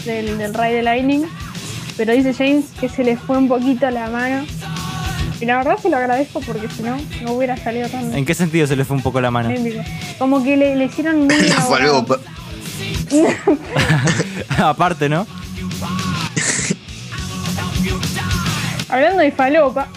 del, 0.04 0.38
del 0.38 0.54
Ray 0.54 0.74
de 0.76 0.82
Lightning. 0.82 1.41
Pero 1.98 2.14
dice 2.14 2.34
James 2.34 2.66
que 2.80 2.90
se 2.90 3.04
le 3.04 3.18
fue 3.18 3.38
un 3.38 3.48
poquito 3.48 3.90
la 3.90 4.10
mano. 4.10 4.46
Y 5.40 5.46
la 5.46 5.58
verdad 5.58 5.78
se 5.82 5.90
lo 5.90 5.98
agradezco 5.98 6.40
porque 6.42 6.68
si 6.70 6.84
no, 6.84 6.98
no 7.24 7.32
hubiera 7.34 7.58
salido 7.58 7.90
tan 7.90 8.14
¿En 8.14 8.26
qué 8.26 8.36
sentido 8.36 8.68
se 8.68 8.76
le 8.76 8.86
fue 8.86 8.96
un 8.96 9.02
poco 9.02 9.20
la 9.22 9.32
mano? 9.32 9.50
Como 10.20 10.44
que 10.44 10.56
le, 10.56 10.76
le 10.76 10.86
hicieron 10.86 11.26
muy 11.26 11.36
fue 11.68 11.82
algo 11.82 12.06
Aparte, 14.58 15.10
¿no? 15.10 15.26
Hablando 18.90 19.22
de 19.22 19.32
falopa, 19.32 19.88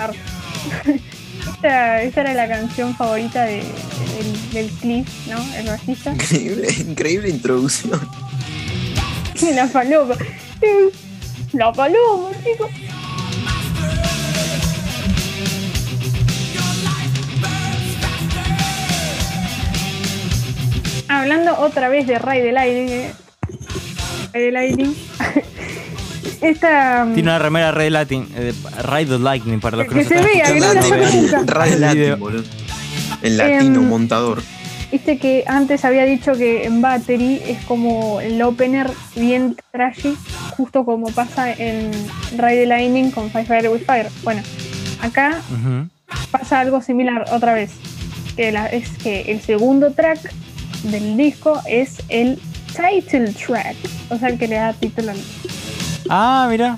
esta, 1.55 2.03
esta 2.03 2.21
era 2.21 2.35
la 2.35 2.49
canción 2.49 2.95
favorita 2.97 3.43
de- 3.43 3.65
del, 3.65 4.51
del 4.53 4.71
Cliff, 4.81 5.09
¿no? 5.29 5.37
El 5.57 5.67
bajista. 5.67 6.13
Increíble, 6.13 6.69
increíble 6.89 7.29
introducción. 7.29 8.01
La 9.55 9.67
falopa. 9.69 10.15
La 11.53 11.73
paloma, 11.73 12.31
chico. 12.43 12.69
Hablando 21.09 21.59
otra 21.61 21.89
vez 21.89 22.07
de 22.07 22.19
Ray 22.19 22.41
de 22.43 22.53
Lightning. 22.53 22.89
eh. 22.89 23.13
Ray 24.33 24.43
de 24.45 24.53
Lightning. 24.53 24.95
Esta. 26.41 27.05
Tiene 27.15 27.23
una 27.31 27.39
remera 27.39 27.71
Red 27.73 27.91
Latin, 27.91 28.29
eh, 28.37 28.53
Ride 28.83 29.07
the 29.07 29.19
Lightning 29.19 29.61
para 29.61 29.79
los 29.79 29.87
que, 29.87 29.95
Que 29.95 30.03
no 30.03 30.09
se 30.09 30.15
están 30.17 30.31
vea, 30.33 30.45
que 30.45 30.61
no 30.61 30.67
escuchando, 30.67 30.89
la 30.91 30.97
vean. 30.97 31.13
saco 31.13 31.39
nunca. 31.39 31.53
Ray 31.55 31.95
video. 31.95 32.17
boludo. 32.19 32.45
El 33.23 33.37
latino 33.39 33.81
Em, 33.81 33.89
montador. 33.89 34.43
Viste 34.95 35.19
que 35.19 35.43
antes 35.49 35.85
había 35.85 36.05
dicho 36.05 36.35
que 36.35 36.67
en 36.67 36.81
Battery 36.81 37.43
es 37.49 37.59
como 37.65 38.21
el 38.21 38.41
opener 38.41 38.89
bien 39.17 39.57
trashy, 39.73 40.17
justo 40.57 40.85
como 40.85 41.09
pasa 41.09 41.53
en 41.53 41.91
Ray 42.37 42.59
the 42.59 42.67
Lightning 42.67 43.11
con 43.11 43.29
Five 43.29 43.47
Fire 43.47 43.69
with 43.71 43.81
Fire. 43.85 44.09
Bueno, 44.23 44.41
acá 45.01 45.41
pasa 46.31 46.61
algo 46.61 46.81
similar 46.81 47.25
otra 47.33 47.55
vez. 47.55 47.73
Que 48.37 48.53
la- 48.53 48.69
es 48.69 48.89
que 48.99 49.23
el 49.33 49.41
segundo 49.41 49.91
track 49.91 50.31
del 50.85 51.17
disco 51.17 51.61
es 51.69 51.97
el 52.09 52.39
title 52.69 53.33
track. 53.33 53.75
O 54.11 54.17
sea, 54.19 54.29
el 54.29 54.39
que 54.39 54.47
le 54.47 54.55
da 54.55 54.75
título 54.75 55.11
al 55.11 55.19
Ah, 56.09 56.47
mira. 56.49 56.77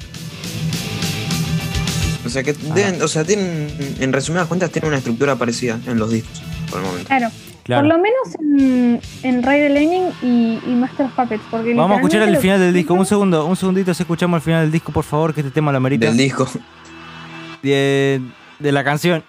O 2.25 2.31
sea 2.31 2.43
que 2.43 2.55
deben, 2.55 3.03
o 3.03 3.09
sea, 3.09 3.25
tienen, 3.25 3.69
en 4.01 4.11
resumidas 4.15 4.47
cuentas, 4.47 4.71
tienen 4.71 4.89
una 4.89 4.97
estructura 4.97 5.37
parecida 5.37 5.79
en 5.87 5.99
los 5.99 6.11
discos, 6.11 6.41
por 6.71 6.81
el 6.81 6.87
momento. 6.87 7.09
Claro. 7.09 7.29
Claro. 7.67 7.83
Por 7.89 7.97
lo 7.97 8.03
menos 8.03 8.35
en, 8.41 9.01
en 9.25 9.43
Ray 9.43 9.61
the 9.63 9.69
Lightning 9.71 10.03
y, 10.23 10.61
y 10.67 10.75
Master 10.77 11.07
of 11.07 11.13
Puppets. 11.17 11.43
Porque 11.51 11.75
Vamos 11.75 11.97
a 11.97 12.01
escuchar 12.01 12.23
el 12.23 12.37
final 12.39 12.61
del 12.61 12.73
disco. 12.73 12.95
Un 12.95 13.05
segundo, 13.07 13.45
un 13.45 13.57
segundito, 13.57 13.93
si 13.93 14.05
escuchamos 14.05 14.39
el 14.39 14.43
final 14.43 14.63
del 14.63 14.71
disco, 14.73 14.93
por 14.93 15.03
favor, 15.05 15.35
que 15.35 15.41
este 15.41 15.51
tema 15.53 15.73
lo 15.73 15.79
amerita. 15.79 16.07
Del 16.07 16.17
disco. 16.17 16.47
de, 17.63 18.21
de 18.61 18.73
la 18.73 18.85
canción. 18.85 19.25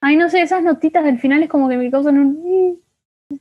Ay, 0.00 0.16
no 0.16 0.28
sé, 0.28 0.42
esas 0.42 0.62
notitas 0.62 1.04
del 1.04 1.18
final 1.18 1.42
es 1.42 1.48
como 1.48 1.68
que 1.68 1.76
me 1.76 1.90
causan 1.90 2.18
un. 2.18 2.80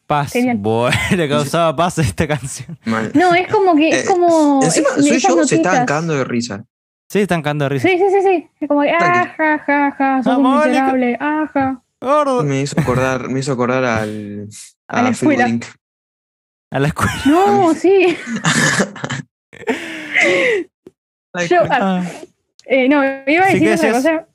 Paz. 0.08 0.32
Genial. 0.32 0.58
Bueno, 0.60 0.96
le 1.16 1.28
causaba 1.30 1.76
paz 1.76 2.00
a 2.00 2.02
esta 2.04 2.28
canción. 2.28 2.78
Mal. 2.86 3.12
No, 3.14 3.34
es 3.36 3.48
como 3.52 3.76
que. 3.76 3.90
Es 3.90 4.04
Eh, 4.04 4.06
como. 4.08 4.62
Encima, 4.64 4.90
es- 4.98 5.06
soy 5.08 5.10
yo, 5.10 5.12
se 5.14 5.16
estaban 5.18 5.38
notitas. 5.40 5.86
cagando 5.86 6.14
de 6.14 6.24
risa. 6.24 6.66
Sí, 7.10 7.20
están 7.20 7.42
cagando 7.42 7.66
de 7.66 7.70
risa. 7.70 7.88
Sí, 7.88 7.98
sí, 7.98 8.06
sí, 8.10 8.22
sí. 8.22 8.50
Es 8.60 8.68
como. 8.68 8.82
Ah, 8.82 9.34
ja, 9.38 9.60
ja, 9.60 9.92
ja. 9.92 10.24
Sos 10.24 10.38
un 10.38 10.44
Vamos, 10.44 10.66
miserable. 10.68 11.18
Ah, 11.20 11.50
ja. 11.54 11.82
Gordo. 12.02 12.44
Me 12.44 12.62
hizo 12.62 12.80
acordar, 12.80 13.30
me 13.30 13.40
hizo 13.40 13.54
acordar 13.54 13.84
al. 13.86 14.50
A 14.88 15.02
la 15.04 15.10
escuela. 15.10 15.48
A 16.72 16.80
la 16.80 16.88
escuela. 16.88 17.14
No, 17.26 17.74
sí. 17.74 18.18
Yo, 21.50 21.58
ah, 21.70 22.04
eh, 22.66 22.88
no, 22.90 23.04
iba 23.04 23.46
a 23.46 23.50
decir 23.50 23.62
¿qué 23.62 23.74
otra 23.74 23.92
cosa. 23.92 24.28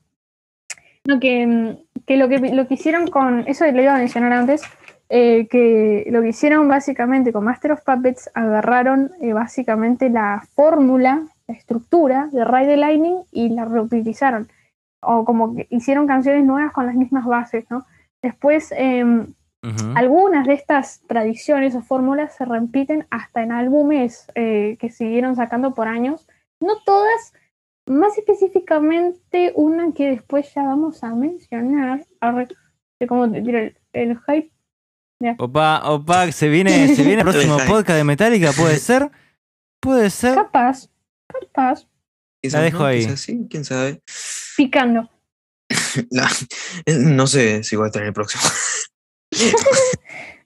No, 1.05 1.21
que, 1.21 1.47
mm, 1.47 1.77
que 2.07 2.17
lo 2.17 2.29
que 2.29 2.39
lo 2.39 2.67
que 2.69 2.75
hicieron 2.75 3.07
con. 3.09 3.45
Eso 3.47 3.65
lo 3.71 3.83
iba 3.83 3.95
a 3.95 3.99
mencionar 3.99 4.33
antes. 4.33 4.63
eh, 5.11 5.49
que 5.49 6.05
lo 6.11 6.21
que 6.21 6.29
hicieron 6.29 6.69
básicamente 6.69 7.33
con 7.33 7.43
Master 7.45 7.73
of 7.73 7.81
Puppets, 7.83 8.31
agarraron 8.35 9.11
eh, 9.23 9.33
básicamente 9.33 10.11
la 10.11 10.45
fórmula, 10.55 11.23
la 11.23 11.29
estructura 11.55 12.29
de 12.33 12.45
Ride 12.45 12.67
the 12.67 12.77
Lightning 12.77 13.23
y 13.33 13.49
la 13.51 13.65
reutilizaron. 13.65 14.49
O 15.01 15.25
como 15.25 15.55
que 15.55 15.67
hicieron 15.71 16.07
canciones 16.07 16.45
nuevas 16.45 16.73
con 16.73 16.87
las 16.87 16.95
mismas 16.95 17.25
bases, 17.25 17.65
¿no? 17.71 17.87
Después, 18.23 18.73
em, 18.77 19.35
algunas 19.95 20.47
de 20.47 20.55
estas 20.55 21.01
tradiciones 21.07 21.75
o 21.75 21.83
fórmulas 21.83 22.37
se 22.37 22.45
repiten 22.45 23.07
hasta 23.11 23.43
en 23.43 23.53
álbumes 23.53 24.31
eh, 24.35 24.77
que 24.81 24.91
siguieron 24.91 25.37
sacando 25.37 25.75
por 25.75 25.89
años. 25.89 26.27
No 26.61 26.79
todas, 26.85 27.33
más 27.87 28.17
específicamente 28.19 29.53
una 29.57 29.93
que 29.93 30.11
después 30.11 30.53
ya 30.55 30.63
vamos 30.63 31.03
a 31.05 31.15
mencionar. 31.15 32.05
Arre, 32.21 32.49
de 33.01 33.07
cómo 33.07 33.31
te 33.31 33.43
tiro 33.43 33.59
el, 33.59 33.77
el 33.93 34.19
hype. 34.19 34.51
Opa, 35.39 35.83
opa, 35.85 36.31
se 36.31 36.49
viene, 36.49 36.95
se 36.95 37.03
viene 37.03 37.23
el 37.23 37.29
próximo 37.29 37.57
podcast 37.67 37.99
de 37.99 38.05
Metallica, 38.05 38.53
¿puede 38.53 38.77
ser? 38.77 39.11
Puede 39.81 40.11
ser. 40.11 40.35
Capaz, 40.37 40.89
capaz, 41.41 41.87
Quizás 42.43 42.61
la 42.61 42.65
dejo 42.65 42.79
no, 42.81 42.85
ahí. 42.87 43.01
quizás 43.05 43.21
sí, 43.21 43.47
quién 43.51 43.65
sabe. 43.65 44.01
picando. 44.57 45.11
La- 46.11 46.31
no 46.99 47.27
sé 47.27 47.63
si 47.65 47.77
voy 47.77 47.85
a 47.85 47.89
estar 47.89 48.03
en 48.03 48.09
el 48.09 48.15
próximo. 48.15 48.43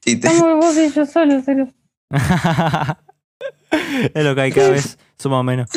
Sí, 0.05 0.18
te- 0.18 0.26
Estamos 0.26 0.57
vos 0.64 0.76
y 0.76 0.90
yo 0.90 1.07
solos. 1.07 1.45
solos. 1.45 1.68
es 4.14 4.24
lo 4.24 4.34
que 4.34 4.40
hay 4.40 4.51
cada 4.53 4.70
vez, 4.70 4.99
menos. 5.45 5.70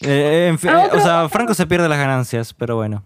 Eh, 0.00 0.46
en 0.48 0.58
fin, 0.58 0.70
Ah, 0.70 0.82
eh, 0.84 0.86
otro- 0.86 0.98
o 0.98 1.02
sea, 1.02 1.28
Franco 1.28 1.52
se 1.52 1.66
pierde 1.66 1.88
las 1.88 1.98
ganancias, 1.98 2.54
pero 2.54 2.76
bueno. 2.76 3.04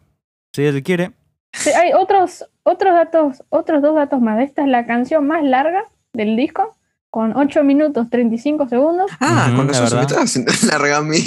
Si 0.55 0.63
él 0.65 0.83
quiere. 0.85 1.13
Sí, 1.53 1.71
Hay 1.71 1.93
otros, 1.95 2.45
otros 2.63 2.95
datos, 2.95 3.43
otros 3.49 3.83
dos 3.83 3.97
datos 3.97 4.21
más. 4.21 4.41
Esta 4.41 4.63
es 4.63 4.69
la 4.69 4.87
canción 4.87 5.27
más 5.27 5.43
larga 5.43 5.85
del 6.13 6.37
disco, 6.37 6.76
con 7.17 7.35
8 7.35 7.65
minutos 7.65 8.11
35 8.11 8.69
segundos. 8.69 9.11
Ah, 9.21 9.51
con 9.57 9.67
la 9.69 9.73
razón 9.73 9.89
se 9.89 9.95
me 9.95 10.01
verdad. 10.01 10.03
estaba 10.03 10.25
haciendo 10.25 10.53
larga 10.71 10.97
a 10.99 11.03
mí. 11.03 11.23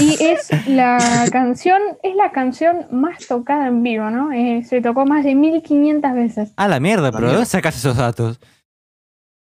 Y 0.00 0.24
es 0.24 0.68
la 0.68 1.26
canción, 1.32 1.80
es 2.04 2.14
la 2.14 2.30
canción 2.30 2.86
más 2.92 3.26
tocada 3.26 3.66
en 3.66 3.82
vivo, 3.82 4.10
¿no? 4.10 4.30
Eh, 4.30 4.62
se 4.62 4.80
tocó 4.80 5.06
más 5.06 5.24
de 5.24 5.34
1500 5.34 6.14
veces. 6.14 6.52
Ah, 6.56 6.68
la 6.68 6.78
mierda, 6.78 7.10
pero 7.10 7.16
¿de 7.16 7.20
mierda. 7.22 7.32
dónde 7.38 7.46
sacas 7.46 7.76
esos 7.78 7.96
datos? 7.96 8.38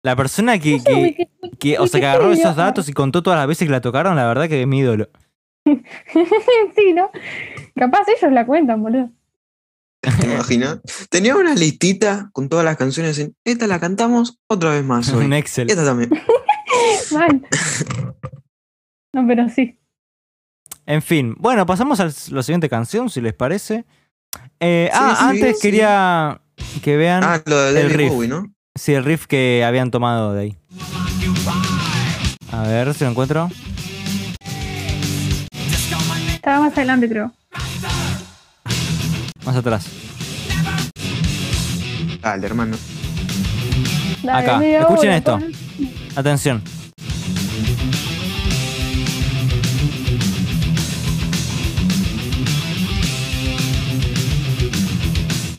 La 0.01 0.15
persona 0.15 0.59
que, 0.59 0.77
No 0.77 0.83
sé, 0.83 1.27
que, 1.59 1.77
o 1.77 1.87
sea, 1.87 1.99
que 1.99 2.07
agarró 2.07 2.31
esos 2.31 2.55
datos 2.55 2.87
y 2.87 2.93
contó 2.93 3.21
todas 3.21 3.37
las 3.37 3.47
veces 3.49 3.67
que 3.67 3.71
la 3.73 3.81
tocaron, 3.81 4.15
la 4.15 4.27
verdad 4.27 4.47
que 4.47 4.61
es 4.61 4.67
mi 4.67 4.79
ídolo. 4.79 5.09
sí, 5.65 6.93
¿no? 6.95 7.11
Capaz 7.75 8.05
ellos 8.07 8.31
la 8.31 8.45
cuentan, 8.45 8.81
boludo. 8.81 9.09
¿Te 10.01 10.25
imaginas? 10.25 10.79
Tenía 11.09 11.35
una 11.35 11.53
listita 11.55 12.29
con 12.33 12.49
todas 12.49 12.63
las 12.65 12.77
canciones 12.77 13.17
en. 13.19 13.35
Esta 13.43 13.67
la 13.67 13.79
cantamos 13.79 14.39
otra 14.47 14.71
vez 14.71 14.83
más 14.83 15.09
hoy. 15.11 15.25
Un 15.25 15.33
Excel. 15.33 15.69
Esta 15.69 15.83
también. 15.85 16.09
Mal. 17.11 17.41
No, 19.13 19.25
pero 19.25 19.49
sí. 19.49 19.79
En 20.85 21.01
fin, 21.01 21.33
bueno, 21.39 21.65
pasamos 21.65 21.99
a 22.01 22.05
la 22.29 22.43
siguiente 22.43 22.69
canción, 22.69 23.09
si 23.09 23.19
les 23.19 23.33
parece. 23.33 23.85
Eh, 24.59 24.89
Sí, 24.91 24.97
ah, 25.01 25.15
sí, 25.17 25.25
antes 25.29 25.55
sí. 25.55 25.61
quería 25.61 26.41
que 26.83 26.97
vean 26.97 27.23
Ah, 27.23 27.41
lo 27.45 27.57
de 27.57 27.81
El 27.81 27.89
riff. 27.91 28.11
Bowie, 28.11 28.27
¿no? 28.27 28.53
si 28.75 28.93
el 28.93 29.03
riff 29.05 29.25
que 29.25 29.63
habían 29.65 29.89
tomado 29.89 30.33
de 30.33 30.41
ahí. 30.41 30.57
A 32.51 32.61
ver 32.63 32.93
si 32.93 33.05
lo 33.05 33.09
encuentro. 33.09 33.49
Estaba 36.35 36.59
más 36.65 36.73
adelante, 36.77 37.09
creo. 37.09 37.31
Más 39.47 39.55
atrás. 39.55 39.87
Dale, 42.21 42.45
hermano. 42.45 42.75
Dale, 44.21 44.51
Acá, 44.51 44.65
escuchen 44.81 45.11
esto. 45.13 45.39
Atención. 46.17 46.61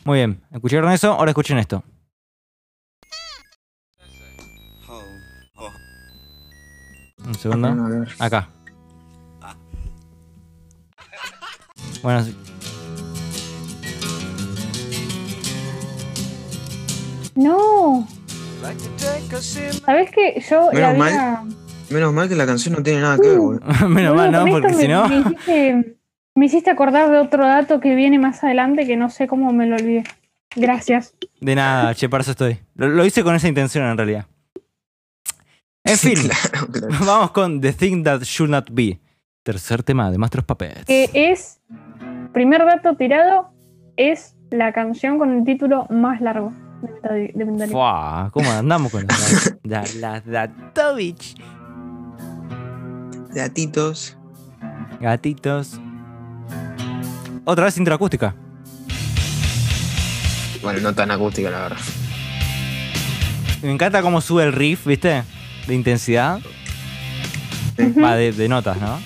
Muy 0.05 0.17
bien, 0.19 0.39
¿escucharon 0.51 0.91
eso? 0.91 1.13
Ahora 1.13 1.31
escuchen 1.31 1.57
esto. 1.57 1.83
Un 7.25 7.33
segundo. 7.33 8.05
Acá. 8.19 8.49
Bueno, 12.03 12.23
No. 17.35 18.07
¿Sabes 19.85 20.11
qué? 20.11 20.43
Yo 20.49 20.69
la 20.73 20.91
Menos 20.93 21.07
había... 21.07 21.43
Menos 21.89 22.13
mal 22.13 22.29
que 22.29 22.35
la 22.35 22.45
canción 22.45 22.75
no 22.75 22.83
tiene 22.83 23.01
nada 23.01 23.17
que 23.17 23.27
ver, 23.29 23.39
Uh. 23.39 23.43
boludo. 23.59 23.89
menos 23.89 24.15
mal, 24.15 24.31
¿no? 24.31 24.45
Porque 24.45 24.73
si 24.73 24.87
me- 24.87 24.93
no. 24.93 25.07
Me 25.07 25.17
hiciste, 25.19 25.97
me 26.35 26.45
hiciste 26.45 26.69
acordar 26.69 27.09
de 27.09 27.17
otro 27.17 27.45
dato 27.45 27.79
que 27.79 27.95
viene 27.95 28.19
más 28.19 28.43
adelante 28.43 28.85
que 28.85 28.95
no 28.95 29.09
sé 29.09 29.27
cómo 29.27 29.51
me 29.51 29.65
lo 29.65 29.75
olvidé. 29.75 30.03
Gracias. 30.55 31.15
De 31.41 31.55
nada, 31.55 31.95
che, 31.95 32.07
para 32.09 32.21
eso 32.21 32.31
estoy. 32.31 32.59
Lo, 32.75 32.87
lo 32.89 33.05
hice 33.05 33.23
con 33.23 33.33
esa 33.35 33.47
intención 33.47 33.85
en 33.85 33.97
realidad. 33.97 34.25
En 35.83 35.97
fin, 35.97 36.15
Claro, 36.15 36.67
claro. 36.71 36.93
vamos 37.05 37.31
con 37.31 37.61
The 37.61 37.73
Thing 37.73 38.03
That 38.03 38.21
Should 38.23 38.51
Not 38.51 38.69
Be. 38.71 38.99
Tercer 39.43 39.81
tema 39.81 40.11
de 40.11 40.17
Master 40.17 40.41
of 40.41 40.45
Puppets. 40.45 40.85
Que 40.85 41.09
es, 41.13 41.59
primer 42.33 42.63
dato 42.65 42.95
tirado, 42.97 43.51
es 43.97 44.35
la 44.51 44.73
canción 44.73 45.17
con 45.17 45.31
el 45.35 45.43
título 45.43 45.87
más 45.89 46.21
largo 46.21 46.51
de. 46.81 47.67
Fua, 47.69 48.29
¿Cómo 48.33 48.51
andamos 48.51 48.91
con 48.91 49.05
los 49.07 49.53
da- 49.63 49.83
la- 49.99 50.21
Datovich? 50.21 51.35
Gatitos. 53.33 54.17
Gatitos. 54.99 55.79
Otra 57.45 57.65
vez 57.65 57.77
intro 57.77 57.95
acústica. 57.95 58.35
Bueno, 60.61 60.79
no 60.81 60.93
tan 60.93 61.09
acústica, 61.11 61.49
la 61.49 61.59
verdad. 61.61 61.77
Me 63.61 63.71
encanta 63.71 64.01
cómo 64.01 64.19
sube 64.21 64.43
el 64.43 64.53
riff, 64.53 64.85
¿viste? 64.85 65.23
De 65.67 65.75
intensidad. 65.75 66.39
Va, 68.01 68.15
de, 68.15 68.31
de 68.33 68.49
notas, 68.49 68.77
¿no? 68.77 68.99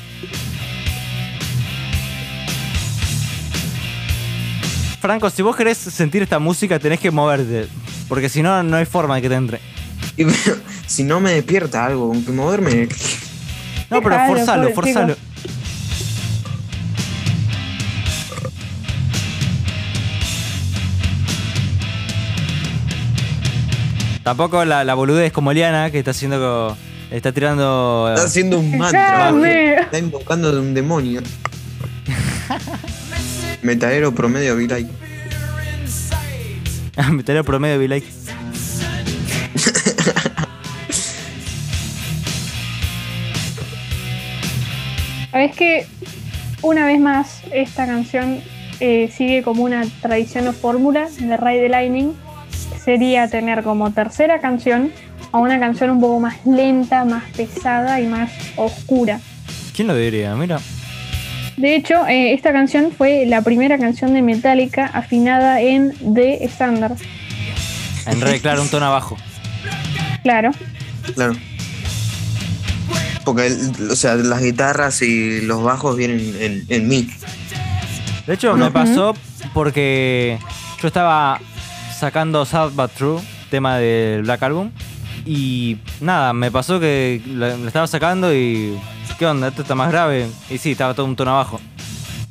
Franco, 5.04 5.30
si 5.30 5.42
vos 5.42 5.54
querés 5.54 5.78
sentir 5.78 6.24
esta 6.24 6.40
música, 6.40 6.80
tenés 6.80 6.98
que 6.98 7.12
moverte. 7.12 7.68
Porque 8.08 8.30
si 8.30 8.42
no, 8.42 8.64
no 8.64 8.78
hay 8.78 8.86
forma 8.86 9.16
de 9.16 9.22
que 9.22 9.28
te 9.28 9.36
entre. 9.36 9.60
Y, 10.16 10.24
pero, 10.24 10.56
si 10.88 11.04
no 11.04 11.20
me 11.20 11.34
despierta 11.34 11.86
algo 11.86 12.08
con 12.08 12.24
que 12.24 12.32
moverme. 12.32 12.88
No, 13.90 14.02
pero 14.02 14.16
forzalo, 14.28 14.70
pobre 14.70 14.94
forzalo. 14.94 15.16
Tampoco 24.24 24.64
la, 24.64 24.86
la 24.86 24.94
boludez 24.94 25.34
como 25.34 25.52
Liana, 25.52 25.92
que 25.92 26.00
está 26.00 26.12
haciendo 26.12 26.78
Está 27.12 27.34
tirando. 27.34 28.10
Está 28.10 28.26
haciendo 28.26 28.58
un 28.58 28.78
mantra. 28.78 29.32
Está 29.82 29.98
invocando 29.98 30.48
a 30.48 30.62
un 30.62 30.74
demonio. 30.74 31.22
Metalero 33.64 34.14
promedio, 34.14 34.56
be 34.56 34.68
like. 34.68 34.90
Metalero 37.12 37.44
promedio, 37.44 37.80
be 37.80 37.88
like. 37.88 38.08
Es 45.34 45.56
que 45.56 45.88
una 46.62 46.86
vez 46.86 47.00
más 47.00 47.42
esta 47.52 47.88
canción 47.88 48.40
eh, 48.80 49.12
sigue 49.12 49.42
como 49.42 49.64
una 49.64 49.84
tradición 50.02 50.48
o 50.48 50.54
fórmula 50.54 51.10
de 51.20 51.38
Ride 51.38 51.64
the 51.64 51.70
Lightning. 51.70 52.14
Sería 52.84 53.28
tener 53.28 53.64
como 53.64 53.92
tercera 53.92 54.40
canción 54.40 54.92
a 55.32 55.40
una 55.40 55.60
canción 55.60 55.90
un 55.90 56.00
poco 56.00 56.20
más 56.20 56.46
lenta, 56.46 57.04
más 57.04 57.24
pesada 57.36 58.00
y 58.00 58.08
más 58.08 58.32
oscura. 58.56 59.20
¿Quién 59.76 59.88
lo 59.88 59.96
diría? 59.96 60.36
Mira. 60.36 60.60
De 61.58 61.76
hecho, 61.76 62.06
eh, 62.08 62.34
esta 62.34 62.52
canción 62.52 62.92
fue 62.92 63.26
la 63.28 63.42
primera 63.42 63.78
canción 63.78 64.14
de 64.14 64.22
Metallica 64.22 64.86
afinada 64.88 65.62
en 65.62 65.94
D 66.02 66.40
estándar. 66.44 66.96
En 68.08 68.20
re, 68.22 68.40
claro, 68.40 68.62
un 68.64 68.70
tono 68.70 68.86
abajo. 68.88 69.18
Claro. 70.24 70.52
Claro. 71.16 71.34
Porque, 73.24 73.48
el- 73.48 73.92
o 73.92 73.96
sea, 73.96 74.16
las 74.16 74.42
guitarras 74.42 75.02
y 75.02 75.42
los 75.42 75.64
bajos 75.64 75.96
vienen 75.96 76.36
en, 76.40 76.66
en 76.70 76.88
mi. 76.88 77.08
De 78.28 78.34
hecho, 78.34 78.56
me 78.56 78.72
pasó 78.72 79.14
porque 79.54 80.38
yo 80.82 80.88
estaba 80.88 81.40
sacando 81.98 82.46
Sad 82.46 82.72
But 82.72 82.92
True, 82.92 83.22
tema 83.50 83.78
del 83.78 84.24
Black 84.24 84.44
Album. 84.44 84.72
Y 85.26 85.78
nada, 86.02 86.34
me 86.34 86.52
pasó 86.52 86.80
que 86.82 87.22
la, 87.28 87.56
la 87.58 87.68
estaba 87.68 87.88
sacando 87.88 88.34
y. 88.34 88.78
¿Qué 89.18 89.26
onda? 89.26 89.50
Esto 89.50 89.62
está 89.62 89.76
más 89.76 89.92
grave. 89.92 90.28
Y 90.50 90.58
sí, 90.58 90.72
estaba 90.72 90.94
todo 90.94 91.06
un 91.06 91.16
tono 91.16 91.32
abajo. 91.32 91.60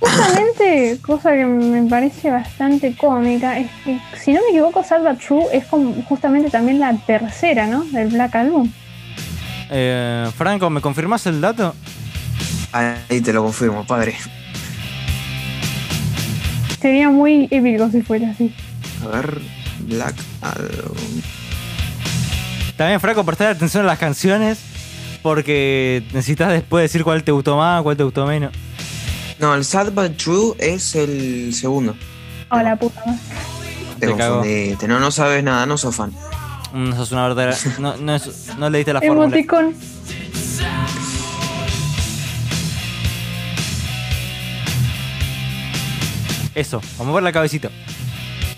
Justamente, 0.00 0.98
cosa 1.00 1.30
que 1.32 1.44
me 1.44 1.88
parece 1.88 2.30
bastante 2.30 2.96
cómica, 2.96 3.56
es 3.58 3.70
que, 3.84 4.00
si 4.20 4.32
no 4.32 4.40
me 4.40 4.48
equivoco, 4.48 4.82
Sad 4.82 5.02
But 5.02 5.20
True 5.24 5.44
es 5.52 5.64
como 5.66 5.94
justamente 6.08 6.50
también 6.50 6.80
la 6.80 6.92
tercera, 6.96 7.66
¿no? 7.66 7.84
Del 7.84 8.08
Black 8.08 8.34
Album. 8.34 8.70
Eh, 9.70 10.28
Franco, 10.36 10.70
¿me 10.70 10.80
confirmás 10.80 11.24
el 11.26 11.40
dato? 11.40 11.74
Ahí 12.72 13.20
te 13.20 13.32
lo 13.32 13.44
confirmo, 13.44 13.86
padre. 13.86 14.16
Sería 16.80 17.08
muy 17.10 17.46
épico 17.50 17.88
si 17.90 18.02
fuera 18.02 18.30
así. 18.30 18.52
A 19.04 19.08
ver, 19.08 19.40
Black 19.86 20.16
Album. 20.40 21.22
También, 22.76 22.98
Franco, 22.98 23.24
prestar 23.24 23.48
atención 23.48 23.84
a 23.84 23.86
las 23.86 23.98
canciones. 23.98 24.71
Porque 25.22 26.02
necesitas 26.12 26.50
después 26.50 26.82
decir 26.82 27.04
cuál 27.04 27.22
te 27.22 27.30
gustó 27.32 27.56
más, 27.56 27.82
cuál 27.82 27.96
te 27.96 28.02
gustó 28.02 28.26
menos. 28.26 28.52
No, 29.38 29.54
el 29.54 29.64
Sad 29.64 29.92
But 29.92 30.16
True 30.16 30.54
es 30.58 30.94
el 30.94 31.54
segundo. 31.54 31.94
A 32.50 32.62
la 32.62 32.76
puta 32.76 33.00
madre. 33.06 33.20
Te, 34.00 34.06
Te 34.08 34.12
confundiste. 34.16 34.88
No, 34.88 34.98
no 34.98 35.10
sabes 35.10 35.42
nada, 35.44 35.64
no 35.66 35.78
sos 35.78 35.94
fan. 35.94 36.12
Mm, 36.72 36.92
sos 36.94 37.12
una 37.12 37.22
verdadera. 37.28 37.56
No, 37.78 37.96
no, 37.96 38.14
es- 38.16 38.50
no 38.58 38.68
le 38.68 38.78
diste 38.78 38.92
la 38.92 39.00
fórmula. 39.00 39.24
Emoticon. 39.26 39.74
Eso, 46.54 46.80
vamos 46.98 47.00
a 47.00 47.04
mover 47.04 47.22
la 47.22 47.32
cabecita. 47.32 47.68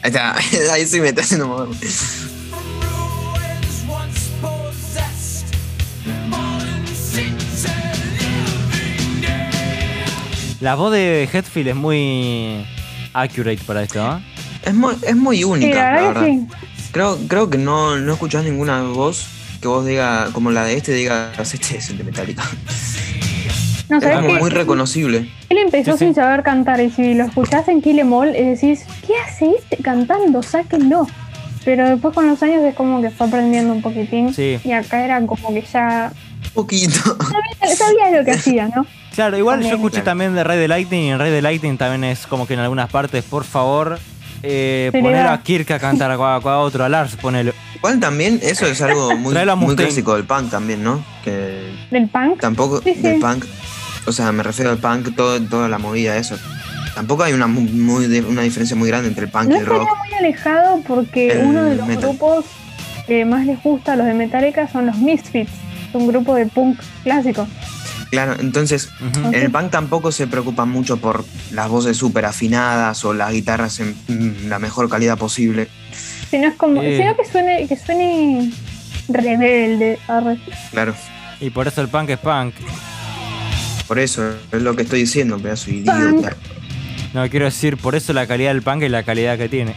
Ahí 0.03 0.11
está, 0.11 0.35
ahí 0.73 0.87
sí 0.87 1.01
me 1.01 1.09
está 1.09 1.23
haciendo 1.23 1.47
mover. 1.47 1.69
La 10.61 10.75
voz 10.75 10.93
de 10.93 11.29
Hetfield 11.33 11.69
es 11.69 11.75
muy 11.77 12.65
accurate 13.13 13.61
para 13.67 13.83
esto, 13.83 14.03
¿no? 14.07 14.23
Es 14.65 14.75
muy, 14.75 14.95
es 15.07 15.17
muy 15.17 15.45
única, 15.45 15.75
la 15.77 15.85
la 15.85 15.91
verdad 15.93 16.23
verdad. 16.23 16.27
que 16.27 16.33
sí. 16.33 16.91
Creo, 16.93 17.19
creo 17.29 17.51
que 17.51 17.59
no, 17.59 17.97
no 17.97 18.13
escuchás 18.13 18.45
ninguna 18.45 18.83
voz 18.83 19.27
que 19.61 19.69
vos 19.69 19.85
diga, 19.85 20.29
como 20.33 20.51
la 20.51 20.65
de 20.65 20.77
este, 20.77 20.93
digas, 20.93 21.55
este 21.55 21.79
es 21.79 21.91
el 21.91 21.99
de 21.99 22.05
Metallica. 22.05 22.43
No, 23.87 23.99
Es 23.99 24.41
muy 24.41 24.49
reconocible. 24.49 25.31
Él 25.51 25.59
empezó 25.59 25.93
Sí, 25.93 25.99
sí. 25.99 26.05
sin 26.07 26.15
saber 26.15 26.43
cantar 26.43 26.81
y 26.81 26.91
si 26.91 27.13
lo 27.13 27.25
escuchás 27.25 27.69
en 27.69 27.83
Kill 27.83 27.99
Em 27.99 28.11
All, 28.11 28.35
eh, 28.35 28.43
decís, 28.57 28.85
¿qué 29.07 29.13
hace 29.19 29.51
este 29.59 29.77
cantando? 29.83 30.43
Sáquenlo. 30.43 31.07
Pero 31.67 31.91
después 31.91 32.15
con 32.15 32.27
los 32.27 32.43
años 32.43 32.63
es 32.65 32.75
como 32.75 33.03
que 33.03 33.11
fue 33.11 33.27
aprendiendo 33.27 33.75
un 33.75 33.83
poquitín. 33.83 34.33
Sí. 34.33 34.59
Y 34.65 34.73
acá 34.73 35.05
era 35.05 35.21
como 35.27 35.53
que 35.53 35.61
ya 35.71 36.11
Un 36.47 36.51
poquito. 36.55 36.95
sabía, 37.61 37.77
sabía 37.77 38.19
lo 38.19 38.25
que 38.25 38.31
hacía, 38.33 38.69
¿no? 38.75 38.87
Claro, 39.15 39.39
igual 39.39 39.57
yo 39.59 39.63
También. 39.63 39.75
escuché 39.77 39.93
Claro. 39.97 40.05
también 40.07 40.35
de 40.35 40.45
Ray 40.45 40.59
de 40.59 40.69
Lightning 40.69 41.03
y 41.05 41.11
en 41.11 41.19
Ray 41.19 41.31
de 41.31 41.43
Lightning 41.43 41.77
también 41.77 42.05
es 42.05 42.27
como 42.27 42.47
que 42.47 42.55
en 42.55 42.61
algunas 42.61 42.91
partes, 42.91 43.25
por 43.25 43.45
favor, 43.45 43.99
eh, 44.43 44.91
poner 44.93 45.27
a 45.27 45.41
Kirk 45.43 45.71
a 45.73 45.79
cantar 45.79 46.11
a, 46.11 46.15
a- 46.15 46.37
a 46.37 46.59
otro, 46.59 46.85
a 46.85 46.89
Lars, 46.89 47.17
ponelo. 47.17 47.53
Igual 47.77 48.01
también, 48.01 48.41
eso 48.43 48.67
es 48.67 48.81
algo 48.83 49.17
muy, 49.17 49.35
clásico 49.77 50.15
del 50.17 50.25
punk 50.25 50.51
también, 50.51 50.83
¿no? 50.83 51.05
Que 51.23 51.71
Del 51.91 52.09
punk. 52.09 52.41
tampoco 52.41 52.81
Sí, 52.83 52.95
sí. 52.95 53.01
del 53.03 53.21
punk, 53.21 53.45
o 54.07 54.13
sea, 54.13 54.33
me 54.33 54.43
refiero 54.43 54.71
al 54.71 54.79
punk, 54.79 55.15
todo, 55.15 55.41
toda 55.43 55.69
la 55.69 55.79
movida, 55.79 56.17
eso. 56.17 56.37
Tampoco 56.95 57.25
hay 57.25 57.33
una, 57.33 57.47
mu- 57.47 57.61
muy, 57.61 58.07
de- 58.07 58.21
una 58.23 58.43
diferencia 58.43 58.77
muy 58.77 58.89
grande 58.89 59.09
entre 59.09 59.25
el 59.27 59.31
punk 59.31 59.47
No 59.49 59.57
y 59.57 59.59
el 59.61 59.67
rock. 59.67 59.89
muy 59.99 60.15
alejado 60.19 60.81
porque 60.87 61.33
El 61.33 61.47
uno 61.47 61.65
de 61.65 61.75
los 61.77 61.87
metal. 61.87 62.03
grupos 62.11 62.45
que 63.07 63.25
más 63.25 63.47
les 63.47 63.63
gusta 63.63 63.93
a 63.95 63.97
los 63.97 64.07
de 64.07 64.15
Metallica 64.15 64.67
son 64.69 64.87
los 64.87 64.97
Misfits. 64.99 65.51
Un 65.93 66.07
grupo 66.09 66.35
de 66.35 66.47
punk 66.47 66.81
clásico. 67.03 67.47
Claro, 68.11 68.37
entonces 68.39 68.91
en 69.33 69.35
el 69.35 69.51
punk 69.51 69.71
tampoco 69.71 70.13
se 70.13 70.27
preocupan 70.27 70.69
mucho 70.69 70.99
por 70.99 71.25
las 71.53 71.69
voces 71.69 71.97
súper 71.97 72.25
afinadas 72.27 73.05
o 73.05 73.13
las 73.15 73.33
guitarras 73.33 73.81
en 73.81 73.95
mm, 74.09 74.49
la 74.49 74.59
mejor 74.59 74.89
calidad 74.89 75.19
posible. 75.19 75.69
Sino 76.31 76.49
es 76.49 76.55
como, 76.55 76.83
Eh. 76.83 76.97
sino 76.99 77.17
que 77.17 77.25
suene, 77.25 77.67
que 77.69 77.77
suene 77.77 78.53
rebelde. 79.09 79.99
arre. 80.09 80.39
Claro, 80.71 80.95
Y 81.41 81.51
por 81.51 81.67
eso 81.69 81.81
el 81.81 81.89
punk 81.89 82.11
es 82.11 82.19
punk. 82.19 82.55
por 83.87 83.99
eso 83.99 84.31
es 84.53 84.63
lo 84.63 84.75
que 84.77 84.83
estoy 84.83 85.01
diciendo, 85.01 85.39
pedazo 85.39 85.67
de 85.71 85.77
idiota. 85.79 86.37
No, 87.13 87.29
quiero 87.31 87.45
decir, 87.47 87.77
por 87.77 87.95
eso 87.95 88.13
la 88.13 88.27
calidad 88.27 88.51
del 88.53 88.63
punk 88.63 88.83
y 88.83 88.89
la 88.89 89.03
calidad 89.05 89.39
que 89.39 89.49
tiene. 89.49 89.75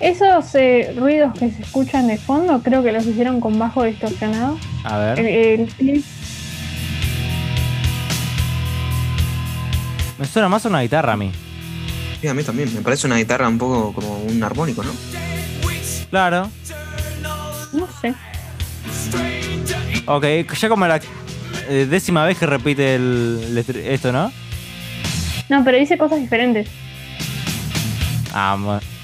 Esos 0.00 0.54
eh, 0.54 0.94
ruidos 0.96 1.32
que 1.32 1.50
se 1.50 1.62
escuchan 1.62 2.06
de 2.06 2.18
fondo, 2.18 2.62
creo 2.62 2.82
que 2.82 2.92
los 2.92 3.04
hicieron 3.06 3.40
con 3.40 3.58
bajo 3.58 3.82
distorsionado. 3.82 4.58
A 4.84 4.98
ver. 4.98 5.18
el 5.18 5.66
clip 5.66 6.04
Me 10.18 10.26
suena 10.26 10.48
más 10.48 10.66
a 10.66 10.68
una 10.68 10.80
guitarra 10.82 11.12
a 11.12 11.16
mí. 11.16 11.30
Sí, 12.20 12.26
a 12.26 12.34
mí 12.34 12.42
también, 12.42 12.74
me 12.74 12.80
parece 12.80 13.06
una 13.06 13.16
guitarra 13.16 13.46
un 13.46 13.58
poco 13.58 13.92
como 13.92 14.18
un 14.18 14.42
armónico, 14.42 14.82
¿no? 14.82 14.90
Claro. 16.10 16.50
no 17.72 17.88
sé. 18.00 18.14
Ok, 20.06 20.24
ya 20.58 20.68
como 20.68 20.86
la 20.86 21.00
eh, 21.68 21.86
décima 21.88 22.24
vez 22.24 22.38
que 22.38 22.46
repite 22.46 22.96
el, 22.96 23.64
esto, 23.84 24.10
¿no? 24.10 24.32
No, 25.48 25.64
pero 25.64 25.78
dice 25.78 25.96
cosas 25.96 26.18
diferentes. 26.18 26.68
Ah, 28.32 28.56
bueno. 28.58 28.97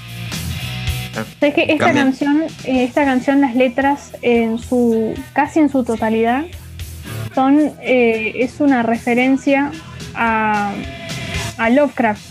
Es 1.41 1.53
que 1.53 1.61
esta 1.63 1.85
Cambia. 1.85 2.03
canción, 2.03 2.43
eh, 2.65 2.83
esta 2.83 3.05
canción, 3.05 3.41
las 3.41 3.55
letras 3.55 4.11
en 4.21 4.57
su 4.57 5.13
casi 5.33 5.59
en 5.59 5.69
su 5.69 5.83
totalidad 5.83 6.43
son 7.33 7.59
eh, 7.81 8.33
es 8.35 8.59
una 8.59 8.83
referencia 8.83 9.71
a, 10.13 10.71
a 11.57 11.69
Lovecraft. 11.69 12.21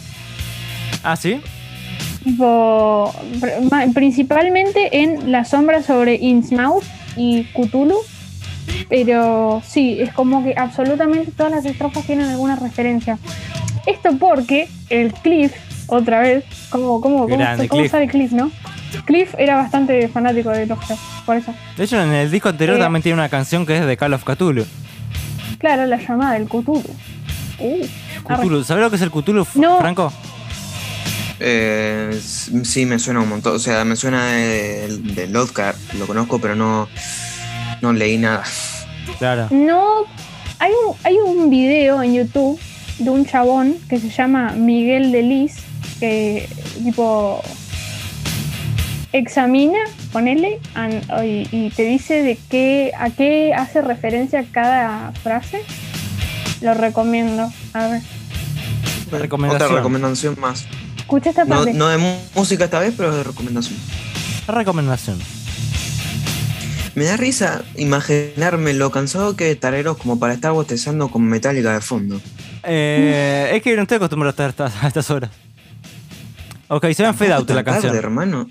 Ah, 1.03 1.17
¿sí? 1.17 1.41
Tipo, 2.25 3.15
principalmente 3.95 5.03
en 5.03 5.31
La 5.31 5.45
sombra 5.45 5.83
sobre 5.83 6.15
Innsmouth 6.17 6.85
y 7.17 7.45
Cthulhu. 7.55 7.99
Pero 8.89 9.63
sí, 9.67 9.99
es 10.01 10.13
como 10.13 10.43
que 10.43 10.55
absolutamente 10.57 11.33
todas 11.37 11.53
las 11.53 11.65
estrofas 11.67 12.05
tienen 12.07 12.27
alguna 12.27 12.57
referencia. 12.57 13.19
Esto 13.87 14.17
porque 14.19 14.69
el 14.89 15.13
Cliff, 15.13 15.53
otra 15.95 16.21
vez, 16.21 16.45
como, 16.71 17.01
como, 17.01 17.25
cómo, 17.25 17.27
Grande, 17.39 17.69
cómo 17.69 17.81
Cliff. 17.83 17.91
sabe 17.93 18.09
Cliff, 18.09 18.33
¿no? 18.33 18.51
Cliff 19.07 19.35
era 19.39 19.57
bastante 19.57 20.07
fanático 20.09 20.51
de 20.51 20.67
Lovecraft, 20.67 21.03
por 21.27 21.37
eso. 21.37 21.53
De 21.77 21.85
hecho, 21.85 22.01
en 22.01 22.13
el 22.13 22.31
disco 22.31 22.49
anterior 22.49 22.77
Eh. 22.77 22.81
también 22.81 23.03
tiene 23.03 23.15
una 23.15 23.29
canción 23.29 23.67
que 23.67 23.77
es 23.79 23.87
de 23.87 23.97
Call 23.97 24.13
of 24.15 24.25
Cthulhu. 24.25 24.65
Claro, 25.59 25.87
la 25.87 25.97
llamada 25.97 26.35
del 26.35 26.45
Cthulhu. 26.47 26.83
Uh. 27.59 27.87
Cthulhu. 28.27 28.63
¿Sabes 28.65 28.83
lo 28.85 28.91
que 28.91 28.97
es 28.97 29.03
el 29.03 29.11
Cthulhu, 29.11 29.47
No. 29.55 29.79
Franco? 29.79 30.13
Eh, 31.41 32.19
sí, 32.63 32.87
me 32.87 32.99
suena 32.99 33.21
un 33.21 33.29
montón. 33.29 33.57
O 33.57 33.59
sea, 33.59 33.85
me 33.85 33.97
suena 33.97 34.27
de, 34.27 34.97
de 35.15 35.27
Lovecraft, 35.29 35.95
lo 35.95 36.07
conozco, 36.07 36.39
pero 36.39 36.55
no, 36.55 36.89
no 37.83 37.93
leí 37.93 38.19
nada. 38.19 38.45
Claro. 39.19 39.49
No, 39.51 40.05
hay 40.59 40.71
un, 40.71 40.97
hay 41.03 41.17
un 41.17 41.51
video 41.51 42.03
en 42.03 42.15
YouTube 42.15 42.59
de 42.99 43.11
un 43.11 43.27
chabón 43.27 43.77
que 43.89 43.99
se 43.99 44.09
llama 44.11 44.53
Miguel 44.53 45.11
de 45.13 45.23
Lis, 45.23 45.57
que 46.01 46.49
tipo 46.83 47.43
examina, 49.13 49.79
ponele, 50.13 50.59
an- 50.75 51.03
y, 51.25 51.49
y 51.53 51.71
te 51.71 51.85
dice 51.85 52.23
de 52.23 52.39
qué, 52.49 52.93
a 52.99 53.11
qué 53.11 53.55
hace 53.55 53.81
referencia 53.83 54.45
cada 54.51 55.13
frase, 55.23 55.63
lo 56.61 56.75
recomiendo. 56.75 57.51
A 57.73 57.87
ver, 57.89 58.03
Recomendación. 59.11 59.67
Otra 59.67 59.77
recomendación 59.77 60.37
más. 60.41 60.67
escucha 60.97 61.31
esta 61.31 61.45
parte. 61.45 61.73
no 61.75 61.89
de 61.89 61.99
música 62.35 62.65
esta 62.65 62.81
vez, 62.81 62.95
pero 62.97 63.15
de 63.15 63.23
recomendación. 63.23 63.79
Recomendación. 64.49 65.19
Me 66.97 67.05
da 67.05 67.17
risa 67.17 67.63
imaginarme 67.77 68.73
lo 68.73 68.91
cansado 68.91 69.37
que 69.37 69.55
tareros 69.57 69.97
como 69.97 70.19
para 70.19 70.33
estar 70.35 70.53
bostezando 70.53 71.09
con 71.09 71.23
Metallica 71.25 71.73
de 71.75 71.81
fondo. 71.81 72.21
Eh, 72.65 73.51
es 73.55 73.63
que 73.63 73.75
no 73.77 73.83
estoy 73.83 73.97
acostumbrado 73.97 74.35
a 74.43 74.49
estar 74.49 74.73
a 74.83 74.89
estas 74.89 75.11
horas. 75.11 75.31
Ok, 76.75 76.87
se 76.93 77.05
vean 77.05 77.15
Fade 77.15 77.33
Out 77.35 77.51
la 77.51 77.63
canción. 77.63 77.95
Hermano. 77.95 78.49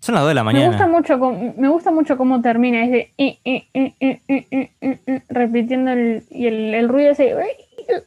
Son 0.00 0.14
las 0.14 0.24
2 0.24 0.28
de 0.28 0.34
la 0.34 0.44
mañana. 0.44 0.64
Me 0.66 0.70
gusta 0.72 0.86
mucho, 0.86 1.18
cómo, 1.18 1.54
me 1.56 1.68
gusta 1.68 1.90
mucho 1.90 2.18
cómo 2.18 2.42
termina, 2.42 2.84
es 2.84 2.90
de, 2.90 3.10
eh, 3.16 3.38
eh, 3.46 3.94
eh, 3.98 5.22
repitiendo 5.30 5.92
el, 5.92 6.22
y 6.28 6.46
el, 6.46 6.86
ruido 6.86 7.12
ese. 7.12 7.34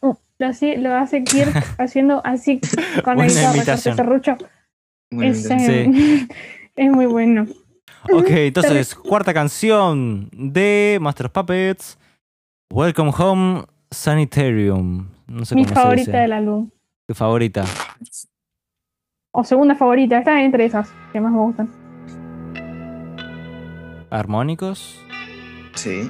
Uh, 0.01 0.13
lo, 0.37 0.45
así, 0.45 0.75
lo 0.75 0.93
hace 0.93 1.23
Kirk 1.23 1.51
haciendo 1.79 2.21
así 2.23 2.61
con 3.03 3.17
la 3.17 3.25
guitarra, 3.25 3.77
serrucho. 3.77 4.37
Es, 5.09 5.49
es 6.75 6.91
muy 6.91 7.07
bueno. 7.07 7.47
Ok, 8.13 8.29
entonces, 8.29 8.93
cuarta 8.93 9.33
canción 9.33 10.29
de 10.31 10.99
Master 11.01 11.31
Puppets: 11.31 11.97
Welcome 12.71 13.11
Home 13.17 13.63
Sanitarium. 13.89 15.09
No 15.25 15.43
sé 15.43 15.55
Mi 15.55 15.65
favorita 15.65 15.89
se 15.89 16.11
dice. 16.11 16.17
del 16.17 16.33
álbum. 16.33 16.69
Tu 17.07 17.15
favorita. 17.15 17.65
O 19.39 19.43
segunda 19.43 19.75
favorita, 19.75 20.17
está 20.17 20.41
entre 20.41 20.65
esas 20.65 20.87
que 21.11 21.21
más 21.21 21.31
me 21.31 21.37
gustan. 21.47 21.67
Armónicos. 24.09 24.99
Sí. 25.75 26.09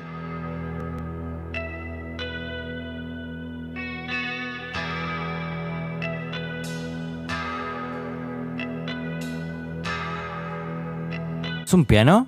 ¿Es 11.65 11.73
un 11.73 11.85
piano? 11.85 12.27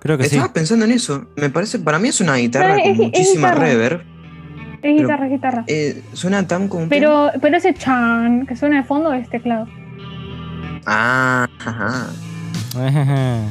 Creo 0.00 0.16
que 0.18 0.24
sí. 0.24 0.36
Estaba 0.36 0.52
pensando 0.52 0.84
en 0.84 0.92
eso. 0.92 1.26
Me 1.36 1.50
parece, 1.50 1.78
para 1.78 1.98
mí 1.98 2.08
es 2.08 2.20
una 2.20 2.36
guitarra 2.36 2.76
es- 2.76 2.82
con 2.82 2.90
es 2.92 2.98
muchísima 2.98 3.48
guitarra. 3.50 3.66
reverb. 3.66 4.09
Es 4.82 5.00
guitarra, 5.00 5.26
es 5.26 5.32
guitarra. 5.32 5.64
Eh, 5.66 6.02
suena 6.12 6.46
tan 6.46 6.68
como. 6.68 6.88
Pero, 6.88 7.30
pero 7.40 7.56
ese 7.56 7.74
chan 7.74 8.46
que 8.46 8.56
suena 8.56 8.78
de 8.78 8.84
fondo 8.84 9.12
es 9.12 9.28
teclado. 9.28 9.66
Ah, 10.86 11.46
ajá. 11.64 12.06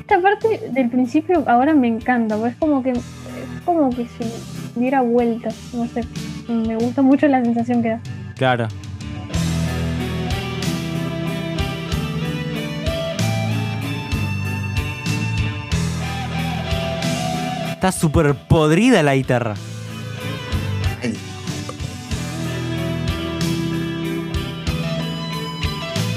Esta 0.00 0.20
parte 0.20 0.70
del 0.72 0.90
principio 0.90 1.44
ahora 1.46 1.74
me 1.74 1.86
encanta, 1.88 2.36
porque 2.36 2.50
es 2.50 2.56
como 2.56 2.82
que 2.82 2.90
es 2.90 3.00
como 3.64 3.90
que 3.90 4.06
si 4.06 4.24
diera 4.78 5.00
vuelta, 5.00 5.50
no 5.72 5.86
sé. 5.86 6.02
Me 6.48 6.76
gusta 6.76 7.02
mucho 7.02 7.28
la 7.28 7.42
sensación 7.42 7.82
que 7.82 7.90
da. 7.90 8.00
claro. 8.36 8.68
Está 17.82 17.90
súper 17.90 18.36
podrida 18.36 19.02
la 19.02 19.16
guitarra. 19.16 19.54
Ay, 21.02 21.18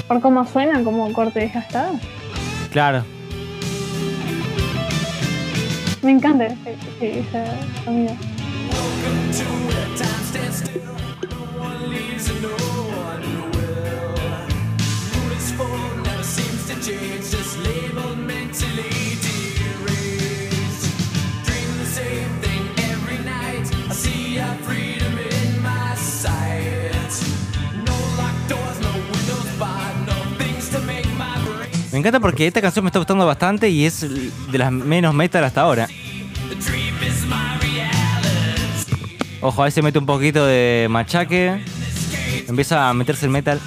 Por 0.06 0.20
cómo 0.20 0.46
suena, 0.46 0.84
como 0.84 1.12
corte 1.12 1.40
desgastado. 1.40 1.98
Claro. 2.70 3.02
Me 6.02 6.12
encanta 6.12 6.46
ese, 6.46 6.76
ese, 7.00 7.18
ese 7.18 7.44
sonido. 7.84 8.14
Me 31.96 32.00
encanta 32.00 32.20
porque 32.20 32.46
esta 32.46 32.60
canción 32.60 32.84
me 32.84 32.90
está 32.90 32.98
gustando 32.98 33.24
bastante 33.24 33.70
y 33.70 33.86
es 33.86 34.02
de 34.52 34.58
las 34.58 34.70
menos 34.70 35.14
metal 35.14 35.42
hasta 35.42 35.62
ahora. 35.62 35.88
Ojo, 39.40 39.62
ahí 39.62 39.70
se 39.70 39.80
mete 39.80 39.98
un 39.98 40.04
poquito 40.04 40.44
de 40.44 40.88
machaque. 40.90 41.64
Empieza 42.46 42.90
a 42.90 42.92
meterse 42.92 43.24
el 43.24 43.32
metal. 43.32 43.58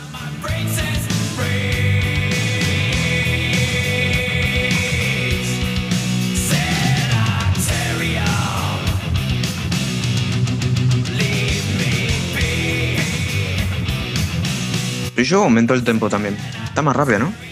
Y 15.18 15.24
yo 15.24 15.46
aumentó 15.46 15.74
el 15.74 15.84
tempo 15.84 16.12
también. 16.12 16.38
Está 16.68 16.84
más 16.84 16.96
rápido, 16.96 17.18
¿no? 17.18 17.49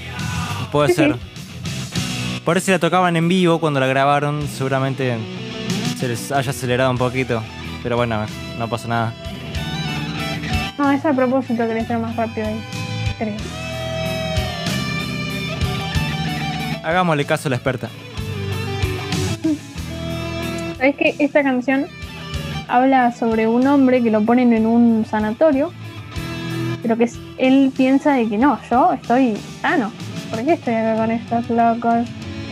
Puede 0.71 0.93
ser. 0.93 1.15
Por 2.45 2.57
eso 2.57 2.71
la 2.71 2.79
tocaban 2.79 3.17
en 3.17 3.27
vivo 3.27 3.59
cuando 3.59 3.79
la 3.79 3.87
grabaron. 3.87 4.47
Seguramente 4.47 5.17
se 5.97 6.07
les 6.07 6.31
haya 6.31 6.51
acelerado 6.51 6.91
un 6.91 6.97
poquito. 6.97 7.41
Pero 7.83 7.97
bueno, 7.97 8.25
no 8.57 8.69
pasa 8.69 8.87
nada. 8.87 9.13
No, 10.77 10.91
es 10.91 11.03
a 11.05 11.13
propósito 11.13 11.67
quería 11.67 11.85
ser 11.85 11.97
más 11.97 12.15
rápido 12.15 12.47
ahí. 12.47 12.61
Creo. 13.17 13.35
Hagámosle 16.83 17.25
caso 17.25 17.47
a 17.47 17.51
la 17.51 17.55
experta. 17.57 17.89
Es 20.79 20.95
que 20.95 21.15
esta 21.19 21.43
canción 21.43 21.87
habla 22.67 23.11
sobre 23.11 23.47
un 23.47 23.65
hombre 23.67 24.01
que 24.03 24.11
lo 24.11 24.21
ponen 24.21 24.53
en 24.53 24.65
un 24.65 25.05
sanatorio, 25.05 25.73
pero 26.81 26.95
que 26.97 27.09
él 27.37 27.73
piensa 27.75 28.13
de 28.13 28.29
que 28.29 28.37
no, 28.37 28.59
yo 28.69 28.93
estoy 28.93 29.35
sano. 29.61 29.91
¿Por 30.29 30.43
qué 30.43 30.53
estoy 30.53 30.73
acá 30.73 30.95
con 30.95 31.11
estos 31.11 31.49
locos? 31.49 32.07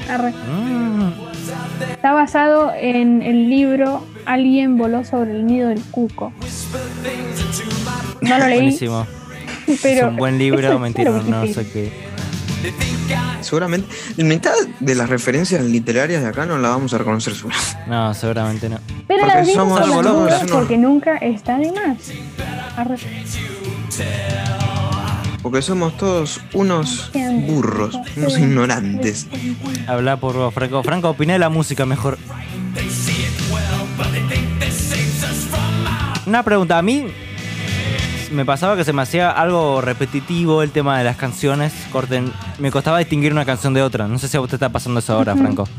Arre. 0.09 0.31
Mm, 0.31 1.11
Está 1.91 2.13
basado 2.13 2.71
en 2.75 3.21
el 3.21 3.49
libro 3.49 4.03
Alguien 4.25 4.77
voló 4.77 5.03
sobre 5.03 5.31
el 5.31 5.45
nido 5.45 5.69
del 5.69 5.81
cuco. 5.91 6.33
No 8.21 8.39
lo 8.39 8.47
leí, 8.47 8.57
buenísimo. 8.57 9.05
pero 9.83 10.07
es 10.07 10.09
un 10.11 10.15
buen 10.17 10.37
libro, 10.37 10.79
mentira, 10.79 11.11
no 11.11 11.45
sé 11.45 11.69
qué. 11.69 11.91
Seguramente. 13.41 13.87
Mitad 14.17 14.53
de 14.79 14.95
las 14.95 15.09
referencias 15.09 15.63
literarias 15.63 16.23
de 16.23 16.29
acá 16.29 16.47
no 16.47 16.57
la 16.57 16.69
vamos 16.69 16.93
a 16.95 16.97
reconocer 16.97 17.35
seguro. 17.35 17.55
No, 17.87 18.11
seguramente 18.15 18.67
no. 18.67 18.79
Pero 19.07 19.21
Porque 19.21 19.37
las 19.37 19.53
somos 19.53 19.81
porque 20.51 20.77
nunca 20.77 21.17
está 21.17 21.57
de 21.59 21.71
más. 21.71 21.97
Arre. 22.75 22.97
Porque 25.55 25.67
somos 25.67 25.95
todos 25.95 26.41
unos 26.51 27.11
burros, 27.47 27.97
unos 28.17 28.37
ignorantes. 28.37 29.25
Habla 29.87 30.19
por 30.19 30.35
vos, 30.35 30.53
Franco. 30.53 30.83
Franco, 30.83 31.11
opiná 31.11 31.31
de 31.31 31.39
la 31.39 31.47
música 31.47 31.85
mejor. 31.85 32.17
Una 36.25 36.43
pregunta, 36.43 36.77
a 36.77 36.81
mí 36.81 37.07
me 38.33 38.43
pasaba 38.43 38.75
que 38.75 38.83
se 38.83 38.91
me 38.91 39.01
hacía 39.01 39.31
algo 39.31 39.79
repetitivo 39.79 40.61
el 40.61 40.71
tema 40.71 40.97
de 40.97 41.05
las 41.05 41.15
canciones. 41.15 41.71
Corten, 41.89 42.33
me 42.59 42.69
costaba 42.69 42.99
distinguir 42.99 43.31
una 43.31 43.45
canción 43.45 43.73
de 43.73 43.81
otra. 43.81 44.09
No 44.09 44.19
sé 44.19 44.27
si 44.27 44.35
a 44.35 44.41
te 44.41 44.57
está 44.57 44.67
pasando 44.67 44.99
eso 44.99 45.13
ahora, 45.13 45.37
Franco. 45.37 45.69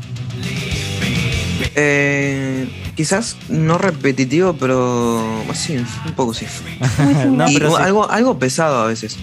Eh, 1.75 2.67
quizás 2.95 3.37
no 3.49 3.77
repetitivo, 3.77 4.53
pero 4.53 5.23
sí, 5.53 5.77
un 5.77 6.13
poco 6.13 6.33
sí. 6.33 6.47
no, 7.29 7.47
y 7.47 7.53
pero 7.53 7.77
sí. 7.77 7.83
algo, 7.83 8.09
algo 8.09 8.39
pesado 8.39 8.81
a 8.81 8.87
veces. 8.87 9.15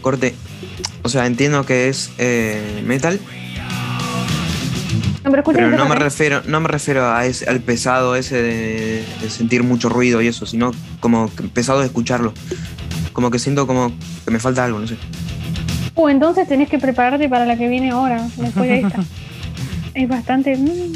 Corte. 0.00 0.34
O 1.02 1.08
sea, 1.08 1.26
entiendo 1.26 1.64
que 1.64 1.88
es 1.88 2.10
eh, 2.18 2.82
metal, 2.86 3.20
No, 5.24 5.30
pero 5.30 5.70
no 5.70 5.88
me 5.88 5.94
refiero, 5.94 6.42
no 6.46 6.60
me 6.60 6.68
refiero 6.68 7.10
a 7.12 7.26
ese, 7.26 7.48
al 7.48 7.60
pesado 7.60 8.16
ese 8.16 8.40
de, 8.42 9.04
de 9.20 9.30
sentir 9.30 9.62
mucho 9.62 9.88
ruido 9.88 10.20
y 10.22 10.26
eso, 10.28 10.46
sino 10.46 10.72
como 11.00 11.28
pesado 11.52 11.80
de 11.80 11.86
escucharlo. 11.86 12.32
Como 13.12 13.30
que 13.30 13.38
siento 13.38 13.66
como 13.66 13.92
que 14.24 14.30
me 14.30 14.38
falta 14.38 14.64
algo, 14.64 14.78
no 14.78 14.86
sé. 14.86 14.96
Uh, 15.94 16.08
entonces 16.08 16.48
tenés 16.48 16.68
que 16.68 16.78
prepararte 16.78 17.28
para 17.28 17.44
la 17.44 17.56
que 17.56 17.68
viene 17.68 17.90
ahora, 17.90 18.26
después 18.36 18.68
de 18.68 18.80
esta. 18.80 19.02
es 19.94 20.08
bastante. 20.08 20.56
mm, 20.56 20.92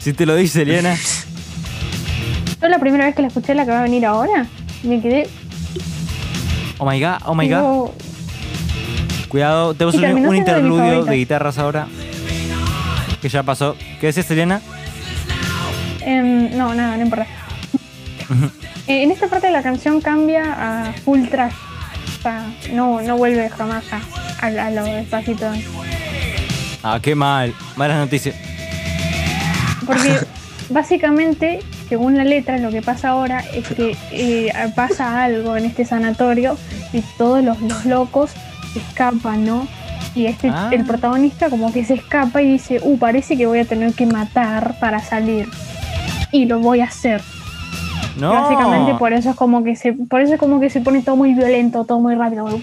Si 0.00 0.12
te 0.12 0.26
lo 0.26 0.34
dice 0.34 0.62
Eliana. 0.62 0.96
Yo 2.60 2.68
la 2.68 2.78
primera 2.78 3.04
vez 3.06 3.14
que 3.14 3.22
la 3.22 3.28
escuché, 3.28 3.54
la 3.54 3.64
que 3.64 3.70
va 3.70 3.80
a 3.80 3.82
venir 3.82 4.04
ahora, 4.04 4.46
me 4.82 5.00
quedé. 5.00 5.28
Oh 6.78 6.90
my 6.90 7.00
god, 7.00 7.18
oh 7.26 7.34
my 7.34 7.48
god. 7.48 7.56
digo, 7.58 7.94
Cuidado, 9.30 9.74
tenemos 9.74 9.94
un, 9.94 10.26
un 10.26 10.30
de 10.30 10.36
interludio 10.38 11.04
de 11.04 11.16
guitarras 11.16 11.56
ahora. 11.56 11.86
Que 13.22 13.28
ya 13.28 13.44
pasó. 13.44 13.76
¿Qué 14.00 14.08
decías, 14.08 14.26
Selena? 14.26 14.60
em, 16.00 16.56
no, 16.58 16.74
nada, 16.74 16.96
no 16.96 17.02
importa. 17.04 17.26
Eh, 18.88 19.04
en 19.04 19.10
esta 19.12 19.28
parte 19.28 19.46
de 19.46 19.52
la 19.52 19.62
canción 19.62 20.00
cambia 20.00 20.88
a 20.88 20.92
full 21.04 21.28
trash. 21.28 21.52
O 22.18 22.22
sea, 22.22 22.46
no, 22.72 23.00
no 23.02 23.16
vuelve 23.16 23.48
jamás 23.50 23.84
a, 23.92 24.00
a, 24.46 24.66
a 24.66 24.70
lo 24.72 24.82
despacito. 24.84 25.46
Ah, 26.82 26.98
qué 27.00 27.14
mal. 27.14 27.54
Malas 27.76 27.98
noticias. 27.98 28.34
Porque 29.86 30.18
básicamente, 30.70 31.60
según 31.88 32.16
la 32.16 32.24
letra, 32.24 32.58
lo 32.58 32.70
que 32.70 32.82
pasa 32.82 33.10
ahora 33.10 33.44
es 33.54 33.68
que 33.68 33.96
eh, 34.10 34.52
pasa 34.74 35.22
algo 35.22 35.56
en 35.56 35.66
este 35.66 35.84
sanatorio 35.84 36.58
y 36.92 37.02
todos 37.16 37.44
los, 37.44 37.60
los 37.60 37.84
locos 37.84 38.32
se 38.72 38.78
escapan, 38.80 39.44
¿no? 39.44 39.66
Y 40.14 40.26
este, 40.26 40.48
Ah. 40.50 40.70
el 40.72 40.84
protagonista 40.84 41.50
como 41.50 41.72
que 41.72 41.84
se 41.84 41.94
escapa 41.94 42.42
y 42.42 42.46
dice, 42.52 42.80
uh, 42.82 42.98
parece 42.98 43.36
que 43.36 43.46
voy 43.46 43.60
a 43.60 43.64
tener 43.64 43.92
que 43.94 44.06
matar 44.06 44.76
para 44.80 45.00
salir. 45.00 45.48
Y 46.32 46.46
lo 46.46 46.58
voy 46.60 46.80
a 46.80 46.84
hacer. 46.84 47.20
No. 48.18 48.32
Básicamente 48.32 48.94
por 48.94 49.12
eso 49.12 49.30
es 49.30 49.36
como 49.36 49.62
que 49.62 49.76
se, 49.76 49.92
por 49.92 50.20
eso 50.20 50.34
es 50.34 50.40
como 50.40 50.58
que 50.60 50.68
se 50.70 50.80
pone 50.80 51.02
todo 51.02 51.16
muy 51.16 51.34
violento, 51.34 51.84
todo 51.84 52.00
muy 52.00 52.14
rápido. 52.16 52.44
¡guau! 52.44 52.60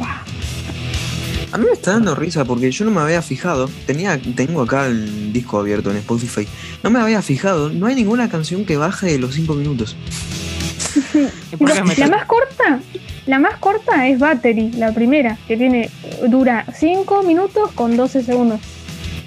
A 1.54 1.58
mí 1.58 1.66
me 1.66 1.72
está 1.72 1.92
dando 1.94 2.14
risa 2.14 2.44
porque 2.44 2.70
yo 2.72 2.84
no 2.84 2.92
me 2.92 3.00
había 3.00 3.22
fijado. 3.22 3.70
Tenía, 3.86 4.20
tengo 4.36 4.62
acá 4.64 4.86
el 4.88 5.32
disco 5.32 5.58
abierto 5.60 5.90
en 5.92 5.98
Spotify. 5.98 6.46
No 6.84 6.90
me 6.90 7.00
había 7.00 7.22
fijado. 7.22 7.70
No 7.70 7.88
hay 7.88 7.96
ninguna 7.96 8.28
canción 8.30 8.66
que 8.66 8.76
baje 8.76 9.08
de 9.08 9.20
los 9.20 9.34
5 9.36 9.54
minutos. 9.54 9.96
¿Y 11.54 11.56
por 11.56 11.60
qué 11.60 11.66
Lo- 11.66 11.70
es 11.70 11.76
la 11.78 11.84
metal? 11.86 12.12
más 12.12 12.26
corta, 12.26 12.80
la 13.28 13.40
más 13.40 13.58
corta 13.58 14.08
es 14.08 14.20
Battery, 14.20 14.72
la 14.72 14.94
primera, 14.94 15.38
que 15.48 15.58
tiene 15.58 15.90
dura 16.28 16.66
5 16.74 17.24
minutos 17.24 17.72
con 17.74 17.96
12 17.96 18.24
segundos. 18.24 18.60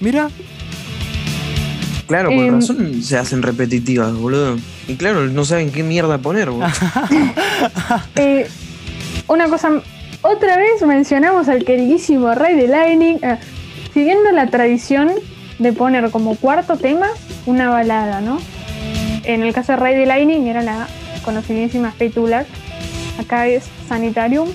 Mira. 0.00 0.28
Claro, 2.06 2.30
por 2.30 2.38
Em, 2.38 2.54
razón 2.54 3.02
se 3.02 3.18
hacen 3.18 3.42
repetitivas, 3.42 4.12
boludo. 4.14 4.56
Y 4.88 4.96
claro, 4.96 5.26
no 5.28 5.44
saben 5.44 5.70
qué 5.70 5.82
mierda 5.82 6.18
poner, 6.18 6.50
boludo. 6.50 6.66
Eh, 8.16 8.48
una 9.28 9.48
cosa, 9.48 9.82
otra 10.22 10.56
vez 10.56 10.82
mencionamos 10.86 11.48
al 11.48 11.64
queridísimo 11.64 12.34
Rey 12.34 12.56
de 12.56 12.68
Lightning, 12.68 13.18
eh, 13.22 13.36
siguiendo 13.92 14.32
la 14.32 14.46
tradición 14.48 15.12
de 15.58 15.72
poner 15.72 16.10
como 16.10 16.36
cuarto 16.36 16.76
tema 16.76 17.08
una 17.46 17.68
balada, 17.68 18.20
¿no? 18.22 18.38
En 19.24 19.42
el 19.42 19.52
caso 19.52 19.72
de 19.72 19.76
Rey 19.78 19.94
de 19.94 20.06
Lightning 20.06 20.46
era 20.46 20.62
la 20.62 20.88
conocidísima 21.22 21.90
Fate 21.92 22.10
to 22.10 22.22
Black, 22.22 22.46
acá 23.20 23.46
es 23.46 23.64
Sanitarium. 23.88 24.48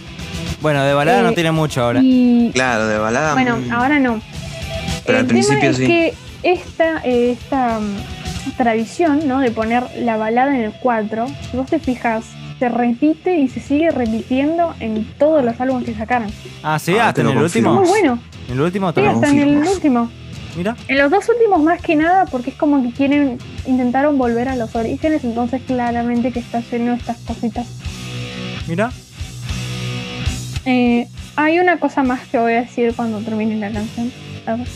Bueno, 0.61 0.83
de 0.83 0.93
balada 0.93 1.21
no 1.21 1.29
Eh, 1.29 1.33
tiene 1.35 1.51
mucho 1.51 1.83
ahora. 1.83 1.99
Y 2.03 2.51
Claro, 2.53 2.87
de 2.87 2.97
balada. 2.97 3.33
bueno, 3.33 3.57
mm, 3.57 3.71
ahora 3.71 3.99
no. 3.99 4.19
Pero 5.05 5.19
al 5.19 5.25
el 5.25 5.27
tema 5.27 5.39
principio 5.39 5.69
es 5.69 5.77
sí. 5.77 5.85
que 5.87 6.13
esta, 6.43 7.01
eh, 7.03 7.31
esta 7.39 7.79
mm, 7.79 8.51
tradición, 8.57 9.27
¿no? 9.27 9.39
De 9.39 9.51
poner 9.51 9.83
la 9.99 10.17
balada 10.17 10.55
en 10.55 10.63
el 10.63 10.73
4, 10.81 11.27
si 11.51 11.57
vos 11.57 11.67
te 11.69 11.79
fijas, 11.79 12.25
se 12.59 12.69
repite 12.69 13.37
y 13.37 13.47
se 13.49 13.59
sigue 13.59 13.91
repitiendo 13.91 14.73
en 14.79 15.05
todos 15.19 15.43
los 15.43 15.59
álbumes 15.59 15.85
que 15.85 15.93
sacaron. 15.93 16.29
Ah, 16.63 16.79
sí, 16.79 16.95
Ah, 16.99 17.09
hasta 17.09 17.21
en 17.21 17.27
el 17.29 17.37
último. 17.37 17.73
Muy 17.73 17.87
bueno. 17.87 18.17
En 18.47 18.53
el 18.53 18.61
último 18.61 18.91
Sí, 18.93 19.01
hasta 19.05 19.29
en 19.29 19.39
el 19.39 19.57
último. 19.57 20.09
Mira. 20.55 20.75
En 20.87 20.97
los 20.97 21.11
dos 21.11 21.27
últimos 21.27 21.61
más 21.61 21.81
que 21.81 21.97
nada 21.97 22.25
porque 22.27 22.51
es 22.51 22.55
como 22.55 22.81
que 22.81 22.91
quieren, 22.91 23.37
intentaron 23.67 24.17
volver 24.17 24.47
a 24.47 24.55
los 24.55 24.73
orígenes, 24.73 25.25
entonces 25.25 25.61
claramente 25.67 26.31
que 26.31 26.39
está 26.39 26.59
haciendo 26.59 26.93
estas 26.93 27.17
cositas. 27.17 27.67
Mira. 28.67 28.91
Eh, 30.65 31.07
hay 31.35 31.59
una 31.59 31.79
cosa 31.79 32.03
más 32.03 32.27
que 32.27 32.39
voy 32.39 32.53
a 32.53 32.61
decir 32.61 32.93
cuando 32.95 33.19
termine 33.19 33.55
la 33.57 33.71
canción. 33.71 34.11
A 34.45 34.55
ver. 34.55 34.67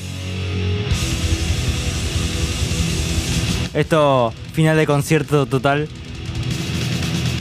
Esto, 3.73 4.33
final 4.53 4.77
de 4.77 4.85
concierto 4.85 5.45
total. 5.45 5.87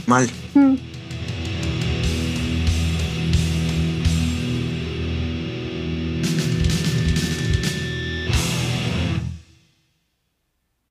Mal. 0.07 0.29
Mm. 0.53 0.75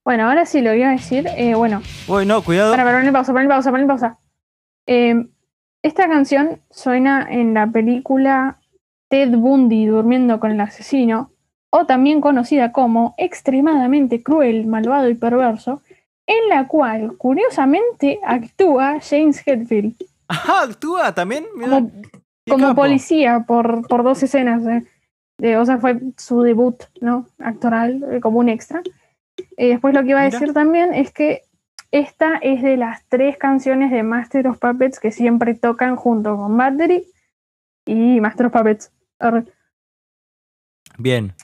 Bueno, 0.04 0.26
ahora 0.28 0.46
sí 0.46 0.62
lo 0.62 0.72
iba 0.74 0.88
a 0.88 0.92
decir. 0.92 1.26
eh, 1.36 1.54
bueno, 1.54 1.82
Uy, 2.06 2.24
no, 2.24 2.42
cuidado. 2.42 2.70
para, 2.72 2.84
para, 2.84 3.12
pausa, 3.12 3.32
poner 3.32 3.48
pausa, 3.48 3.70
poner 3.70 3.86
pausa. 3.86 4.18
Eh, 4.86 5.14
esta 5.82 6.08
canción 6.08 6.60
suena 6.70 7.26
en 7.30 7.54
la 7.54 7.66
película 7.66 8.58
Ted 9.10 9.30
Bundy 9.30 9.86
durmiendo 9.86 10.38
con 10.40 10.50
el 10.50 10.60
asesino, 10.60 11.30
o 11.70 11.86
también 11.86 12.20
conocida 12.20 12.72
como 12.72 13.14
Extremadamente 13.18 14.22
cruel, 14.22 14.66
malvado 14.66 15.08
y 15.08 15.14
perverso, 15.14 15.82
en 16.26 16.48
la 16.48 16.66
cual, 16.68 17.16
curiosamente, 17.16 18.20
actúa 18.24 18.98
James 19.00 19.42
Hetfield 19.46 19.94
Ajá, 20.28 20.62
actúa 20.64 21.14
también. 21.14 21.46
Mira. 21.56 21.82
como, 22.48 22.74
policía 22.74 23.44
por, 23.46 23.86
por 23.88 24.02
dos 24.02 24.22
escenas. 24.22 24.66
eh. 24.66 24.84
De- 25.40 25.56
o 25.56 25.64
sea, 25.64 25.78
fue 25.78 25.98
su 26.18 26.42
debut 26.42 26.82
¿no? 27.00 27.26
actoral 27.38 28.04
eh, 28.12 28.20
como 28.20 28.40
un 28.40 28.48
extra. 28.50 28.82
Eh, 29.56 29.68
después 29.68 29.94
lo 29.94 30.02
que 30.02 30.10
iba 30.10 30.20
a 30.20 30.24
Mira. 30.24 30.38
decir 30.38 30.52
también 30.52 30.92
es 30.92 31.12
que 31.12 31.42
esta 31.90 32.36
es 32.36 32.62
de 32.62 32.76
las 32.76 33.04
tres 33.08 33.36
canciones 33.38 33.90
de 33.90 34.02
Master 34.02 34.48
of 34.48 34.58
Puppets 34.58 35.00
que 35.00 35.10
siempre 35.12 35.54
tocan 35.54 35.96
junto 35.96 36.36
con 36.36 36.56
Battery 36.56 37.06
y 37.86 38.20
Master 38.20 38.46
of 38.46 38.52
Puppets. 38.52 38.92
Arre. 39.18 39.44
Bien. 40.98 41.34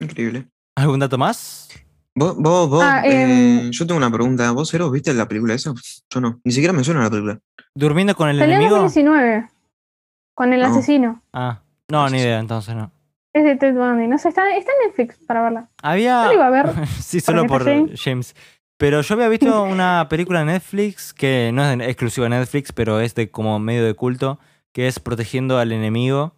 Increíble. 0.00 0.46
¿Algún 0.76 1.00
dato 1.00 1.18
más? 1.18 1.68
Vos, 2.14 2.36
vos, 2.36 2.68
vos, 2.68 2.82
Ah, 2.84 3.02
eh, 3.06 3.62
em, 3.66 3.70
yo 3.70 3.86
tengo 3.86 3.98
una 3.98 4.10
pregunta. 4.10 4.50
¿Vos, 4.52 4.72
Eros, 4.74 4.90
viste 4.92 5.12
la 5.14 5.26
película 5.28 5.54
esa? 5.54 5.72
Yo 6.10 6.20
no. 6.20 6.40
Ni 6.44 6.52
siquiera 6.52 6.72
me 6.72 6.82
suena 6.84 7.02
la 7.02 7.10
película. 7.10 7.38
¿Durmiendo 7.74 8.14
con 8.16 8.28
el 8.28 8.38
Salió 8.38 8.54
en 8.54 8.60
enemigo? 8.60 8.76
2019 8.82 9.48
con 10.34 10.52
el 10.52 10.60
No. 10.60 10.66
asesino. 10.66 11.22
Ah, 11.32 11.62
no, 11.90 12.08
ni 12.10 12.18
idea, 12.18 12.38
entonces 12.38 12.74
no. 12.74 12.90
Es 13.32 13.44
de 13.44 13.56
Ted 13.56 13.74
Bundy. 13.74 14.08
No 14.08 14.18
sé, 14.18 14.30
está, 14.30 14.56
está 14.56 14.72
en 14.72 14.88
Netflix 14.88 15.16
para 15.26 15.42
verla. 15.42 15.68
Había. 15.82 16.26
La 16.26 16.34
iba 16.34 16.46
a 16.46 16.50
ver. 16.50 16.86
sí, 17.00 17.20
solo 17.20 17.46
por. 17.46 17.64
James. 17.96 18.34
Pero 18.78 19.00
yo 19.02 19.14
había 19.14 19.28
visto 19.28 19.62
una 19.64 20.06
película 20.08 20.38
de 20.40 20.46
Netflix 20.46 21.12
que 21.12 21.50
no 21.52 21.64
es 21.64 21.80
exclusiva 21.80 22.24
de 22.28 22.30
Netflix, 22.38 22.72
pero 22.72 23.00
es 23.00 23.14
de 23.14 23.30
como 23.30 23.58
medio 23.58 23.84
de 23.84 23.94
culto, 23.94 24.38
que 24.72 24.86
es 24.86 25.00
Protegiendo 25.00 25.58
al 25.58 25.72
enemigo. 25.72 26.34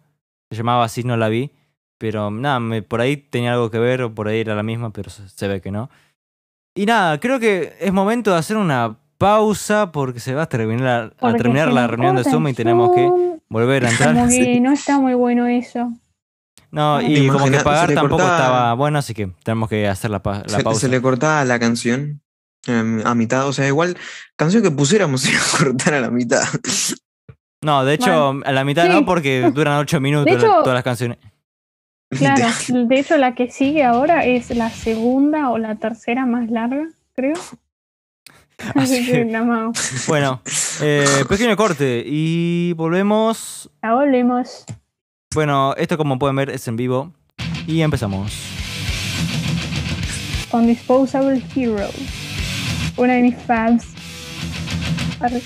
Se 0.49 0.57
llamaba 0.57 0.83
así, 0.83 1.03
no 1.03 1.15
la 1.17 1.29
vi. 1.29 1.51
Pero 1.99 2.31
nada, 2.31 2.59
me- 2.59 2.81
por 2.81 2.99
ahí 2.99 3.15
tenía 3.15 3.53
algo 3.53 3.69
que 3.69 3.77
ver, 3.77 4.01
o 4.01 4.13
por 4.15 4.27
ahí 4.27 4.39
era 4.41 4.55
la 4.55 4.63
misma, 4.63 4.91
pero 4.91 5.11
se, 5.11 5.29
se 5.29 5.47
ve 5.47 5.61
que 5.61 5.69
no. 5.71 5.89
Y 6.75 6.85
nada, 6.87 7.19
creo 7.19 7.39
que 7.39 7.75
es 7.79 7.93
momento 7.93 8.31
de 8.31 8.37
hacer 8.37 8.57
una 8.57 8.97
pausa 9.19 9.91
porque 9.91 10.19
se 10.19 10.33
va 10.33 10.43
a 10.43 10.49
terminar, 10.49 11.13
a 11.19 11.33
terminar 11.33 11.71
la 11.71 11.85
reunión 11.85 12.15
de 12.15 12.23
Zoom 12.23 12.47
y 12.47 12.53
tenemos 12.53 12.91
que 12.95 13.07
volver 13.49 13.85
a 13.85 13.91
entrar. 13.91 14.15
Como 14.15 14.27
que 14.29 14.59
no 14.61 14.71
está 14.71 14.99
muy 14.99 15.13
bueno 15.13 15.45
eso. 15.45 15.91
No, 16.71 16.97
¿Te 16.99 17.05
y 17.11 17.27
como 17.27 17.45
que 17.51 17.59
pagar 17.59 17.93
tampoco 17.93 18.23
cortaba- 18.23 18.37
estaba 18.37 18.73
bueno, 18.73 18.97
así 18.97 19.13
que 19.13 19.27
tenemos 19.43 19.69
que 19.69 19.87
hacer 19.87 20.09
la, 20.09 20.23
pa- 20.23 20.41
la 20.47 20.57
Se, 20.57 20.63
pausa. 20.63 20.79
se 20.79 20.87
le 20.87 21.01
cortaba 21.01 21.43
la 21.45 21.59
canción 21.59 22.21
em, 22.67 23.05
a 23.05 23.15
mitad. 23.15 23.47
O 23.47 23.53
sea, 23.53 23.67
igual, 23.67 23.97
canción 24.35 24.63
que 24.63 24.71
pusiéramos 24.71 25.25
iba 25.29 25.39
a 25.39 25.57
cortar 25.57 25.93
a 25.95 26.01
la 26.01 26.09
mitad. 26.11 26.43
No, 27.63 27.85
de 27.85 27.93
hecho, 27.93 28.39
a 28.43 28.51
la 28.51 28.63
mitad 28.63 28.83
Sí. 28.85 28.89
no, 28.89 29.05
porque 29.05 29.51
duran 29.53 29.77
ocho 29.79 29.99
minutos 30.01 30.25
De 30.25 30.33
hecho- 30.33 30.61
todas 30.63 30.73
las 30.75 30.83
canciones. 30.83 31.17
Claro, 32.09 32.45
de 32.87 32.99
hecho 32.99 33.15
la 33.17 33.35
que 33.35 33.49
sigue 33.49 33.83
ahora 33.85 34.25
es 34.25 34.49
la 34.49 34.69
segunda 34.69 35.49
o 35.49 35.57
la 35.57 35.75
tercera 35.75 36.25
más 36.25 36.49
larga, 36.51 36.89
creo. 37.15 37.35
Así 38.75 38.97
Así 38.99 39.05
que-. 39.05 39.25
Bueno, 40.07 40.41
eh, 40.81 41.05
pequeño 41.29 41.55
corte 41.55 42.03
y 42.05 42.73
volvemos. 42.73 43.69
La 43.81 43.93
volvemos. 43.95 44.65
Bueno, 45.33 45.73
esto 45.77 45.97
como 45.97 46.19
pueden 46.19 46.35
ver 46.35 46.49
es 46.49 46.67
en 46.67 46.75
vivo 46.75 47.13
y 47.65 47.81
empezamos. 47.81 48.31
con 50.51 50.67
Disposable 50.67 51.41
Hero. 51.55 51.87
Una 53.01 53.13
de 53.15 53.21
mis 53.23 53.35
fans. 53.35 53.83
Arre. 55.19 55.41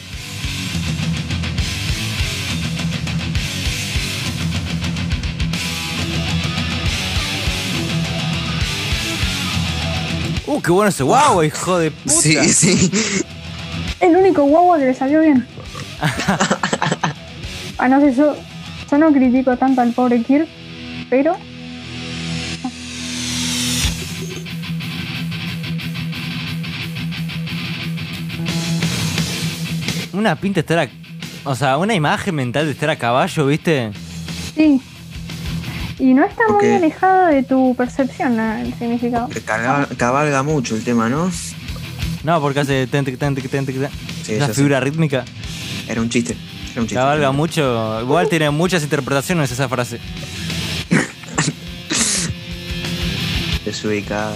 Uh, 10.45 10.61
qué 10.61 10.69
bueno 10.69 10.89
ese 10.89 11.03
guau, 11.03 11.43
hijo 11.43 11.79
de 11.79 11.91
puta. 11.91 12.13
Sí, 12.13 12.49
sí. 12.49 12.91
El 14.01 14.17
único 14.17 14.43
guagua 14.43 14.77
que 14.77 14.87
le 14.87 14.93
salió 14.93 15.21
bien. 15.21 15.47
ah, 17.77 17.87
no 17.87 18.01
sé, 18.01 18.13
yo, 18.15 18.35
yo 18.91 18.97
no 18.97 19.13
critico 19.13 19.55
tanto 19.55 19.79
al 19.79 19.93
pobre 19.93 20.21
Kirk, 20.23 20.49
pero 21.09 21.37
Una 30.15 30.35
pinta 30.35 30.61
estar 30.61 30.79
a. 30.79 30.87
O 31.43 31.55
sea, 31.55 31.77
una 31.77 31.93
imagen 31.93 32.35
mental 32.35 32.65
de 32.65 32.71
estar 32.71 32.89
a 32.89 32.95
caballo, 32.95 33.45
¿viste? 33.45 33.91
Sí. 34.55 34.81
Y 35.99 36.13
no 36.13 36.25
está 36.25 36.43
muy 36.49 36.65
alejado 36.67 37.27
de 37.27 37.43
tu 37.43 37.75
percepción 37.75 38.35
¿no? 38.35 38.53
el 38.57 38.73
significado. 38.73 39.29
Caga- 39.45 39.87
cabalga 39.97 40.43
mucho 40.43 40.75
el 40.75 40.83
tema, 40.83 41.07
¿no? 41.09 41.31
No, 42.23 42.41
porque 42.41 42.61
hace 42.61 42.87
ten, 42.87 43.05
ten, 43.05 43.17
ten, 43.17 43.35
ten. 43.35 43.65
Sí, 44.23 44.39
sé. 44.39 44.53
figura 44.53 44.79
rítmica. 44.79 45.23
Era 45.87 46.01
un 46.01 46.09
chiste. 46.09 46.35
Era 46.71 46.81
un 46.81 46.87
chiste. 46.87 46.95
Cabalga 46.95 47.31
mucho. 47.31 48.01
Igual 48.01 48.27
tiene 48.27 48.49
muchas 48.49 48.83
interpretaciones 48.83 49.51
esa 49.51 49.69
frase. 49.69 49.99
Desubicado. 53.65 54.35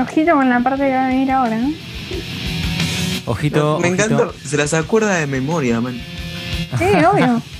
Ojito 0.00 0.32
con 0.34 0.48
la 0.48 0.60
parte 0.60 0.84
que 0.84 0.92
va 0.92 1.06
a 1.06 1.08
venir 1.08 1.30
ahora, 1.32 1.56
¿no? 1.58 1.72
Ojito. 3.28 3.78
Me 3.78 3.88
ojito. 3.88 4.04
encanta. 4.04 4.32
Se 4.44 4.56
las 4.56 4.72
acuerda 4.74 5.16
de 5.16 5.26
memoria, 5.26 5.80
man. 5.80 6.00
Sí, 6.78 6.84
obvio. 6.84 7.42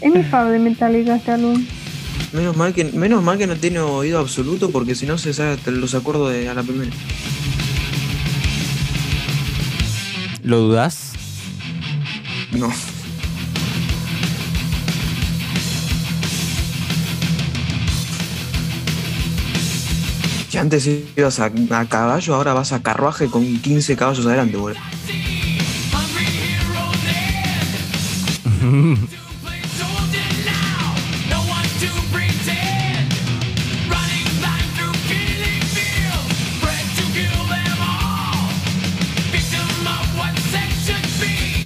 Es 0.00 0.12
mi 0.12 0.24
fab 0.24 0.48
de 0.50 0.58
Metallica 0.58 1.14
este 1.14 1.30
álbum. 1.30 1.64
Menos 2.32 2.56
mal 2.56 2.74
que, 2.74 2.84
menos 2.86 3.22
mal 3.22 3.38
que 3.38 3.46
no 3.46 3.54
tiene 3.54 3.78
oído 3.78 4.18
absoluto 4.18 4.70
porque 4.72 4.96
si 4.96 5.06
no 5.06 5.16
se 5.16 5.32
sabe 5.32 5.58
los 5.66 5.94
acuerdo 5.94 6.28
de 6.28 6.48
a 6.48 6.54
la 6.54 6.64
primera. 6.64 6.90
¿Lo 10.42 10.58
dudás? 10.58 11.12
No. 12.50 12.68
Antes 20.62 20.88
ibas 21.16 21.40
a, 21.40 21.50
a 21.70 21.84
caballo, 21.86 22.36
ahora 22.36 22.54
vas 22.54 22.72
a 22.72 22.80
carruaje 22.82 23.26
con 23.26 23.42
15 23.58 23.96
caballos 23.96 24.24
adelante, 24.24 24.56
boludo. 24.56 24.78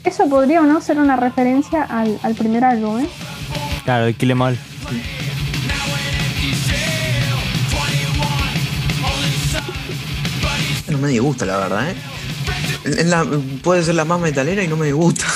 Eso 0.04 0.30
podría 0.30 0.62
o 0.62 0.64
no 0.64 0.80
ser 0.80 0.98
una 0.98 1.16
referencia 1.16 1.82
al, 1.82 2.18
al 2.22 2.34
primer 2.34 2.64
álbum, 2.64 3.00
¿eh? 3.00 3.08
Claro, 3.84 4.06
el 4.06 4.14
Kill 4.14 4.30
Em 4.30 4.40
All. 4.40 4.58
No 10.96 11.02
me 11.02 11.08
disgusta, 11.08 11.44
la 11.44 11.58
verdad, 11.58 11.90
¿eh? 11.90 11.94
La- 13.04 13.26
puede 13.62 13.82
ser 13.82 13.96
la 13.96 14.06
más 14.06 14.18
metalera 14.18 14.64
y 14.64 14.68
no 14.68 14.78
me 14.78 14.86
disgusta. 14.86 15.26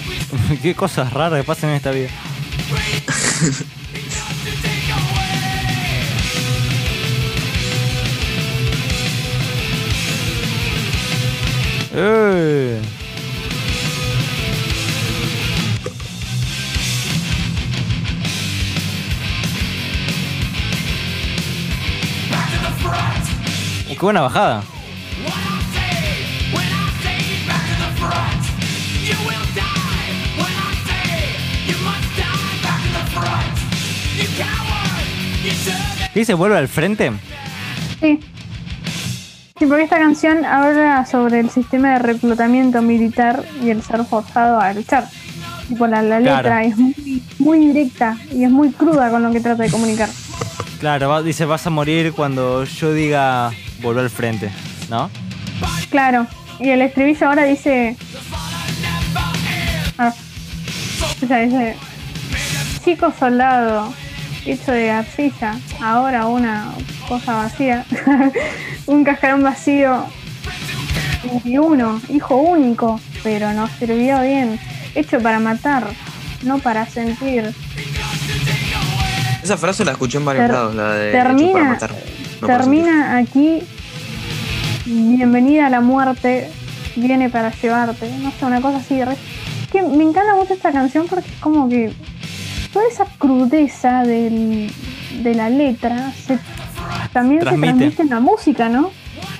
Qué 0.62 0.74
cosas 0.74 1.12
raras 1.12 1.40
que 1.40 1.44
pasan 1.44 1.68
en 1.70 1.76
esta 1.76 1.90
vida. 1.90 2.08
¡Eh! 11.94 12.80
¡Qué 23.88 23.98
buena 23.98 24.22
bajada! 24.22 24.62
¿Qué 36.12 36.20
dice? 36.20 36.34
¿Vuelve 36.34 36.58
al 36.58 36.68
frente? 36.68 37.10
Sí. 38.00 38.20
Sí, 39.58 39.66
porque 39.66 39.84
esta 39.84 39.98
canción 39.98 40.44
habla 40.44 41.06
sobre 41.06 41.40
el 41.40 41.50
sistema 41.50 41.92
de 41.92 41.98
reclutamiento 42.00 42.82
militar 42.82 43.44
y 43.62 43.70
el 43.70 43.82
ser 43.82 44.04
forzado 44.04 44.60
a 44.60 44.72
luchar. 44.72 45.08
Tipo, 45.68 45.86
la, 45.86 46.02
la 46.02 46.18
Claro. 46.20 46.36
letra 46.42 46.64
es 46.64 46.76
muy, 46.76 47.22
muy 47.38 47.58
directa 47.68 48.16
y 48.32 48.44
es 48.44 48.50
muy 48.50 48.70
cruda 48.72 49.10
con 49.10 49.22
lo 49.22 49.30
que 49.30 49.40
trata 49.40 49.62
de 49.62 49.70
comunicar. 49.70 50.08
Claro, 50.80 51.08
va- 51.08 51.22
dice 51.22 51.44
vas 51.44 51.64
a 51.66 51.70
morir 51.70 52.12
cuando 52.12 52.64
yo 52.64 52.92
diga 52.92 53.52
volver 53.80 54.02
al 54.04 54.10
frente, 54.10 54.50
¿no? 54.90 55.08
Claro. 55.90 56.26
Y 56.58 56.68
el 56.70 56.82
estribillo 56.82 57.28
ahora 57.28 57.44
dice. 57.44 57.96
Ah. 59.96 60.12
O 61.22 61.26
sea, 61.26 61.38
dice. 61.38 61.76
Chico 62.84 63.12
soldado, 63.16 63.92
hecho 64.44 64.72
de 64.72 64.90
arcilla, 64.90 65.54
ahora 65.80 66.26
una 66.26 66.72
cosa 67.08 67.34
vacía. 67.34 67.84
Un 68.86 69.04
cascarón 69.04 69.42
vacío. 69.42 70.04
Y 71.44 71.56
uno, 71.58 72.00
hijo 72.08 72.36
único, 72.36 73.00
pero 73.22 73.52
no 73.52 73.68
sirvió 73.78 74.20
bien. 74.22 74.58
Hecho 74.94 75.20
para 75.20 75.38
matar, 75.38 75.86
no 76.42 76.58
para 76.58 76.84
sentir. 76.86 77.54
Esa 79.42 79.56
frase 79.56 79.84
la 79.84 79.92
escuché 79.92 80.18
en 80.18 80.24
varios 80.24 80.44
Ter- 80.46 80.52
lados, 80.54 80.74
la 80.74 80.92
de 80.94 81.08
hecho 81.10 81.18
para 81.18 81.28
termina, 81.36 81.64
matar. 81.64 81.90
no 82.40 82.46
para 82.46 82.58
termina 82.58 83.16
aquí. 83.18 83.62
Bienvenida 84.84 85.66
a 85.66 85.70
la 85.70 85.80
muerte, 85.80 86.50
viene 86.96 87.30
para 87.30 87.50
llevarte. 87.52 88.10
No 88.18 88.30
sé, 88.32 88.44
una 88.44 88.60
cosa 88.60 88.78
así. 88.78 89.02
re- 89.02 89.16
que 89.70 89.80
me 89.82 90.02
encanta 90.04 90.34
mucho 90.34 90.52
esta 90.54 90.70
canción 90.72 91.06
porque 91.08 91.28
es 91.30 91.36
como 91.40 91.68
que 91.68 91.92
toda 92.72 92.84
esa 92.90 93.04
crudeza 93.18 94.02
del- 94.02 94.72
de 95.22 95.34
la 95.34 95.48
letra 95.50 96.12
se, 96.26 96.38
también 97.12 97.40
Transmite. 97.40 97.66
se 97.72 97.76
transmite 97.78 98.02
en 98.02 98.08
la 98.10 98.20
música, 98.20 98.68
¿no? 98.68 98.90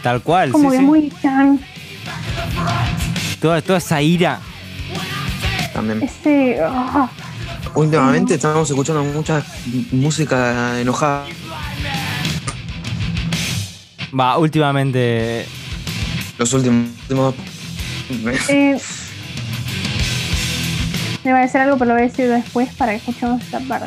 Tal 0.03 0.21
cual, 0.23 0.53
Como 0.53 0.71
sí, 0.71 0.77
que 0.77 0.81
sí. 0.81 0.87
muy 0.87 1.09
tan 1.23 1.61
Toda, 3.41 3.61
toda 3.63 3.79
esa 3.79 4.01
ira. 4.03 4.39
También. 5.73 6.03
ese 6.03 6.59
ah, 6.63 7.09
Últimamente 7.75 8.35
estamos 8.35 8.69
escuchando 8.69 9.03
mucha 9.05 9.43
música 9.93 10.79
enojada. 10.79 11.25
Va, 14.19 14.37
últimamente. 14.39 15.47
Los 16.39 16.53
últimos. 16.53 16.89
últimos- 17.09 17.35
eh, 18.49 18.79
me 21.25 21.33
va 21.33 21.39
a 21.39 21.43
decir 21.43 21.61
algo, 21.61 21.77
pero 21.77 21.89
lo 21.91 21.95
voy 21.95 22.03
a 22.03 22.07
decir 22.07 22.29
después 22.29 22.69
para 22.75 22.93
que 22.93 22.99
escuchemos 22.99 23.43
esta 23.43 23.61
parte. 23.61 23.87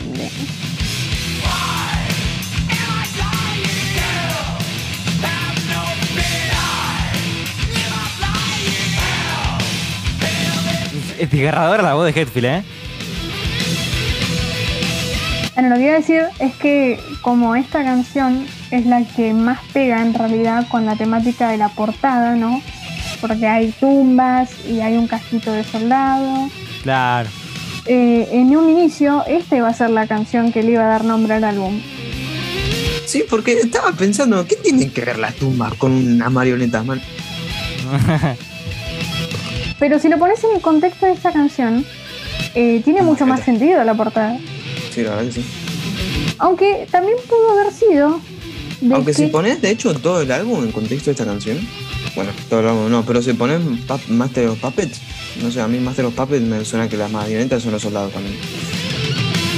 Es 11.18 11.32
desgarradora 11.32 11.82
la 11.82 11.94
voz 11.94 12.14
de 12.14 12.22
Hetfield, 12.22 12.46
¿eh? 12.46 12.64
Bueno, 15.54 15.70
lo 15.70 15.76
que 15.76 15.84
iba 15.84 15.94
a 15.94 16.00
decir 16.00 16.24
es 16.40 16.54
que 16.56 17.00
como 17.22 17.56
esta 17.56 17.82
canción 17.84 18.46
es 18.72 18.86
la 18.86 19.04
que 19.04 19.34
más 19.34 19.60
pega 19.72 20.02
en 20.02 20.14
realidad 20.14 20.68
con 20.68 20.86
la 20.86 20.98
temática 20.98 21.50
de 21.50 21.58
la 21.58 21.70
portada, 21.70 22.36
¿no? 22.36 22.62
Porque 23.22 23.48
hay 23.48 23.72
tumbas 23.72 24.52
y 24.68 24.82
hay 24.82 24.98
un 24.98 25.08
casquito 25.08 25.54
de 25.54 25.64
soldado. 25.64 26.50
Claro. 26.86 27.28
Eh, 27.88 28.30
en 28.32 28.56
un 28.56 28.70
inicio, 28.70 29.24
esta 29.28 29.56
iba 29.58 29.68
a 29.68 29.74
ser 29.74 29.90
la 29.90 30.06
canción 30.08 30.52
que 30.52 30.62
le 30.62 30.74
iba 30.74 30.84
a 30.84 30.88
dar 30.88 31.04
nombre 31.04 31.34
al 31.34 31.44
álbum. 31.44 31.82
Sí, 33.08 33.24
porque 33.28 33.54
estaba 33.54 33.92
pensando, 33.92 34.46
¿qué 34.48 34.56
tienen 34.56 34.92
que 34.92 35.02
ver 35.04 35.18
las 35.18 35.34
tumbas 35.36 35.74
con 35.74 35.92
una 35.92 36.30
marioneta, 36.30 36.84
man? 36.84 37.02
Pero 39.80 40.00
si 40.00 40.10
lo 40.10 40.18
pones 40.20 40.44
en 40.44 40.56
el 40.56 40.62
contexto 40.62 41.08
de 41.08 41.14
esta 41.14 41.32
canción, 41.32 41.84
eh, 42.54 42.82
tiene 42.86 43.02
mucho 43.02 43.26
más 43.26 43.42
sentido 43.44 43.84
la 43.84 43.94
portada. 43.96 44.38
Sí, 44.94 45.02
la 45.02 45.10
verdad 45.16 45.26
que 45.26 45.32
sí. 45.34 45.46
Aunque 46.38 46.88
también 46.92 47.18
pudo 47.28 47.60
haber 47.60 47.74
sido. 47.74 48.20
Aunque 48.92 49.12
que- 49.12 49.18
si 49.18 49.26
pones, 49.28 49.62
de 49.62 49.72
hecho, 49.72 49.94
todo 49.96 50.22
el 50.22 50.32
álbum 50.32 50.64
en 50.64 50.72
contexto 50.72 51.06
de 51.06 51.12
esta 51.14 51.26
canción, 51.26 51.58
bueno, 52.16 52.32
todo 52.50 52.60
el 52.62 52.68
álbum 52.68 52.92
no, 52.92 53.04
pero 53.04 53.22
si 53.24 53.34
pones 53.34 53.60
Master 54.10 54.48
of 54.50 54.60
Puppets, 54.60 55.02
no 55.42 55.52
sé, 55.52 55.62
a 55.62 55.68
mí 55.68 55.80
Master 55.80 56.06
of 56.06 56.14
Puppets 56.16 56.42
me 56.46 56.64
suena 56.66 56.88
que 56.90 56.98
las 56.98 57.12
marionetas 57.12 57.62
son 57.64 57.72
los 57.74 57.82
soldados 57.82 58.12
también. 58.14 58.36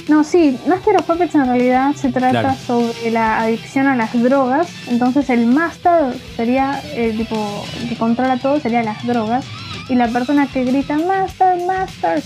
No, 0.08 0.24
sí, 0.24 0.58
Master 0.68 0.96
of 0.96 1.04
Puppets 1.06 1.36
en 1.36 1.46
realidad 1.48 1.94
se 1.96 2.10
trata 2.12 2.30
Claro. 2.42 2.56
sobre 2.66 3.12
la 3.12 3.42
adicción 3.42 3.88
a 3.88 3.96
las 3.96 4.14
drogas. 4.22 4.68
Entonces 4.88 5.30
el 5.30 5.46
Master 5.48 6.16
sería 6.38 6.80
el 6.96 7.18
tipo 7.18 7.66
el 7.82 7.90
que 7.90 7.96
controla 7.98 8.38
todo, 8.38 8.60
sería 8.62 8.84
las 8.84 9.06
drogas. 9.06 9.44
Y 9.90 9.96
la 9.96 10.08
persona 10.08 10.48
que 10.48 10.64
grita 10.64 10.98
Master, 10.98 11.58
Master, 11.68 12.22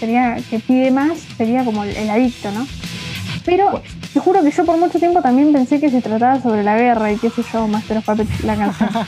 sería 0.00 0.36
que 0.48 0.58
pide 0.60 0.90
más, 0.90 1.18
sería 1.36 1.62
como 1.64 1.84
el, 1.84 1.94
el 1.96 2.08
adicto, 2.08 2.50
¿no? 2.52 2.66
Pero 3.44 3.82
te 4.12 4.18
juro 4.20 4.42
que 4.42 4.50
yo 4.50 4.64
por 4.64 4.76
mucho 4.78 4.98
tiempo 4.98 5.20
también 5.22 5.52
pensé 5.52 5.78
que 5.78 5.90
se 5.90 6.00
trataba 6.00 6.40
sobre 6.42 6.62
la 6.62 6.76
guerra 6.76 7.12
y 7.12 7.16
qué 7.16 7.28
sé 7.30 7.42
yo, 7.52 7.68
Master 7.68 7.98
of 7.98 8.04
Puppets, 8.06 8.44
la 8.44 8.56
canción. 8.56 8.88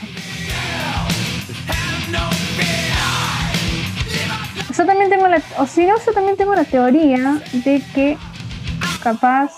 yo 4.79 4.85
también 4.85 5.09
tengo 5.09 5.27
la, 5.27 5.41
o 5.57 5.67
si 5.67 5.85
no, 5.85 5.95
yo 6.05 6.13
también 6.13 6.37
tengo 6.37 6.55
la 6.55 6.63
teoría 6.63 7.41
de 7.51 7.83
que 7.93 8.17
capaz 9.03 9.51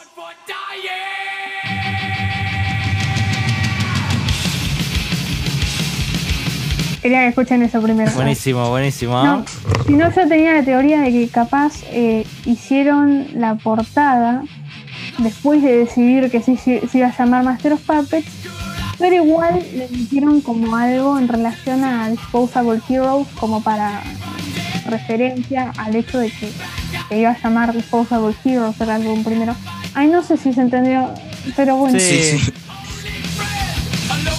quería 7.04 7.20
que 7.20 7.28
escuchen 7.28 7.62
eso 7.62 7.80
primero. 7.84 8.12
Buenísimo, 8.14 8.68
buenísimo. 8.72 9.24
No, 9.24 9.46
si 9.86 9.94
no, 9.94 10.12
yo 10.12 10.28
tenía 10.28 10.56
la 10.56 10.64
teoría 10.64 11.02
de 11.02 11.12
que 11.12 11.28
capaz 11.28 11.84
eh, 11.92 12.26
hicieron 12.46 13.28
la 13.36 13.56
portada 13.56 14.44
después 15.20 15.62
de 15.62 15.78
decidir 15.78 16.32
que 16.32 16.42
sí 16.42 16.58
se 16.58 16.88
se 16.88 16.98
iba 16.98 17.10
a 17.10 17.16
llamar 17.16 17.44
Master 17.44 17.74
of 17.74 17.82
Puppets, 17.82 18.32
pero 18.98 19.16
igual 19.16 19.64
le 19.76 19.88
metieron 19.88 20.42
como 20.42 20.76
algo 20.76 21.20
en 21.20 21.28
relación 21.28 21.84
a 21.84 22.10
Disposable 22.10 22.82
Heroes, 22.90 23.28
como 23.40 23.62
para 23.62 24.02
referencia 24.86 25.72
al 25.78 25.96
hecho 25.96 26.20
de 26.20 26.32
que 26.32 26.52
se 27.10 27.18
iba 27.18 27.32
a 27.32 27.42
llamar 27.42 27.74
Disposable 27.74 28.36
Heroes 28.44 28.80
el 28.80 28.90
álbum 28.90 29.24
primero. 29.24 29.56
Ay, 29.94 30.08
no 30.08 30.24
sé 30.24 30.38
si 30.38 30.54
se 30.54 30.62
entendió, 30.62 31.14
pero 31.56 31.76
bueno. 31.76 32.00
Sí. 32.00 32.06
Sí, 32.06 32.40
sí. 32.40 32.54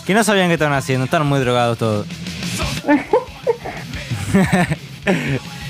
Que 0.06 0.14
no 0.14 0.24
sabían 0.24 0.48
qué 0.48 0.54
estaban 0.54 0.76
haciendo, 0.76 1.04
estaban 1.04 1.28
muy 1.28 1.38
drogados 1.38 1.78
todos. 1.78 2.06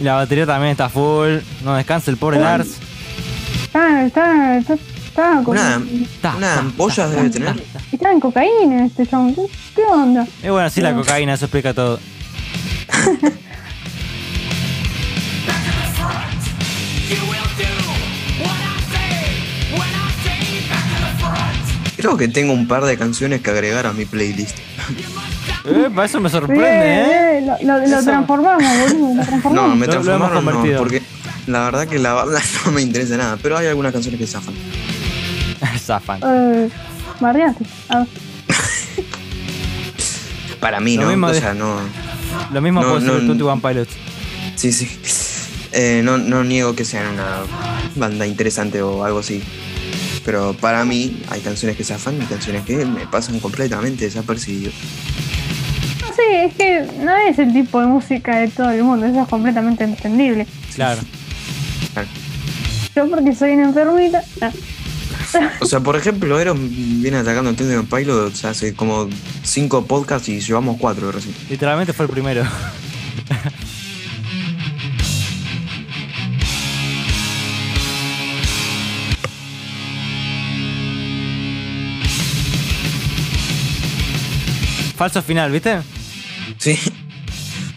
Y 0.00 0.02
la 0.02 0.14
batería 0.14 0.46
también 0.46 0.72
está 0.72 0.88
full. 0.88 1.38
No 1.62 1.74
descansa 1.74 2.10
el 2.10 2.16
pobre. 2.16 2.38
Lars. 2.40 2.78
Está, 3.64 4.04
está, 4.06 4.56
está, 4.58 4.74
está 4.74 5.42
con- 5.44 5.56
Una, 5.58 5.74
ampolla 6.58 7.04
ta, 7.04 7.08
debe 7.10 7.30
tener. 7.30 7.62
está 7.92 8.10
en 8.10 8.18
cocaína 8.20 8.86
este 8.86 9.06
chabón. 9.06 9.34
¿Qué, 9.34 9.42
qué 9.76 9.82
onda? 9.84 10.26
Y 10.42 10.48
bueno, 10.48 10.70
sí, 10.70 10.80
la 10.80 10.94
cocaína, 10.94 11.34
eso 11.34 11.44
explica 11.44 11.74
todo. 11.74 12.00
Creo 21.96 22.16
que 22.16 22.28
tengo 22.28 22.52
un 22.54 22.66
par 22.66 22.84
de 22.84 22.96
canciones 22.96 23.42
que 23.42 23.50
agregar 23.50 23.86
a 23.86 23.92
mi 23.92 24.06
playlist. 24.06 24.56
Eh, 25.66 25.88
para 25.94 26.06
eso 26.06 26.20
me 26.20 26.30
sorprende, 26.30 26.66
¿eh? 26.66 27.40
Lo, 27.42 27.56
lo- 27.66 27.78
lo 27.86 27.96
Eso. 27.98 28.04
transformamos, 28.04 28.62
boludo. 28.90 29.22
Lo 29.44 29.50
No, 29.50 29.76
me 29.76 29.86
Lo- 29.86 29.92
lo 29.92 29.94
hemos 29.94 29.98
transformaron 30.04 30.44
no, 30.44 30.50
convertido. 30.52 30.78
porque 30.78 31.02
la 31.46 31.64
verdad 31.64 31.86
que 31.86 31.98
la 31.98 32.12
banda 32.14 32.40
no 32.66 32.72
me 32.72 32.82
interesa 32.82 33.16
nada, 33.16 33.38
pero 33.42 33.56
hay 33.58 33.66
algunas 33.66 33.92
canciones 33.92 34.18
que 34.20 34.26
zafan. 34.26 34.54
Zafan. 35.84 36.20
Eh, 36.24 36.68
bardeate. 37.20 37.64
A 37.88 37.98
ver. 37.98 38.06
Para 40.60 40.80
mí, 40.80 40.96
Lo 40.96 41.02
¿no? 41.04 41.08
mismo 41.10 41.26
o 41.26 41.32
de- 41.32 41.40
sea, 41.40 41.54
no. 41.54 41.76
Lo 42.52 42.60
mismo 42.60 42.82
No, 42.82 42.88
puede 42.90 43.00
ser 43.02 43.12
no. 43.22 43.28
21 43.28 43.60
Pilots. 43.60 43.92
Sí, 44.56 44.72
sí. 44.72 44.88
Eh, 45.72 46.00
no, 46.04 46.18
no 46.18 46.44
niego 46.44 46.74
que 46.74 46.84
sean 46.84 47.14
una 47.14 47.38
banda 47.96 48.26
interesante 48.26 48.82
o 48.82 49.04
algo 49.04 49.20
así. 49.20 49.42
Pero 50.24 50.52
para 50.54 50.84
mí 50.84 51.22
hay 51.30 51.40
canciones 51.40 51.76
que 51.76 51.84
zafan 51.84 52.20
y 52.20 52.24
canciones 52.26 52.64
que 52.64 52.84
me 52.84 53.06
pasan 53.06 53.40
completamente 53.40 54.04
desapercibidos. 54.04 54.74
No, 56.20 56.26
sí, 56.26 56.34
es 56.36 56.54
que 56.54 56.86
no 57.02 57.16
es 57.16 57.38
el 57.38 57.52
tipo 57.52 57.80
de 57.80 57.86
música 57.86 58.38
de 58.38 58.48
todo 58.48 58.70
el 58.70 58.82
mundo. 58.82 59.06
Eso 59.06 59.22
es 59.22 59.28
completamente 59.28 59.84
entendible. 59.84 60.46
Claro. 60.74 61.00
Yo, 62.94 63.08
porque 63.08 63.34
soy 63.34 63.52
una 63.52 63.64
enfermita. 63.64 64.22
O 65.60 65.66
sea, 65.66 65.80
por 65.80 65.96
ejemplo, 65.96 66.40
Eros 66.40 66.58
viene 66.58 67.18
atacando 67.18 67.50
el 67.50 67.56
Tender 67.56 67.84
Pilot 67.84 68.44
hace 68.44 68.74
como 68.74 69.08
cinco 69.42 69.84
podcasts 69.86 70.28
y 70.28 70.40
llevamos 70.40 70.76
cuatro 70.78 71.12
recién. 71.12 71.34
Literalmente 71.48 71.92
fue 71.92 72.06
el 72.06 72.10
primero. 72.10 72.42
Falso 84.96 85.22
final, 85.22 85.50
¿viste? 85.50 85.78
Sí. 86.60 86.78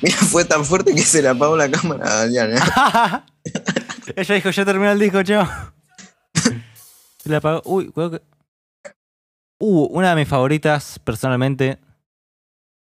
Mira, 0.01 0.17
fue 0.17 0.43
tan 0.43 0.65
fuerte 0.65 0.93
que 0.93 1.01
se 1.01 1.21
le 1.21 1.29
apagó 1.29 1.55
la 1.55 1.71
cámara 1.71 2.19
a 2.19 2.27
Diana. 2.27 3.25
Ella 4.15 4.35
dijo, 4.35 4.49
ya 4.49 4.65
terminó 4.65 4.91
el 4.91 4.99
disco, 4.99 5.23
chao. 5.23 5.47
Se 6.33 7.29
la 7.29 7.37
apagó. 7.37 7.61
Uy, 7.63 7.89
cuidado 7.91 8.19
que. 8.19 8.21
Uh, 9.59 9.85
una 9.85 10.09
de 10.09 10.15
mis 10.17 10.27
favoritas, 10.27 10.99
personalmente. 10.99 11.79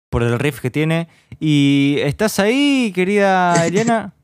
Por 0.10 0.24
el 0.24 0.40
riff 0.40 0.62
que 0.62 0.72
tiene. 0.72 1.10
Y. 1.42 1.98
¿Estás 2.00 2.40
ahí, 2.40 2.94
querida 2.96 3.68
Eliana? 3.68 4.16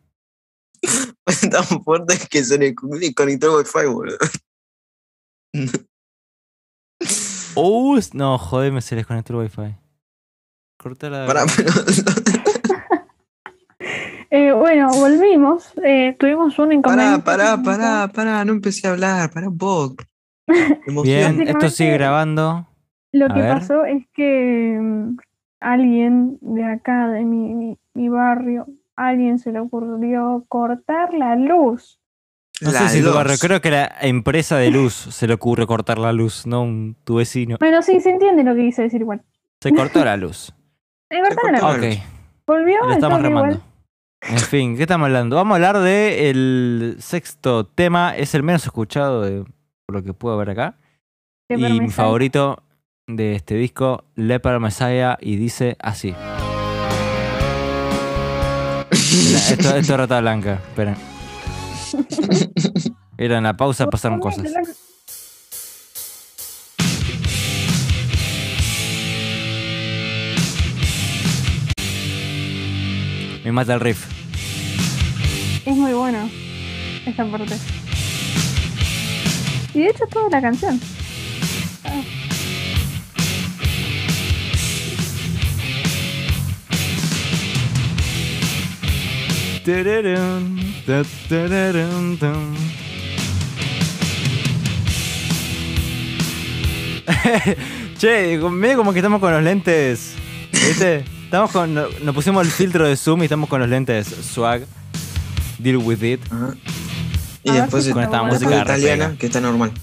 Fue 1.27 1.49
tan 1.49 1.65
fuerte 1.84 2.18
que 2.30 2.45
se 2.45 2.57
le 2.57 2.73
conectó 2.73 3.60
el 3.60 3.65
Wi-Fi, 3.65 3.88
boludo. 3.88 4.18
Uh, 7.60 7.99
no, 8.14 8.38
joder, 8.38 8.72
me 8.72 8.81
se 8.81 8.95
les 8.95 9.07
conectó 9.07 9.34
el 9.34 9.39
wifi. 9.39 9.76
Pará, 10.95 11.45
pero. 11.55 11.72
Eh, 14.30 14.51
bueno, 14.51 14.89
volvimos. 14.89 15.72
Eh, 15.84 16.15
tuvimos 16.19 16.57
un 16.59 16.65
Pará, 16.65 16.73
inconveniente. 16.76 17.22
pará, 17.23 17.49
técnico. 17.51 17.64
pará, 17.72 18.07
pará, 18.09 18.45
no 18.45 18.51
empecé 18.53 18.88
a 18.88 18.91
hablar, 18.91 19.31
pará 19.31 19.47
un 19.47 19.57
poco. 19.57 20.03
Bien, 21.03 21.41
esto 21.47 21.69
sigue 21.69 21.93
grabando. 21.93 22.68
Lo 23.14 23.26
A 23.27 23.34
que 23.34 23.39
ver. 23.41 23.53
pasó 23.53 23.85
es 23.85 24.05
que 24.14 24.77
mm, 24.81 25.18
alguien 25.61 26.38
de 26.41 26.64
acá, 26.65 27.07
de 27.07 27.23
mi, 27.23 27.53
mi, 27.53 27.77
mi 27.93 28.09
barrio, 28.09 28.68
alguien 28.97 29.39
se 29.39 29.51
le 29.53 29.59
ocurrió 29.61 30.43
cortar 30.49 31.14
la 31.14 31.35
luz. 31.35 31.99
No 32.59 32.72
La 32.72 32.80
sé 32.80 32.89
si 32.89 33.03
tu 33.03 33.14
barrio, 33.14 33.35
creo 33.39 33.61
que 33.61 33.69
la 33.72 33.95
empresa 34.01 34.57
de 34.57 34.72
luz 34.72 34.93
se 34.93 35.27
le 35.27 35.35
ocurre 35.35 35.68
cortar 35.68 35.99
la 35.99 36.11
luz, 36.11 36.45
no 36.47 36.64
un, 36.64 36.97
tu 37.05 37.15
vecino. 37.15 37.57
Bueno, 37.59 37.81
sí, 37.81 37.99
se 38.01 38.09
entiende 38.09 38.43
lo 38.43 38.55
que 38.55 38.61
quise 38.65 38.81
decir 38.81 39.01
igual. 39.01 39.22
Se 39.61 39.72
cortó 39.73 40.03
la 40.03 40.18
luz. 40.18 40.53
Se 41.10 41.22
cortaron 41.22 41.52
la 41.54 41.60
cortó 41.60 41.78
luz. 41.78 41.86
la 41.86 41.92
Ok, 41.94 42.00
Volvió 42.48 42.84
lo 42.84 42.92
estamos 42.92 43.22
remando. 43.22 43.56
igual. 43.56 43.64
En 44.22 44.40
fin, 44.40 44.76
¿qué 44.76 44.84
estamos 44.84 45.06
hablando? 45.06 45.36
Vamos 45.36 45.54
a 45.54 45.56
hablar 45.56 45.80
de 45.80 46.30
el 46.30 46.96
sexto 47.00 47.66
tema, 47.66 48.16
es 48.16 48.34
el 48.36 48.44
menos 48.44 48.66
escuchado 48.66 49.22
de, 49.22 49.44
por 49.86 49.96
lo 49.96 50.04
que 50.04 50.14
puedo 50.14 50.38
ver 50.38 50.50
acá. 50.50 50.76
Qué 51.50 51.56
y 51.56 51.80
mi 51.80 51.90
favorito 51.90 52.64
de 53.08 53.36
este 53.36 53.56
disco, 53.56 54.04
Leper 54.16 54.60
Messiah, 54.60 55.18
y 55.22 55.36
dice 55.38 55.78
así. 55.80 56.16
Esto, 58.92 59.76
esto 59.76 59.78
es 59.78 59.90
rata 59.90 60.20
blanca, 60.20 60.54
esperen. 60.56 60.96
Era 63.18 63.38
en 63.38 63.44
la 63.44 63.56
pausa 63.56 63.88
pasaron 63.88 64.20
cosas. 64.20 64.52
Me 73.48 73.53
mata 73.53 73.76
el 73.76 73.80
riff. 73.80 74.03
Es 75.65 75.74
muy 75.74 75.94
bueno 75.94 76.30
esa 77.06 77.24
parte. 77.32 77.56
Y 79.74 79.80
de 79.80 79.88
hecho 79.88 80.03
es 80.03 80.10
toda 80.10 80.30
la 80.30 80.41
canción. 80.41 80.82
Ah. 81.86 82.02
Che, 97.98 98.38
medio 98.52 98.76
como 98.76 98.91
que 98.91 98.99
estamos 98.99 99.22
con 99.22 99.32
los 99.32 99.41
lentes. 99.41 100.15
¿Viste? 100.52 101.06
Estamos 101.28 101.52
con. 101.52 101.74
Nos 101.74 102.16
pusimos 102.16 102.45
el 102.45 102.49
filtro 102.49 102.88
de 102.88 102.95
Zoom 102.95 103.20
y 103.22 103.26
estamos 103.26 103.49
con 103.49 103.60
los 103.60 103.68
lentes 103.68 104.08
swag. 104.08 104.62
Deal 105.60 105.76
with 105.76 106.02
it. 106.02 106.22
Ajá. 106.32 106.54
Y 107.44 107.52
después 107.52 107.84
si 107.84 107.91
Con 107.91 108.02
esta 108.04 108.22
después 108.22 108.41
música 108.44 108.62
italiana, 108.62 109.04
repega. 109.08 109.20
que 109.20 109.26
está 109.26 109.41
normal. 109.41 109.74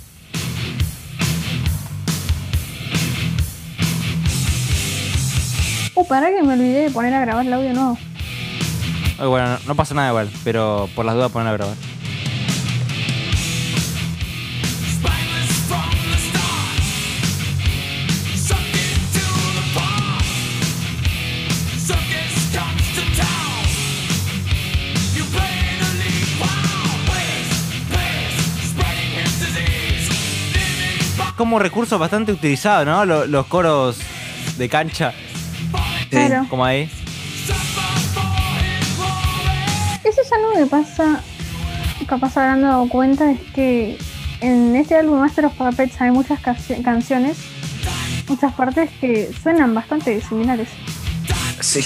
Uh, 5.94 6.06
para 6.06 6.28
que 6.30 6.42
me 6.42 6.54
olvidé 6.54 6.84
de 6.84 6.90
poner 6.90 7.12
a 7.12 7.20
grabar 7.20 7.46
el 7.46 7.52
audio 7.52 7.74
nuevo. 7.74 7.98
Ay, 9.18 9.28
bueno, 9.28 9.48
no, 9.48 9.58
no 9.66 9.74
pasa 9.74 9.94
nada 9.94 10.08
igual, 10.08 10.30
pero 10.44 10.88
por 10.94 11.04
las 11.04 11.14
dudas 11.14 11.30
ponen 11.30 11.48
a 11.48 11.52
grabar. 11.52 11.76
Como 31.36 31.58
recurso 31.58 31.98
bastante 31.98 32.32
utilizado, 32.32 32.84
¿no? 32.84 33.04
Lo- 33.04 33.26
los 33.26 33.46
coros 33.46 33.98
de 34.56 34.68
cancha, 34.68 35.12
Sí. 35.12 36.08
Claro. 36.10 36.46
como 36.48 36.64
ahí. 36.64 36.88
Eso 40.04 40.20
ya 40.30 40.36
no 40.38 40.60
me 40.60 40.66
pasa, 40.66 41.20
capaz 42.06 42.36
habrán 42.36 42.62
dado 42.62 42.88
cuenta, 42.88 43.30
es 43.30 43.40
que 43.54 43.98
en 44.40 44.76
este 44.76 44.96
álbum 44.96 45.18
Master 45.20 45.46
of 45.46 45.54
Puppets 45.54 46.00
hay 46.00 46.10
muchas 46.10 46.40
canci- 46.42 46.82
canciones, 46.82 47.38
muchas 48.28 48.52
partes 48.54 48.90
que 49.00 49.30
suenan 49.42 49.74
bastante 49.74 50.20
similares. 50.20 50.68
Sí, 51.60 51.80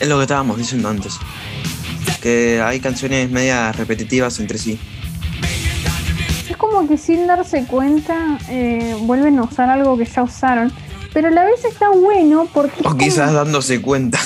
es 0.00 0.08
lo 0.08 0.16
que 0.16 0.22
estábamos 0.22 0.58
diciendo 0.58 0.88
antes. 0.88 1.14
Que 2.20 2.60
hay 2.60 2.80
canciones 2.80 3.30
medias 3.30 3.76
repetitivas 3.76 4.40
entre 4.40 4.58
sí. 4.58 4.78
Como 6.58 6.86
que 6.88 6.98
sin 6.98 7.26
darse 7.26 7.64
cuenta 7.64 8.38
eh, 8.48 8.96
vuelven 9.02 9.38
a 9.38 9.42
usar 9.44 9.70
algo 9.70 9.96
que 9.96 10.04
ya 10.04 10.22
usaron, 10.24 10.72
pero 11.12 11.28
a 11.28 11.30
la 11.30 11.44
vez 11.44 11.64
está 11.64 11.88
bueno 11.90 12.46
porque... 12.52 12.80
O 12.80 12.84
como- 12.84 12.98
quizás 12.98 13.32
dándose 13.32 13.80
cuenta. 13.80 14.18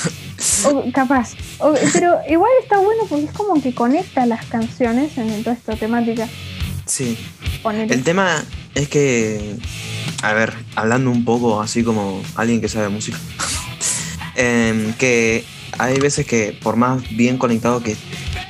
o 0.65 0.91
capaz, 0.93 1.35
o- 1.59 1.75
pero 1.93 2.17
igual 2.29 2.51
está 2.63 2.79
bueno 2.79 3.05
porque 3.09 3.27
es 3.27 3.33
como 3.33 3.61
que 3.63 3.75
conecta 3.75 4.27
las 4.27 4.45
canciones 4.47 5.17
en 5.19 5.45
toda 5.45 5.55
esta 5.55 5.77
temática. 5.77 6.27
Sí. 6.87 7.17
Ponele. 7.63 7.95
El 7.95 8.03
tema 8.03 8.43
es 8.75 8.89
que, 8.89 9.57
a 10.23 10.33
ver, 10.33 10.53
hablando 10.75 11.11
un 11.11 11.25
poco 11.25 11.61
así 11.61 11.85
como 11.85 12.21
alguien 12.35 12.61
que 12.61 12.69
sabe 12.69 12.89
música, 12.89 13.19
em, 14.37 14.93
que 14.95 15.45
hay 15.79 15.99
veces 15.99 16.27
que 16.27 16.59
por 16.63 16.77
más 16.77 17.03
bien 17.17 17.39
conectado 17.39 17.83
que 17.83 17.97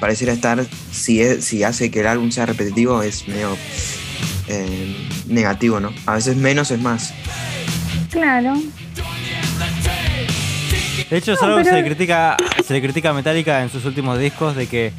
pareciera 0.03 0.33
estar, 0.33 0.65
si, 0.91 1.21
es, 1.23 1.45
si 1.45 1.63
hace 1.63 1.93
que 1.93 2.01
el 2.01 2.09
álbum 2.09 2.33
sea 2.33 2.45
repetitivo 2.45 3.03
es 3.05 3.29
medio 3.29 3.57
em, 4.49 4.97
negativo, 5.29 5.79
¿no? 5.79 5.93
A 6.07 6.15
veces 6.15 6.37
menos 6.37 6.73
es 6.73 6.81
más. 6.81 7.15
Claro, 8.11 8.55
De 11.09 11.19
hecho, 11.19 11.33
es 11.35 11.41
No, 11.41 11.47
algo 11.49 11.59
que 11.59 11.65
se 11.67 11.75
le 11.75 11.85
critica, 11.85 12.37
se 12.67 12.73
le 12.75 12.83
critica 12.83 13.11
a 13.11 13.13
Metallica 13.13 13.63
en 13.63 13.71
sus 13.71 13.85
últimos 13.85 14.19
discos 14.19 14.57
de 14.57 14.67
que 14.67 14.93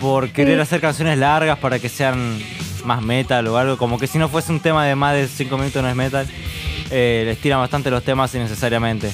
por 0.00 0.30
querer 0.30 0.56
Sí. 0.56 0.60
hacer 0.62 0.80
canciones 0.80 1.18
largas 1.18 1.58
para 1.58 1.78
que 1.78 1.88
sean 1.90 2.38
más 2.84 3.02
metal 3.02 3.46
o 3.48 3.58
algo, 3.58 3.76
como 3.76 3.98
que 3.98 4.06
si 4.06 4.16
no 4.18 4.28
fuese 4.30 4.52
un 4.52 4.60
tema 4.60 4.86
de 4.86 4.94
más 4.94 5.14
de 5.14 5.28
5 5.28 5.58
minutos 5.58 5.82
no 5.82 5.88
es 5.90 5.96
metal, 5.96 6.26
eh, 6.90 7.24
les 7.26 7.38
tiran 7.40 7.58
bastante 7.60 7.90
los 7.90 8.02
temas 8.04 8.34
innecesariamente. 8.34 9.10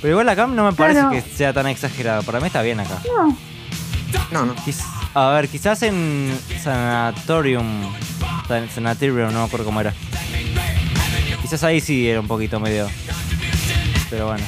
Pero 0.00 0.12
igual 0.12 0.28
acá 0.28 0.46
no 0.46 0.64
me 0.64 0.72
parece 0.74 1.00
Claro. 1.00 1.14
que 1.14 1.22
sea 1.22 1.52
tan 1.52 1.66
exagerado, 1.66 2.22
para 2.22 2.38
mí 2.40 2.46
está 2.46 2.60
bien 2.62 2.78
acá. 2.80 3.00
no, 3.16 3.36
No, 4.30 4.44
no. 4.46 4.54
Quiz- 4.56 4.82
a 5.14 5.30
ver, 5.30 5.48
quizás 5.48 5.82
en 5.82 6.36
Sanatorium, 6.62 7.64
San- 8.48 8.68
Sanatorium, 8.70 9.32
no 9.32 9.40
me 9.40 9.44
acuerdo 9.46 9.64
cómo 9.66 9.80
era. 9.80 9.92
Quizás 11.42 11.62
ahí 11.64 11.80
sí 11.80 12.08
era 12.08 12.20
un 12.20 12.26
poquito 12.28 12.58
medio. 12.58 12.88
Pero 14.10 14.26
bueno. 14.28 14.44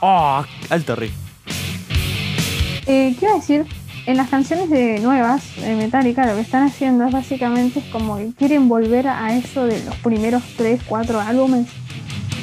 Oh, 0.00 0.44
alto 0.70 0.96
riff. 0.96 1.12
Eh, 2.86 3.14
¿Qué 3.18 3.24
iba 3.26 3.32
a 3.32 3.36
decir? 3.36 3.66
En 4.06 4.16
las 4.16 4.28
canciones 4.30 4.70
de 4.70 4.98
nuevas 5.00 5.42
de 5.56 5.74
Metallica 5.76 6.26
lo 6.26 6.34
que 6.34 6.40
están 6.40 6.64
haciendo 6.66 7.04
es 7.06 7.12
básicamente 7.12 7.80
es 7.80 7.84
como 7.86 8.16
que 8.16 8.30
quieren 8.36 8.68
volver 8.68 9.06
a 9.08 9.36
eso 9.36 9.66
de 9.66 9.84
los 9.84 9.94
primeros 9.96 10.42
3, 10.56 10.80
4 10.86 11.20
álbumes. 11.20 11.66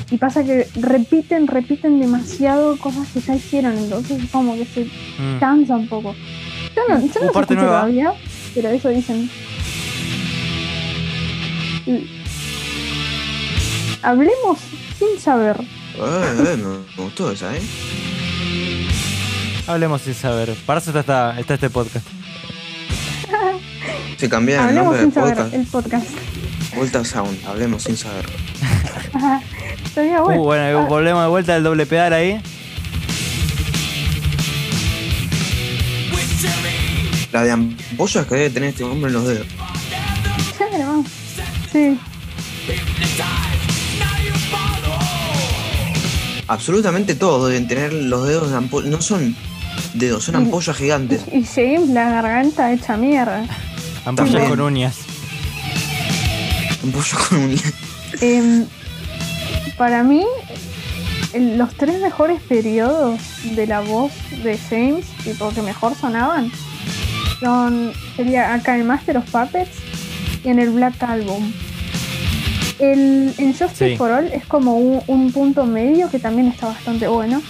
Y 0.09 0.17
pasa 0.17 0.43
que 0.43 0.67
repiten, 0.75 1.47
repiten 1.47 1.99
demasiado 1.99 2.77
cosas 2.77 3.07
que 3.13 3.19
ya 3.19 3.35
hicieron, 3.35 3.77
entonces 3.77 4.23
es 4.23 4.29
como 4.31 4.55
que 4.55 4.65
se 4.65 4.85
Mm. 4.85 5.39
cansa 5.39 5.75
un 5.75 5.87
poco. 5.89 6.15
Yo 6.75 6.81
no, 6.87 6.99
yo 6.99 7.05
no 7.07 7.11
¿Hubo 7.19 7.23
los 7.25 7.33
parte 7.33 7.55
nueva? 7.55 7.69
todavía, 7.81 8.13
pero 8.55 8.69
eso 8.69 8.89
dicen. 8.89 9.29
Y- 11.85 12.07
Hablemos 14.01 14.59
sin 14.97 15.19
saber. 15.19 15.57
Eh, 15.59 15.99
eh, 15.99 16.57
me, 16.57 16.63
me 16.97 17.03
gustó 17.03 17.31
esa, 17.31 17.53
¿eh? 17.55 17.61
Hablemos 19.67 20.01
sin 20.01 20.13
saber. 20.13 20.53
Para 20.65 20.79
eso 20.79 20.97
está, 20.97 21.37
está 21.39 21.53
este 21.55 21.69
podcast. 21.69 22.05
Se 24.17 24.29
cambia 24.29 24.55
el 24.55 24.61
Hablemos 24.77 24.83
nombre 24.85 25.01
sin 25.01 25.09
del 25.09 25.13
saber 25.13 25.35
podcast. 25.35 25.53
el 25.53 25.65
podcast. 25.65 26.07
Vuelta 26.75 27.03
Sound, 27.05 27.37
hablemos 27.45 27.83
sin 27.83 27.97
saber. 27.97 28.25
Bueno. 30.03 30.41
Uh, 30.41 30.43
bueno, 30.43 30.79
Ah, 30.79 30.85
volvemos 30.87 31.23
de 31.23 31.29
vuelta 31.29 31.55
al 31.55 31.63
doble 31.63 31.85
pedal 31.85 32.13
ahí. 32.13 32.39
La 37.31 37.43
de 37.43 37.51
ampollas 37.51 38.25
que 38.25 38.35
debe 38.35 38.49
tener 38.49 38.69
este 38.69 38.83
hombre 38.83 39.07
en 39.07 39.13
los 39.13 39.27
dedos. 39.27 39.47
Sí. 41.71 41.99
Absolutamente 46.47 47.15
todos 47.15 47.49
deben 47.49 47.67
tener 47.67 47.91
los 47.91 48.27
dedos 48.27 48.51
de 48.51 48.57
ampollas. 48.57 48.89
No 48.89 49.01
son 49.01 49.35
dedos, 49.93 50.23
son 50.25 50.35
ampollas 50.35 50.77
gigantes. 50.77 51.21
Y 51.31 51.43
James 51.43 51.89
la 51.89 52.09
garganta 52.09 52.71
hecha 52.71 52.95
mierda. 52.97 53.45
Ampollas 54.05 54.47
con 54.49 54.61
uñas. 54.61 54.95
Ampollas 56.83 57.13
con 57.27 57.39
un. 57.39 57.59
Em, 58.21 58.65
para 59.77 60.03
mí, 60.03 60.25
los 61.33 61.73
tres 61.75 62.01
mejores 62.01 62.41
periodos 62.41 63.19
de 63.55 63.67
la 63.67 63.81
voz 63.81 64.11
de 64.43 64.57
James, 64.57 65.05
tipo 65.23 65.49
que 65.49 65.61
mejor 65.61 65.95
sonaban, 65.95 66.51
son 67.39 67.91
sería 68.15 68.53
acá 68.53 68.75
en 68.77 68.87
Master 68.87 69.17
of 69.17 69.29
Puppets 69.29 69.77
y 70.43 70.49
en 70.49 70.59
el 70.59 70.69
Black 70.71 71.01
Album. 71.03 71.51
El, 72.79 73.33
en 73.37 73.53
Justice 73.53 73.89
Sí. 73.91 73.97
for 73.97 74.11
All 74.11 74.27
es 74.27 74.45
como 74.45 74.77
un, 74.77 75.01
un 75.07 75.31
punto 75.31 75.65
medio 75.65 76.09
que 76.09 76.19
también 76.19 76.47
está 76.47 76.67
bastante 76.67 77.07
bueno. 77.07 77.41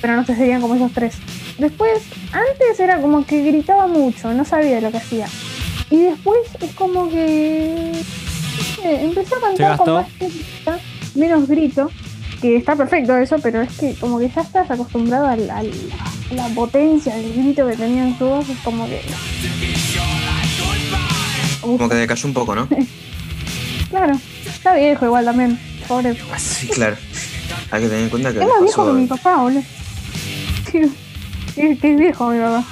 Pero 0.00 0.16
no 0.16 0.24
sé, 0.26 0.34
serían 0.34 0.60
como 0.60 0.74
esos 0.74 0.92
tres. 0.92 1.14
Después, 1.58 2.02
antes 2.32 2.80
era 2.80 3.00
como 3.00 3.24
que 3.24 3.44
gritaba 3.44 3.86
mucho, 3.86 4.32
no 4.34 4.44
sabía 4.44 4.80
lo 4.80 4.90
que 4.90 4.96
hacía. 4.96 5.26
Y 5.90 5.98
después 5.98 6.38
es 6.60 6.72
como 6.74 7.08
que 7.10 7.92
eh, 8.84 9.04
empezó 9.04 9.36
a 9.36 9.40
cantar 9.40 9.76
con 9.78 9.94
más 9.94 10.08
técnica, 10.18 10.78
menos 11.14 11.48
grito, 11.48 11.90
que 12.40 12.56
está 12.56 12.74
perfecto 12.76 13.16
eso, 13.16 13.36
pero 13.40 13.62
es 13.62 13.72
que 13.78 13.94
como 13.94 14.18
que 14.18 14.28
ya 14.28 14.42
estás 14.42 14.70
acostumbrado 14.70 15.26
a 15.26 15.36
la 15.36 16.48
potencia 16.54 17.14
del 17.16 17.32
grito 17.32 17.66
que 17.66 17.76
tenía 17.76 18.06
en 18.08 18.18
su 18.18 18.24
voz, 18.26 18.48
es 18.48 18.58
como 18.58 18.86
que... 18.86 19.00
Como 21.60 21.88
que 21.88 21.94
decayó 21.94 22.26
un 22.28 22.34
poco, 22.34 22.54
¿no? 22.54 22.68
Claro, 23.90 24.18
está 24.46 24.74
viejo 24.74 25.04
igual 25.04 25.26
también, 25.26 25.60
pobre. 25.86 26.16
Ah, 26.32 26.38
Sí, 26.38 26.66
claro. 26.68 26.96
Hay 27.70 27.82
que 27.82 27.88
tener 27.88 28.04
en 28.04 28.08
cuenta 28.08 28.32
que 28.32 28.38
Es 28.38 28.46
más 28.46 28.62
viejo 28.62 28.76
pasó. 28.84 28.94
que 28.94 29.00
mi 29.00 29.06
papá, 29.06 29.36
boludo. 29.42 29.62
Que 31.54 31.72
es 31.72 31.98
viejo 31.98 32.30
mi 32.30 32.38
papá. 32.40 32.64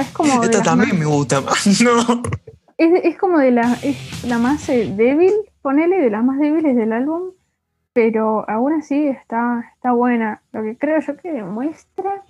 Es 0.00 0.08
como 0.10 0.40
de 0.40 0.46
Esta 0.46 0.62
también 0.62 0.90
más- 0.90 0.98
me 0.98 1.06
gusta 1.06 1.40
más. 1.40 1.66
No. 1.82 2.22
es, 2.78 3.04
es 3.04 3.18
como 3.18 3.38
de 3.38 3.50
la 3.50 3.74
es 3.82 4.24
la 4.24 4.38
más 4.38 4.68
eh, 4.68 4.92
débil 4.96 5.32
ponele 5.60 6.00
de 6.00 6.10
las 6.10 6.24
más 6.24 6.38
débiles 6.38 6.74
del 6.76 6.92
álbum 6.92 7.32
pero 7.92 8.48
aún 8.48 8.72
así 8.72 9.06
está 9.06 9.64
está 9.74 9.92
buena 9.92 10.42
lo 10.52 10.62
que 10.62 10.76
creo 10.78 10.98
yo 11.00 11.16
que 11.16 11.30
demuestra 11.32 12.22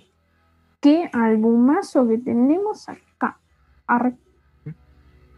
qué 0.81 1.09
albumazo 1.13 2.07
que 2.07 2.17
tenemos 2.17 2.87
acá. 2.89 3.37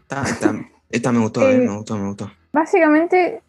Esta, 0.02 0.22
esta- 0.22 0.54
esta 0.90 1.12
me 1.12 1.18
gustó, 1.20 1.42
eh, 1.48 1.56
Eh, 1.56 1.66
me 1.68 1.76
gustó, 1.76 1.96
me 1.96 2.08
gustó. 2.08 2.30
básicamente 2.52 3.42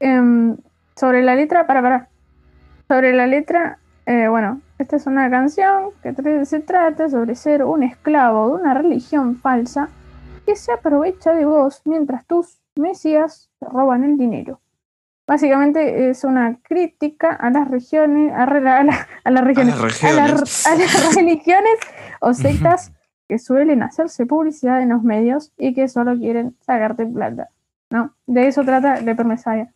em, 0.00 0.56
sobre 0.96 1.22
la 1.22 1.34
letra 1.34 1.66
para 1.66 1.82
para 1.82 2.08
sobre 2.88 3.12
la 3.12 3.26
letra 3.26 3.78
bueno 4.30 4.60
esta 4.78 4.96
es 4.96 5.06
una 5.06 5.30
canción 5.30 5.90
que 6.02 6.44
se 6.44 6.60
trata 6.60 7.08
sobre 7.08 7.34
ser 7.34 7.64
un 7.64 7.82
esclavo 7.82 8.48
de 8.56 8.62
una 8.62 8.74
religión 8.74 9.36
falsa 9.36 9.88
que 10.44 10.54
se 10.56 10.72
aprovecha 10.72 11.32
de 11.32 11.44
vos 11.44 11.82
mientras 11.84 12.26
tus 12.26 12.58
mesías 12.76 13.50
te 13.58 13.66
roban 13.66 14.04
el 14.04 14.16
dinero 14.18 14.60
básicamente 15.26 16.08
es 16.10 16.22
una 16.24 16.58
crítica 16.62 17.30
a 17.32 17.50
las 17.50 17.68
regiones 17.68 18.32
a, 18.32 18.44
a 18.44 18.84
la- 18.84 19.06
a 19.24 19.30
las 19.30 19.44
regiones 19.44 19.74
las 19.80 20.04
a 20.04 20.12
la- 20.12 20.26
regiones. 20.28 20.66
a 20.66 20.74
las 20.76 21.14
religiones 21.16 21.78
o 22.20 22.32
sectas 22.34 22.92
que 23.28 23.38
suelen 23.40 23.82
hacerse 23.82 24.24
publicidad 24.24 24.80
en 24.82 24.90
los 24.90 25.02
medios 25.02 25.52
y 25.58 25.74
que 25.74 25.88
solo 25.88 26.16
quieren 26.16 26.54
sacarte 26.60 27.04
plata. 27.06 27.48
¿No? 27.90 28.14
De 28.26 28.46
eso 28.46 28.62
trata 28.64 29.00
Leper 29.00 29.26
Messiah. 29.26 29.72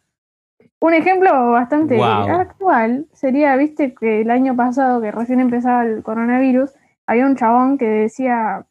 Un 0.83 0.95
ejemplo 0.95 1.51
bastante 1.51 1.97
actual 2.31 3.07
sería, 3.13 3.55
viste, 3.57 3.95
que 3.95 4.23
el 4.23 4.31
año 4.31 4.57
pasado, 4.57 5.01
que 5.01 5.11
recién 5.13 5.41
empezaba 5.41 5.85
el 5.85 6.03
coronavirus, 6.03 6.73
había 7.07 7.27
un 7.27 7.37
chabón 7.37 7.77
que 7.77 7.87
decía 7.87 8.67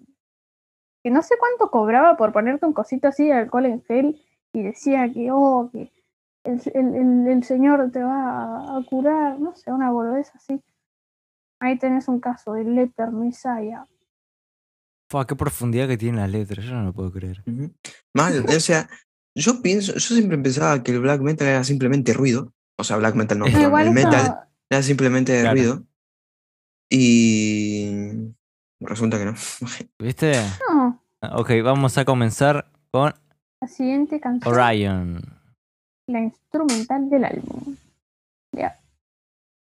que 1.04 1.12
no 1.12 1.22
sé 1.22 1.36
cuánto 1.40 1.70
cobraba 1.72 2.18
por 2.18 2.32
ponerte 2.34 2.66
un 2.66 2.74
cosito 2.74 3.08
así 3.08 3.26
de 3.28 3.34
alcohol 3.34 3.66
en 3.68 3.84
gel 3.84 4.22
y 4.54 4.64
decía 4.64 5.12
que, 5.14 5.30
oh, 5.32 5.70
que 5.72 5.92
el, 6.44 6.62
el- 6.74 6.96
el- 6.96 7.28
el 7.28 7.44
señor 7.44 7.92
te 7.92 8.02
va 8.02 8.78
a 8.78 8.84
curar, 8.90 9.40
no 9.40 9.56
sé, 9.56 9.72
una 9.72 9.92
boludez 9.92 10.34
así. 10.36 10.62
Ahí 11.62 11.78
tenés 11.78 12.08
un 12.08 12.20
caso 12.20 12.54
de 12.54 12.64
Leper 12.64 13.12
Messiah. 13.12 13.86
Fua, 15.12 15.26
qué 15.28 15.36
profundidad 15.36 15.88
que 15.88 15.98
tiene 15.98 16.18
las 16.20 16.30
letras, 16.32 16.66
yo 16.66 16.74
no 16.74 16.84
lo 16.84 16.94
puedo 16.94 17.12
creer. 17.12 17.44
Ujú. 17.48 17.72
Mal, 18.14 18.46
o 18.48 18.60
sea, 18.60 18.88
yo 19.36 19.62
pienso, 19.62 19.94
yo 19.94 20.00
siempre 20.00 20.38
pensaba 20.38 20.82
que 20.84 20.92
el 20.92 21.00
black 21.02 21.22
metal 21.22 21.48
era 21.48 21.64
simplemente 21.64 22.14
ruido. 22.14 22.54
O 22.78 22.84
sea, 22.84 22.98
black 22.98 23.16
metal 23.16 23.40
no, 23.40 23.46
perdón, 23.46 23.62
Igual 23.62 23.88
el 23.88 23.98
eso- 23.98 24.08
metal 24.08 24.40
era 24.70 24.84
simplemente 24.84 25.40
Claro. 25.42 25.56
ruido. 25.56 25.84
Y 26.92 28.34
resulta 28.80 29.18
que 29.18 29.26
no. 29.26 29.34
¿Viste? 30.00 30.34
no, 30.70 31.02
Ok, 31.34 31.52
vamos 31.64 31.98
a 31.98 32.06
comenzar 32.06 32.72
con 32.92 33.14
la 33.62 33.68
siguiente 33.68 34.20
canción, 34.20 34.54
Orion. 34.54 35.22
la 36.08 36.22
instrumental 36.22 37.10
del 37.10 37.26
álbum. 37.26 37.76
Ya. 38.56 38.80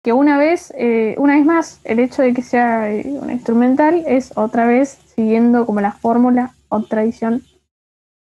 Que 0.03 0.13
una 0.13 0.37
vez, 0.37 0.71
eh, 0.77 1.15
una 1.17 1.35
vez 1.35 1.45
más, 1.45 1.81
el 1.83 1.99
hecho 1.99 2.21
de 2.21 2.33
que 2.33 2.43
sea 2.43 2.93
eh, 2.93 3.03
una 3.07 3.33
instrumental 3.33 4.03
es 4.07 4.31
otra 4.37 4.65
vez 4.67 4.99
siguiendo 5.15 5.65
como 5.65 5.81
la 5.81 5.91
fórmula 5.91 6.53
o 6.69 6.83
tradición 6.83 7.43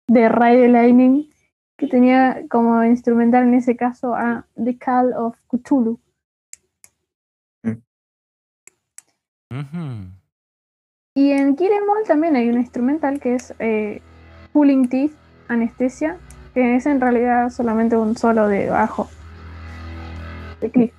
de 0.08 0.30
Ray 0.30 0.56
the 0.58 0.68
Lightning, 0.70 1.30
que 1.78 1.88
tenía 1.88 2.44
como 2.50 2.84
instrumental 2.84 3.44
en 3.44 3.56
ese 3.56 3.76
caso 3.76 4.16
a 4.16 4.46
The 4.56 4.78
Call 4.78 5.14
of 5.14 5.36
Cthulhu. 5.48 6.00
Y 11.14 11.32
en 11.32 11.56
Kill 11.56 11.72
Em 11.72 11.90
All 11.90 12.06
también 12.06 12.36
hay 12.36 12.50
un 12.50 12.58
instrumental 12.60 13.20
que 13.20 13.36
es 13.36 13.54
eh, 13.60 14.02
Pulling 14.52 14.90
Teeth, 14.90 15.14
Anestesia, 15.48 16.18
que 16.54 16.76
es 16.76 16.86
en 16.86 17.00
realidad 17.00 17.50
solamente 17.50 17.96
un 17.96 18.18
solo 18.18 18.48
de 18.48 18.70
bajo. 18.70 19.10
De 20.60 20.70
Cliff. 20.72 20.92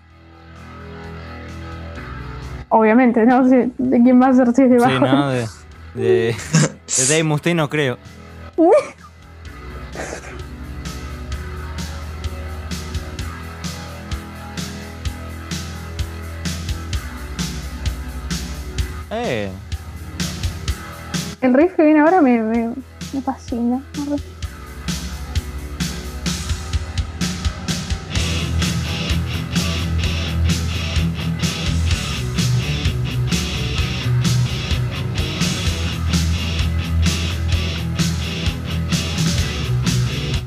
Obviamente, 2.68 3.24
no 3.26 3.48
sé 3.48 3.70
de 3.78 4.02
quién 4.02 4.20
va 4.20 4.28
a 4.28 4.34
ser 4.34 4.52
si 4.54 4.62
es 4.62 4.70
de 4.70 4.78
Sí, 4.80 4.84
bajo. 4.84 5.06
¿no? 5.06 5.28
De, 5.28 5.46
de, 5.94 6.34
de 6.34 7.06
Dave 7.08 7.24
Mustaine 7.24 7.56
no 7.58 7.68
creo. 7.68 7.98
Eh, 19.18 19.50
El 21.40 21.54
riff 21.54 21.74
que 21.74 21.84
viene 21.84 22.00
ahora 22.00 22.20
me, 22.20 22.38
me, 22.42 22.70
me 23.14 23.22
fascina. 23.22 23.80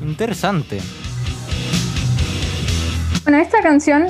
Interesante. 0.00 0.80
Bueno, 3.24 3.38
esta 3.38 3.62
canción, 3.62 4.06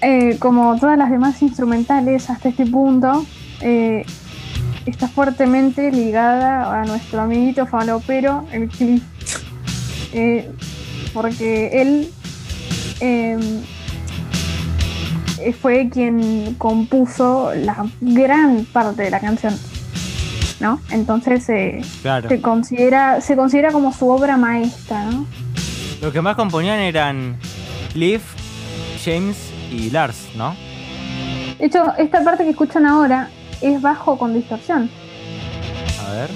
eh, 0.00 0.38
como 0.38 0.78
todas 0.78 0.96
las 0.96 1.10
demás 1.10 1.42
instrumentales 1.42 2.30
hasta 2.30 2.48
este 2.48 2.64
punto, 2.64 3.26
eh, 3.60 4.04
está 4.86 5.08
fuertemente 5.08 5.90
ligada 5.92 6.80
a 6.80 6.84
nuestro 6.84 7.20
amiguito 7.20 7.66
falopero, 7.66 8.46
el 8.52 8.68
Cliff. 8.68 9.02
Eh, 10.12 10.50
porque 11.12 11.80
él 11.80 12.10
eh, 13.00 13.38
fue 15.60 15.88
quien 15.90 16.54
compuso 16.58 17.52
la 17.54 17.86
gran 18.00 18.64
parte 18.66 19.02
de 19.02 19.10
la 19.10 19.20
canción. 19.20 19.56
¿No? 20.60 20.78
Entonces 20.90 21.46
Claro. 22.02 22.28
se 22.28 22.42
considera, 22.42 23.22
se 23.22 23.34
considera 23.34 23.72
como 23.72 23.94
su 23.94 24.08
obra 24.10 24.36
maestra, 24.36 25.04
¿no? 25.06 25.24
Los 26.02 26.12
que 26.12 26.20
más 26.20 26.36
componían 26.36 26.78
eran 26.80 27.36
Cliff, 27.94 28.22
James 29.02 29.36
y 29.70 29.88
Lars, 29.88 30.28
¿no? 30.36 30.54
De 31.58 31.64
hecho, 31.66 31.94
esta 31.96 32.22
parte 32.22 32.44
que 32.44 32.50
escuchan 32.50 32.84
ahora 32.84 33.30
es 33.60 33.80
bajo 33.80 34.16
con 34.18 34.34
distorsión. 34.34 34.90
A 36.06 36.12
ver. 36.12 36.30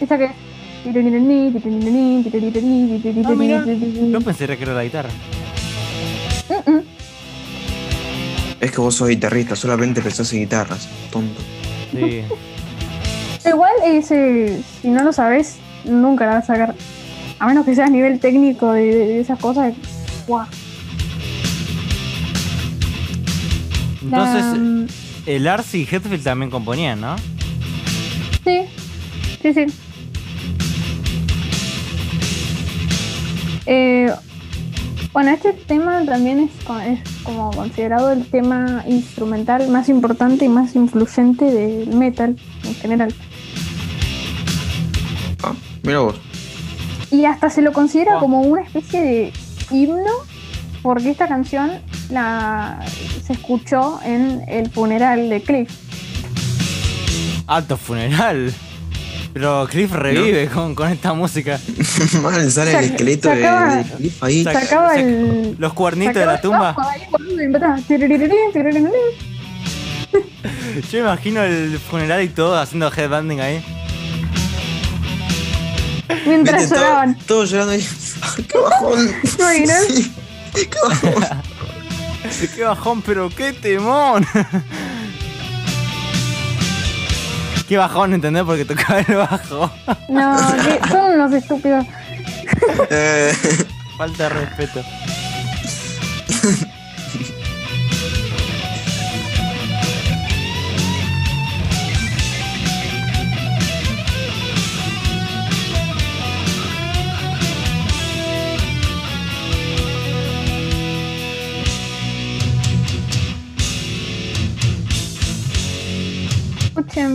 Esta 0.00 0.18
que 0.18 0.24
es. 0.26 0.30
Ah, 3.26 3.34
mira. 3.36 3.64
Yo 4.10 4.20
pensé 4.22 4.46
que 4.56 4.62
era 4.62 4.74
la 4.74 4.84
guitarra. 4.84 5.10
Mm, 6.48 6.70
mm. 6.70 6.80
Es 8.60 8.70
que 8.72 8.80
vos 8.80 8.94
sos 8.94 9.08
guitarrista, 9.08 9.56
solamente 9.56 10.00
pensás 10.02 10.32
en 10.32 10.40
guitarras, 10.40 10.88
tonto. 11.10 11.40
Sí. 11.92 12.22
Igual, 13.48 13.72
ese, 13.86 14.60
si 14.82 14.88
no 14.88 15.02
lo 15.02 15.12
sabes, 15.12 15.56
nunca 15.84 16.26
la 16.26 16.34
vas 16.34 16.44
a 16.44 16.54
sacar. 16.54 16.74
A 17.38 17.46
menos 17.46 17.64
que 17.64 17.74
seas 17.74 17.90
nivel 17.90 18.20
técnico 18.20 18.72
de, 18.72 18.82
de- 18.84 19.06
de 19.06 19.20
esas 19.20 19.38
cosas. 19.38 19.72
Entonces, 24.02 24.44
el 25.26 25.44
Lars 25.44 25.74
y 25.74 25.82
Hetfield 25.90 26.22
también 26.24 26.50
componían, 26.50 27.00
¿no? 27.00 27.16
Sí, 28.44 28.62
sí, 29.42 29.54
sí. 29.54 29.66
Eh, 33.66 34.12
bueno, 35.12 35.30
este 35.30 35.52
tema 35.52 36.04
también 36.04 36.40
es, 36.40 36.50
es 36.86 37.00
como 37.24 37.50
considerado 37.50 38.12
el 38.12 38.24
tema 38.26 38.84
instrumental 38.86 39.68
más 39.68 39.88
importante 39.88 40.44
y 40.44 40.48
más 40.48 40.74
influyente 40.74 41.44
del 41.44 41.88
metal 41.94 42.36
en 42.64 42.74
general. 42.76 43.14
Ah, 45.42 45.52
mira 45.82 46.00
vos. 46.00 46.14
Y 47.10 47.24
hasta 47.24 47.50
se 47.50 47.60
lo 47.62 47.72
considera 47.72 48.16
Oh. 48.16 48.20
como 48.20 48.40
una 48.42 48.62
especie 48.62 49.00
de 49.00 49.32
himno, 49.70 50.12
porque 50.82 51.10
esta 51.10 51.26
canción 51.28 51.70
la, 52.10 52.80
se 53.30 53.34
escuchó 53.34 54.00
en 54.04 54.42
el 54.48 54.68
funeral 54.70 55.28
de 55.28 55.40
Cliff. 55.40 55.70
Alto 57.46 57.76
funeral. 57.76 58.52
Pero 59.32 59.68
Cliff 59.70 59.92
revive 59.92 60.48
con, 60.48 60.74
con 60.74 60.90
esta 60.90 61.12
música. 61.12 61.60
Mal, 62.22 62.50
sale 62.50 62.72
el 62.76 62.84
esqueleto 62.86 63.28
de, 63.30 63.36
sacaba- 63.36 63.76
de 63.76 63.84
Cliff 63.84 64.22
ahí. 64.24 64.42
saca- 64.42 64.60
Sacaba 64.62 64.88
saca- 64.88 65.00
el. 65.00 65.54
Los 65.58 65.72
cuernitos 65.74 66.14
de 66.16 66.26
la 66.26 66.40
tumba. 66.40 66.74
Yo 70.90 70.98
me 70.98 70.98
imagino 70.98 71.42
el 71.44 71.78
funeral 71.78 72.22
y 72.24 72.28
todo 72.28 72.58
haciendo 72.58 72.90
headbanding 72.92 73.40
ahí. 73.40 73.64
Mientras 76.26 76.68
todo- 76.68 76.78
lloraban. 76.80 77.16
Todos 77.26 77.50
llorando 77.50 77.72
ahí. 77.74 77.86
¡Qué 78.48 78.58
bajón! 78.58 79.08
¿Te 79.22 79.42
imaginas? 79.42 79.84
Sí, 79.86 80.12
¡Qué 80.54 80.68
bajón! 80.88 81.24
Qué 82.54 82.64
bajón, 82.64 83.02
pero 83.02 83.28
qué 83.30 83.52
temón. 83.52 84.26
Qué 87.68 87.76
bajón, 87.76 88.14
¿entendés? 88.14 88.42
Porque 88.42 88.64
tocaba 88.64 88.98
el 89.00 89.14
bajo. 89.14 89.70
No, 90.08 90.36
que 90.64 90.80
son 90.88 91.12
unos 91.12 91.32
estúpidos. 91.32 91.86
Eh, 92.90 93.32
Falta 93.96 94.24
de 94.24 94.28
respeto. 94.30 94.82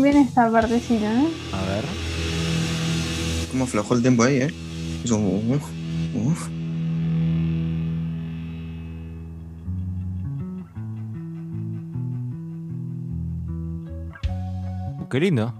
Bien 0.01 0.17
esta 0.17 0.49
partecita, 0.51 1.05
¿eh? 1.11 1.27
A 1.53 1.65
ver. 1.71 1.85
¿Cómo 3.51 3.63
aflojó 3.63 3.93
el 3.95 4.01
tiempo 4.01 4.23
ahí, 4.23 4.37
eh? 4.37 4.53
Hizo 5.03 5.17
un- 5.17 5.51
uf, 5.55 5.63
uf. 6.15 6.49
Qué 15.09 15.19
lindo. 15.19 15.53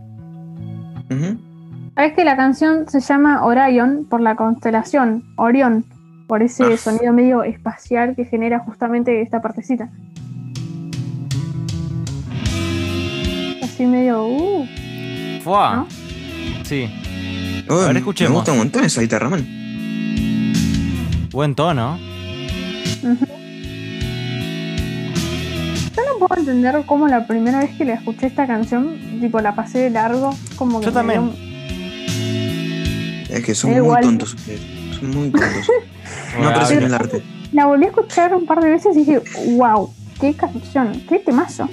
Ujú. 1.10 1.38
Es 1.98 2.14
que 2.14 2.26
la 2.26 2.36
canción 2.36 2.90
se 2.90 3.00
llama 3.00 3.46
Orion 3.46 4.06
por 4.10 4.20
la 4.22 4.36
constelación, 4.36 5.24
Orión, 5.38 5.86
por 6.28 6.42
ese 6.44 6.64
Ah. 6.74 6.78
sonido 6.78 7.14
medio 7.14 7.44
espacial 7.44 8.16
que 8.16 8.26
genera 8.26 8.60
justamente 8.60 9.22
esta 9.22 9.42
partecita. 9.42 9.90
Así 13.76 13.86
medio, 13.86 14.26
uh, 14.26 14.66
Fua. 15.44 15.76
¿No? 15.76 15.88
Sí. 16.64 16.90
Oh, 17.68 17.74
A 17.74 17.86
ver, 17.88 17.94
me 17.96 18.00
escuchemos. 18.00 18.36
gusta 18.38 18.54
un 18.54 18.60
montón 18.60 18.86
esa 18.86 19.02
guitarra, 19.02 19.28
man. 19.30 19.46
Buen 21.30 21.54
tono. 21.56 22.00
Yo 23.04 23.10
no 26.06 26.18
puedo 26.26 26.40
entender 26.40 26.84
cómo 26.86 27.10
la 27.10 27.28
primera 27.28 27.60
vez 27.60 27.72
que 27.76 27.84
le 27.84 27.92
escuché 27.96 28.28
esta 28.28 28.48
canción, 28.48 28.98
tipo 29.20 29.42
la 29.42 29.54
pasé 29.56 29.80
de 29.80 29.90
largo, 29.90 30.34
como 30.56 30.80
que 30.80 30.86
Yo 30.86 30.94
también. 30.94 31.20
un- 31.24 31.36
Es 33.30 33.44
que 33.44 33.54
son 33.56 33.72
muy 33.72 33.80
igual. 33.80 34.04
tontos 34.04 34.36
ustedes. 34.36 34.62
Son 34.98 35.10
muy 35.10 35.32
tontos. 35.32 35.68
No 36.40 36.48
aprecian 36.50 36.84
el 36.84 36.94
arte. 36.94 37.22
La 37.52 37.66
volví 37.66 37.84
a 37.86 37.88
escuchar 37.90 38.34
un 38.36 38.46
par 38.46 38.62
de 38.62 38.70
veces 38.70 38.96
y 38.96 39.00
dije, 39.00 39.22
wow, 39.58 39.90
qué 40.22 40.34
canción, 40.34 41.02
qué 41.10 41.20
temazo. 41.20 41.68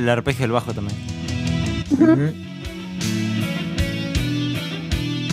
El, 0.00 0.04
el 0.04 0.08
arpegio 0.10 0.42
del 0.44 0.52
bajo 0.52 0.72
también. 0.72 0.96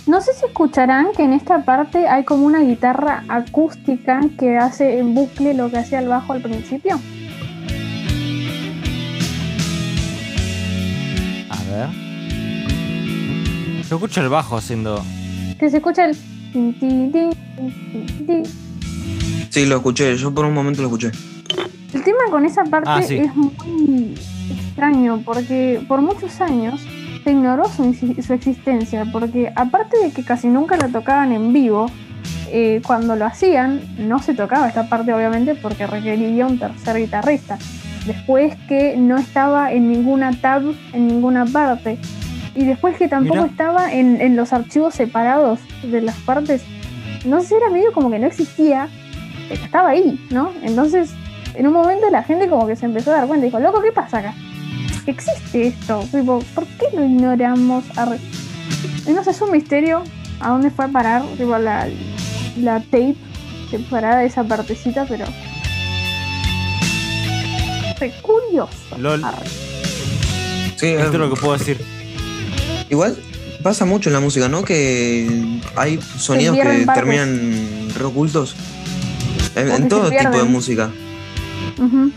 No 0.08 0.22
sé 0.22 0.34
si 0.34 0.46
escucharán 0.46 1.08
que 1.16 1.24
en 1.24 1.34
esta 1.34 1.66
parte 1.66 2.08
hay 2.08 2.24
como 2.24 2.46
una 2.46 2.62
guitarra 2.62 3.24
acústica 3.28 4.22
que 4.40 4.58
hace 4.58 5.00
en 5.00 5.14
bucle 5.14 5.54
lo 5.54 5.70
que 5.70 5.78
hacía 5.80 6.00
el 6.00 6.08
bajo 6.08 6.32
al 6.32 6.42
principio. 6.42 6.98
A 11.50 11.64
ver. 11.70 11.90
Yo 13.90 13.96
escucho 13.96 14.22
el 14.22 14.30
bajo 14.30 14.56
haciendo. 14.58 15.04
Que 15.60 15.70
se 15.70 15.78
escucha 15.78 16.06
el... 16.06 16.16
Sí, 19.50 19.66
lo 19.66 19.76
escuché. 19.78 20.16
Yo 20.16 20.34
por 20.34 20.46
un 20.46 20.54
momento 20.54 20.82
lo 20.82 20.88
escuché. 20.88 21.12
El 21.94 22.04
tema 22.04 22.20
con 22.30 22.46
esa 22.46 22.64
parte 22.64 22.90
Ah, 22.90 23.02
sí. 23.02 23.18
es 23.18 23.36
muy 23.36 24.16
extraño 24.52 25.22
porque 25.26 25.82
por 25.88 26.02
muchos 26.02 26.42
años 26.42 26.82
se 27.24 27.32
ignoró 27.32 27.66
su, 27.70 27.84
existencia 28.34 29.06
porque 29.12 29.52
aparte 29.56 29.98
de 30.00 30.12
que 30.12 30.24
casi 30.24 30.48
nunca 30.48 30.78
la 30.78 30.88
tocaban 30.88 31.32
en 31.32 31.52
vivo, 31.52 31.88
eh, 32.50 32.82
cuando 32.86 33.16
lo 33.16 33.26
hacían 33.26 33.82
no 33.98 34.20
se 34.20 34.34
tocaba 34.34 34.68
esta 34.68 34.88
parte 34.88 35.14
obviamente 35.14 35.56
porque 35.56 35.88
requeriría 35.88 36.46
un 36.46 36.60
tercer 36.60 36.98
guitarrista. 36.98 37.58
Después 38.06 38.56
que 38.70 38.96
no 38.96 39.18
estaba 39.18 39.74
en 39.74 39.92
ninguna 39.92 40.32
tab, 40.40 40.64
en 40.94 41.08
ninguna 41.08 41.46
parte. 41.46 41.98
Y 42.56 42.64
después 42.64 42.98
que 42.98 43.10
tampoco 43.10 43.42
Mira. 43.42 43.52
estaba 43.52 43.94
en, 43.94 44.22
en 44.22 44.38
los 44.38 44.54
archivos 44.54 44.96
separados 44.96 45.60
de 45.84 46.02
las 46.02 46.16
partes. 46.20 46.64
No 47.26 47.42
sé, 47.42 47.58
era 47.58 47.70
medio 47.70 47.92
como 47.92 48.10
que 48.10 48.18
no 48.18 48.26
existía, 48.26 48.88
pero 49.50 49.62
estaba 49.62 49.90
ahí, 49.90 50.26
¿no? 50.32 50.52
Entonces 50.64 51.14
en 51.56 51.68
un 51.68 51.74
momento 51.74 52.10
la 52.10 52.24
gente 52.24 52.48
como 52.48 52.68
que 52.68 52.76
se 52.76 52.86
empezó 52.86 53.12
a 53.12 53.18
dar 53.18 53.28
cuenta 53.28 53.46
y 53.46 53.50
dijo, 53.50 53.60
loco, 53.60 53.82
¿qué 53.82 53.92
pasa 53.92 54.20
acá? 54.20 54.36
Existe 55.06 55.68
esto, 55.68 56.04
tipo, 56.12 56.40
¿por 56.54 56.66
qué 56.66 56.88
lo 56.94 57.04
ignoramos? 57.04 57.84
Y 59.08 59.12
no 59.12 59.24
sé, 59.24 59.32
es 59.32 59.42
un 59.42 59.52
misterio 59.52 60.04
a 60.40 60.50
dónde 60.50 60.70
fue 60.70 60.86
a 60.86 60.88
parar, 60.90 61.24
tipo, 61.38 61.58
la, 61.58 61.88
la 62.58 62.80
tape 62.82 63.16
separada 63.72 64.20
de 64.20 64.28
esa 64.28 64.44
partecita, 64.44 65.06
pero... 65.08 65.26
Re 68.00 68.12
curioso. 68.22 68.98
LOL. 68.98 69.24
Arre. 69.24 69.48
Sí, 70.76 70.88
Esto 70.88 71.08
es 71.08 71.14
eh, 71.14 71.18
lo 71.18 71.34
que 71.34 71.42
puedo 71.42 71.58
decir. 71.58 71.82
igual 72.90 73.18
pasa 73.64 73.86
mucho 73.86 74.10
en 74.10 74.14
la 74.14 74.20
música, 74.20 74.48
¿no? 74.48 74.64
Que 74.64 75.60
hay 75.76 76.00
sonidos 76.18 76.56
que 76.56 76.64
partes. 76.86 76.94
terminan 76.94 77.90
re 77.96 78.06
ocultos. 78.06 78.56
En, 79.56 79.90
todo 79.90 80.12
tipo 80.12 80.14
de 80.14 80.46
pierden. 80.46 81.07
Música. 81.78 81.84
Ujú. 81.98 82.12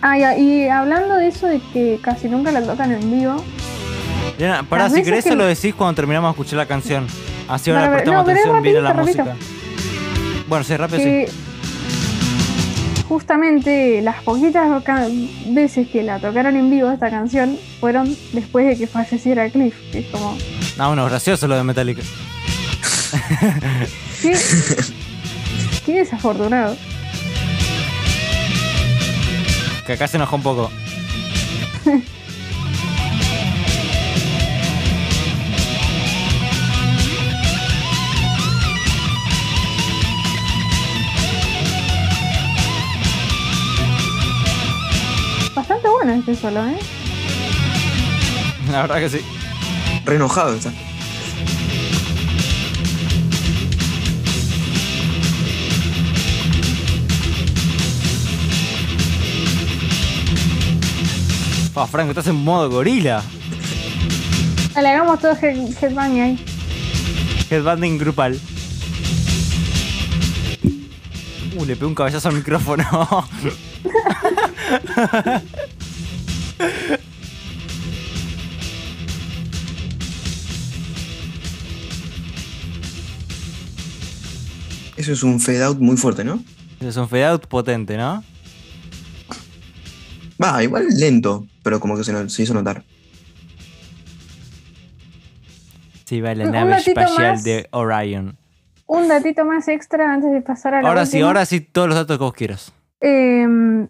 Ah, 0.00 0.18
ya, 0.18 0.36
y 0.36 0.66
hablando 0.68 1.14
de 1.16 1.28
eso 1.28 1.46
de 1.46 1.60
que 1.72 1.98
casi 2.02 2.28
nunca 2.28 2.50
la 2.50 2.62
tocan 2.62 2.90
en 2.92 3.10
vivo, 3.10 3.36
Diana, 4.36 4.62
pará, 4.64 4.84
Las 4.84 4.94
si 4.94 5.02
querés 5.02 5.22
que- 5.24 5.30
se 5.30 5.36
lo 5.36 5.44
decís 5.44 5.74
cuando 5.74 5.94
terminamos 5.94 6.28
de 6.28 6.32
escuchar 6.32 6.56
la 6.58 6.66
canción. 6.66 7.06
Así 7.48 7.70
ahora 7.70 7.82
Para 7.84 7.96
prestamos 7.96 8.24
no, 8.26 8.30
atención 8.32 8.62
bien 8.62 8.76
a 8.78 8.80
la 8.80 8.92
rapidito, 8.92 9.24
música. 9.24 9.36
Bueno, 10.48 10.64
sí, 10.64 10.76
rápido 10.76 10.98
sí. 10.98 11.04
que 11.04 11.28
justamente 13.08 14.00
las 14.02 14.22
poquitas 14.22 14.68
veces 15.48 15.86
que 15.88 16.02
la 16.02 16.18
tocaron 16.18 16.56
en 16.56 16.70
vivo 16.70 16.90
esta 16.90 17.10
canción 17.10 17.58
fueron 17.78 18.16
después 18.32 18.66
de 18.66 18.76
que 18.78 18.86
falleciera 18.86 19.48
Cliff. 19.50 19.74
que 19.92 20.00
es 20.00 20.06
como, 20.06 20.36
Ah, 20.78 20.88
bueno, 20.88 21.04
gracioso 21.04 21.46
lo 21.46 21.54
de 21.56 21.62
Metallica. 21.64 22.02
qué, 24.22 24.36
qué 25.84 25.98
desafortunado. 25.98 26.76
Que 29.86 29.92
acá 29.94 30.06
se 30.06 30.16
enojó 30.16 30.36
un 30.36 30.42
poco. 30.42 30.70
Bastante 45.54 45.88
bueno 45.88 46.12
este 46.12 46.34
solo, 46.34 46.66
¿eh? 46.66 46.78
La 48.70 48.82
verdad 48.82 49.00
que 49.00 49.08
sí. 49.10 49.20
Re 50.04 50.16
enojado 50.16 50.54
está. 50.54 50.72
Ah, 61.74 61.86
Franco, 61.86 62.10
estás 62.10 62.26
en 62.26 62.36
modo 62.36 62.68
gorila. 62.70 63.22
Dale, 64.74 64.88
hagamos 64.88 65.20
todo 65.20 65.32
head- 65.34 65.74
headbang 65.80 66.20
ahí. 66.20 66.44
Headbanding 67.50 67.98
grupal. 67.98 68.38
Uh, 71.56 71.64
le 71.64 71.74
pegué 71.76 71.86
un 71.86 71.94
cabezazo 71.94 72.28
al 72.28 72.34
micrófono. 72.34 72.84
Eso 84.96 85.12
es 85.12 85.22
un 85.22 85.40
fade 85.40 85.62
out 85.64 85.78
muy 85.78 85.96
fuerte, 85.96 86.24
¿no? 86.24 86.42
es 86.80 86.96
un 86.96 87.08
fade 87.08 87.24
out 87.26 87.46
potente, 87.46 87.96
¿no? 87.96 88.24
Va, 90.42 90.62
igual 90.62 90.88
lento, 90.96 91.46
pero 91.62 91.78
como 91.80 91.96
que 91.96 92.04
se, 92.04 92.12
no- 92.12 92.28
se 92.28 92.42
hizo 92.42 92.54
notar. 92.54 92.82
Sí, 96.04 96.20
va 96.20 96.34
la 96.34 96.44
Un- 96.46 96.52
nave 96.52 96.76
espacial 96.76 97.32
más. 97.32 97.44
de 97.44 97.68
Orion. 97.70 98.36
Un 98.86 99.08
datito 99.08 99.44
más 99.44 99.68
extra 99.68 100.12
antes 100.12 100.30
de 100.32 100.42
pasar 100.42 100.74
a 100.74 100.82
la 100.82 100.88
Ahora 100.88 101.06
sí, 101.06 101.20
ahora 101.20 101.46
sí, 101.46 101.60
todos 101.60 101.88
los 101.88 101.96
datos 101.96 102.18
que 102.18 102.24
vos 102.24 102.34
quieras. 102.34 102.72
Em, 103.00 103.88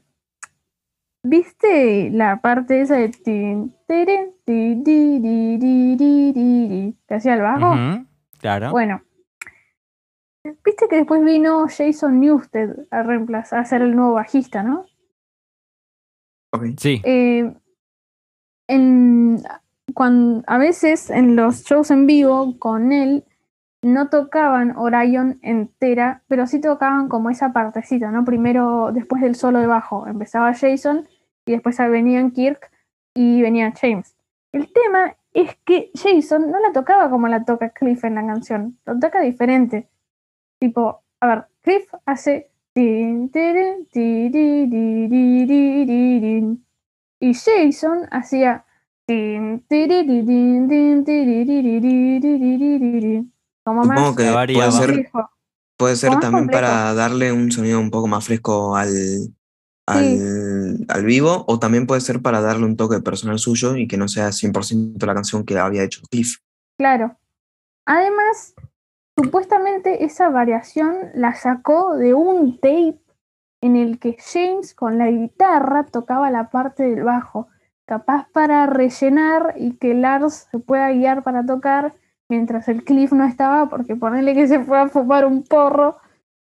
¿Viste 1.25 2.11
la 2.11 2.41
parte 2.41 2.81
esa 2.81 2.97
de 2.97 3.09
tin, 3.09 3.75
tirin, 3.87 4.33
ti, 4.45 4.75
di, 4.75 5.19
di, 5.21 5.57
di, 5.59 5.97
di, 5.97 6.33
di, 6.33 6.69
di, 6.69 6.97
que 7.07 7.15
hacía 7.15 7.35
el 7.35 7.43
bajo? 7.43 7.75
Claro. 8.39 8.71
Bueno, 8.73 9.03
viste 10.65 10.89
que 10.91 10.97
después 10.97 11.25
vino 11.25 11.67
Jason 11.69 12.19
Newsted 12.21 12.71
a 12.91 13.03
reemplazar, 13.05 13.61
a 13.61 13.65
ser 13.65 13.83
el 13.83 13.95
nuevo 13.95 14.15
bajista, 14.15 14.65
¿no? 14.65 14.85
Sí. 16.77 17.01
Eh, 17.05 17.53
en, 18.69 19.43
cuan- 19.95 20.45
a 20.47 20.59
veces 20.59 21.11
en 21.11 21.37
los 21.37 21.65
shows 21.65 21.91
en 21.91 22.07
vivo 22.07 22.59
con 22.59 22.93
él 22.93 23.25
no 23.83 24.09
tocaban 24.09 24.77
Orion 24.77 25.41
entera, 25.43 26.23
pero 26.29 26.47
sí 26.47 26.61
tocaban 26.61 27.09
como 27.09 27.31
esa 27.31 27.53
partecita, 27.53 28.11
¿no? 28.13 28.25
Primero, 28.25 28.93
después 28.93 29.23
del 29.23 29.35
solo 29.35 29.59
de 29.59 29.67
bajo, 29.67 30.07
empezaba 30.07 30.55
Jason 30.55 31.09
y 31.47 31.53
después 31.53 31.79
venían 31.79 32.31
Kirk 32.31 32.71
y 33.15 33.43
venía 33.43 33.73
James. 33.79 34.15
El 34.53 34.73
tema 34.73 35.17
es 35.35 35.57
que 35.65 35.91
Jason 35.95 36.51
no 36.51 36.61
la 36.61 36.73
tocaba 36.73 37.11
como 37.11 37.27
la 37.27 37.45
toca 37.45 37.71
Cliff 37.71 38.05
en 38.05 38.15
la 38.15 38.25
canción, 38.27 38.79
lo 38.87 38.99
toca 39.01 39.21
diferente. 39.21 39.89
Tipo, 40.61 41.03
a 41.21 41.27
ver, 41.27 41.45
Cliff 41.63 41.93
hace. 42.07 42.52
Y 42.75 43.29
Jason 47.35 48.09
hacía. 48.11 48.65
Como 53.65 53.85
más. 53.85 54.17
Que 54.17 54.33
puede 54.33 54.73
ser, 54.73 55.11
puede 55.77 55.97
ser 55.97 56.19
también 56.21 56.49
para 56.49 56.95
darle 56.95 57.33
un 57.33 57.53
sonido 57.53 57.79
un 57.79 57.91
poco 57.91 58.07
más 58.07 58.25
fresco 58.25 58.75
al, 58.75 58.89
al, 59.87 60.87
al, 60.89 61.05
vivo, 61.05 61.45
o 61.47 61.59
también 61.59 61.87
puede 61.87 62.01
ser 62.01 62.23
para 62.23 62.41
darle 62.41 62.65
un 62.65 62.77
toque 62.77 63.01
personal 63.01 63.39
suyo 63.39 63.77
y 63.77 63.87
que 63.87 63.99
no 63.99 64.09
sea 64.09 64.29
100% 64.29 65.05
la 65.05 65.15
canción 65.15 65.45
que 65.45 65.59
había 65.59 65.85
hecho 65.85 66.01
Cliff. 66.11 66.39
Claro. 66.79 67.19
Además, 67.85 68.55
supuestamente 69.17 70.05
esa 70.05 70.29
variación 70.31 70.97
la 71.15 71.35
sacó 71.35 71.97
de 71.97 72.15
un 72.15 72.59
tape 72.59 72.99
en 73.61 73.77
el 73.77 73.99
que 73.99 74.17
James 74.19 74.75
con 74.75 74.99
la 74.99 75.11
guitarra 75.11 75.85
tocaba 75.85 76.31
la 76.31 76.51
parte 76.51 76.83
del 76.83 77.05
bajo, 77.05 77.49
capaz 77.87 78.29
para 78.33 78.67
rellenar 78.67 79.55
y 79.57 79.77
que 79.77 79.95
Lars 79.95 80.49
se 80.51 80.59
pueda 80.59 80.91
guiar 80.91 81.23
para 81.23 81.47
tocar 81.47 81.95
mientras 82.29 82.69
el 82.69 82.83
Cliff 82.85 83.13
no 83.13 83.25
estaba, 83.25 83.69
porque 83.69 83.95
ponerle 83.95 84.35
que 84.35 84.49
se 84.49 84.61
fue 84.61 84.81
a 84.81 84.89
fumar 84.89 85.27
un 85.27 85.45
porro, 85.45 85.99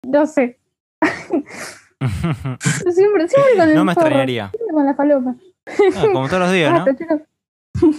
no 0.06 0.26
sé. 0.26 0.59
Siempre, 2.01 3.28
siempre 3.28 3.56
con 3.59 3.68
el 3.68 3.74
no 3.74 3.84
me 3.84 3.94
porro, 3.94 4.06
extrañaría. 4.06 4.51
siempre 4.51 4.74
con 4.74 4.86
la 4.86 4.94
falopa. 4.94 5.34
Ah, 5.66 6.06
como 6.12 6.28
todos 6.28 6.40
los 6.40 6.52
días, 6.52 6.72
¿no? 6.72 6.78
Basta, 6.78 6.97
chicos. 6.97 7.20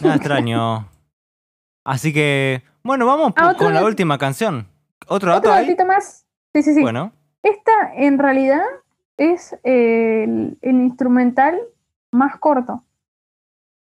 Nada 0.01 0.15
extraño. 0.15 0.90
Así 1.83 2.13
que, 2.13 2.63
bueno, 2.83 3.05
vamos 3.05 3.33
Ah, 3.35 3.53
con 3.57 3.73
la 3.73 3.83
última 3.83 4.17
canción. 4.17 4.67
¿Otro 5.07 5.31
dato 5.31 5.51
ahí? 5.51 5.75
más. 5.85 6.25
Sí, 6.53 6.61
sí, 6.63 6.73
sí. 6.73 6.81
Bueno, 6.81 7.11
Esta 7.43 7.71
en 7.95 8.19
realidad 8.19 8.61
es 9.17 9.53
eh, 9.63 10.23
el, 10.25 10.57
el 10.61 10.75
instrumental 10.81 11.59
más 12.11 12.37
corto. 12.37 12.83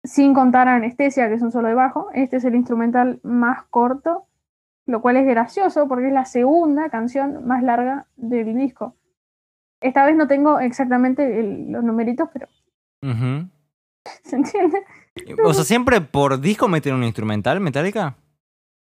Sin 0.04 0.34
contar 0.34 0.68
anestesia, 0.70 1.28
que 1.28 1.36
es 1.36 1.42
un 1.42 1.52
solo 1.52 1.68
de 1.68 1.74
bajo. 1.74 2.10
Este 2.14 2.38
es 2.38 2.46
el 2.46 2.56
instrumental 2.56 3.20
más 3.24 3.64
corto, 3.70 4.28
lo 4.86 5.02
cual 5.02 5.18
es 5.18 5.26
gracioso 5.28 5.88
porque 5.90 6.08
es 6.08 6.14
la 6.14 6.24
segunda 6.26 6.90
canción 6.90 7.46
más 7.46 7.64
larga 7.64 8.08
del 8.16 8.56
disco. 8.56 8.96
Esta 9.82 10.06
vez 10.06 10.16
no 10.16 10.28
tengo 10.28 10.60
exactamente 10.60 11.40
el- 11.40 11.72
los 11.72 11.84
numeritos, 11.84 12.30
pero 12.32 12.48
ujú. 13.02 13.50
¿Se 14.24 14.36
entiende? 14.36 14.80
O 15.44 15.54
sea, 15.54 15.64
siempre 15.64 16.02
por 16.02 16.40
disco 16.40 16.68
meten 16.68 16.96
un 16.96 17.04
instrumental, 17.04 17.60
Metallica. 17.60 18.16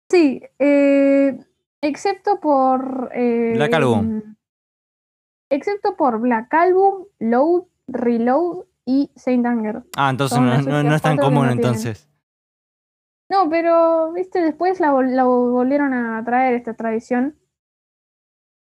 Sí, 0.10 0.41
eh, 0.60 1.38
excepto 1.81 2.39
por. 2.39 3.10
eh, 3.14 3.53
Black 3.56 3.73
Album. 3.73 4.35
Excepto 5.49 5.95
por 5.98 6.19
Black 6.19 6.53
Album, 6.53 7.06
Load, 7.19 7.64
Reload 7.88 8.65
y 8.85 9.11
Saint 9.15 9.45
Anger. 9.45 9.84
Ah, 9.98 10.10
entonces 10.10 10.39
no, 10.39 10.61
no- 10.61 10.84
no 10.84 10.95
es 10.95 11.02
tan 11.02 11.18
común 11.18 11.48
no 11.48 11.52
entonces. 11.52 12.07
No, 13.30 13.49
pero, 13.49 14.11
viste, 14.14 14.41
después 14.41 14.80
la, 14.81 14.91
vol- 14.93 15.11
la 15.11 15.23
volvieron 15.23 15.93
a 15.93 16.23
traer 16.23 16.53
esta 16.53 16.73
tradición. 16.73 17.38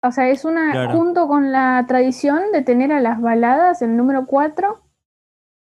O 0.02 0.10
sea, 0.12 0.28
es 0.30 0.44
una. 0.46 0.72
Claro. 0.72 0.92
Junto 0.98 1.28
con 1.28 1.52
la 1.52 1.84
tradición 1.86 2.52
de 2.52 2.62
tener 2.62 2.92
a 2.92 3.00
las 3.00 3.20
baladas, 3.20 3.82
el 3.82 3.96
número 3.96 4.26
4, 4.26 4.82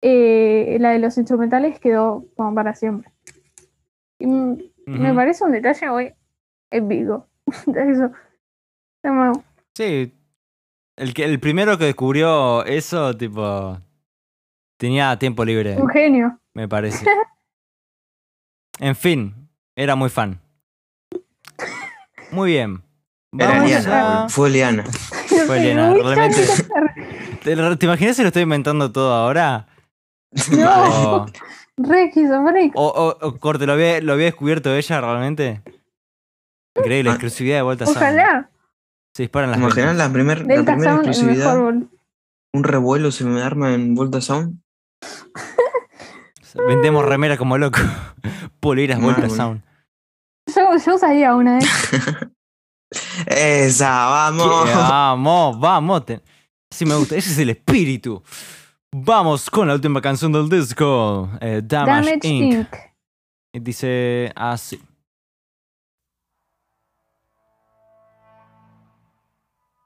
la 0.02 0.90
de 0.92 1.00
los 1.00 1.18
instrumentales 1.18 1.80
quedó 1.80 2.26
como 2.36 2.54
para 2.56 2.76
siempre. 2.76 3.12
Y 4.20 4.28
me 4.28 5.14
parece 5.14 5.44
un 5.44 5.52
detalle 5.52 5.90
muy 5.90 6.14
épico. 6.72 7.28
Eso. 7.68 8.12
Está 8.98 9.12
muy- 9.14 9.42
Sí. 9.76 10.14
El, 10.98 11.14
que, 11.14 11.26
el 11.26 11.40
primero 11.40 11.78
que 11.78 11.86
descubrió 11.86 12.64
eso, 12.66 13.16
tipo. 13.18 13.78
Tenía 14.78 15.18
tiempo 15.20 15.44
libre, 15.44 15.76
Un 15.78 15.90
genio. 15.90 16.40
me 16.54 16.68
parece. 16.68 17.06
En 18.80 18.94
fin, 18.96 19.34
era 19.76 19.96
muy 19.96 20.10
fan. 20.10 20.40
Muy 22.32 22.52
bien. 22.52 22.82
Era 23.38 23.64
Liana, 23.66 24.24
a- 24.26 24.30
fue 24.30 24.50
Liana. 24.50 24.84
Fue 25.48 25.60
Liana, 25.62 25.94
realmente. 25.94 26.42
¿Te, 27.42 27.56
te 27.78 27.86
imaginas 27.86 28.16
si 28.18 28.22
lo 28.22 28.28
estoy 28.28 28.44
inventando 28.44 28.92
todo 28.92 29.14
ahora? 29.14 29.68
No, 30.52 31.16
O, 31.16 31.26
re 31.78 32.06
esquizofrénico. 32.06 32.80
o, 32.80 32.88
o- 33.10 33.18
o 33.28 33.38
corte, 33.40 33.66
¿lo 33.66 33.74
había, 33.74 34.02
¿lo 34.02 34.14
había 34.14 34.26
descubierto 34.26 34.74
ella 34.76 35.02
realmente? 35.02 35.62
Increíble, 36.78 37.10
Ah. 37.10 37.14
exclusividad 37.14 37.57
de 37.57 37.62
vuelta 37.62 37.86
Sound. 37.86 37.98
Ojalá. 37.98 38.49
Se 39.16 39.24
disparan 39.24 39.52
las 39.52 39.60
Imaginas 39.60 39.88
ventas. 39.91 40.07
la, 40.07 40.14
primer, 40.14 40.40
la 40.40 40.45
primera 40.45 40.94
Sound, 40.95 41.07
exclusividad, 41.07 41.57
un 41.57 42.64
revuelo 42.64 43.12
se 43.12 43.24
me 43.26 43.41
arma 43.41 43.74
en 43.74 43.95
Volta 43.95 44.20
Sound. 44.22 44.60
Vendemos 46.68 47.03
remera 47.06 47.38
como 47.38 47.57
loco. 47.57 47.80
Poleras, 48.60 48.99
boludo. 49.02 49.30
sound. 49.30 49.62
Yo, 50.53 50.70
yo 50.78 50.95
usaría 50.95 51.36
una, 51.36 51.60
¿eh? 51.60 51.62
Esa, 53.28 53.90
vamos. 54.07 54.66
Vamos, 54.74 55.60
vamos. 55.60 56.06
te- 56.06 56.22
Sí 56.72 56.86
me 56.86 56.95
gusta, 56.95 57.16
ese 57.16 57.32
es 57.32 57.38
el 57.40 57.49
espíritu. 57.52 58.24
Vamos 58.98 59.50
con 59.50 59.68
la 59.68 59.74
última 59.74 60.00
canción 60.00 60.32
del 60.32 60.48
disco. 60.48 61.30
eh, 61.42 61.62
Damage, 61.62 62.12
Damage 62.12 62.28
Inc. 62.30 62.54
Inc. 62.54 62.76
Y 63.52 63.60
Dice 63.60 64.32
así. 64.34 64.82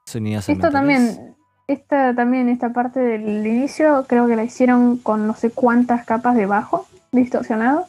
Esto 0.04 0.70
también, 0.70 1.36
esta 1.66 2.14
también, 2.14 2.48
esta 2.48 2.72
parte 2.72 3.00
del 3.00 3.44
inicio, 3.44 4.06
creo 4.08 4.28
que 4.28 4.36
la 4.36 4.44
hicieron 4.44 4.98
con 4.98 5.26
no 5.26 5.34
sé 5.34 5.50
cuántas 5.50 6.06
capas 6.06 6.36
de 6.36 6.46
bajo 6.46 6.86
distorsionado. 7.10 7.86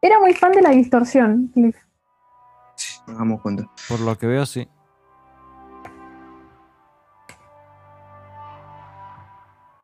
Era 0.00 0.18
muy 0.18 0.34
fan 0.34 0.50
de 0.50 0.62
la 0.62 0.70
distorsión, 0.70 1.52
Cliff. 1.54 1.76
Nos 3.06 3.16
damos 3.16 3.40
cuenta. 3.42 3.70
Por 3.88 4.00
lo 4.00 4.18
que 4.18 4.26
veo, 4.26 4.44
sí. 4.44 4.66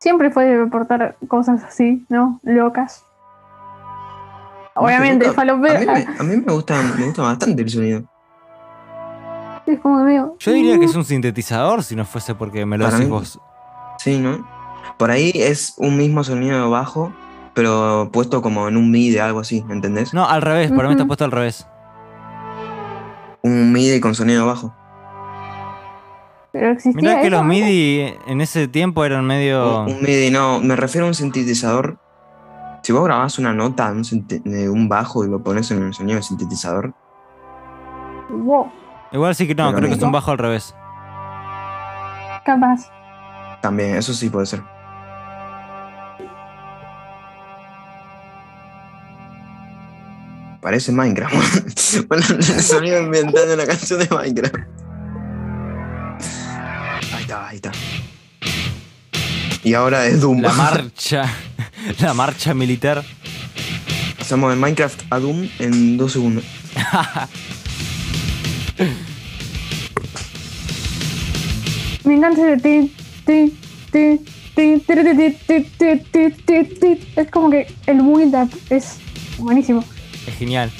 Siempre 0.01 0.31
fue 0.31 0.45
de 0.47 0.57
reportar 0.65 1.16
cosas 1.27 1.65
así, 1.65 2.05
¿no? 2.09 2.39
Locas. 2.45 3.05
Obviamente, 4.75 5.27
Nunca- 5.27 5.37
falopeo. 5.37 5.77
A 5.77 5.81
mí, 5.81 5.87
me, 5.87 6.19
a 6.19 6.23
mí 6.23 6.37
me 6.47 6.53
gusta, 6.53 6.81
me 6.97 7.05
gusta 7.07 7.23
bastante 7.23 7.62
el 7.62 7.69
sonido. 7.70 8.03
Es 9.66 9.81
como 9.81 10.05
medio. 10.05 10.37
Yo 10.39 10.53
diría 10.53 10.79
que 10.79 10.85
es 10.85 10.95
un 10.95 11.05
sintetizador 11.05 11.83
si 11.83 11.97
no 11.97 12.05
fuese 12.05 12.35
porque 12.35 12.65
me 12.65 12.79
lo 12.79 12.85
Para 12.85 12.99
mí- 12.99 13.07
vos. 13.07 13.41
Sí, 13.99 14.19
¿no? 14.19 14.47
Por 14.99 15.11
ahí 15.11 15.33
es 15.35 15.75
un 15.79 15.97
mismo 15.97 16.23
sonido 16.25 16.62
de 16.62 16.69
bajo, 16.70 17.12
pero 17.55 18.09
puesto 18.12 18.41
como 18.41 18.69
en 18.69 18.77
un 18.77 18.91
MIDI, 18.91 19.19
algo 19.19 19.41
así, 19.41 19.65
¿entendés? 19.69 20.15
No, 20.15 20.29
al 20.29 20.43
revés, 20.43 20.70
para 20.70 20.89
mí 20.89 20.95
está 20.95 21.07
puesto 21.07 21.25
al 21.25 21.33
revés. 21.33 21.66
Un 23.43 23.73
MIDI 23.73 24.01
con 24.01 24.15
sonido 24.15 24.47
bajo. 24.47 24.75
Pero 26.59 26.73
existía. 26.73 27.01
Mirá 27.01 27.21
que 27.21 27.29
eso 27.29 27.37
los. 27.37 27.45
MIDI 27.45 28.15
en 28.27 28.41
ese 28.41 28.67
tiempo 28.69 29.05
eran 29.05 29.25
medio. 29.25 29.83
Un, 29.83 29.93
un 29.93 30.03
MIDI, 30.03 30.31
no, 30.31 30.61
me 30.61 30.75
refiero 30.77 31.07
a 31.07 31.09
un 31.09 31.15
sintetizador. 31.15 31.99
Si 32.83 32.93
vos 32.93 33.05
grabás 33.05 33.39
una 33.39 33.53
nota 33.53 33.93
de 33.93 33.99
un, 33.99 34.27
de 34.45 34.69
un 34.69 34.89
bajo 34.89 35.25
y 35.25 35.29
lo 35.29 35.43
pones 35.43 35.71
en 35.71 35.83
el 35.83 35.95
sonido 35.95 36.17
de 36.17 36.23
sintetizador, 36.23 36.95
Wow, 38.31 38.71
Igual 39.13 39.35
sí 39.35 39.47
que 39.47 39.55
no, 39.55 39.67
Pero 39.69 39.79
creo 39.79 39.89
que 39.91 39.97
es 39.97 40.03
un 40.03 40.13
bajo 40.13 40.31
al 40.31 40.39
revés. 40.39 40.75
capaz. 42.45 42.91
también, 43.63 43.97
eso 43.97 44.13
sí 44.13 44.29
puede 44.31 44.47
ser. 44.47 44.63
Parece 50.61 50.93
Minecraft. 50.93 51.35
bueno, 52.09 52.25
el 52.31 52.43
sonido 52.43 52.99
ambiental 52.99 53.49
de 53.49 53.55
una 53.55 53.67
canción 53.67 54.01
de 54.01 54.09
Minecraft. 54.11 54.88
Ahí 57.29 57.33
está, 57.33 57.49
ahí 57.49 57.57
está. 57.57 57.73
Y 59.63 59.75
ahora 59.75 60.07
es 60.07 60.23
Doom. 60.23 60.41
La 60.41 60.53
marcha. 60.55 61.31
la 62.01 62.15
marcha 62.15 62.55
militar. 62.55 63.05
Pasamos 64.17 64.49
de 64.51 64.57
Minecraft 64.57 65.03
a 65.11 65.19
Doom 65.19 65.47
en 65.59 65.99
dos 65.99 66.13
segundos. 66.13 66.45
Me 72.05 72.15
encanta 72.15 72.41
ese 72.53 72.63
ti, 72.63 72.95
ti, 73.27 73.53
ti, 73.93 74.21
ti, 74.55 74.81
ti, 74.87 74.95
ti, 74.97 75.05
ti, 75.15 75.67
ti, 75.77 76.01
ti, 76.11 76.31
ti, 76.47 76.65
ti. 76.81 77.13
Es 77.15 77.31
como 77.31 77.51
que 77.51 77.67
el 77.87 78.01
build 78.01 78.35
up 78.35 78.51
es 78.71 78.97
buenísimo. 79.37 79.85
Es 80.27 80.35
genial. 80.37 80.71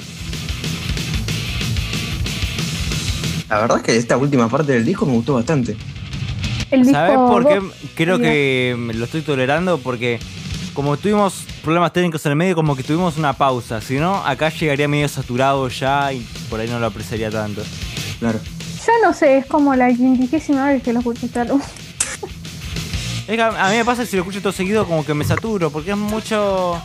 La 3.49 3.59
verdad 3.59 3.77
es 3.77 3.83
que 3.83 3.95
esta 3.97 4.17
última 4.17 4.49
parte 4.49 4.71
del 4.71 4.85
disco 4.85 5.05
me 5.05 5.13
gustó 5.13 5.35
bastante. 5.35 5.77
El 6.71 6.81
disco 6.81 6.93
¿Sabes 6.93 7.15
por 7.17 7.47
qué? 7.47 7.61
Creo 7.95 8.19
que 8.19 8.75
lo 8.95 9.05
estoy 9.05 9.21
tolerando 9.21 9.77
porque 9.79 10.19
como 10.73 10.95
tuvimos 10.97 11.43
problemas 11.63 11.91
técnicos 11.93 12.25
en 12.25 12.31
el 12.31 12.35
medio, 12.37 12.55
como 12.55 12.75
que 12.75 12.83
tuvimos 12.83 13.17
una 13.17 13.33
pausa. 13.33 13.81
Si 13.81 13.95
no, 13.95 14.23
acá 14.25 14.49
llegaría 14.49 14.87
medio 14.87 15.07
saturado 15.07 15.67
ya 15.67 16.13
y 16.13 16.25
por 16.49 16.59
ahí 16.59 16.67
no 16.69 16.79
lo 16.79 16.85
apreciaría 16.85 17.29
tanto. 17.31 17.63
Claro. 18.19 18.39
Yo 18.85 18.93
no 19.07 19.13
sé, 19.13 19.37
es 19.39 19.45
como 19.45 19.75
la 19.75 19.87
quintigésima 19.89 20.67
vez 20.67 20.81
que 20.83 20.93
lo 20.93 20.99
escucho 20.99 21.25
este 21.25 21.39
álbum. 21.41 21.61
Es 23.27 23.35
que 23.35 23.41
a 23.41 23.47
a 23.67 23.69
mí 23.69 23.77
me 23.77 23.85
pasa 23.85 24.03
que 24.03 24.07
si 24.09 24.15
lo 24.15 24.21
escucho 24.23 24.41
todo 24.41 24.53
seguido 24.53 24.85
como 24.87 25.05
que 25.05 25.13
me 25.13 25.23
saturo, 25.25 25.69
porque 25.69 25.91
es 25.91 25.97
mucho. 25.97 26.81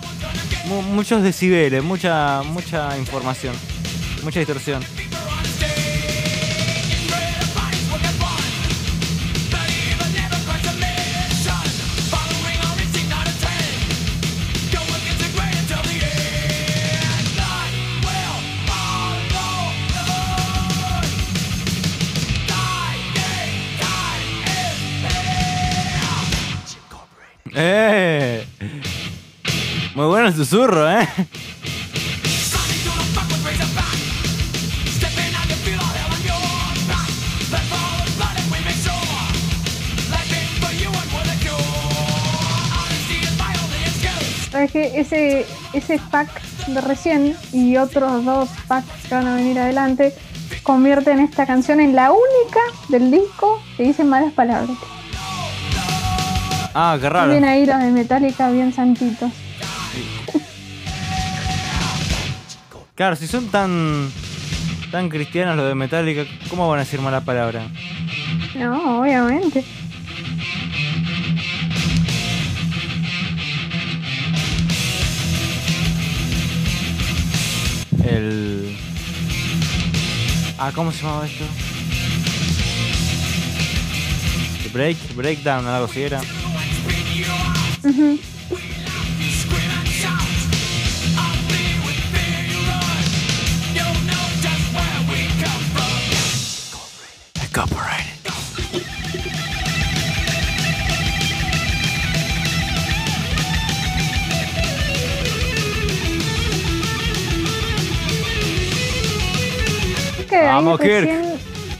mu- 0.66 0.82
muchos 0.82 1.23
decibeles, 1.23 1.82
mucha, 1.85 2.43
mucha 2.43 2.97
información, 2.98 3.55
mucha 4.23 4.40
distorsión. 4.40 4.82
¡Eh! 27.56 28.44
Muy 29.94 30.06
bueno 30.06 30.26
el 30.26 30.35
susurro, 30.35 30.90
¿eh? 30.90 31.09
Sabes 44.51 44.70
que 44.70 45.01
ese, 45.01 45.47
ese 45.72 46.01
pack 46.10 46.28
de 46.68 46.81
recién 46.81 47.36
y 47.52 47.76
otros 47.76 48.24
dos 48.24 48.48
packs 48.68 49.09
que 49.09 49.14
van 49.14 49.26
a 49.26 49.35
venir 49.35 49.59
adelante 49.59 50.14
convierten 50.62 51.20
esta 51.20 51.47
canción 51.47 51.81
en 51.81 51.94
la 51.94 52.12
única 52.12 52.60
del 52.89 53.10
disco 53.10 53.60
que 53.76 53.85
dice 53.85 54.05
malas 54.05 54.32
palabras. 54.32 54.76
Ah, 56.74 56.98
qué 57.01 57.09
raro. 57.09 57.30
Bien 57.30 57.44
ahí 57.44 57.64
los 57.64 57.78
de 57.78 57.90
Metallica, 57.90 58.51
bien 58.51 58.72
santitos. 58.72 59.30
Claro, 62.96 63.16
si 63.16 63.26
son 63.26 63.48
tan. 63.48 64.10
tan 64.90 65.09
cristianos 65.09 65.56
los 65.56 65.66
de 65.68 65.74
Metallica, 65.74 66.24
¿cómo 66.51 66.68
van 66.68 66.80
a 66.80 66.84
decir 66.84 67.01
mala 67.01 67.20
palabra? 67.20 67.62
No, 68.56 69.01
obviamente. 69.01 69.64
El. 78.05 78.76
Ah, 80.59 80.70
¿cómo 80.74 80.92
se 80.92 81.02
llamaba 81.02 81.26
esto? 81.26 81.44
Break, 84.72 85.14
breakdown, 85.14 85.66
algo 85.66 85.84
así 85.86 86.02
era. 86.02 86.20
Ujú. 87.85 88.19
Copyrighted. 97.52 98.32
Es 110.19 110.27
que 110.27 110.36
ahí 110.36 110.47
Vamos, 110.47 110.81
Kirk. 110.81 111.06
recién, 111.06 111.34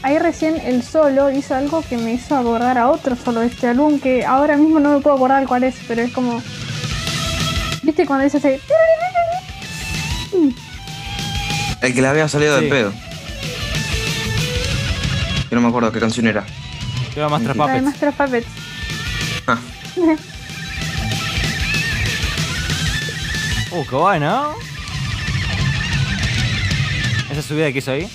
ahí 0.05 0.19
recién 0.19 0.57
el 0.63 0.83
solo 0.83 1.31
hizo 1.31 1.55
algo 1.55 1.81
que 1.81 1.97
me 1.97 2.13
hizo 2.13 2.37
acordar 2.37 2.77
a 2.77 2.89
otro 2.91 3.15
solo 3.15 3.39
de 3.39 3.47
este 3.47 3.67
álbum 3.67 3.99
que 3.99 4.23
ahora 4.23 4.55
mismo 4.55 4.79
no 4.79 4.93
me 4.93 4.99
puedo 5.01 5.15
acordar 5.15 5.45
cuál 5.47 5.63
es, 5.63 5.75
pero 5.87 6.03
es 6.03 6.11
como. 6.13 6.43
¿Viste 7.81 8.05
cuando 8.05 8.23
dice 8.23 8.37
así? 8.37 8.49
El 11.81 11.93
que 11.93 12.01
le 12.01 12.07
había 12.07 12.27
salido 12.27 12.55
Sí. 12.55 12.61
del 12.61 12.69
pedo. 12.69 12.93
Yo 15.49 15.55
no 15.55 15.61
me 15.61 15.67
acuerdo 15.69 15.91
qué 15.91 15.99
canción 15.99 16.27
era. 16.27 16.45
Lleva 17.15 17.29
más 17.29 17.41
La 17.41 17.53
de 17.53 17.59
Puppets. 17.59 17.83
Master 17.83 18.09
of 18.09 18.15
Puppets. 18.15 18.47
Ah, 19.47 19.57
Uh, 23.71 23.83
qué 23.89 23.95
bueno. 23.95 24.53
Esa 27.29 27.41
subida 27.41 27.71
que 27.73 27.79
hizo 27.79 27.91
ahí. 27.91 28.07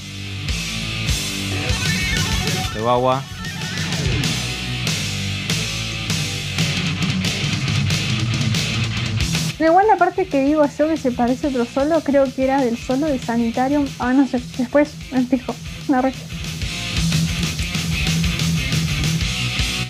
No, 9.58 9.66
igual 9.66 9.86
la 9.88 9.96
parte 9.96 10.26
que 10.26 10.42
digo 10.42 10.64
yo 10.78 10.88
que 10.88 10.96
se 10.96 11.12
parece 11.12 11.46
a 11.46 11.50
otro 11.50 11.66
solo, 11.66 12.00
creo 12.02 12.24
que 12.34 12.44
era 12.44 12.62
del 12.62 12.78
solo 12.78 13.06
de 13.06 13.18
Sanitarium. 13.18 13.86
Ah, 13.98 14.12
no 14.14 14.26
sé, 14.26 14.40
después 14.56 14.94
me 15.12 15.22
fijo. 15.26 15.54
Me 15.88 16.00
re- 16.00 16.14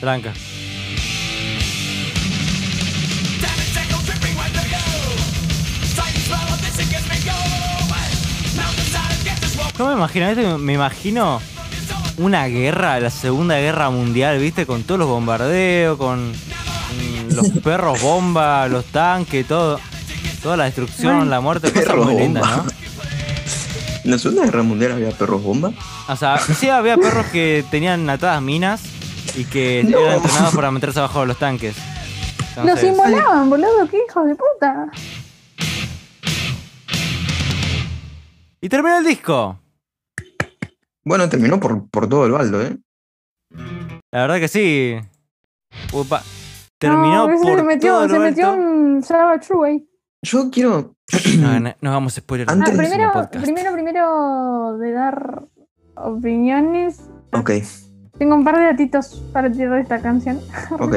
Tranca. 0.01 0.33
Yo 9.79 9.87
me 9.87 9.93
imagino, 9.95 10.59
me 10.59 10.73
imagino 10.75 11.41
una 12.21 12.47
guerra, 12.47 13.01
la 13.01 13.11
Segunda 13.11 13.57
Guerra 13.59 13.91
Mundial, 13.91 14.39
¿viste? 14.39 14.67
Con 14.67 14.83
todos 14.83 14.99
los 14.99 15.09
bombardeos, 15.09 15.97
con 15.97 16.31
mm, 16.31 17.35
los 17.35 17.49
perros 17.65 18.01
bomba, 18.03 18.69
los 18.69 18.85
tanques, 18.87 19.47
todo. 19.47 19.81
Toda 20.43 20.57
la 20.57 20.65
destrucción, 20.65 21.29
la 21.29 21.41
muerte, 21.41 21.69
cosas 21.71 21.87
Perros 21.89 22.07
muy 22.07 22.17
lindas. 22.17 22.47
¿no? 22.47 22.65
¿En 24.05 24.11
la 24.11 24.19
Segunda 24.19 24.45
Guerra 24.47 24.63
Mundial 24.63 24.93
había 24.93 25.11
perros 25.11 25.43
bomba? 25.43 25.71
O 26.09 26.17
sea, 26.17 26.39
sí 26.39 26.71
había 26.71 26.97
perros 26.97 27.27
que 27.27 27.63
tenían 27.71 28.09
atadas 28.09 28.41
minas 28.41 28.81
y 29.37 29.45
que 29.45 29.85
No. 29.89 29.99
eran 29.99 30.15
entrenados 30.17 30.55
para 30.55 30.71
meterse 30.71 30.99
abajo 30.99 31.21
de 31.21 31.27
los 31.27 31.39
tanques. 31.39 31.77
Los 32.65 32.83
inmolaban, 32.83 33.51
boludo, 33.51 33.87
qué 33.91 33.99
hijos 34.09 34.27
de 34.27 34.35
puta. 34.35 34.87
y 38.63 38.69
terminó 38.69 38.99
el 38.99 39.05
disco. 39.05 39.59
Bueno, 41.05 41.29
terminó 41.29 41.59
por, 41.61 41.89
por 41.89 42.09
todo 42.09 42.27
el 42.27 42.33
baldo, 42.33 42.61
¿eh? 42.63 42.77
La 44.13 44.23
verdad 44.23 44.39
que 44.39 44.49
sí. 44.49 44.97
Upa. 45.93 46.23
Terminó 46.79 47.29
no, 47.29 47.39
por 47.39 47.57
se 47.57 47.63
metió, 47.63 47.93
todo 47.95 48.09
se 48.09 48.19
metió 48.19 48.53
un 48.55 49.03
Savage 49.03 49.47
True, 49.47 49.57
güey. 49.59 49.89
Yo 50.23 50.51
quiero. 50.51 50.95
No, 51.39 51.61
no, 51.61 51.75
no 51.81 51.91
hagamos 51.91 52.15
spoiler. 52.15 52.47
Ah, 52.49 52.53
Antes- 52.53 52.77
del 52.77 52.87
primero, 52.89 53.13
podcast. 53.13 53.45
primero, 53.45 53.73
primero 53.73 54.79
de 54.79 54.93
dar 54.93 55.45
opiniones. 55.97 57.01
Ok, 57.33 57.51
Tengo 58.19 58.35
un 58.35 58.45
par 58.45 58.57
de 58.59 58.65
datitos 58.65 59.23
para 59.33 59.51
tirar 59.51 59.75
de 59.75 59.81
esta 59.83 60.01
canción. 60.01 60.41
ok. 60.73 60.97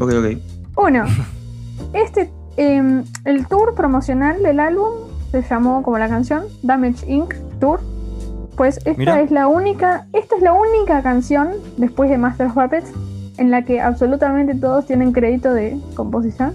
Ok, 0.00 0.12
ok. 0.12 0.38
Uno, 0.76 1.04
este, 1.92 2.30
em, 2.56 3.04
el 3.24 3.46
tour 3.46 3.74
promocional 3.74 4.42
del 4.42 4.60
álbum 4.60 4.92
se 5.30 5.42
llamó 5.42 5.82
como 5.82 5.98
la 5.98 6.08
canción 6.08 6.44
Damage 6.62 7.10
Inc. 7.10 7.34
Tour. 7.60 7.80
Pues 8.58 8.78
esta 8.78 8.92
Mira. 8.94 9.20
es 9.20 9.30
la 9.30 9.46
única, 9.46 10.08
esta 10.12 10.34
es 10.34 10.42
la 10.42 10.52
única 10.52 11.00
canción 11.00 11.50
después 11.76 12.10
de 12.10 12.18
Master 12.18 12.48
of 12.48 12.54
Puppets 12.54 12.92
en 13.38 13.52
la 13.52 13.62
que 13.62 13.80
absolutamente 13.80 14.52
todos 14.56 14.84
tienen 14.84 15.12
crédito 15.12 15.54
de 15.54 15.78
composición. 15.94 16.54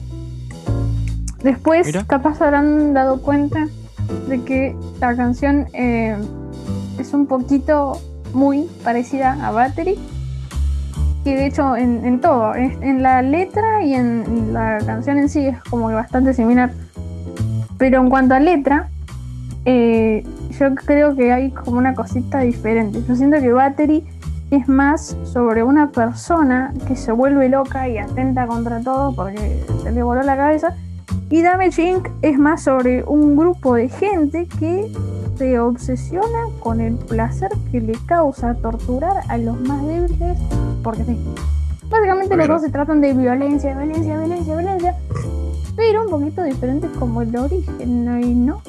Después, 1.41 1.88
Mira. 1.88 2.03
capaz 2.05 2.41
habrán 2.41 2.93
dado 2.93 3.21
cuenta 3.21 3.69
de 4.27 4.43
que 4.43 4.75
la 4.99 5.15
canción 5.15 5.67
eh, 5.71 6.17
es 6.99 7.13
un 7.13 7.25
poquito 7.25 7.97
muy 8.34 8.69
parecida 8.84 9.38
a 9.41 9.51
Battery. 9.51 9.97
Y 11.23 11.34
de 11.34 11.45
hecho, 11.45 11.77
en, 11.77 12.05
en 12.05 12.19
todo, 12.19 12.53
en, 12.53 12.84
en 12.84 13.01
la 13.01 13.21
letra 13.21 13.81
y 13.81 13.93
en 13.93 14.51
la 14.51 14.80
canción 14.85 15.19
en 15.19 15.30
sí 15.30 15.45
es 15.47 15.63
como 15.69 15.88
que 15.88 15.95
bastante 15.95 16.34
similar. 16.34 16.73
Pero 17.77 18.01
en 18.01 18.09
cuanto 18.09 18.35
a 18.35 18.41
letra, 18.41 18.89
eh, 19.63 20.25
yo 20.59 20.75
creo 20.75 21.15
que 21.15 21.31
hay 21.31 21.51
como 21.51 21.77
una 21.77 21.93
cosita 21.93 22.39
diferente. 22.39 23.01
Yo 23.07 23.15
siento 23.15 23.39
que 23.39 23.51
Battery 23.51 24.05
es 24.51 24.67
más 24.67 25.17
sobre 25.23 25.63
una 25.63 25.89
persona 25.91 26.73
que 26.88 26.95
se 26.95 27.11
vuelve 27.11 27.49
loca 27.49 27.88
y 27.89 27.97
atenta 27.97 28.45
contra 28.45 28.81
todo 28.81 29.15
porque 29.15 29.63
se 29.81 29.91
le 29.91 30.03
voló 30.03 30.21
la 30.23 30.35
cabeza. 30.35 30.75
Y 31.30 31.41
Damage 31.41 31.81
Inc. 31.81 32.09
es 32.21 32.38
más 32.38 32.63
sobre 32.63 33.03
un 33.03 33.35
grupo 33.35 33.75
de 33.75 33.89
gente 33.89 34.47
que 34.59 34.91
se 35.38 35.59
obsesiona 35.59 36.47
con 36.59 36.80
el 36.80 36.95
placer 36.95 37.49
que 37.71 37.81
le 37.81 37.93
causa 38.05 38.53
torturar 38.55 39.23
a 39.30 39.38
los 39.38 39.59
más 39.61 39.84
débiles 39.85 40.38
porque 40.84 41.03
sí. 41.03 41.17
Básicamente 41.89 42.35
los 42.35 42.47
dos 42.47 42.61
se 42.61 42.69
tratan 42.69 43.01
de 43.01 43.13
violencia, 43.13 43.75
violencia, 43.75 44.19
violencia, 44.19 44.55
violencia. 44.55 44.95
Pero 45.75 46.03
un 46.03 46.09
poquito 46.11 46.43
diferentes 46.43 46.91
como 46.99 47.23
el 47.23 47.35
origen, 47.35 48.45
¿no? 48.45 48.61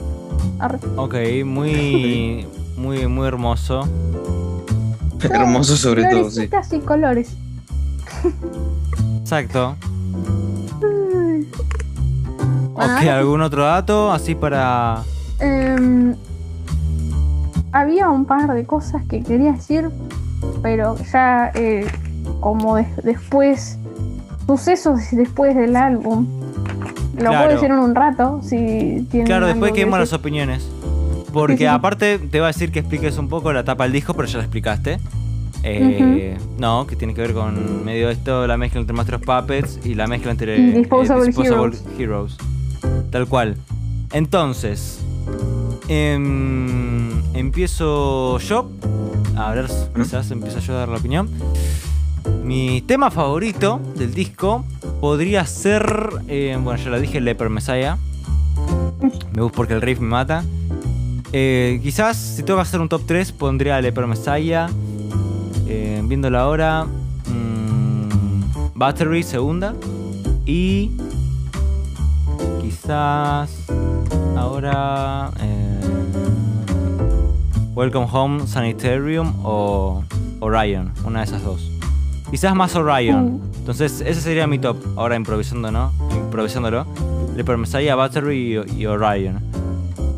Arre. 0.58 0.78
Ok, 0.96 1.14
muy, 1.44 2.46
muy, 2.76 3.06
muy 3.06 3.26
hermoso. 3.26 3.88
Hermoso 5.20 5.76
sobre 5.76 6.04
todo, 6.04 6.30
sí. 6.30 6.48
Y 6.72 6.78
colores. 6.80 7.34
Exacto. 9.20 9.74
Ok, 12.74 12.80
ahora 12.80 13.18
¿algún 13.18 13.40
otro 13.40 13.64
dato? 13.64 14.12
Así 14.12 14.34
para. 14.34 15.02
Em, 15.38 16.14
había 17.72 18.08
un 18.10 18.24
par 18.24 18.52
de 18.52 18.64
cosas 18.66 19.02
que 19.08 19.22
quería 19.22 19.52
decir, 19.52 19.90
pero 20.62 20.96
ya 21.12 21.50
eh, 21.54 21.86
como 22.40 22.76
des- 22.76 22.96
después, 23.02 23.78
sucesos 24.46 25.00
después 25.12 25.54
del 25.56 25.76
álbum, 25.76 26.26
lo 27.14 27.30
Claro. 27.30 27.38
puedo 27.44 27.50
decir 27.60 27.70
en 27.70 27.78
un 27.78 27.94
rato, 27.94 28.40
si 28.42 29.06
tienen 29.10 29.26
Claro, 29.26 29.46
después 29.46 29.72
algo 29.72 29.90
que 29.92 29.98
las 29.98 30.12
opiniones. 30.12 30.68
Porque 31.32 31.54
Sí, 31.54 31.58
sí. 31.60 31.66
aparte 31.66 32.18
te 32.18 32.38
va 32.40 32.46
a 32.46 32.52
decir 32.52 32.70
que 32.70 32.78
expliques 32.80 33.18
un 33.18 33.28
poco 33.28 33.52
la 33.52 33.64
tapa 33.64 33.84
del 33.84 33.92
disco, 33.92 34.14
pero 34.14 34.28
ya 34.28 34.38
la 34.38 34.44
explicaste. 34.44 34.98
Eh, 35.66 36.36
No, 36.58 36.86
que 36.86 36.94
tiene 36.94 37.14
que 37.14 37.22
ver 37.22 37.32
con 37.32 37.84
medio 37.84 38.10
esto, 38.10 38.46
la 38.46 38.56
mezcla 38.56 38.80
entre 38.80 38.94
Master 38.94 39.14
of 39.16 39.22
Puppets 39.22 39.80
y 39.84 39.94
la 39.94 40.06
mezcla 40.06 40.30
entre 40.30 40.58
Y 40.58 40.72
Disposable 40.72 41.32
Heroes. 41.98 42.36
Tal 43.10 43.26
cual. 43.26 43.56
Entonces, 44.12 45.00
em, 45.88 47.10
empiezo 47.34 48.38
yo. 48.38 48.68
A 49.36 49.50
ver, 49.52 49.66
quizás 49.96 50.30
empiezo 50.30 50.60
yo 50.60 50.74
a 50.74 50.78
dar 50.80 50.88
la 50.88 50.98
opinión. 50.98 51.28
Mi 52.42 52.82
tema 52.82 53.10
favorito 53.10 53.80
del 53.96 54.14
disco 54.14 54.64
podría 55.00 55.46
ser, 55.46 56.10
eh, 56.28 56.58
bueno, 56.60 56.82
ya 56.82 56.90
lo 56.90 57.00
dije, 57.00 57.20
Leper 57.20 57.50
Messiah. 57.50 57.96
Me 59.32 59.42
gusta 59.42 59.56
porque 59.56 59.74
el 59.74 59.80
riff 59.80 60.00
me 60.00 60.08
mata. 60.08 60.44
Eh, 61.32 61.80
quizás 61.82 62.16
si 62.16 62.42
tengo 62.42 62.58
que 62.58 62.62
hacer 62.62 62.80
un 62.80 62.88
top 62.88 63.02
3 63.06 63.32
pondría 63.32 63.80
Leper 63.80 64.06
Messiah. 64.06 64.68
Eh, 65.66 66.00
viéndolo 66.04 66.38
ahora, 66.38 66.84
mm, 66.84 68.08
Battery 68.74 69.22
segunda. 69.22 69.74
Y 70.46 70.90
quizás 72.60 73.50
ahora 74.36 75.30
eh, 75.40 75.80
Welcome 77.74 78.06
Home 78.12 78.46
Sanitarium 78.46 79.34
o 79.42 80.04
Orion, 80.40 80.92
una 81.04 81.20
de 81.20 81.24
esas 81.24 81.42
dos. 81.42 81.73
Quizás 82.34 82.52
más 82.56 82.74
Orion. 82.74 83.36
Mm. 83.36 83.40
Entonces, 83.58 84.00
ese 84.04 84.20
sería 84.20 84.48
mi 84.48 84.58
top. 84.58 84.76
Ahora 84.96 85.14
improvisando, 85.14 85.70
¿no? 85.70 85.92
Improvisándolo. 86.16 86.84
Leper 87.36 87.56
Messiah, 87.56 87.94
Battery 87.94 88.60
y, 88.66 88.80
y 88.80 88.86
Orion. 88.86 89.38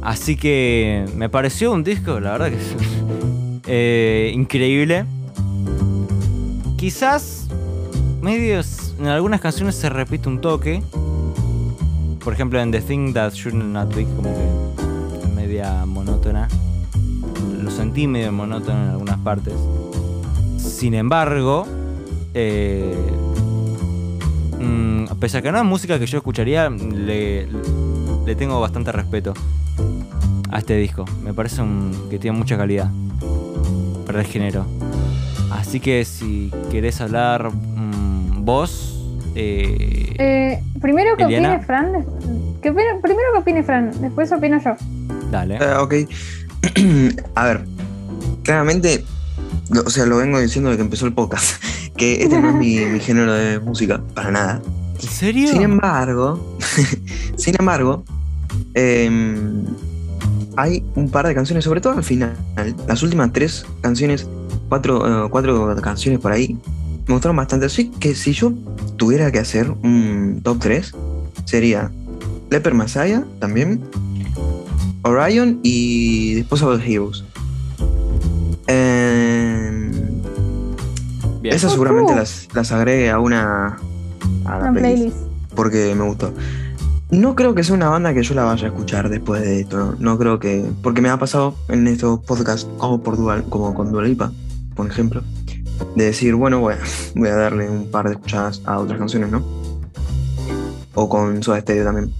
Así 0.01 0.34
que 0.34 1.05
me 1.14 1.28
pareció 1.28 1.72
un 1.72 1.84
disco, 1.84 2.18
la 2.18 2.32
verdad 2.32 2.48
que 2.48 2.56
es 2.56 2.76
eh, 3.66 4.32
increíble. 4.34 5.05
Quizás 6.78 7.48
medios 8.22 8.94
en 8.98 9.09
algunas 9.09 9.43
canciones 9.43 9.74
se 9.74 9.90
repite 9.90 10.26
un 10.26 10.40
toque. 10.40 10.82
Por 12.24 12.32
ejemplo, 12.32 12.59
en 12.62 12.70
The 12.70 12.80
Thing 12.80 13.12
That 13.12 13.34
Should 13.34 13.62
Not 13.62 13.94
Be, 13.94 14.05
como 14.05 14.34
que 14.34 15.28
media 15.34 15.84
monótona. 15.84 16.48
Lo 17.62 17.70
sentí 17.70 18.06
medio 18.06 18.32
monótono 18.32 18.84
en 18.84 18.88
algunas 18.93 19.18
partes. 19.18 19.52
Sin 20.56 20.94
embargo, 20.94 21.66
eh, 22.38 22.94
mm, 24.60 25.04
pese 25.18 25.38
a 25.38 25.42
que 25.42 25.50
no 25.52 25.58
es 25.58 25.64
música 25.64 25.98
que 25.98 26.06
yo 26.06 26.18
escucharía, 26.18 26.68
le, 26.70 27.46
le 28.26 28.34
tengo 28.36 28.60
bastante 28.60 28.92
respeto 28.92 29.34
a 30.50 30.58
este 30.58 30.76
disco. 30.76 31.04
Me 31.24 31.32
parece 31.34 31.62
un- 31.62 32.08
que 32.10 32.18
tiene 32.18 32.36
mucha 32.38 32.56
calidad 32.56 32.90
para 34.06 34.20
el 34.20 34.26
género. 34.26 34.64
Así 35.50 35.80
que 35.80 36.04
si 36.04 36.52
querés 36.70 37.00
hablar 37.00 37.50
mm, 37.50 38.44
vos, 38.44 38.92
eh, 39.34 40.14
Eh, 40.18 40.62
primero 40.80 41.16
que 41.16 41.24
Eliana. 41.24 41.52
opine 41.54 41.64
Fran, 41.66 41.92
que 42.62 42.72
primero 42.72 43.32
que 43.32 43.38
opine 43.38 43.62
Fran, 43.62 43.90
después 44.00 44.30
opino 44.32 44.60
yo. 44.62 44.74
dale. 45.30 45.58
Ah, 45.58 45.82
ok. 45.82 45.94
A 47.34 47.44
ver, 47.46 47.64
claramente, 48.42 49.04
o 49.84 49.90
sea, 49.90 50.06
lo 50.06 50.16
vengo 50.18 50.38
diciendo 50.40 50.70
desde 50.70 50.78
que 50.78 50.84
empezó 50.84 51.06
el 51.06 51.12
podcast, 51.12 51.62
que 51.97 52.23
este 52.23 52.40
no 52.40 52.51
es 52.51 52.55
mi, 52.55 52.78
mi 52.86 53.01
género 53.01 53.32
de 53.32 53.60
música, 53.60 54.01
para 54.14 54.31
nada. 54.31 54.62
¿En 55.01 55.09
serio? 55.09 55.48
Sin 55.48 55.62
embargo, 55.62 56.56
sin 57.36 57.55
embargo, 57.59 58.05
em, 58.74 59.64
hay 60.56 60.82
un 60.94 61.10
par 61.10 61.27
de 61.27 61.35
canciones, 61.35 61.64
sobre 61.64 61.81
todo 61.81 61.94
al 61.94 62.05
final, 62.05 62.36
las 62.86 63.02
últimas 63.02 63.32
tres 63.32 63.66
canciones, 63.81 64.27
cuatro, 64.68 65.27
eh, 65.27 65.28
cuatro 65.31 65.74
canciones 65.82 66.20
por 66.20 66.32
ahí, 66.32 66.59
me 67.06 67.14
gustaron 67.14 67.36
bastante. 67.36 67.66
Así 67.66 67.90
que 68.01 68.14
si 68.14 68.32
yo 68.32 68.52
tuviera 68.97 69.31
que 69.31 69.39
hacer 69.39 69.70
un 69.70 70.40
top 70.43 70.59
3, 70.60 70.94
sería 71.44 71.90
Leper 72.51 72.74
Messiah 72.74 73.24
también, 73.39 73.82
Orion 75.02 75.60
y 75.62 76.35
Disposable 76.35 76.82
Heroes. 76.85 77.24
Bien. 81.47 81.56
esas 81.56 81.73
seguramente 81.73 82.14
las, 82.14 82.48
las 82.55 82.73
agregue 82.73 83.10
a 83.10 83.20
una, 83.20 83.78
a 84.44 84.59
la 84.59 84.73
playlist 84.73 85.16
playlist. 85.16 85.16
porque 85.55 85.94
me 85.94 86.05
gustó. 86.05 86.32
No 87.10 87.36
creo 87.36 87.55
que 87.55 87.62
sea 87.62 87.77
una 87.77 87.89
banda 87.89 88.12
que 88.12 88.24
yo 88.24 88.35
la 88.35 88.43
vaya 88.43 88.64
a 88.64 88.68
escuchar 88.68 89.09
después 89.09 89.40
de 89.40 89.60
esto. 89.60 89.78
No, 89.78 89.97
No 89.98 90.18
creo 90.18 90.40
que. 90.40 90.64
Porque 90.82 91.01
me 91.01 91.09
ha 91.09 91.18
pasado 91.18 91.55
en 91.68 91.86
estos 91.86 92.18
podcasts 92.20 92.68
como, 92.78 93.01
por 93.01 93.16
Dual, 93.16 93.44
como 93.48 93.74
con 93.74 93.93
Dua 93.93 94.02
Lipa, 94.02 94.32
por 94.74 94.89
ejemplo, 94.89 95.23
de 95.94 96.05
decir, 96.05 96.35
bueno, 96.35 96.59
voy 96.59 96.74
a, 96.74 96.78
voy 97.14 97.28
a 97.28 97.36
darle 97.36 97.70
un 97.70 97.90
par 97.90 98.06
de 98.09 98.14
escuchadas 98.14 98.60
a 98.64 98.78
otras 98.78 98.98
canciones, 98.98 99.31
¿no? 99.31 99.44
O 100.94 101.09
con 101.09 101.43
Soda 101.44 101.60
Stereo 101.60 101.85
también. 101.85 102.12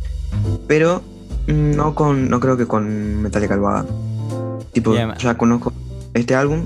Pero 0.69 1.03
mm, 1.48 1.74
no 1.74 1.97
con 1.97 2.31
no 2.31 2.39
creo 2.39 2.57
que 2.57 2.66
con 2.66 3.23
Metallica 3.23 3.55
al 3.55 3.61
Vaga. 3.61 3.86
Tipo, 4.73 4.94
ya 4.94 5.36
conozco 5.36 5.73
este 6.15 6.35
álbum, 6.35 6.65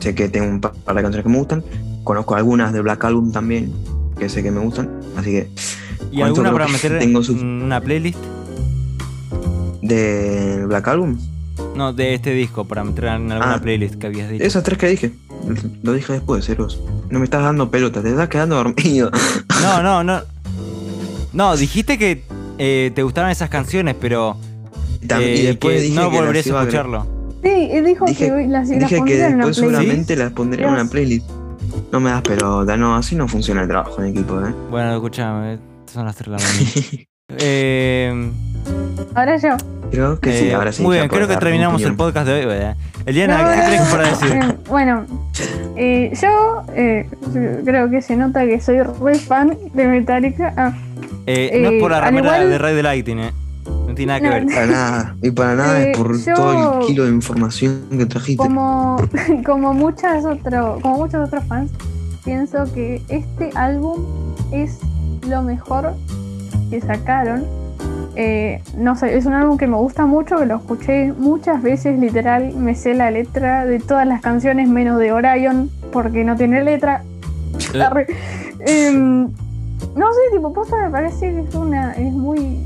sé 0.00 0.14
que 0.14 0.28
tengo 0.28 0.46
un 0.48 0.60
par 0.60 0.72
de 0.74 1.02
canciones 1.02 1.22
que 1.24 1.28
me 1.28 1.38
gustan, 1.38 1.64
conozco 2.04 2.34
algunas 2.36 2.72
de 2.72 2.80
Black 2.80 3.04
Album 3.04 3.32
también, 3.32 3.72
que 4.18 4.28
sé 4.28 4.42
que 4.42 4.50
me 4.50 4.60
gustan, 4.60 4.90
así 5.16 5.30
que 5.30 5.48
¿Y 6.12 6.18
¿Cuánto 6.18 6.40
alguna 6.42 6.52
para 6.52 6.68
meter 6.68 6.98
tengo 6.98 7.22
su- 7.22 7.32
una 7.34 7.80
playlist? 7.80 8.18
de 9.82 10.64
Black 10.66 10.88
Album, 10.88 11.18
No, 11.74 11.92
de 11.92 12.14
este 12.14 12.32
disco, 12.32 12.64
para 12.66 12.84
meter 12.84 13.04
en 13.04 13.32
alguna 13.32 13.54
Ah. 13.54 13.60
playlist 13.60 13.96
que 13.96 14.06
habías 14.06 14.30
dicho. 14.30 14.44
esas 14.44 14.62
tres 14.62 14.78
que 14.78 14.88
dije, 14.88 15.12
lo 15.82 15.92
dije 15.92 16.12
después, 16.14 16.48
Eros. 16.48 16.80
No 17.10 17.18
me 17.18 17.24
estás 17.24 17.42
dando 17.42 17.70
pelota, 17.70 18.02
te 18.02 18.10
estás 18.10 18.28
quedando 18.28 18.56
dormido. 18.56 19.10
No, 19.62 19.82
no, 19.82 20.04
no. 20.04 20.20
No, 21.32 21.56
dijiste 21.56 21.98
que 21.98 22.22
eh, 22.58 22.92
te 22.94 23.02
gustaban 23.02 23.30
esas 23.30 23.48
canciones, 23.50 23.94
pero 24.00 24.36
Y 25.02 25.12
eh, 25.12 25.36
y 25.38 25.42
después 25.46 25.76
que 25.76 25.82
dije 25.82 25.94
no 25.94 26.10
que 26.10 26.16
iba 26.16 26.28
a 26.28 26.38
escucharlo. 26.62 27.06
Sí, 27.46 27.68
él 27.72 27.84
dijo 27.84 28.04
Dije- 28.06 28.26
que 28.26 28.46
las, 28.48 28.48
las 28.48 28.68
Dije 28.68 28.86
que 28.88 28.96
pondría 28.96 29.26
en 29.28 29.34
una 29.34 29.46
después 29.46 29.58
playlist. 29.58 29.78
seguramente 29.80 30.16
las 30.16 30.32
pondré 30.32 30.64
en 30.64 30.70
una 30.70 30.84
playlist. 30.86 31.30
No 31.92 32.00
me 32.00 32.10
das 32.10 32.22
pelota, 32.22 32.76
no, 32.76 32.96
así 32.96 33.14
no 33.14 33.28
funciona 33.28 33.62
el 33.62 33.68
trabajo 33.68 34.02
en 34.02 34.08
equipo, 34.10 34.40
¿eh? 34.40 34.52
Bueno, 34.70 34.94
escúchame, 34.94 35.58
son 35.92 36.06
las 36.06 36.16
3 36.16 36.26
de 36.26 36.32
la 36.32 36.38
mañana. 36.38 37.06
Eh, 37.38 38.30
Ahora 39.16 39.36
yo. 39.36 39.56
Creo 39.90 40.20
que 40.20 40.32
sí, 40.38 40.52
ahora 40.52 40.70
sí. 40.72 40.82
Muy 40.82 40.96
bien, 40.96 41.08
creo 41.08 41.26
que 41.26 41.36
terminamos 41.36 41.82
el 41.82 41.94
podcast 41.96 42.26
de 42.28 42.34
hoy. 42.34 42.46
¿verdad? 42.46 42.76
Eliana, 43.04 43.42
No, 43.42 43.50
¿qué 43.50 43.56
no, 43.56 43.64
tenés 43.64 43.80
para 43.88 44.08
decir? 44.08 44.56
Bueno, 44.68 45.06
eh, 45.76 46.12
yo 46.22 46.62
eh, 46.74 47.08
creo 47.64 47.90
que 47.90 48.00
se 48.02 48.16
nota 48.16 48.44
que 48.46 48.60
soy 48.60 48.80
re 48.82 49.14
fan 49.16 49.56
de 49.74 49.86
Metallica. 49.88 50.52
Ah, 50.56 50.72
Eh, 51.26 51.60
no 51.62 51.70
es 51.70 51.80
por 51.80 51.90
la 51.90 52.00
remera 52.00 52.36
igual- 52.36 52.50
de 52.50 52.58
Rey 52.58 52.74
de 52.76 52.82
Lighting, 52.84 53.18
¿eh? 53.18 53.32
No 53.96 53.98
tiene 53.98 54.12
nada 54.12 54.20
que 54.20 54.40
No, 54.40 54.46
ver. 54.46 54.54
Para 54.54 54.66
nada, 54.66 55.16
y 55.22 55.30
para 55.30 55.54
nada 55.54 55.80
Eh, 55.82 55.90
es 55.92 55.96
por 55.98 56.18
yo- 56.18 56.34
todo 56.34 56.80
el 56.80 56.86
kilo 56.86 57.04
de 57.04 57.10
información 57.12 57.80
que 57.96 58.04
trajiste. 58.04 58.36
como, 58.36 58.96
como, 59.46 59.72
muchas 59.72 60.24
otro, 60.26 60.78
como 60.82 60.96
muchos 60.98 61.26
otros 61.26 61.42
fans, 61.44 61.70
pienso 62.22 62.70
que 62.74 63.00
este 63.08 63.50
álbum 63.54 64.02
es 64.52 64.78
lo 65.26 65.40
mejor 65.42 65.94
que 66.68 66.80
sacaron. 66.82 67.44
Eh, 68.16 68.62
no 68.76 68.96
sé, 68.96 69.16
es 69.16 69.24
un 69.24 69.32
álbum 69.32 69.56
que 69.56 69.66
me 69.66 69.76
gusta 69.76 70.04
mucho, 70.04 70.36
que 70.38 70.46
lo 70.46 70.56
escuché 70.56 71.12
muchas 71.14 71.62
veces, 71.62 71.98
literal, 71.98 72.54
me 72.54 72.74
sé 72.74 72.94
la 72.94 73.10
letra 73.10 73.64
de 73.64 73.78
todas 73.78 74.06
las 74.06 74.20
canciones 74.20 74.68
menos 74.68 74.98
de 74.98 75.12
Orion, 75.12 75.70
porque 75.92 76.22
no 76.24 76.36
tiene 76.36 76.62
letra. 76.62 77.02
Eh. 77.74 78.06
Em, 78.66 79.24
no 79.94 80.12
sé, 80.12 80.20
tipo, 80.34 80.52
posta 80.52 80.76
me 80.82 80.90
parece 80.90 81.30
que 81.30 81.40
es 81.40 81.54
una, 81.54 81.92
es 81.92 82.12
muy, 82.12 82.58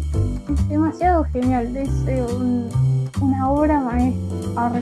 es 0.55 0.69
demasiado 0.69 1.25
genial, 1.33 1.77
es 1.77 1.89
eh, 2.07 2.23
un- 2.35 2.69
una 3.21 3.51
obra 3.51 3.81
maestra. 3.81 4.81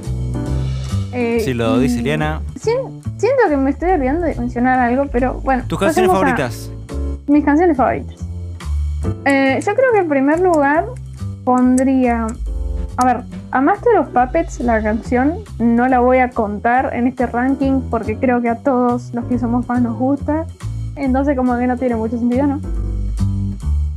Eh, 1.13 1.41
Si 1.45 1.55
lo 1.55 1.79
dice 1.79 2.01
Eliana. 2.01 2.41
sien- 2.61 3.01
siento 3.17 3.43
que 3.49 3.57
me 3.57 3.71
estoy 3.71 3.91
olvidando 3.91 4.27
de 4.27 4.35
mencionar 4.37 4.79
algo, 4.79 5.07
pero 5.11 5.35
bueno. 5.43 5.65
¿Tus 5.67 5.79
canciones 5.79 6.11
a 6.11 6.15
favoritas? 6.15 6.71
Mis 7.27 7.45
canciones 7.45 7.77
favoritas. 7.77 8.17
Eh, 9.25 9.61
yo 9.65 9.75
creo 9.75 9.93
que 9.93 9.99
en 10.01 10.09
primer 10.09 10.41
lugar 10.41 10.87
pondría. 11.45 12.27
A 12.97 13.05
ver, 13.07 13.23
A 13.51 13.61
Master 13.63 13.97
of 13.99 14.09
Puppets, 14.09 14.61
la 14.61 14.83
canción, 14.83 15.35
no 15.59 15.89
la 15.89 16.01
voy 16.01 16.19
a 16.19 16.29
contar 16.31 16.91
en 16.95 17.07
este 17.07 17.27
ranking 17.27 17.81
porque 17.91 18.19
creo 18.19 18.43
que 18.43 18.51
a 18.51 18.57
todos 18.57 19.15
los 19.15 19.25
que 19.25 19.39
somos 19.39 19.65
fans 19.65 19.83
nos 19.83 19.97
gusta. 19.97 20.45
Entonces 20.97 21.35
como 21.37 21.57
que 21.57 21.67
no 21.67 21.77
tiene 21.79 21.97
mucho 21.97 22.19
sentido, 22.19 22.47
¿no? 22.47 22.61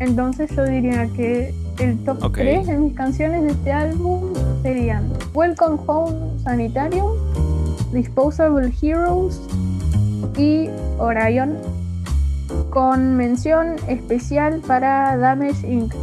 Entonces 0.05 0.49
yo 0.55 0.65
diría 0.65 1.07
que 1.15 1.53
el 1.77 1.95
top 2.03 2.23
Ok. 2.23 2.33
3 2.39 2.65
de 2.65 2.77
mis 2.79 2.93
canciones 2.95 3.43
de 3.43 3.51
este 3.51 3.71
álbum 3.71 4.33
serían 4.63 5.07
Welcome 5.31 5.77
Home 5.85 6.15
Sanitarium, 6.43 7.11
Disposable 7.93 8.73
Heroes 8.81 9.39
y 10.37 10.69
Orion, 10.97 11.55
con 12.71 13.15
mención 13.15 13.75
especial 13.87 14.59
para 14.65 15.15
Damage 15.17 15.71
Inc. 15.71 15.93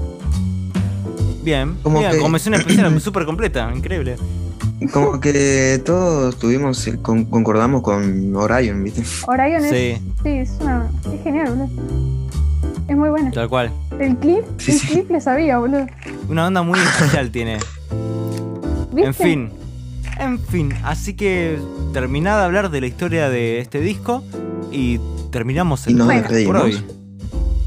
Bien, 1.42 1.74
Como 1.82 1.98
bien, 1.98 2.12
que- 2.12 2.18
con 2.18 2.30
mención 2.30 2.54
especial, 2.54 3.00
súper 3.00 3.24
completa, 3.26 3.68
increíble. 3.74 4.14
Como 4.92 5.18
que 5.18 5.82
todos 5.84 6.38
tuvimos, 6.38 6.86
eh, 6.86 6.98
con- 7.02 7.24
concordamos 7.24 7.82
con 7.82 8.36
Orion, 8.36 8.84
¿viste? 8.84 9.02
Orion 9.26 9.64
es, 9.64 9.70
Sí, 9.70 10.12
sí, 10.22 10.28
es, 10.28 10.56
una- 10.60 10.88
es 11.12 11.20
genial, 11.24 11.48
boludo. 11.50 11.68
Es 12.86 12.96
muy 12.96 13.10
buena. 13.10 13.30
tal 13.32 13.48
cual. 13.48 13.72
El 13.98 14.16
clip, 14.16 14.44
Sí, 14.58 14.72
el 14.72 14.78
sí. 14.78 14.86
clip 14.88 15.10
le 15.10 15.20
sabía, 15.20 15.58
boludo. 15.58 15.86
Una 16.28 16.46
onda 16.46 16.62
muy 16.62 16.78
especial 16.96 17.30
tiene. 17.30 17.58
¿Viste? 18.92 19.06
En 19.08 19.14
fin. 19.14 19.50
En 20.20 20.38
fin, 20.40 20.72
así 20.84 21.14
que 21.14 21.58
terminada 21.92 22.40
de 22.40 22.44
hablar 22.46 22.70
de 22.70 22.80
la 22.80 22.86
historia 22.88 23.28
de 23.30 23.60
este 23.60 23.80
disco 23.80 24.24
y 24.72 24.98
terminamos 25.30 25.86
el 25.86 25.92
Y 25.92 25.96
nos 25.96 26.12
podcast 26.12 26.44
por 26.46 26.56
hoy. 26.56 26.84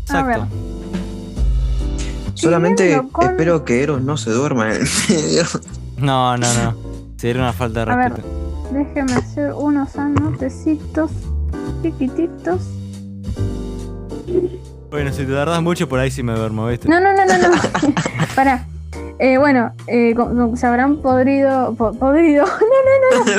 Exacto. 0.02 0.48
Solamente 2.34 3.02
con- 3.12 3.30
espero 3.30 3.64
que 3.64 3.84
Eros 3.84 4.02
no 4.02 4.18
se 4.18 4.32
duerma. 4.32 4.74
en 4.74 4.82
el 4.82 4.88
medio. 5.10 5.44
No, 5.98 6.36
no, 6.38 6.48
no. 6.64 6.76
Sería 7.18 7.42
una 7.42 7.54
falta 7.54 7.86
de 7.86 7.92
A 7.92 7.96
ver. 7.96 8.12
respeto. 8.14 8.28
Déjeme 8.74 9.14
hacer 9.14 9.54
unos 9.54 9.96
anotecitos 9.96 11.12
chiquititos. 11.84 12.62
Bueno, 14.92 15.12
si 15.14 15.26
te 15.26 15.32
tardás 15.34 15.62
mucho, 15.64 15.88
por 15.88 16.00
ahí 16.00 16.12
sí 16.12 16.22
me 16.22 16.34
duermo, 16.34 16.68
¿viste? 16.68 16.88
No, 16.90 17.00
no, 17.00 17.14
no, 17.14 17.26
no, 17.26 17.38
no. 17.38 17.56
Pará. 18.36 18.66
Eh, 19.20 19.38
bueno, 19.38 19.72
eh, 19.88 20.14
se 20.56 20.68
habrán 20.68 20.98
podrido. 20.98 21.74
po- 21.76 21.94
podrido. 21.94 22.46
No, 23.12 23.22
no, 23.22 23.26
no. 23.26 23.36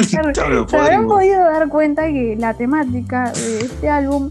no. 0.62 0.68
Se 0.68 0.76
habrán 0.78 1.06
podido 1.06 1.40
dar 1.44 1.68
cuenta 1.68 2.06
que 2.06 2.36
la 2.38 2.54
temática 2.54 3.32
de 3.32 3.60
este 3.60 3.88
álbum 3.90 4.30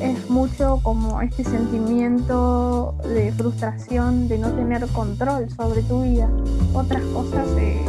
es 0.00 0.28
mucho 0.30 0.78
como 0.82 1.20
este 1.22 1.42
sentimiento 1.44 2.94
de 3.04 3.32
frustración, 3.32 4.28
de 4.28 4.38
no 4.38 4.50
tener 4.52 4.86
control 4.88 5.48
sobre 5.50 5.82
tu 5.82 6.02
vida. 6.02 6.28
Otras 6.74 7.02
cosas 7.14 7.46
eh, 7.58 7.80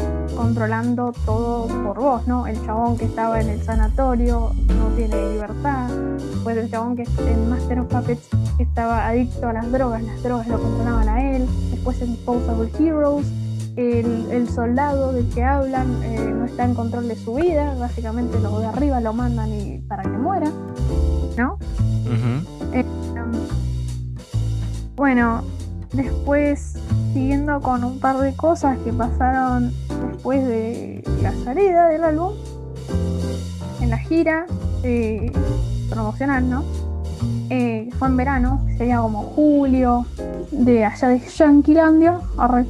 controlando 0.42 1.14
todo 1.24 1.68
por 1.84 2.00
vos, 2.00 2.28
¿no? 2.28 2.48
El 2.48 2.60
chabón 2.66 2.98
que 2.98 3.06
estaba 3.06 3.40
en 3.40 3.50
el 3.50 3.62
sanatorio 3.62 4.52
no 4.76 4.88
tiene 4.96 5.34
libertad. 5.34 5.88
Después 6.18 6.58
el 6.58 6.72
chabón 6.72 6.96
que 6.96 7.04
en 7.04 7.48
Master 7.48 7.80
of 7.82 7.88
Puppets 7.88 8.28
estaba 8.58 9.08
adicto 9.08 9.48
a 9.50 9.54
las 9.54 9.72
drogas, 9.72 10.02
las 10.02 10.24
drogas 10.24 10.48
lo 10.48 10.60
controlaban 10.60 11.10
a 11.10 11.36
él. 11.36 11.48
Después 11.70 12.02
en 12.02 12.14
Disposable 12.14 12.72
Heroes 12.80 13.28
el, 13.76 14.32
el 14.32 14.50
soldado 14.50 15.14
del 15.14 15.30
que 15.30 15.44
hablan 15.44 16.02
eh, 16.04 16.34
no 16.36 16.46
está 16.46 16.66
en 16.66 16.74
control 16.74 17.08
de 17.08 17.16
su 17.16 17.36
vida, 17.36 17.76
básicamente 17.76 18.40
los 18.40 18.62
de 18.62 18.66
arriba 18.66 19.00
lo 19.00 19.14
mandan 19.14 19.54
y 19.54 19.78
para 19.88 20.02
que 20.02 20.10
muera, 20.10 20.50
¿no? 21.38 21.60
Ujú. 22.06 22.48
Um, 22.74 23.32
bueno, 24.96 25.44
después 25.94 26.74
siguiendo 27.14 27.60
con 27.62 27.84
un 27.84 28.00
par 28.00 28.18
de 28.20 28.34
cosas 28.36 28.78
que 28.86 28.94
pasaron 28.94 29.72
después 30.12 30.46
de 30.48 31.04
la 31.22 31.34
salida 31.44 31.88
del 31.90 32.04
álbum, 32.04 32.34
en 33.82 33.90
la 33.90 33.98
gira 33.98 34.46
eh, 34.84 35.32
promocional, 35.90 36.50
¿no? 36.50 36.64
Eh, 37.50 37.90
fue 38.00 38.08
en 38.08 38.18
verano, 38.18 38.66
sería 38.78 39.00
como 39.02 39.24
julio, 39.24 40.06
de 40.52 40.86
allá 40.86 41.10
de 41.10 41.20
Yanquilandia. 41.20 42.20
arre. 42.38 42.66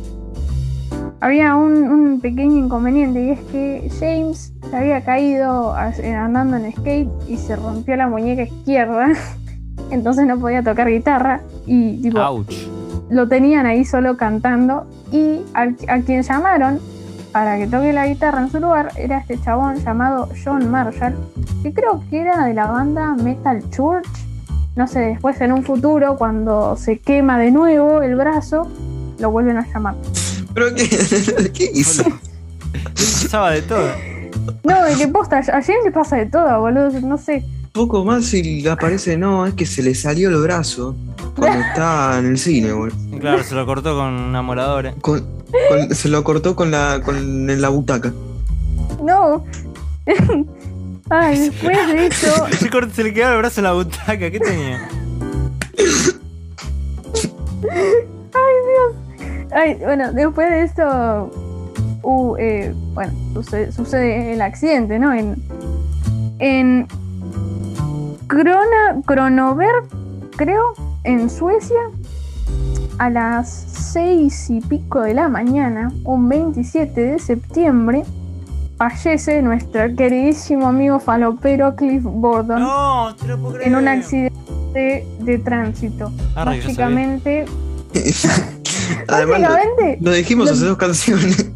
Había 1.19 1.55
un, 1.55 1.83
un 1.91 2.19
pequeño 2.19 2.57
inconveniente 2.65 3.23
y 3.23 3.29
es 3.29 3.39
que 3.51 3.91
James 3.99 4.53
se 4.69 4.75
había 4.75 5.03
caído 5.03 5.71
a- 5.75 5.93
andando 6.23 6.57
en 6.57 6.71
skate 6.71 7.09
y 7.27 7.37
se 7.37 7.55
rompió 7.55 7.95
la 7.95 8.07
muñeca 8.07 8.41
izquierda. 8.43 9.09
Entonces 9.91 10.25
no 10.25 10.39
podía 10.39 10.63
tocar 10.63 10.89
guitarra 10.89 11.41
y 11.67 12.01
tipo, 12.01 12.19
Ouch. 12.19 12.55
Lo 13.11 13.27
tenían 13.27 13.65
ahí 13.65 13.83
solo 13.83 14.15
cantando 14.15 14.87
y 15.11 15.41
a, 15.53 15.99
quien 16.01 16.23
llamaron 16.23 16.79
para 17.33 17.57
que 17.57 17.67
toque 17.67 17.91
la 17.91 18.07
guitarra 18.07 18.41
en 18.41 18.49
su 18.49 18.59
lugar 18.59 18.93
era 18.95 19.19
este 19.19 19.39
chabón 19.39 19.75
llamado 19.83 20.29
John 20.43 20.71
Marshall, 20.71 21.13
que 21.61 21.73
creo 21.73 22.03
que 22.09 22.21
era 22.21 22.45
de 22.45 22.53
la 22.53 22.67
banda 22.67 23.13
Metal 23.15 23.61
Church. 23.69 24.07
No 24.75 24.87
sé, 24.87 24.99
después 24.99 25.39
en 25.41 25.51
un 25.51 25.63
futuro, 25.63 26.15
cuando 26.17 26.77
se 26.77 26.99
quema 26.99 27.37
de 27.37 27.51
nuevo 27.51 28.01
el 28.01 28.15
brazo, 28.15 28.69
lo 29.19 29.29
vuelven 29.29 29.57
a 29.57 29.67
llamar. 29.67 29.95
¿Pero 30.53 30.73
qué, 30.73 31.51
qué 31.53 31.69
hizo? 31.73 32.03
Pasaba 32.95 33.51
de 33.51 33.61
todo. 33.61 33.89
No, 34.63 34.85
es 34.85 34.97
que 34.97 35.07
posta, 35.09 35.39
a 35.39 35.61
James 35.61 35.83
le 35.83 35.91
pasa 35.91 36.15
de 36.15 36.27
todo, 36.27 36.61
boludo, 36.61 36.99
no 37.01 37.17
sé. 37.17 37.43
Poco 37.73 38.05
más 38.05 38.33
y 38.33 38.65
aparece, 38.67 39.17
no, 39.17 39.45
es 39.45 39.53
que 39.53 39.65
se 39.65 39.83
le 39.83 39.95
salió 39.95 40.29
el 40.29 40.41
brazo 40.41 40.95
cuando 41.35 41.59
estaba 41.59 42.19
en 42.19 42.25
el 42.27 42.37
cine, 42.37 42.71
boludo. 42.73 42.95
Y 43.15 43.19
Claro, 43.19 43.43
se 43.43 43.55
lo 43.55 43.65
cortó 43.65 43.95
con 43.95 44.13
una 44.13 44.41
moradora. 44.41 44.93
Con- 45.01 45.25
con- 45.69 45.93
se 45.95 46.09
lo 46.09 46.23
cortó 46.23 46.55
con 46.55 46.71
la, 46.71 47.01
con 47.03 47.49
en 47.49 47.61
la 47.61 47.69
butaca. 47.69 48.11
No. 49.03 49.43
Ay, 51.09 51.39
después 51.49 51.87
de 51.87 52.07
eso, 52.07 52.47
Se, 52.59 52.69
cortó- 52.69 52.93
se 52.93 53.03
le 53.03 53.13
quedaba 53.13 53.33
el 53.33 53.39
brazo 53.39 53.59
en 53.61 53.63
la 53.65 53.73
butaca. 53.73 54.17
¿Qué 54.31 54.39
tenía? 54.39 54.87
Ay, 59.53 59.75
bueno, 59.83 60.13
después 60.13 60.49
de 60.49 60.63
esto, 60.63 61.29
uh, 62.03 62.35
eh, 62.37 62.73
bueno, 62.93 63.11
sucede, 63.33 63.71
sucede 63.71 64.33
el 64.33 64.41
accidente, 64.41 64.97
¿no? 64.97 65.13
En, 65.13 65.35
en 66.39 66.87
Krona, 68.27 69.01
Kronoberg, 69.05 69.85
creo, 70.37 70.73
en 71.03 71.29
Suecia, 71.29 71.79
a 72.97 73.09
las 73.09 73.49
seis 73.49 74.49
y 74.49 74.61
pico 74.61 75.01
de 75.01 75.13
la 75.13 75.29
mañana, 75.29 75.91
un 76.03 76.27
27 76.29 77.01
de 77.01 77.19
septiembre, 77.19 78.03
fallece 78.77 79.41
nuestro 79.41 79.95
queridísimo 79.95 80.67
amigo 80.67 80.99
falopero 80.99 81.75
Cliff 81.75 82.03
Bordon 82.03 82.59
No, 82.61 83.15
en 83.63 83.75
un 83.75 83.87
accidente 83.87 85.05
de 85.19 85.39
tránsito. 85.39 86.11
Sabía. 86.33 86.61
Básicamente, 86.63 87.45
Además, 89.07 89.41
lo, 89.99 90.11
dijimos 90.11 90.47
lo- 90.47 90.53
hace 90.53 90.65
dos 90.65 90.77
canciones. 90.77 91.49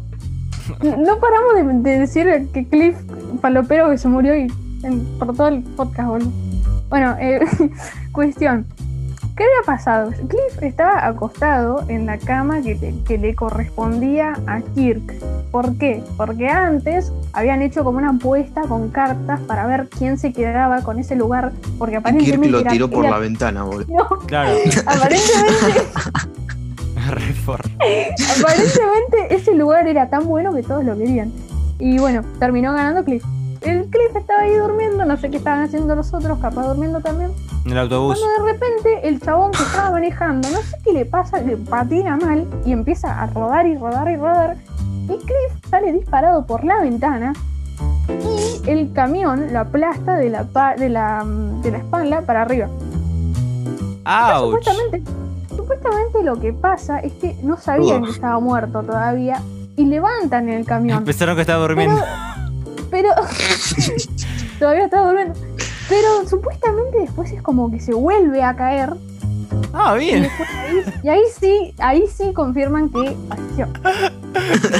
No 0.82 1.18
paramos 1.20 1.82
de, 1.84 1.90
de 1.90 2.00
decir 2.00 2.48
que 2.52 2.66
Cliff 2.66 2.96
Falopero 3.40 3.88
que 3.88 3.98
se 3.98 4.08
murió 4.08 4.36
y 4.36 4.48
en- 4.82 5.04
por 5.18 5.34
todo 5.34 5.48
el 5.48 5.62
podcast, 5.62 6.08
boludo. 6.08 6.30
Bueno, 6.90 7.16
eh, 7.20 7.38
cuestión. 8.12 8.66
¿Qué 9.36 9.44
había 9.44 9.66
pasado? 9.66 10.10
Cliff 10.28 10.62
estaba 10.62 11.06
acostado 11.06 11.84
en 11.88 12.06
la 12.06 12.16
cama 12.16 12.62
que, 12.62 12.74
le- 12.76 12.94
que 13.04 13.18
le 13.18 13.34
correspondía 13.34 14.32
a 14.46 14.62
Kirk. 14.74 15.12
¿Por 15.50 15.76
qué? 15.76 16.02
Porque 16.16 16.48
antes 16.48 17.12
habían 17.34 17.60
hecho 17.60 17.84
como 17.84 17.98
una 17.98 18.10
apuesta 18.10 18.62
con 18.62 18.88
cartas 18.88 19.38
para 19.40 19.66
ver 19.66 19.88
quién 19.90 20.16
se 20.16 20.32
quedaba 20.32 20.80
con 20.82 20.98
ese 20.98 21.16
lugar. 21.16 21.52
Porque 21.78 21.94
Y 21.94 21.98
aparentemente. 21.98 22.40
Kirk 22.40 22.50
lo 22.52 22.60
era- 22.60 22.70
tiró 22.70 22.88
por 22.88 23.04
era- 23.04 23.14
la 23.14 23.18
ventana, 23.20 23.64
boludo. 23.64 23.86
No, 23.94 24.08
Claro. 24.26 24.56
aparentemente. 24.86 25.82
Aparentemente 28.40 29.34
ese 29.34 29.54
lugar 29.54 29.86
era 29.86 30.08
tan 30.08 30.26
bueno 30.26 30.52
que 30.54 30.62
todos 30.62 30.84
lo 30.84 30.96
querían. 30.96 31.30
Y 31.78 31.98
bueno, 31.98 32.22
terminó 32.38 32.72
ganando 32.72 33.04
Cliff. 33.04 33.22
El 33.60 33.84
Cliff 33.90 34.14
estaba 34.16 34.40
ahí 34.42 34.54
durmiendo, 34.54 35.04
no 35.04 35.16
sé 35.16 35.30
qué 35.30 35.36
estaban 35.36 35.62
haciendo 35.64 35.94
los 35.94 36.12
otros, 36.14 36.38
capaz 36.38 36.66
durmiendo 36.66 37.00
también. 37.00 37.30
En 37.66 37.72
el 37.72 37.78
autobús. 37.78 38.20
Cuando 38.20 38.44
de 38.44 38.52
repente 38.52 39.08
el 39.08 39.20
chabón 39.20 39.50
que 39.50 39.62
estaba 39.62 39.90
manejando, 39.90 40.48
no 40.50 40.58
sé 40.58 40.76
qué 40.84 40.92
le 40.92 41.04
pasa, 41.04 41.40
le 41.40 41.56
patina 41.56 42.16
mal 42.16 42.46
y 42.64 42.70
empieza 42.70 43.20
a 43.20 43.26
rodar 43.26 43.66
y 43.66 43.76
rodar 43.76 44.08
y 44.08 44.16
rodar. 44.16 44.56
Y 45.04 45.16
Cliff 45.18 45.68
sale 45.68 45.92
disparado 45.92 46.46
por 46.46 46.62
la 46.62 46.80
ventana 46.80 47.32
y 48.08 48.70
el 48.70 48.92
camión 48.92 49.52
lo 49.52 49.58
aplasta 49.58 50.14
de 50.14 50.30
la, 50.30 50.44
de 50.78 50.88
la, 50.88 51.24
mm, 51.24 51.62
de 51.62 51.70
la 51.72 51.78
espalda 51.78 52.20
para 52.22 52.42
arriba. 52.42 52.68
Supuestamente, 54.38 55.02
supuestamente 55.56 56.22
lo 56.22 56.40
que 56.40 56.52
pasa 56.52 57.00
es 57.00 57.14
que 57.14 57.36
no 57.42 57.56
sabían 57.56 58.04
que 58.04 58.10
estaba 58.10 58.38
muerto 58.38 58.84
todavía 58.84 59.42
y 59.74 59.86
levantan 59.86 60.48
el 60.48 60.64
camión. 60.64 61.04
Pensaron 61.04 61.34
que 61.34 61.40
estaba 61.40 61.66
durmiendo. 61.66 62.00
Pero 62.92 63.08
todavía 64.60 64.84
estaba 64.84 65.08
durmiendo. 65.08 65.34
Pero 65.88 66.26
supuestamente 66.28 66.98
después 67.00 67.30
es 67.32 67.42
como 67.42 67.70
que 67.70 67.80
se 67.80 67.94
vuelve 67.94 68.42
a 68.42 68.54
caer 68.56 68.94
Ah, 69.72 69.94
bien. 69.94 70.24
ahí, 70.24 70.82
y 71.02 71.08
ahí 71.08 71.20
sí, 71.38 71.74
ahí 71.78 72.04
sí 72.12 72.32
confirman 72.32 72.88
que 72.88 73.16
falleció. 73.28 73.68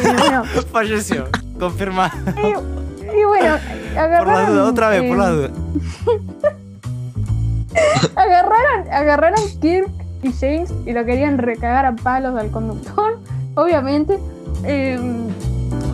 Y 0.04 0.16
bueno, 0.20 0.44
Falleció. 0.72 1.24
Confirmado. 1.58 2.12
y, 2.36 2.48
y 2.48 3.24
bueno, 3.24 3.56
Por 3.56 3.94
la 3.94 4.02
agarraron. 4.04 4.46
duda, 4.54 4.64
otra 4.64 4.88
vez, 4.90 5.02
por 5.02 5.16
eh, 5.16 5.18
la 5.18 5.30
duda. 5.30 5.50
Agarraron, 8.16 8.90
agarraron 8.92 9.40
Kirk 9.60 9.88
y 10.22 10.32
James 10.32 10.72
y 10.86 10.92
lo 10.92 11.04
querían 11.04 11.38
recagar 11.38 11.84
a 11.86 11.94
palos 11.94 12.38
al 12.38 12.50
conductor, 12.50 13.18
obviamente. 13.54 14.18
Eh, 14.64 14.98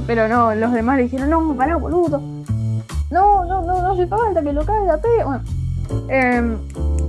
pero 0.06 0.28
no, 0.28 0.54
los 0.54 0.72
demás 0.72 0.96
le 0.96 1.04
dijeron, 1.04 1.30
no, 1.30 1.54
pará, 1.56 1.76
boludo. 1.76 2.22
No, 3.12 3.44
no, 3.44 3.62
no, 3.62 3.82
no 3.82 3.92
hace 3.92 4.06
falta 4.06 4.42
que 4.42 4.52
lo 4.52 4.64
cague 4.64 4.86
la 4.86 4.96
pe. 4.98 5.08
Bueno, 5.24 5.42
eh, 6.08 6.56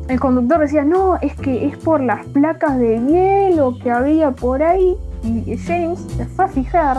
el 0.10 0.20
conductor 0.20 0.60
decía, 0.60 0.84
no, 0.84 1.18
es 1.22 1.34
que 1.36 1.66
es 1.68 1.78
por 1.78 2.02
las 2.02 2.26
placas 2.28 2.78
de 2.78 3.00
hielo 3.00 3.78
que 3.82 3.90
había 3.90 4.32
por 4.32 4.62
ahí. 4.62 4.96
Y 5.24 5.58
James 5.58 6.00
se 6.18 6.26
fue 6.26 6.46
a 6.46 6.48
fijar 6.50 6.98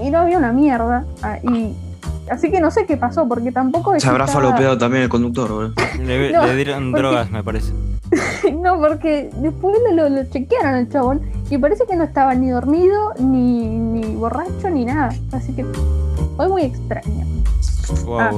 y 0.00 0.10
no 0.10 0.18
había 0.20 0.38
una 0.38 0.52
mierda. 0.52 1.04
Ah, 1.22 1.38
y, 1.42 1.74
así 2.30 2.52
que 2.52 2.60
no 2.60 2.70
sé 2.70 2.86
qué 2.86 2.96
pasó, 2.96 3.26
porque 3.26 3.50
tampoco... 3.50 3.98
Se 3.98 4.08
habrá 4.08 4.26
estaba- 4.26 4.44
falopeado 4.44 4.78
también 4.78 5.02
el 5.02 5.08
conductor, 5.08 5.50
boludo. 5.50 5.72
Le, 6.00 6.32
No, 6.32 6.46
le 6.46 6.54
dieron 6.56 6.92
porque- 6.92 7.02
drogas, 7.02 7.30
me 7.32 7.42
parece. 7.42 7.72
No, 8.60 8.78
porque 8.78 9.30
después 9.38 9.74
lo 9.92 10.24
chequearon 10.26 10.74
al 10.74 10.88
chabón 10.88 11.22
y 11.50 11.58
parece 11.58 11.84
que 11.86 11.96
no 11.96 12.04
estaba 12.04 12.34
ni 12.34 12.50
dormido, 12.50 13.12
ni, 13.18 13.66
ni 13.66 14.14
borracho, 14.14 14.70
ni 14.70 14.84
nada. 14.84 15.10
Así 15.32 15.52
que 15.54 15.64
fue 16.36 16.48
muy 16.48 16.62
extraño. 16.62 17.26
Wow, 18.04 18.20
Ah. 18.20 18.30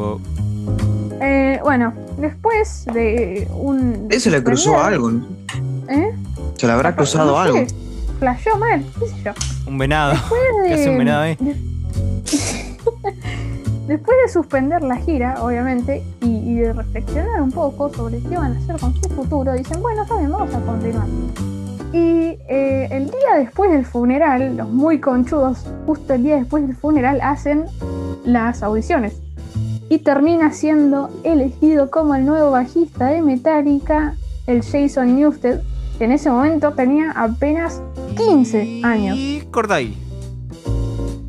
Eh, 1.21 1.61
bueno, 1.63 1.93
después 2.19 2.85
de 2.93 3.49
un... 3.55 4.07
Ese 4.11 4.31
le 4.31 4.43
cruzó 4.45 4.79
algo, 4.79 5.11
¿no? 5.11 5.25
¿Eh? 5.89 6.13
Se 6.57 6.67
le 6.67 6.73
habrá 6.73 6.95
cruzado 6.95 7.27
No 7.33 7.53
sé, 7.53 7.59
algo. 7.61 7.73
Flasheó 8.19 8.59
mal, 8.59 8.85
qué 8.99 9.07
sé 9.09 9.15
yo. 9.25 9.33
Un 9.67 9.79
venado. 9.79 10.13
Después 10.13 10.41
de- 10.63 10.69
¿Qué 10.69 10.75
hace 10.75 10.91
un 10.91 10.99
venado 10.99 11.23
ahí? 11.23 11.37
de- 11.37 11.57
Después 13.87 14.17
de 14.27 14.33
suspender 14.33 14.83
la 14.83 14.97
gira, 14.97 15.37
obviamente, 15.43 16.03
y, 16.21 16.27
y 16.39 16.55
de 16.57 16.73
reflexionar 16.73 17.41
un 17.41 17.53
poco 17.53 17.93
sobre 17.95 18.19
qué 18.19 18.37
van 18.37 18.57
a 18.57 18.59
hacer 18.59 18.77
con 18.81 18.93
su 19.01 19.09
futuro, 19.11 19.53
dicen, 19.53 19.81
bueno, 19.81 20.03
está 20.03 20.17
bien, 20.19 20.33
vamos 20.33 20.53
a 20.53 20.61
continuar. 20.61 21.07
Y 21.93 22.37
eh, 22.49 22.89
el 22.91 23.07
día 23.07 23.37
después 23.39 23.71
del 23.71 23.87
funeral, 23.87 24.57
los 24.57 24.69
muy 24.69 24.99
conchudos, 24.99 25.65
justo 25.87 26.15
el 26.15 26.25
día 26.25 26.35
después 26.37 26.67
del 26.67 26.75
funeral, 26.77 27.21
hacen 27.23 27.67
las 28.25 28.65
audiciones. 28.65 29.23
Y 29.89 29.99
termina 29.99 30.53
siendo 30.53 31.11
elegido 31.23 31.91
como 31.91 32.15
el 32.15 32.27
nuevo 32.27 32.51
bajista 32.51 33.07
de 33.07 33.23
Metallica, 33.23 34.17
el 34.47 34.63
Jason 34.63 35.17
Newsted, 35.17 35.61
que 35.99 36.05
en 36.05 36.13
ese 36.13 36.31
momento 36.31 36.73
tenía 36.73 37.13
apenas 37.13 37.81
15 38.17 38.81
años. 38.83 39.17
Y 39.17 39.43
corta 39.51 39.75
ahí. 39.77 39.97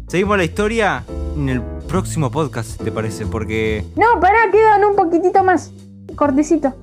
Seguimos 0.07 0.37
la 0.37 0.43
historia 0.43 1.03
en 1.35 1.49
el 1.49 1.61
próximo 1.87 2.31
podcast, 2.31 2.81
¿te 2.81 2.91
parece? 2.91 3.25
Porque 3.25 3.85
No, 3.95 4.19
pará, 4.19 4.49
quedan 4.51 4.83
un 4.85 4.95
poquitito 4.95 5.43
más. 5.43 5.71
Cortecito. 6.15 6.73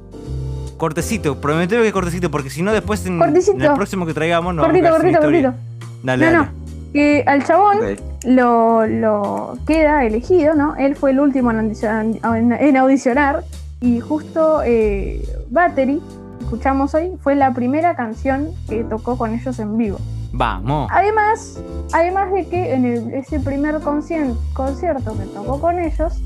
cortecito, 0.76 1.40
prometeme 1.40 1.82
que 1.82 1.92
cortecito, 1.92 2.30
porque 2.30 2.50
si 2.50 2.62
no 2.62 2.72
después 2.72 3.04
en, 3.06 3.20
el 3.20 3.72
próximo 3.74 4.06
que 4.06 4.14
traigamos 4.14 4.54
no 4.54 4.62
cortito, 4.62 4.90
cortito, 4.90 5.20
cortito. 5.20 5.54
Dale, 6.02 6.26
No, 6.26 6.32
dale. 6.32 6.46
no. 6.46 6.63
Que 6.94 7.24
al 7.26 7.44
chabón 7.44 7.78
lo, 8.24 8.86
lo 8.86 9.58
queda 9.66 10.04
elegido, 10.04 10.54
¿no? 10.54 10.76
Él 10.76 10.94
fue 10.96 11.10
el 11.10 11.18
último 11.20 11.50
en, 11.50 11.58
audicion- 11.58 12.20
en- 12.36 12.52
en 12.52 12.76
audicionar. 12.76 13.42
Y 13.80 13.98
justo 14.00 14.62
eh, 14.64 15.22
Battery, 15.50 16.00
que 16.38 16.44
escuchamos 16.44 16.94
hoy, 16.94 17.12
fue 17.20 17.34
la 17.34 17.52
primera 17.52 17.96
canción 17.96 18.48
que 18.68 18.84
tocó 18.84 19.18
con 19.18 19.34
ellos 19.34 19.58
en 19.58 19.76
vivo. 19.76 19.98
Vamos. 20.32 20.88
Además, 20.92 21.60
además 21.92 22.32
de 22.32 22.46
que 22.48 22.72
en 22.74 22.84
el- 22.84 23.12
ese 23.12 23.40
primer 23.40 23.80
concierto 23.80 25.16
que 25.18 25.24
tocó 25.34 25.60
con 25.60 25.78
ellos, 25.80 26.22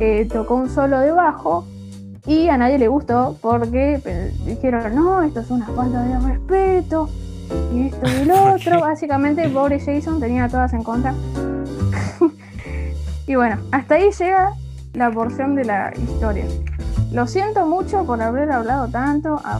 eh, 0.00 0.26
tocó 0.32 0.54
un 0.56 0.70
solo 0.70 0.98
de 1.00 1.12
bajo 1.12 1.64
y 2.26 2.48
a 2.48 2.56
nadie 2.56 2.78
le 2.78 2.88
gustó 2.88 3.36
porque 3.40 4.00
eh, 4.04 4.32
dijeron, 4.46 4.94
no, 4.94 5.22
esto 5.22 5.40
es 5.40 5.50
una 5.50 5.66
falta 5.68 6.02
de 6.02 6.18
respeto 6.26 7.08
y 7.72 7.86
esto 7.86 8.06
y 8.06 8.10
el 8.22 8.28
¿Por 8.28 8.54
otro. 8.54 8.80
Básicamente, 8.80 9.48
pobre 9.48 9.80
Jason 9.80 10.20
tenía 10.20 10.48
todas 10.48 10.72
en 10.72 10.82
contra. 10.82 11.14
y 13.26 13.34
bueno, 13.34 13.58
hasta 13.72 13.94
ahí 13.96 14.10
llega 14.18 14.54
la 14.94 15.10
porción 15.10 15.54
de 15.54 15.64
la 15.64 15.92
historia. 15.96 16.44
Lo 17.12 17.26
siento 17.26 17.66
mucho 17.66 18.04
por 18.04 18.20
haber 18.22 18.50
hablado 18.50 18.88
tanto. 18.88 19.40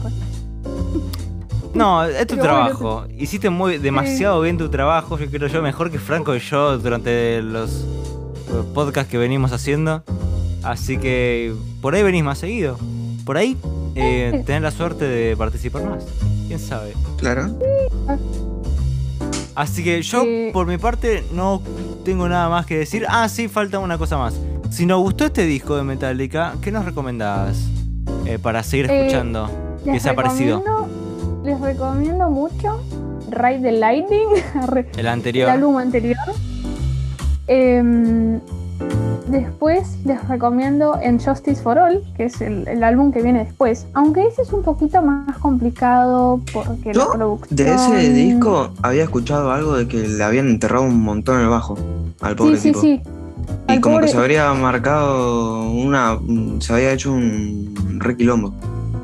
No, 1.73 2.03
es 2.03 2.27
tu 2.27 2.35
Pero 2.35 2.49
bueno, 2.49 2.67
trabajo. 2.67 3.05
Hiciste 3.17 3.49
muy 3.49 3.77
demasiado 3.77 4.41
bien 4.41 4.57
tu 4.57 4.67
trabajo, 4.67 5.17
yo 5.17 5.31
creo 5.31 5.47
yo, 5.47 5.61
mejor 5.61 5.89
que 5.89 5.99
Franco 5.99 6.35
y 6.35 6.39
yo 6.39 6.77
durante 6.77 7.41
los 7.41 7.85
eh, 8.49 8.63
podcasts 8.73 9.09
que 9.09 9.17
venimos 9.17 9.53
haciendo. 9.53 10.03
Así 10.63 10.97
que 10.97 11.55
por 11.81 11.95
ahí 11.95 12.03
venís 12.03 12.25
más 12.25 12.39
seguido. 12.39 12.77
Por 13.25 13.37
ahí 13.37 13.57
eh, 13.95 14.43
tenés 14.45 14.61
la 14.61 14.71
suerte 14.71 15.05
de 15.05 15.35
participar 15.37 15.83
más. 15.83 16.03
¿Quién 16.47 16.59
sabe? 16.59 16.93
Claro. 17.17 17.49
Así 19.55 19.83
que 19.83 20.01
yo, 20.01 20.23
Eh. 20.25 20.49
por 20.53 20.65
mi 20.65 20.77
parte, 20.77 21.23
no 21.33 21.61
tengo 22.05 22.27
nada 22.27 22.49
más 22.49 22.65
que 22.65 22.77
decir. 22.77 23.05
Ah, 23.09 23.27
sí, 23.29 23.47
falta 23.47 23.79
una 23.79 23.97
cosa 23.97 24.17
más. 24.17 24.33
Si 24.69 24.85
nos 24.85 25.01
gustó 25.01 25.25
este 25.25 25.45
disco 25.45 25.75
de 25.75 25.83
Metallica, 25.83 26.55
¿qué 26.61 26.71
nos 26.71 26.85
recomendás 26.85 27.57
eh, 28.25 28.39
para 28.39 28.63
seguir 28.63 28.89
Eh, 28.89 29.01
escuchando? 29.01 29.49
¿Qué 29.83 29.91
Les 29.93 30.03
se 30.03 30.09
ha 30.09 30.15
parecido? 30.15 30.59
recomiendo, 30.59 31.43
les 31.43 31.59
recomiendo 31.59 32.29
mucho 32.29 32.81
Ride 33.29 33.59
the 33.61 33.71
Lightning, 33.73 34.27
El 34.67 34.85
el 34.99 35.07
anterior. 35.07 35.49
álbum 35.49 35.77
anterior. 35.77 36.17
Em, 37.47 38.39
después 39.27 39.97
les 40.05 40.27
recomiendo 40.27 40.97
En 41.01 41.19
Justice 41.19 41.61
for 41.61 41.77
All, 41.77 42.01
que 42.17 42.25
es 42.25 42.41
el, 42.41 42.67
el 42.67 42.83
álbum 42.83 43.11
que 43.11 43.21
viene 43.21 43.45
después. 43.45 43.87
Aunque 43.93 44.25
ese 44.27 44.41
es 44.41 44.51
un 44.53 44.63
poquito 44.63 45.01
más 45.01 45.37
complicado 45.37 46.41
porque 46.53 46.87
la 46.93 47.03
Yo 47.05 47.11
producción... 47.13 47.55
de 47.55 47.73
ese 47.75 48.13
disco 48.13 48.69
había 48.81 49.03
escuchado 49.03 49.51
algo 49.51 49.75
de 49.77 49.87
que 49.87 50.07
le 50.07 50.23
habían 50.23 50.47
enterrado 50.49 50.83
un 50.85 51.01
montón 51.01 51.39
el 51.41 51.47
bajo 51.49 51.75
al 52.21 52.35
pobre 52.35 52.55
Sí, 52.57 52.61
sí, 52.61 52.67
tipo. 52.69 52.81
sí. 52.81 53.01
Y 53.67 53.71
Al 53.73 53.81
como 53.81 53.95
pobre- 53.97 54.05
que 54.07 54.11
se 54.11 54.17
habría 54.17 54.53
marcado 54.53 55.69
una. 55.71 56.17
se 56.59 56.73
había 56.73 56.91
hecho 56.91 57.11
un 57.13 57.73
re 57.99 58.15
quilombo. 58.17 58.53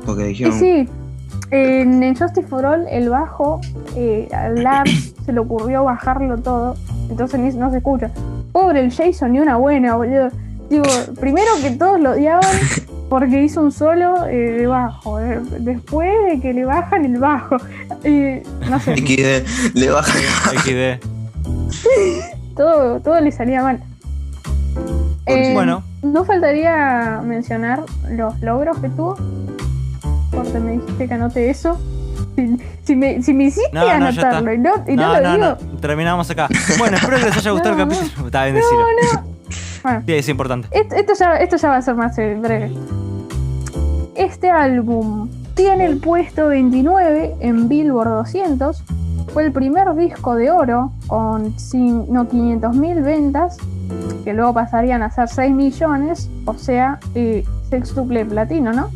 Porque 0.06 0.24
dijeron. 0.24 0.58
sí. 0.58 0.88
En, 1.50 2.02
en 2.02 2.14
Justice 2.14 2.46
for 2.46 2.66
All, 2.66 2.86
el 2.90 3.08
bajo, 3.08 3.60
eh, 3.96 4.28
a 4.34 4.50
Lars 4.50 5.14
se 5.24 5.32
le 5.32 5.40
ocurrió 5.40 5.82
bajarlo 5.84 6.36
todo, 6.38 6.76
entonces 7.08 7.54
no 7.54 7.70
se 7.70 7.78
escucha. 7.78 8.10
Pobre 8.52 8.80
el 8.80 8.92
Jason, 8.92 9.32
ni 9.32 9.40
una 9.40 9.56
buena, 9.56 9.96
boludo. 9.96 10.28
Digo, 10.70 10.84
primero 11.20 11.50
que 11.62 11.70
todos 11.72 11.98
lo 12.00 12.10
odiaban 12.12 12.44
porque 13.08 13.42
hizo 13.42 13.62
un 13.62 13.72
solo 13.72 14.26
eh, 14.26 14.36
de 14.58 14.66
bajo. 14.66 15.18
eh, 15.20 15.40
Después 15.60 16.10
de 16.28 16.40
que 16.40 16.52
le 16.52 16.64
bajan 16.64 17.04
el 17.04 17.18
bajo. 17.18 17.56
Y 18.04 18.40
no 18.68 18.78
sé, 18.80 18.96
XD, 18.98 19.74
le 19.76 19.90
bajan. 19.90 20.22
XD. 20.58 21.00
todo, 22.56 23.00
todo 23.00 23.20
le 23.20 23.32
salía 23.32 23.62
mal. 23.62 23.80
Eh, 25.26 25.52
Bueno, 25.54 25.82
No 26.02 26.24
faltaría 26.24 27.20
mencionar 27.24 27.82
los 28.10 28.38
logros 28.40 28.78
que 28.78 28.88
tuvo. 28.88 29.16
Porque 30.30 30.58
me 30.58 30.72
dijiste 30.72 31.08
que 31.08 31.14
anote 31.14 31.50
eso. 31.50 31.78
Si, 32.84 32.96
me, 32.96 33.22
si 33.22 33.34
me 33.34 33.44
hiciste 33.44 33.70
No, 33.72 33.86
anotarlo 33.88 34.52
y 34.52 34.58
no, 34.58 34.70
y 34.86 34.96
no, 34.96 35.20
lo 35.20 35.32
digo. 35.32 35.56
terminamos 35.80 36.30
acá. 36.30 36.48
Bueno, 36.78 36.96
espero 36.96 37.16
que 37.18 37.24
les 37.24 37.36
haya 37.36 37.50
gustado 37.50 37.74
el 37.74 37.88
capítulo. 37.88 38.26
Está 38.26 38.44
bien 38.44 38.54
decirlo. 38.56 38.84
Bueno, 39.82 40.02
Sí, 40.06 40.12
es 40.12 40.28
importante. 40.28 40.68
esto, 40.72 40.94
esto 40.96 41.12
ya, 41.18 41.36
esto 41.36 41.56
ya 41.56 41.68
va 41.68 41.76
a 41.76 41.82
ser 41.82 41.94
más 41.94 42.18
eh, 42.18 42.36
breve. 42.38 42.72
Este 44.16 44.50
álbum 44.50 45.28
tiene 45.54 45.86
el 45.86 45.98
puesto 45.98 46.48
29 46.48 47.36
en 47.40 47.68
Billboard 47.68 48.08
200. 48.08 48.82
Fue 49.32 49.44
el 49.44 49.52
primer 49.52 49.94
disco 49.94 50.34
de 50.34 50.50
oro 50.50 50.90
con 51.06 51.44
no, 51.44 52.28
500.000 52.28 53.02
ventas, 53.04 53.56
que 54.24 54.32
luego 54.32 54.52
pasarían 54.54 55.02
a 55.02 55.10
ser 55.10 55.28
6 55.28 55.52
millones, 55.54 56.28
o 56.46 56.54
sea, 56.54 56.98
eh, 57.14 57.44
sextuple 57.70 58.24
platino, 58.24 58.72
¿no? 58.72 58.90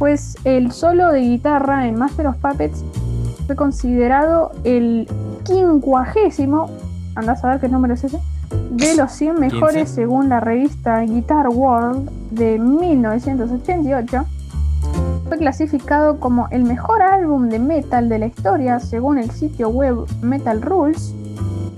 Pues 0.00 0.38
el 0.44 0.72
solo 0.72 1.12
de 1.12 1.20
guitarra 1.20 1.86
en 1.86 1.98
Master 1.98 2.28
of 2.28 2.36
Puppets 2.36 2.82
fue 3.46 3.54
considerado 3.54 4.50
el 4.64 5.06
quincuagésimo, 5.44 6.70
andás 7.14 7.44
a 7.44 7.48
ver 7.48 7.60
qué 7.60 7.68
número 7.68 7.92
es 7.92 8.04
ese, 8.04 8.18
de 8.70 8.96
los 8.96 9.12
100 9.12 9.38
mejores 9.38 9.84
15. 9.84 9.94
según 9.94 10.30
la 10.30 10.40
revista 10.40 11.00
Guitar 11.00 11.50
World 11.50 12.10
de 12.30 12.58
1988. 12.58 14.24
Fue 15.28 15.36
clasificado 15.36 16.18
como 16.18 16.48
el 16.50 16.64
mejor 16.64 17.02
álbum 17.02 17.50
de 17.50 17.58
metal 17.58 18.08
de 18.08 18.20
la 18.20 18.26
historia 18.26 18.80
según 18.80 19.18
el 19.18 19.30
sitio 19.30 19.68
web 19.68 20.06
Metal 20.22 20.62
Rules. 20.62 21.14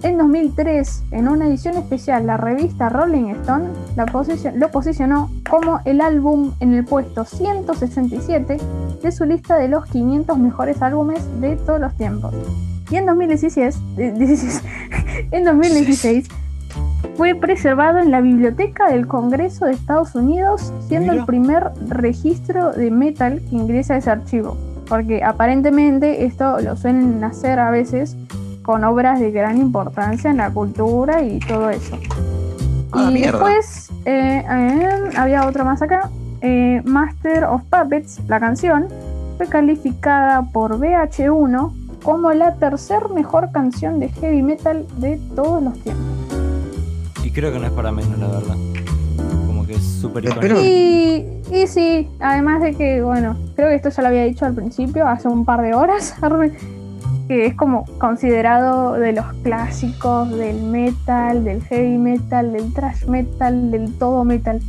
En 0.02 0.18
2003, 0.18 1.04
en 1.12 1.28
una 1.28 1.46
edición 1.46 1.76
especial, 1.76 2.26
la 2.26 2.36
revista 2.36 2.88
Rolling 2.88 3.30
Stone 3.42 3.66
la 3.94 4.04
posicion- 4.06 4.54
lo 4.56 4.68
posicionó 4.70 5.30
como 5.48 5.78
el 5.84 6.00
álbum 6.00 6.52
en 6.58 6.74
el 6.74 6.84
puesto 6.84 7.24
167 7.24 8.56
de 9.00 9.12
su 9.12 9.24
lista 9.24 9.56
de 9.56 9.68
los 9.68 9.86
500 9.86 10.36
mejores 10.38 10.82
álbumes 10.82 11.22
de 11.40 11.54
todos 11.56 11.80
los 11.80 11.94
tiempos. 11.94 12.34
Y 12.90 12.96
en 12.96 13.06
2016, 13.06 13.78
eh, 13.96 14.12
16 14.16 14.62
en 15.30 15.44
2016 15.44 16.26
fue 17.16 17.34
preservado 17.36 17.98
en 18.00 18.10
la 18.10 18.20
Biblioteca 18.20 18.88
del 18.90 19.06
Congreso 19.06 19.66
de 19.66 19.72
Estados 19.72 20.16
Unidos, 20.16 20.72
siendo 20.88 21.12
Mira. 21.12 21.22
el 21.22 21.26
primer 21.26 21.70
registro 21.88 22.72
de 22.72 22.90
metal 22.90 23.40
que 23.48 23.54
ingresa 23.56 23.94
a 23.94 23.96
ese 23.98 24.10
archivo. 24.10 24.56
Porque 24.88 25.22
aparentemente 25.22 26.24
esto 26.24 26.60
lo 26.60 26.76
suelen 26.76 27.22
hacer 27.22 27.58
a 27.60 27.70
veces 27.70 28.16
con 28.62 28.84
obras 28.84 29.20
de 29.20 29.30
gran 29.30 29.58
importancia 29.58 30.30
en 30.30 30.36
la 30.38 30.50
cultura 30.50 31.22
y 31.22 31.38
todo 31.40 31.70
eso. 31.70 31.98
Ah, 32.92 33.08
y 33.10 33.14
mierda. 33.14 33.38
después 33.38 33.90
eh, 34.04 34.44
eh, 34.48 35.10
había 35.16 35.46
otro 35.46 35.64
más 35.64 35.80
acá. 35.82 36.10
eh, 36.40 36.82
Master 36.84 37.44
of 37.44 37.62
Puppets, 37.70 38.20
la 38.28 38.38
canción, 38.40 38.86
fue 39.36 39.46
calificada 39.46 40.42
por 40.42 40.78
VH1 40.78 41.72
como 42.02 42.32
la 42.32 42.54
tercer 42.56 43.08
mejor 43.14 43.50
canción 43.52 44.00
de 44.00 44.08
heavy 44.08 44.42
metal 44.42 44.84
de 44.98 45.18
todos 45.34 45.62
los 45.62 45.78
tiempos. 45.80 46.04
Y 47.24 47.30
creo 47.30 47.52
que 47.52 47.60
no 47.60 47.66
es 47.66 47.72
para 47.72 47.92
menos, 47.92 48.18
la 48.18 48.26
verdad. 48.26 48.56
Como 49.46 49.64
que 49.66 49.74
es 49.74 49.82
súper. 49.84 50.24
Y, 50.64 51.24
y 51.52 51.66
sí, 51.68 52.08
además 52.18 52.60
de 52.60 52.74
que, 52.74 53.02
bueno, 53.02 53.36
creo 53.54 53.68
que 53.68 53.76
esto 53.76 53.88
ya 53.90 54.02
lo 54.02 54.08
había 54.08 54.24
dicho 54.24 54.44
al 54.44 54.54
principio, 54.54 55.06
hace 55.06 55.28
un 55.28 55.44
par 55.44 55.62
de 55.62 55.74
horas, 55.74 56.16
que 57.36 57.46
es 57.46 57.54
como 57.54 57.84
considerado 57.98 58.92
de 58.94 59.12
los 59.12 59.26
clásicos 59.42 60.30
del 60.30 60.62
metal, 60.62 61.44
del 61.44 61.62
heavy 61.64 61.98
metal, 61.98 62.52
del 62.52 62.72
thrash 62.74 63.04
metal, 63.06 63.70
del 63.70 63.92
todo 63.94 64.24
metal. 64.24 64.60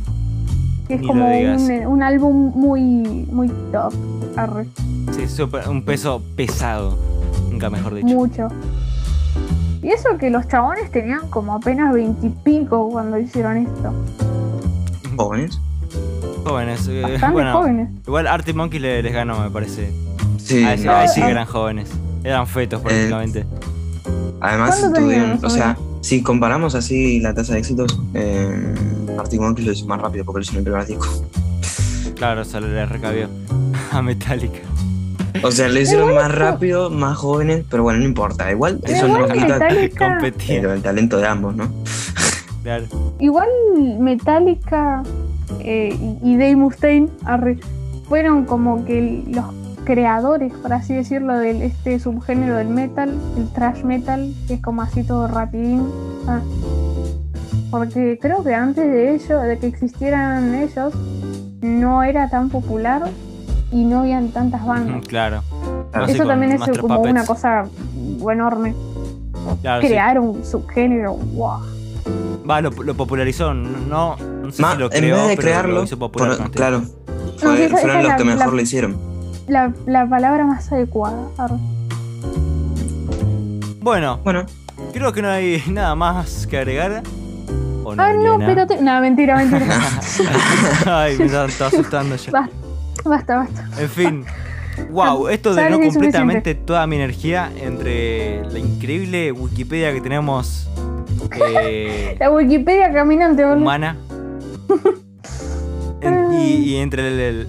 Que 0.88 0.94
es 0.94 1.00
Ni 1.00 1.06
como 1.06 1.28
digas. 1.28 1.62
un, 1.62 1.86
un 1.86 2.02
álbum 2.02 2.52
muy, 2.54 2.82
muy 3.30 3.48
top, 3.72 3.92
arre, 4.36 4.66
Sí, 5.12 5.28
súper- 5.28 5.68
un 5.68 5.82
peso 5.84 6.22
pesado. 6.36 6.98
Nunca 7.50 7.70
mejor 7.70 7.94
dicho. 7.94 8.06
mucho. 8.08 8.48
Y 9.82 9.88
eso 9.90 10.16
que 10.18 10.30
los 10.30 10.48
chabones 10.48 10.90
tenían 10.90 11.28
como 11.30 11.54
apenas 11.54 11.92
veintipico 11.94 12.88
cuando 12.90 13.18
hicieron 13.18 13.58
esto. 13.58 13.92
Jóvenes. 15.16 15.60
Jóvenes. 16.44 16.88
eh, 16.88 17.02
Bastante 17.02 17.32
bueno, 17.32 17.52
jóvenes. 17.52 17.88
igual 18.06 18.26
Arctic 18.26 18.56
Monkey 18.56 18.80
le- 18.80 19.02
les 19.02 19.12
ganó, 19.12 19.38
me 19.40 19.50
parece. 19.50 19.92
Sí, 20.38 20.64
ahí, 20.64 20.78
sí- 20.78 20.84
no, 20.86 20.92
ahí 20.94 21.08
sí 21.08 21.14
sí. 21.16 21.22
que 21.22 21.30
eran 21.30 21.46
jóvenes. 21.46 21.90
Eran 22.24 22.46
fetos 22.46 22.80
prácticamente. 22.80 23.46
Además, 24.40 24.78
¿Cuánto 24.80 24.98
tenían 24.98 25.38
tuvieron, 25.38 25.44
o 25.44 25.50
sea, 25.50 25.78
si 26.00 26.22
comparamos 26.22 26.74
así 26.74 27.20
la 27.20 27.34
tasa 27.34 27.54
de 27.54 27.60
éxitos, 27.60 27.98
eh, 28.14 28.74
Arctic 29.18 29.40
Monkeys 29.40 29.66
lo 29.66 29.72
hizo 29.72 29.86
más 29.86 30.00
rápido 30.00 30.24
porque 30.24 30.38
lo 30.38 30.42
hizo 30.42 30.52
en 30.52 30.58
el 30.58 30.64
primer 30.64 30.86
disco. 30.86 31.06
Claro, 32.16 32.44
se 32.44 32.60
le 32.60 32.86
recabió 32.86 33.28
a 33.90 34.02
Metallica. 34.02 34.58
O 35.42 35.50
sea, 35.50 35.68
lo 35.68 35.80
hicieron 35.80 36.14
más 36.14 36.32
rápido, 36.32 36.90
más 36.90 37.16
jóvenes, 37.16 37.64
pero 37.68 37.82
bueno, 37.82 37.98
no 38.00 38.04
importa. 38.04 38.50
Igual 38.50 38.80
Pero 38.82 38.96
eso 38.96 39.08
no 39.08 39.26
quita 39.28 39.58
Competía. 39.98 40.72
el, 40.72 40.82
talento 40.82 41.18
de 41.18 41.26
ambos, 41.26 41.56
¿no? 41.56 41.68
Claro. 42.62 42.84
Igual 43.18 43.48
Metallica 43.98 45.02
eh, 45.60 45.96
y 46.22 46.36
Dave 46.36 46.56
Mustaine 46.56 47.08
arre, 47.24 47.58
fueron 48.08 48.44
como 48.44 48.84
que 48.84 49.22
los 49.28 49.46
creadores, 49.84 50.52
por 50.54 50.72
así 50.72 50.94
decirlo, 50.94 51.36
de 51.36 51.66
este 51.66 51.98
subgénero 52.00 52.56
del 52.56 52.68
metal, 52.68 53.14
el 53.36 53.48
thrash 53.52 53.82
metal, 53.84 54.32
que 54.48 54.54
es 54.54 54.60
como 54.62 54.82
así 54.82 55.02
todo 55.04 55.26
rapidín. 55.28 55.86
ah. 56.26 56.40
Porque 57.70 58.18
creo 58.20 58.44
que 58.44 58.54
antes 58.54 58.84
de 58.84 59.14
ello, 59.14 59.40
de 59.40 59.58
que 59.58 59.66
existieran 59.66 60.54
ellos, 60.54 60.94
no 61.60 62.02
era 62.02 62.28
tan 62.30 62.48
popular 62.48 63.02
y 63.72 63.84
no 63.84 64.00
habían 64.00 64.28
tantas 64.28 64.64
bandas. 64.64 65.04
Claro. 65.06 65.42
Claro, 65.90 66.04
Así 66.06 66.14
Eso 66.14 66.26
también 66.26 66.52
es 66.52 66.60
Master 66.60 66.80
como 66.80 66.96
Puppets. 66.96 67.12
una 67.12 67.26
cosa 67.26 67.64
enorme. 68.30 68.74
Claro, 69.62 69.82
sí. 69.82 69.88
Crear 69.88 70.18
un 70.20 70.44
subgénero, 70.44 71.14
wow. 71.14 71.60
Va, 72.48 72.60
lo, 72.60 72.70
lo 72.70 72.94
popularizó. 72.94 73.54
No, 73.54 74.16
no 74.16 74.52
sé 74.52 74.62
Ma- 74.62 74.72
si 74.72 74.78
lo 74.78 74.84
en 74.86 74.90
creó, 75.00 75.16
vez 75.16 75.28
de 75.28 75.36
pero 75.36 75.42
crearlo, 75.48 75.74
lo 75.74 75.84
hizo 75.84 75.98
popular. 75.98 76.28
por- 76.30 76.38
con 76.38 76.48
claro, 76.50 76.80
No, 76.80 76.86
sí, 76.86 77.68
fueron 77.68 77.72
esa 77.72 78.02
los 78.02 78.12
que 78.14 78.24
mejor 78.24 78.46
la- 78.46 78.52
lo 78.54 78.60
hicieron. 78.60 79.13
La, 79.46 79.72
la 79.86 80.08
palabra 80.08 80.44
más 80.44 80.70
adecuada. 80.72 81.28
arre. 81.38 81.56
Bueno, 83.80 84.18
Bueno, 84.24 84.46
creo 84.92 85.12
que 85.12 85.22
no 85.22 85.28
hay 85.28 85.62
nada 85.68 85.94
más 85.94 86.46
que 86.46 86.58
agregar. 86.58 87.02
¿O 87.84 87.94
no, 87.94 88.02
Ah, 88.02 88.12
no, 88.14 88.38
pero 88.38 88.66
te... 88.66 88.80
No, 88.80 88.98
mentira, 89.00 89.36
mentira. 89.36 89.66
Ay, 90.86 91.18
me 91.18 91.26
está, 91.26 91.44
está 91.44 91.66
asustando 91.66 92.16
ya. 92.16 92.32
basta, 92.32 92.54
basta, 93.04 93.36
basta. 93.36 93.68
En 93.82 93.88
fin. 93.90 94.24
Wow, 94.90 95.28
esto 95.28 95.50
suficiente. 95.92 95.98
completamente 95.98 96.54
toda 96.54 96.86
mi 96.86 96.96
energía 96.96 97.52
entre 97.60 98.42
la 98.50 98.58
increíble 98.58 99.30
Wikipedia 99.32 99.92
que 99.92 100.00
tenemos 100.00 100.66
eh, 101.38 102.16
La 102.20 102.30
Wikipedia 102.32 102.92
caminante, 102.92 103.44
boludo. 103.44 103.60
humana 103.60 103.96
en- 106.00 106.32
y, 106.32 106.46
y 106.70 106.76
entre 106.76 107.06
el- 107.06 107.20
el- 107.20 107.48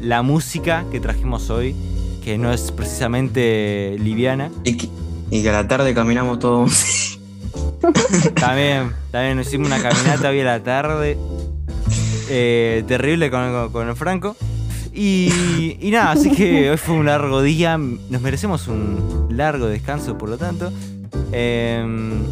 la 0.00 0.22
música 0.22 0.84
que 0.90 1.00
trajimos 1.00 1.50
hoy, 1.50 1.74
que 2.24 2.38
no 2.38 2.52
es 2.52 2.72
precisamente 2.72 3.96
liviana. 3.98 4.50
y 4.64 4.76
que, 4.76 4.88
y 5.30 5.42
que 5.42 5.48
a 5.50 5.52
la 5.52 5.68
tarde 5.68 5.94
caminamos 5.94 6.38
todos. 6.38 7.18
También, 8.34 8.92
también 9.10 9.36
nos 9.38 9.46
hicimos 9.48 9.68
una 9.68 9.80
caminata 9.82 10.28
hoy 10.28 10.40
a 10.40 10.44
la 10.44 10.62
tarde. 10.62 11.16
eh, 12.28 12.84
terrible 12.86 13.30
con, 13.30 13.50
con- 13.52 13.72
con 13.72 13.88
el 13.88 13.96
Franco. 13.96 14.36
Y, 14.92 15.76
y 15.80 15.90
nada, 15.90 16.12
así 16.12 16.30
que 16.30 16.70
hoy 16.70 16.76
fue 16.76 16.94
un 16.96 17.06
largo 17.06 17.42
día. 17.42 17.78
Nos 17.78 18.20
merecemos 18.20 18.68
un 18.68 19.28
largo 19.30 19.66
descanso, 19.66 20.18
por 20.18 20.28
lo 20.28 20.36
tanto. 20.36 20.70
Em, 21.32 22.22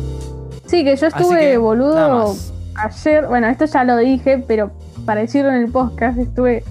Sí, 0.66 0.84
que 0.84 0.96
yo 0.96 1.06
estuve, 1.06 1.40
que, 1.52 1.56
boludo, 1.56 2.36
ayer. 2.74 3.26
Bueno, 3.26 3.46
esto 3.48 3.64
ya 3.64 3.84
lo 3.84 3.96
dije, 3.96 4.44
pero 4.46 4.70
para 5.06 5.20
decirlo 5.22 5.50
en 5.50 5.62
el 5.62 5.70
podcast, 5.72 6.18
estuve 6.18 6.62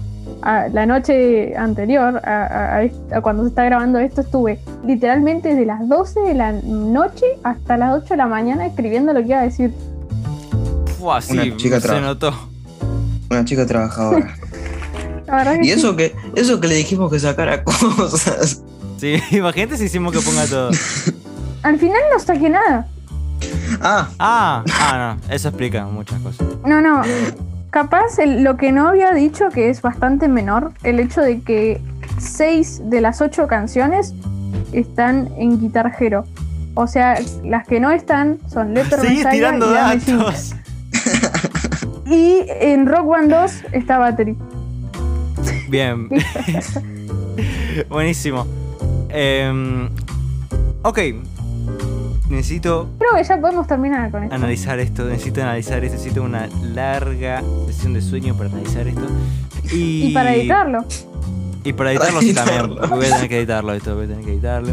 a- 0.42 0.68
la 0.68 0.86
noche 0.86 1.56
anterior 1.56 2.16
a, 2.24 2.82
cuando 3.22 3.42
se 3.44 3.48
está 3.50 3.64
grabando 3.64 3.98
esto, 3.98 4.20
estuve 4.22 4.60
literalmente 4.84 5.48
desde 5.50 5.66
las 5.66 5.88
12 5.88 6.20
de 6.20 6.34
la 6.34 6.52
noche 6.52 7.24
hasta 7.42 7.76
las 7.76 7.94
8 8.02 8.14
de 8.14 8.16
la 8.16 8.26
mañana 8.26 8.66
escribiendo 8.66 9.12
lo 9.12 9.20
que 9.20 9.26
iba 9.28 9.40
a 9.40 9.42
decir. 9.42 9.72
Fua, 10.98 11.20
sí, 11.20 11.32
Una 11.38 11.56
chica 11.56 11.80
se 11.80 12.00
notó. 12.00 12.32
Una 13.30 13.44
chica 13.44 13.66
trabajadora. 13.66 14.34
La 15.26 15.36
verdad 15.36 15.54
que 15.56 15.60
y 15.60 15.64
sí. 15.64 15.70
eso 15.72 15.94
que, 15.94 16.14
eso 16.36 16.58
que 16.58 16.68
le 16.68 16.74
dijimos 16.76 17.12
que 17.12 17.18
sacara 17.20 17.62
cosas. 17.64 18.62
Sí, 18.96 19.16
imagínate 19.36 19.76
si 19.76 19.84
hicimos 19.84 20.12
que 20.12 20.20
ponga 20.20 20.46
todo. 20.46 20.70
Al 21.62 21.78
final 21.78 22.00
no 22.12 22.18
saqué 22.18 22.48
nada. 22.48 22.86
Ah, 23.82 24.08
Ah, 24.18 24.64
ah, 24.80 25.16
no, 25.28 25.34
eso 25.34 25.48
explica 25.48 25.84
muchas 25.84 26.18
cosas. 26.20 26.46
No, 26.64 26.80
no. 26.80 27.02
Capaz 27.70 28.18
el- 28.18 28.42
lo 28.42 28.56
que 28.56 28.72
no 28.72 28.88
había 28.88 29.12
dicho, 29.12 29.48
que 29.50 29.68
es 29.70 29.82
bastante 29.82 30.28
menor, 30.28 30.72
el 30.84 31.00
hecho 31.00 31.20
de 31.20 31.40
que 31.42 31.80
seis 32.18 32.80
de 32.84 33.00
las 33.00 33.20
ocho 33.20 33.46
canciones 33.46 34.14
están 34.72 35.28
en 35.36 35.60
Guitar 35.60 35.92
Hero. 35.98 36.24
O 36.74 36.86
sea, 36.86 37.18
las 37.44 37.66
que 37.66 37.80
no 37.80 37.90
están 37.90 38.38
son 38.48 38.72
Leper 38.74 39.00
Seguís 39.00 39.16
Messiah 39.24 39.30
tirando 39.30 39.70
y 39.70 39.74
datos. 39.74 40.54
Y 42.10 42.46
en 42.48 42.86
Rock 42.86 43.06
Band 43.06 43.30
2 43.30 43.52
está 43.72 43.98
Battery. 43.98 44.34
Bien. 45.68 46.08
Buenísimo. 47.90 48.46
Em, 49.10 49.90
ok. 50.82 50.98
Necesito 52.28 52.88
Creo 52.98 53.14
que 53.16 53.24
ya 53.24 53.40
podemos 53.40 53.66
terminar 53.66 54.10
con 54.10 54.22
esto. 54.24 54.34
analizar 54.34 54.78
esto. 54.78 55.04
Necesito 55.06 55.42
analizar 55.42 55.82
esto. 55.84 55.96
Necesito 55.96 56.22
una 56.22 56.46
larga 56.74 57.42
sesión 57.66 57.94
de 57.94 58.02
sueño 58.02 58.34
para 58.36 58.50
analizar 58.50 58.86
esto. 58.86 59.06
Y, 59.72 60.08
Y 60.08 60.14
para 60.14 60.34
editarlo. 60.34 60.84
Y 61.64 61.72
para 61.72 61.90
editarlo 61.90 62.14
Para 62.14 62.26
sí 62.26 62.34
también. 62.34 62.58
editarlo. 62.60 62.76
porque 62.80 62.94
Voy 62.96 63.06
a 63.06 63.14
tener 63.14 63.28
que 63.28 63.38
editarlo 63.38 63.72
esto. 63.72 63.94
Voy 63.94 64.04
a 64.04 64.08
tener 64.08 64.24
que 64.24 64.32
editarlo. 64.32 64.72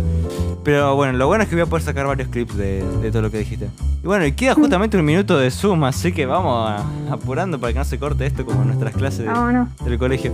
Pero 0.64 0.96
bueno, 0.96 1.14
lo 1.18 1.28
bueno 1.28 1.44
es 1.44 1.50
que 1.50 1.56
voy 1.56 1.64
a 1.64 1.66
poder 1.66 1.84
sacar 1.84 2.08
varios 2.08 2.28
clips 2.30 2.56
de, 2.58 2.84
de 3.02 3.12
todo 3.12 3.22
lo 3.22 3.32
que 3.32 3.38
dijiste. 3.40 3.70
Y 4.04 4.08
bueno, 4.08 4.26
y 4.26 4.32
queda 4.34 4.54
justamente 4.56 4.98
un 4.98 5.06
minuto 5.06 5.38
de 5.38 5.50
Zoom, 5.52 5.84
así 5.84 6.12
que 6.12 6.26
vamos 6.26 6.70
a- 6.70 6.84
apurando 7.14 7.60
para 7.60 7.74
que 7.74 7.80
no 7.80 7.86
se 7.86 7.98
corte 8.00 8.26
esto 8.26 8.46
como 8.46 8.62
en 8.62 8.68
nuestras 8.68 8.94
clases 8.96 9.26
de, 9.26 9.66
del 9.90 10.00
colegio. 10.00 10.32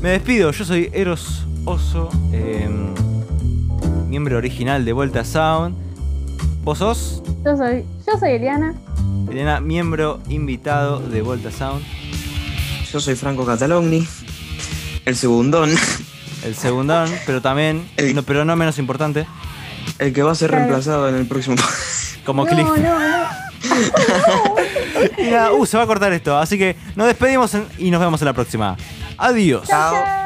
Me 0.00 0.10
despido, 0.10 0.50
yo 0.50 0.64
soy 0.64 0.90
Eros 0.92 1.46
Oso, 1.64 2.08
em, 2.32 2.92
miembro 4.08 4.36
original 4.38 4.84
de 4.84 4.92
Volta 4.92 5.24
Sound. 5.24 5.76
¿Vos 6.62 6.78
sos? 6.78 7.22
Yo 7.44 7.56
soy, 7.56 7.84
yo 8.06 8.18
soy 8.18 8.30
Eliana. 8.32 8.74
Elena, 9.30 9.60
miembro 9.60 10.20
invitado 10.28 11.00
de 11.00 11.22
Volta 11.22 11.50
Sound. 11.50 11.84
yo 12.92 13.00
soy 13.00 13.14
Franco 13.16 13.44
Catalogni. 13.44 14.06
El 15.04 15.16
segundón. 15.16 15.70
El 16.44 16.54
segundón, 16.54 17.10
pero 17.26 17.40
también, 17.40 17.88
El- 17.96 18.14
no, 18.14 18.22
pero 18.22 18.44
no 18.44 18.54
menos 18.56 18.78
importante, 18.78 19.26
El 19.98 20.12
que 20.12 20.22
va 20.22 20.32
a 20.32 20.34
ser 20.34 20.50
Claro. 20.50 20.64
reemplazado 20.66 21.08
en 21.08 21.16
el 21.16 21.26
próximo. 21.26 21.56
como 22.26 22.44
no, 22.44 22.50
Cliff. 22.50 22.66
no, 22.66 22.76
no. 22.76 23.42
Nada, 25.30 25.52
uh, 25.52 25.66
se 25.66 25.76
va 25.76 25.84
a 25.84 25.86
cortar 25.86 26.12
esto, 26.12 26.36
así 26.38 26.58
que 26.58 26.76
nos 26.94 27.06
despedimos 27.06 27.54
en- 27.54 27.66
y 27.78 27.90
nos 27.90 28.00
vemos 28.00 28.20
en 28.22 28.26
la 28.26 28.32
próxima. 28.32 28.76
Adiós. 29.18 29.66
Chao. 29.66 29.94
Chao. 29.94 30.21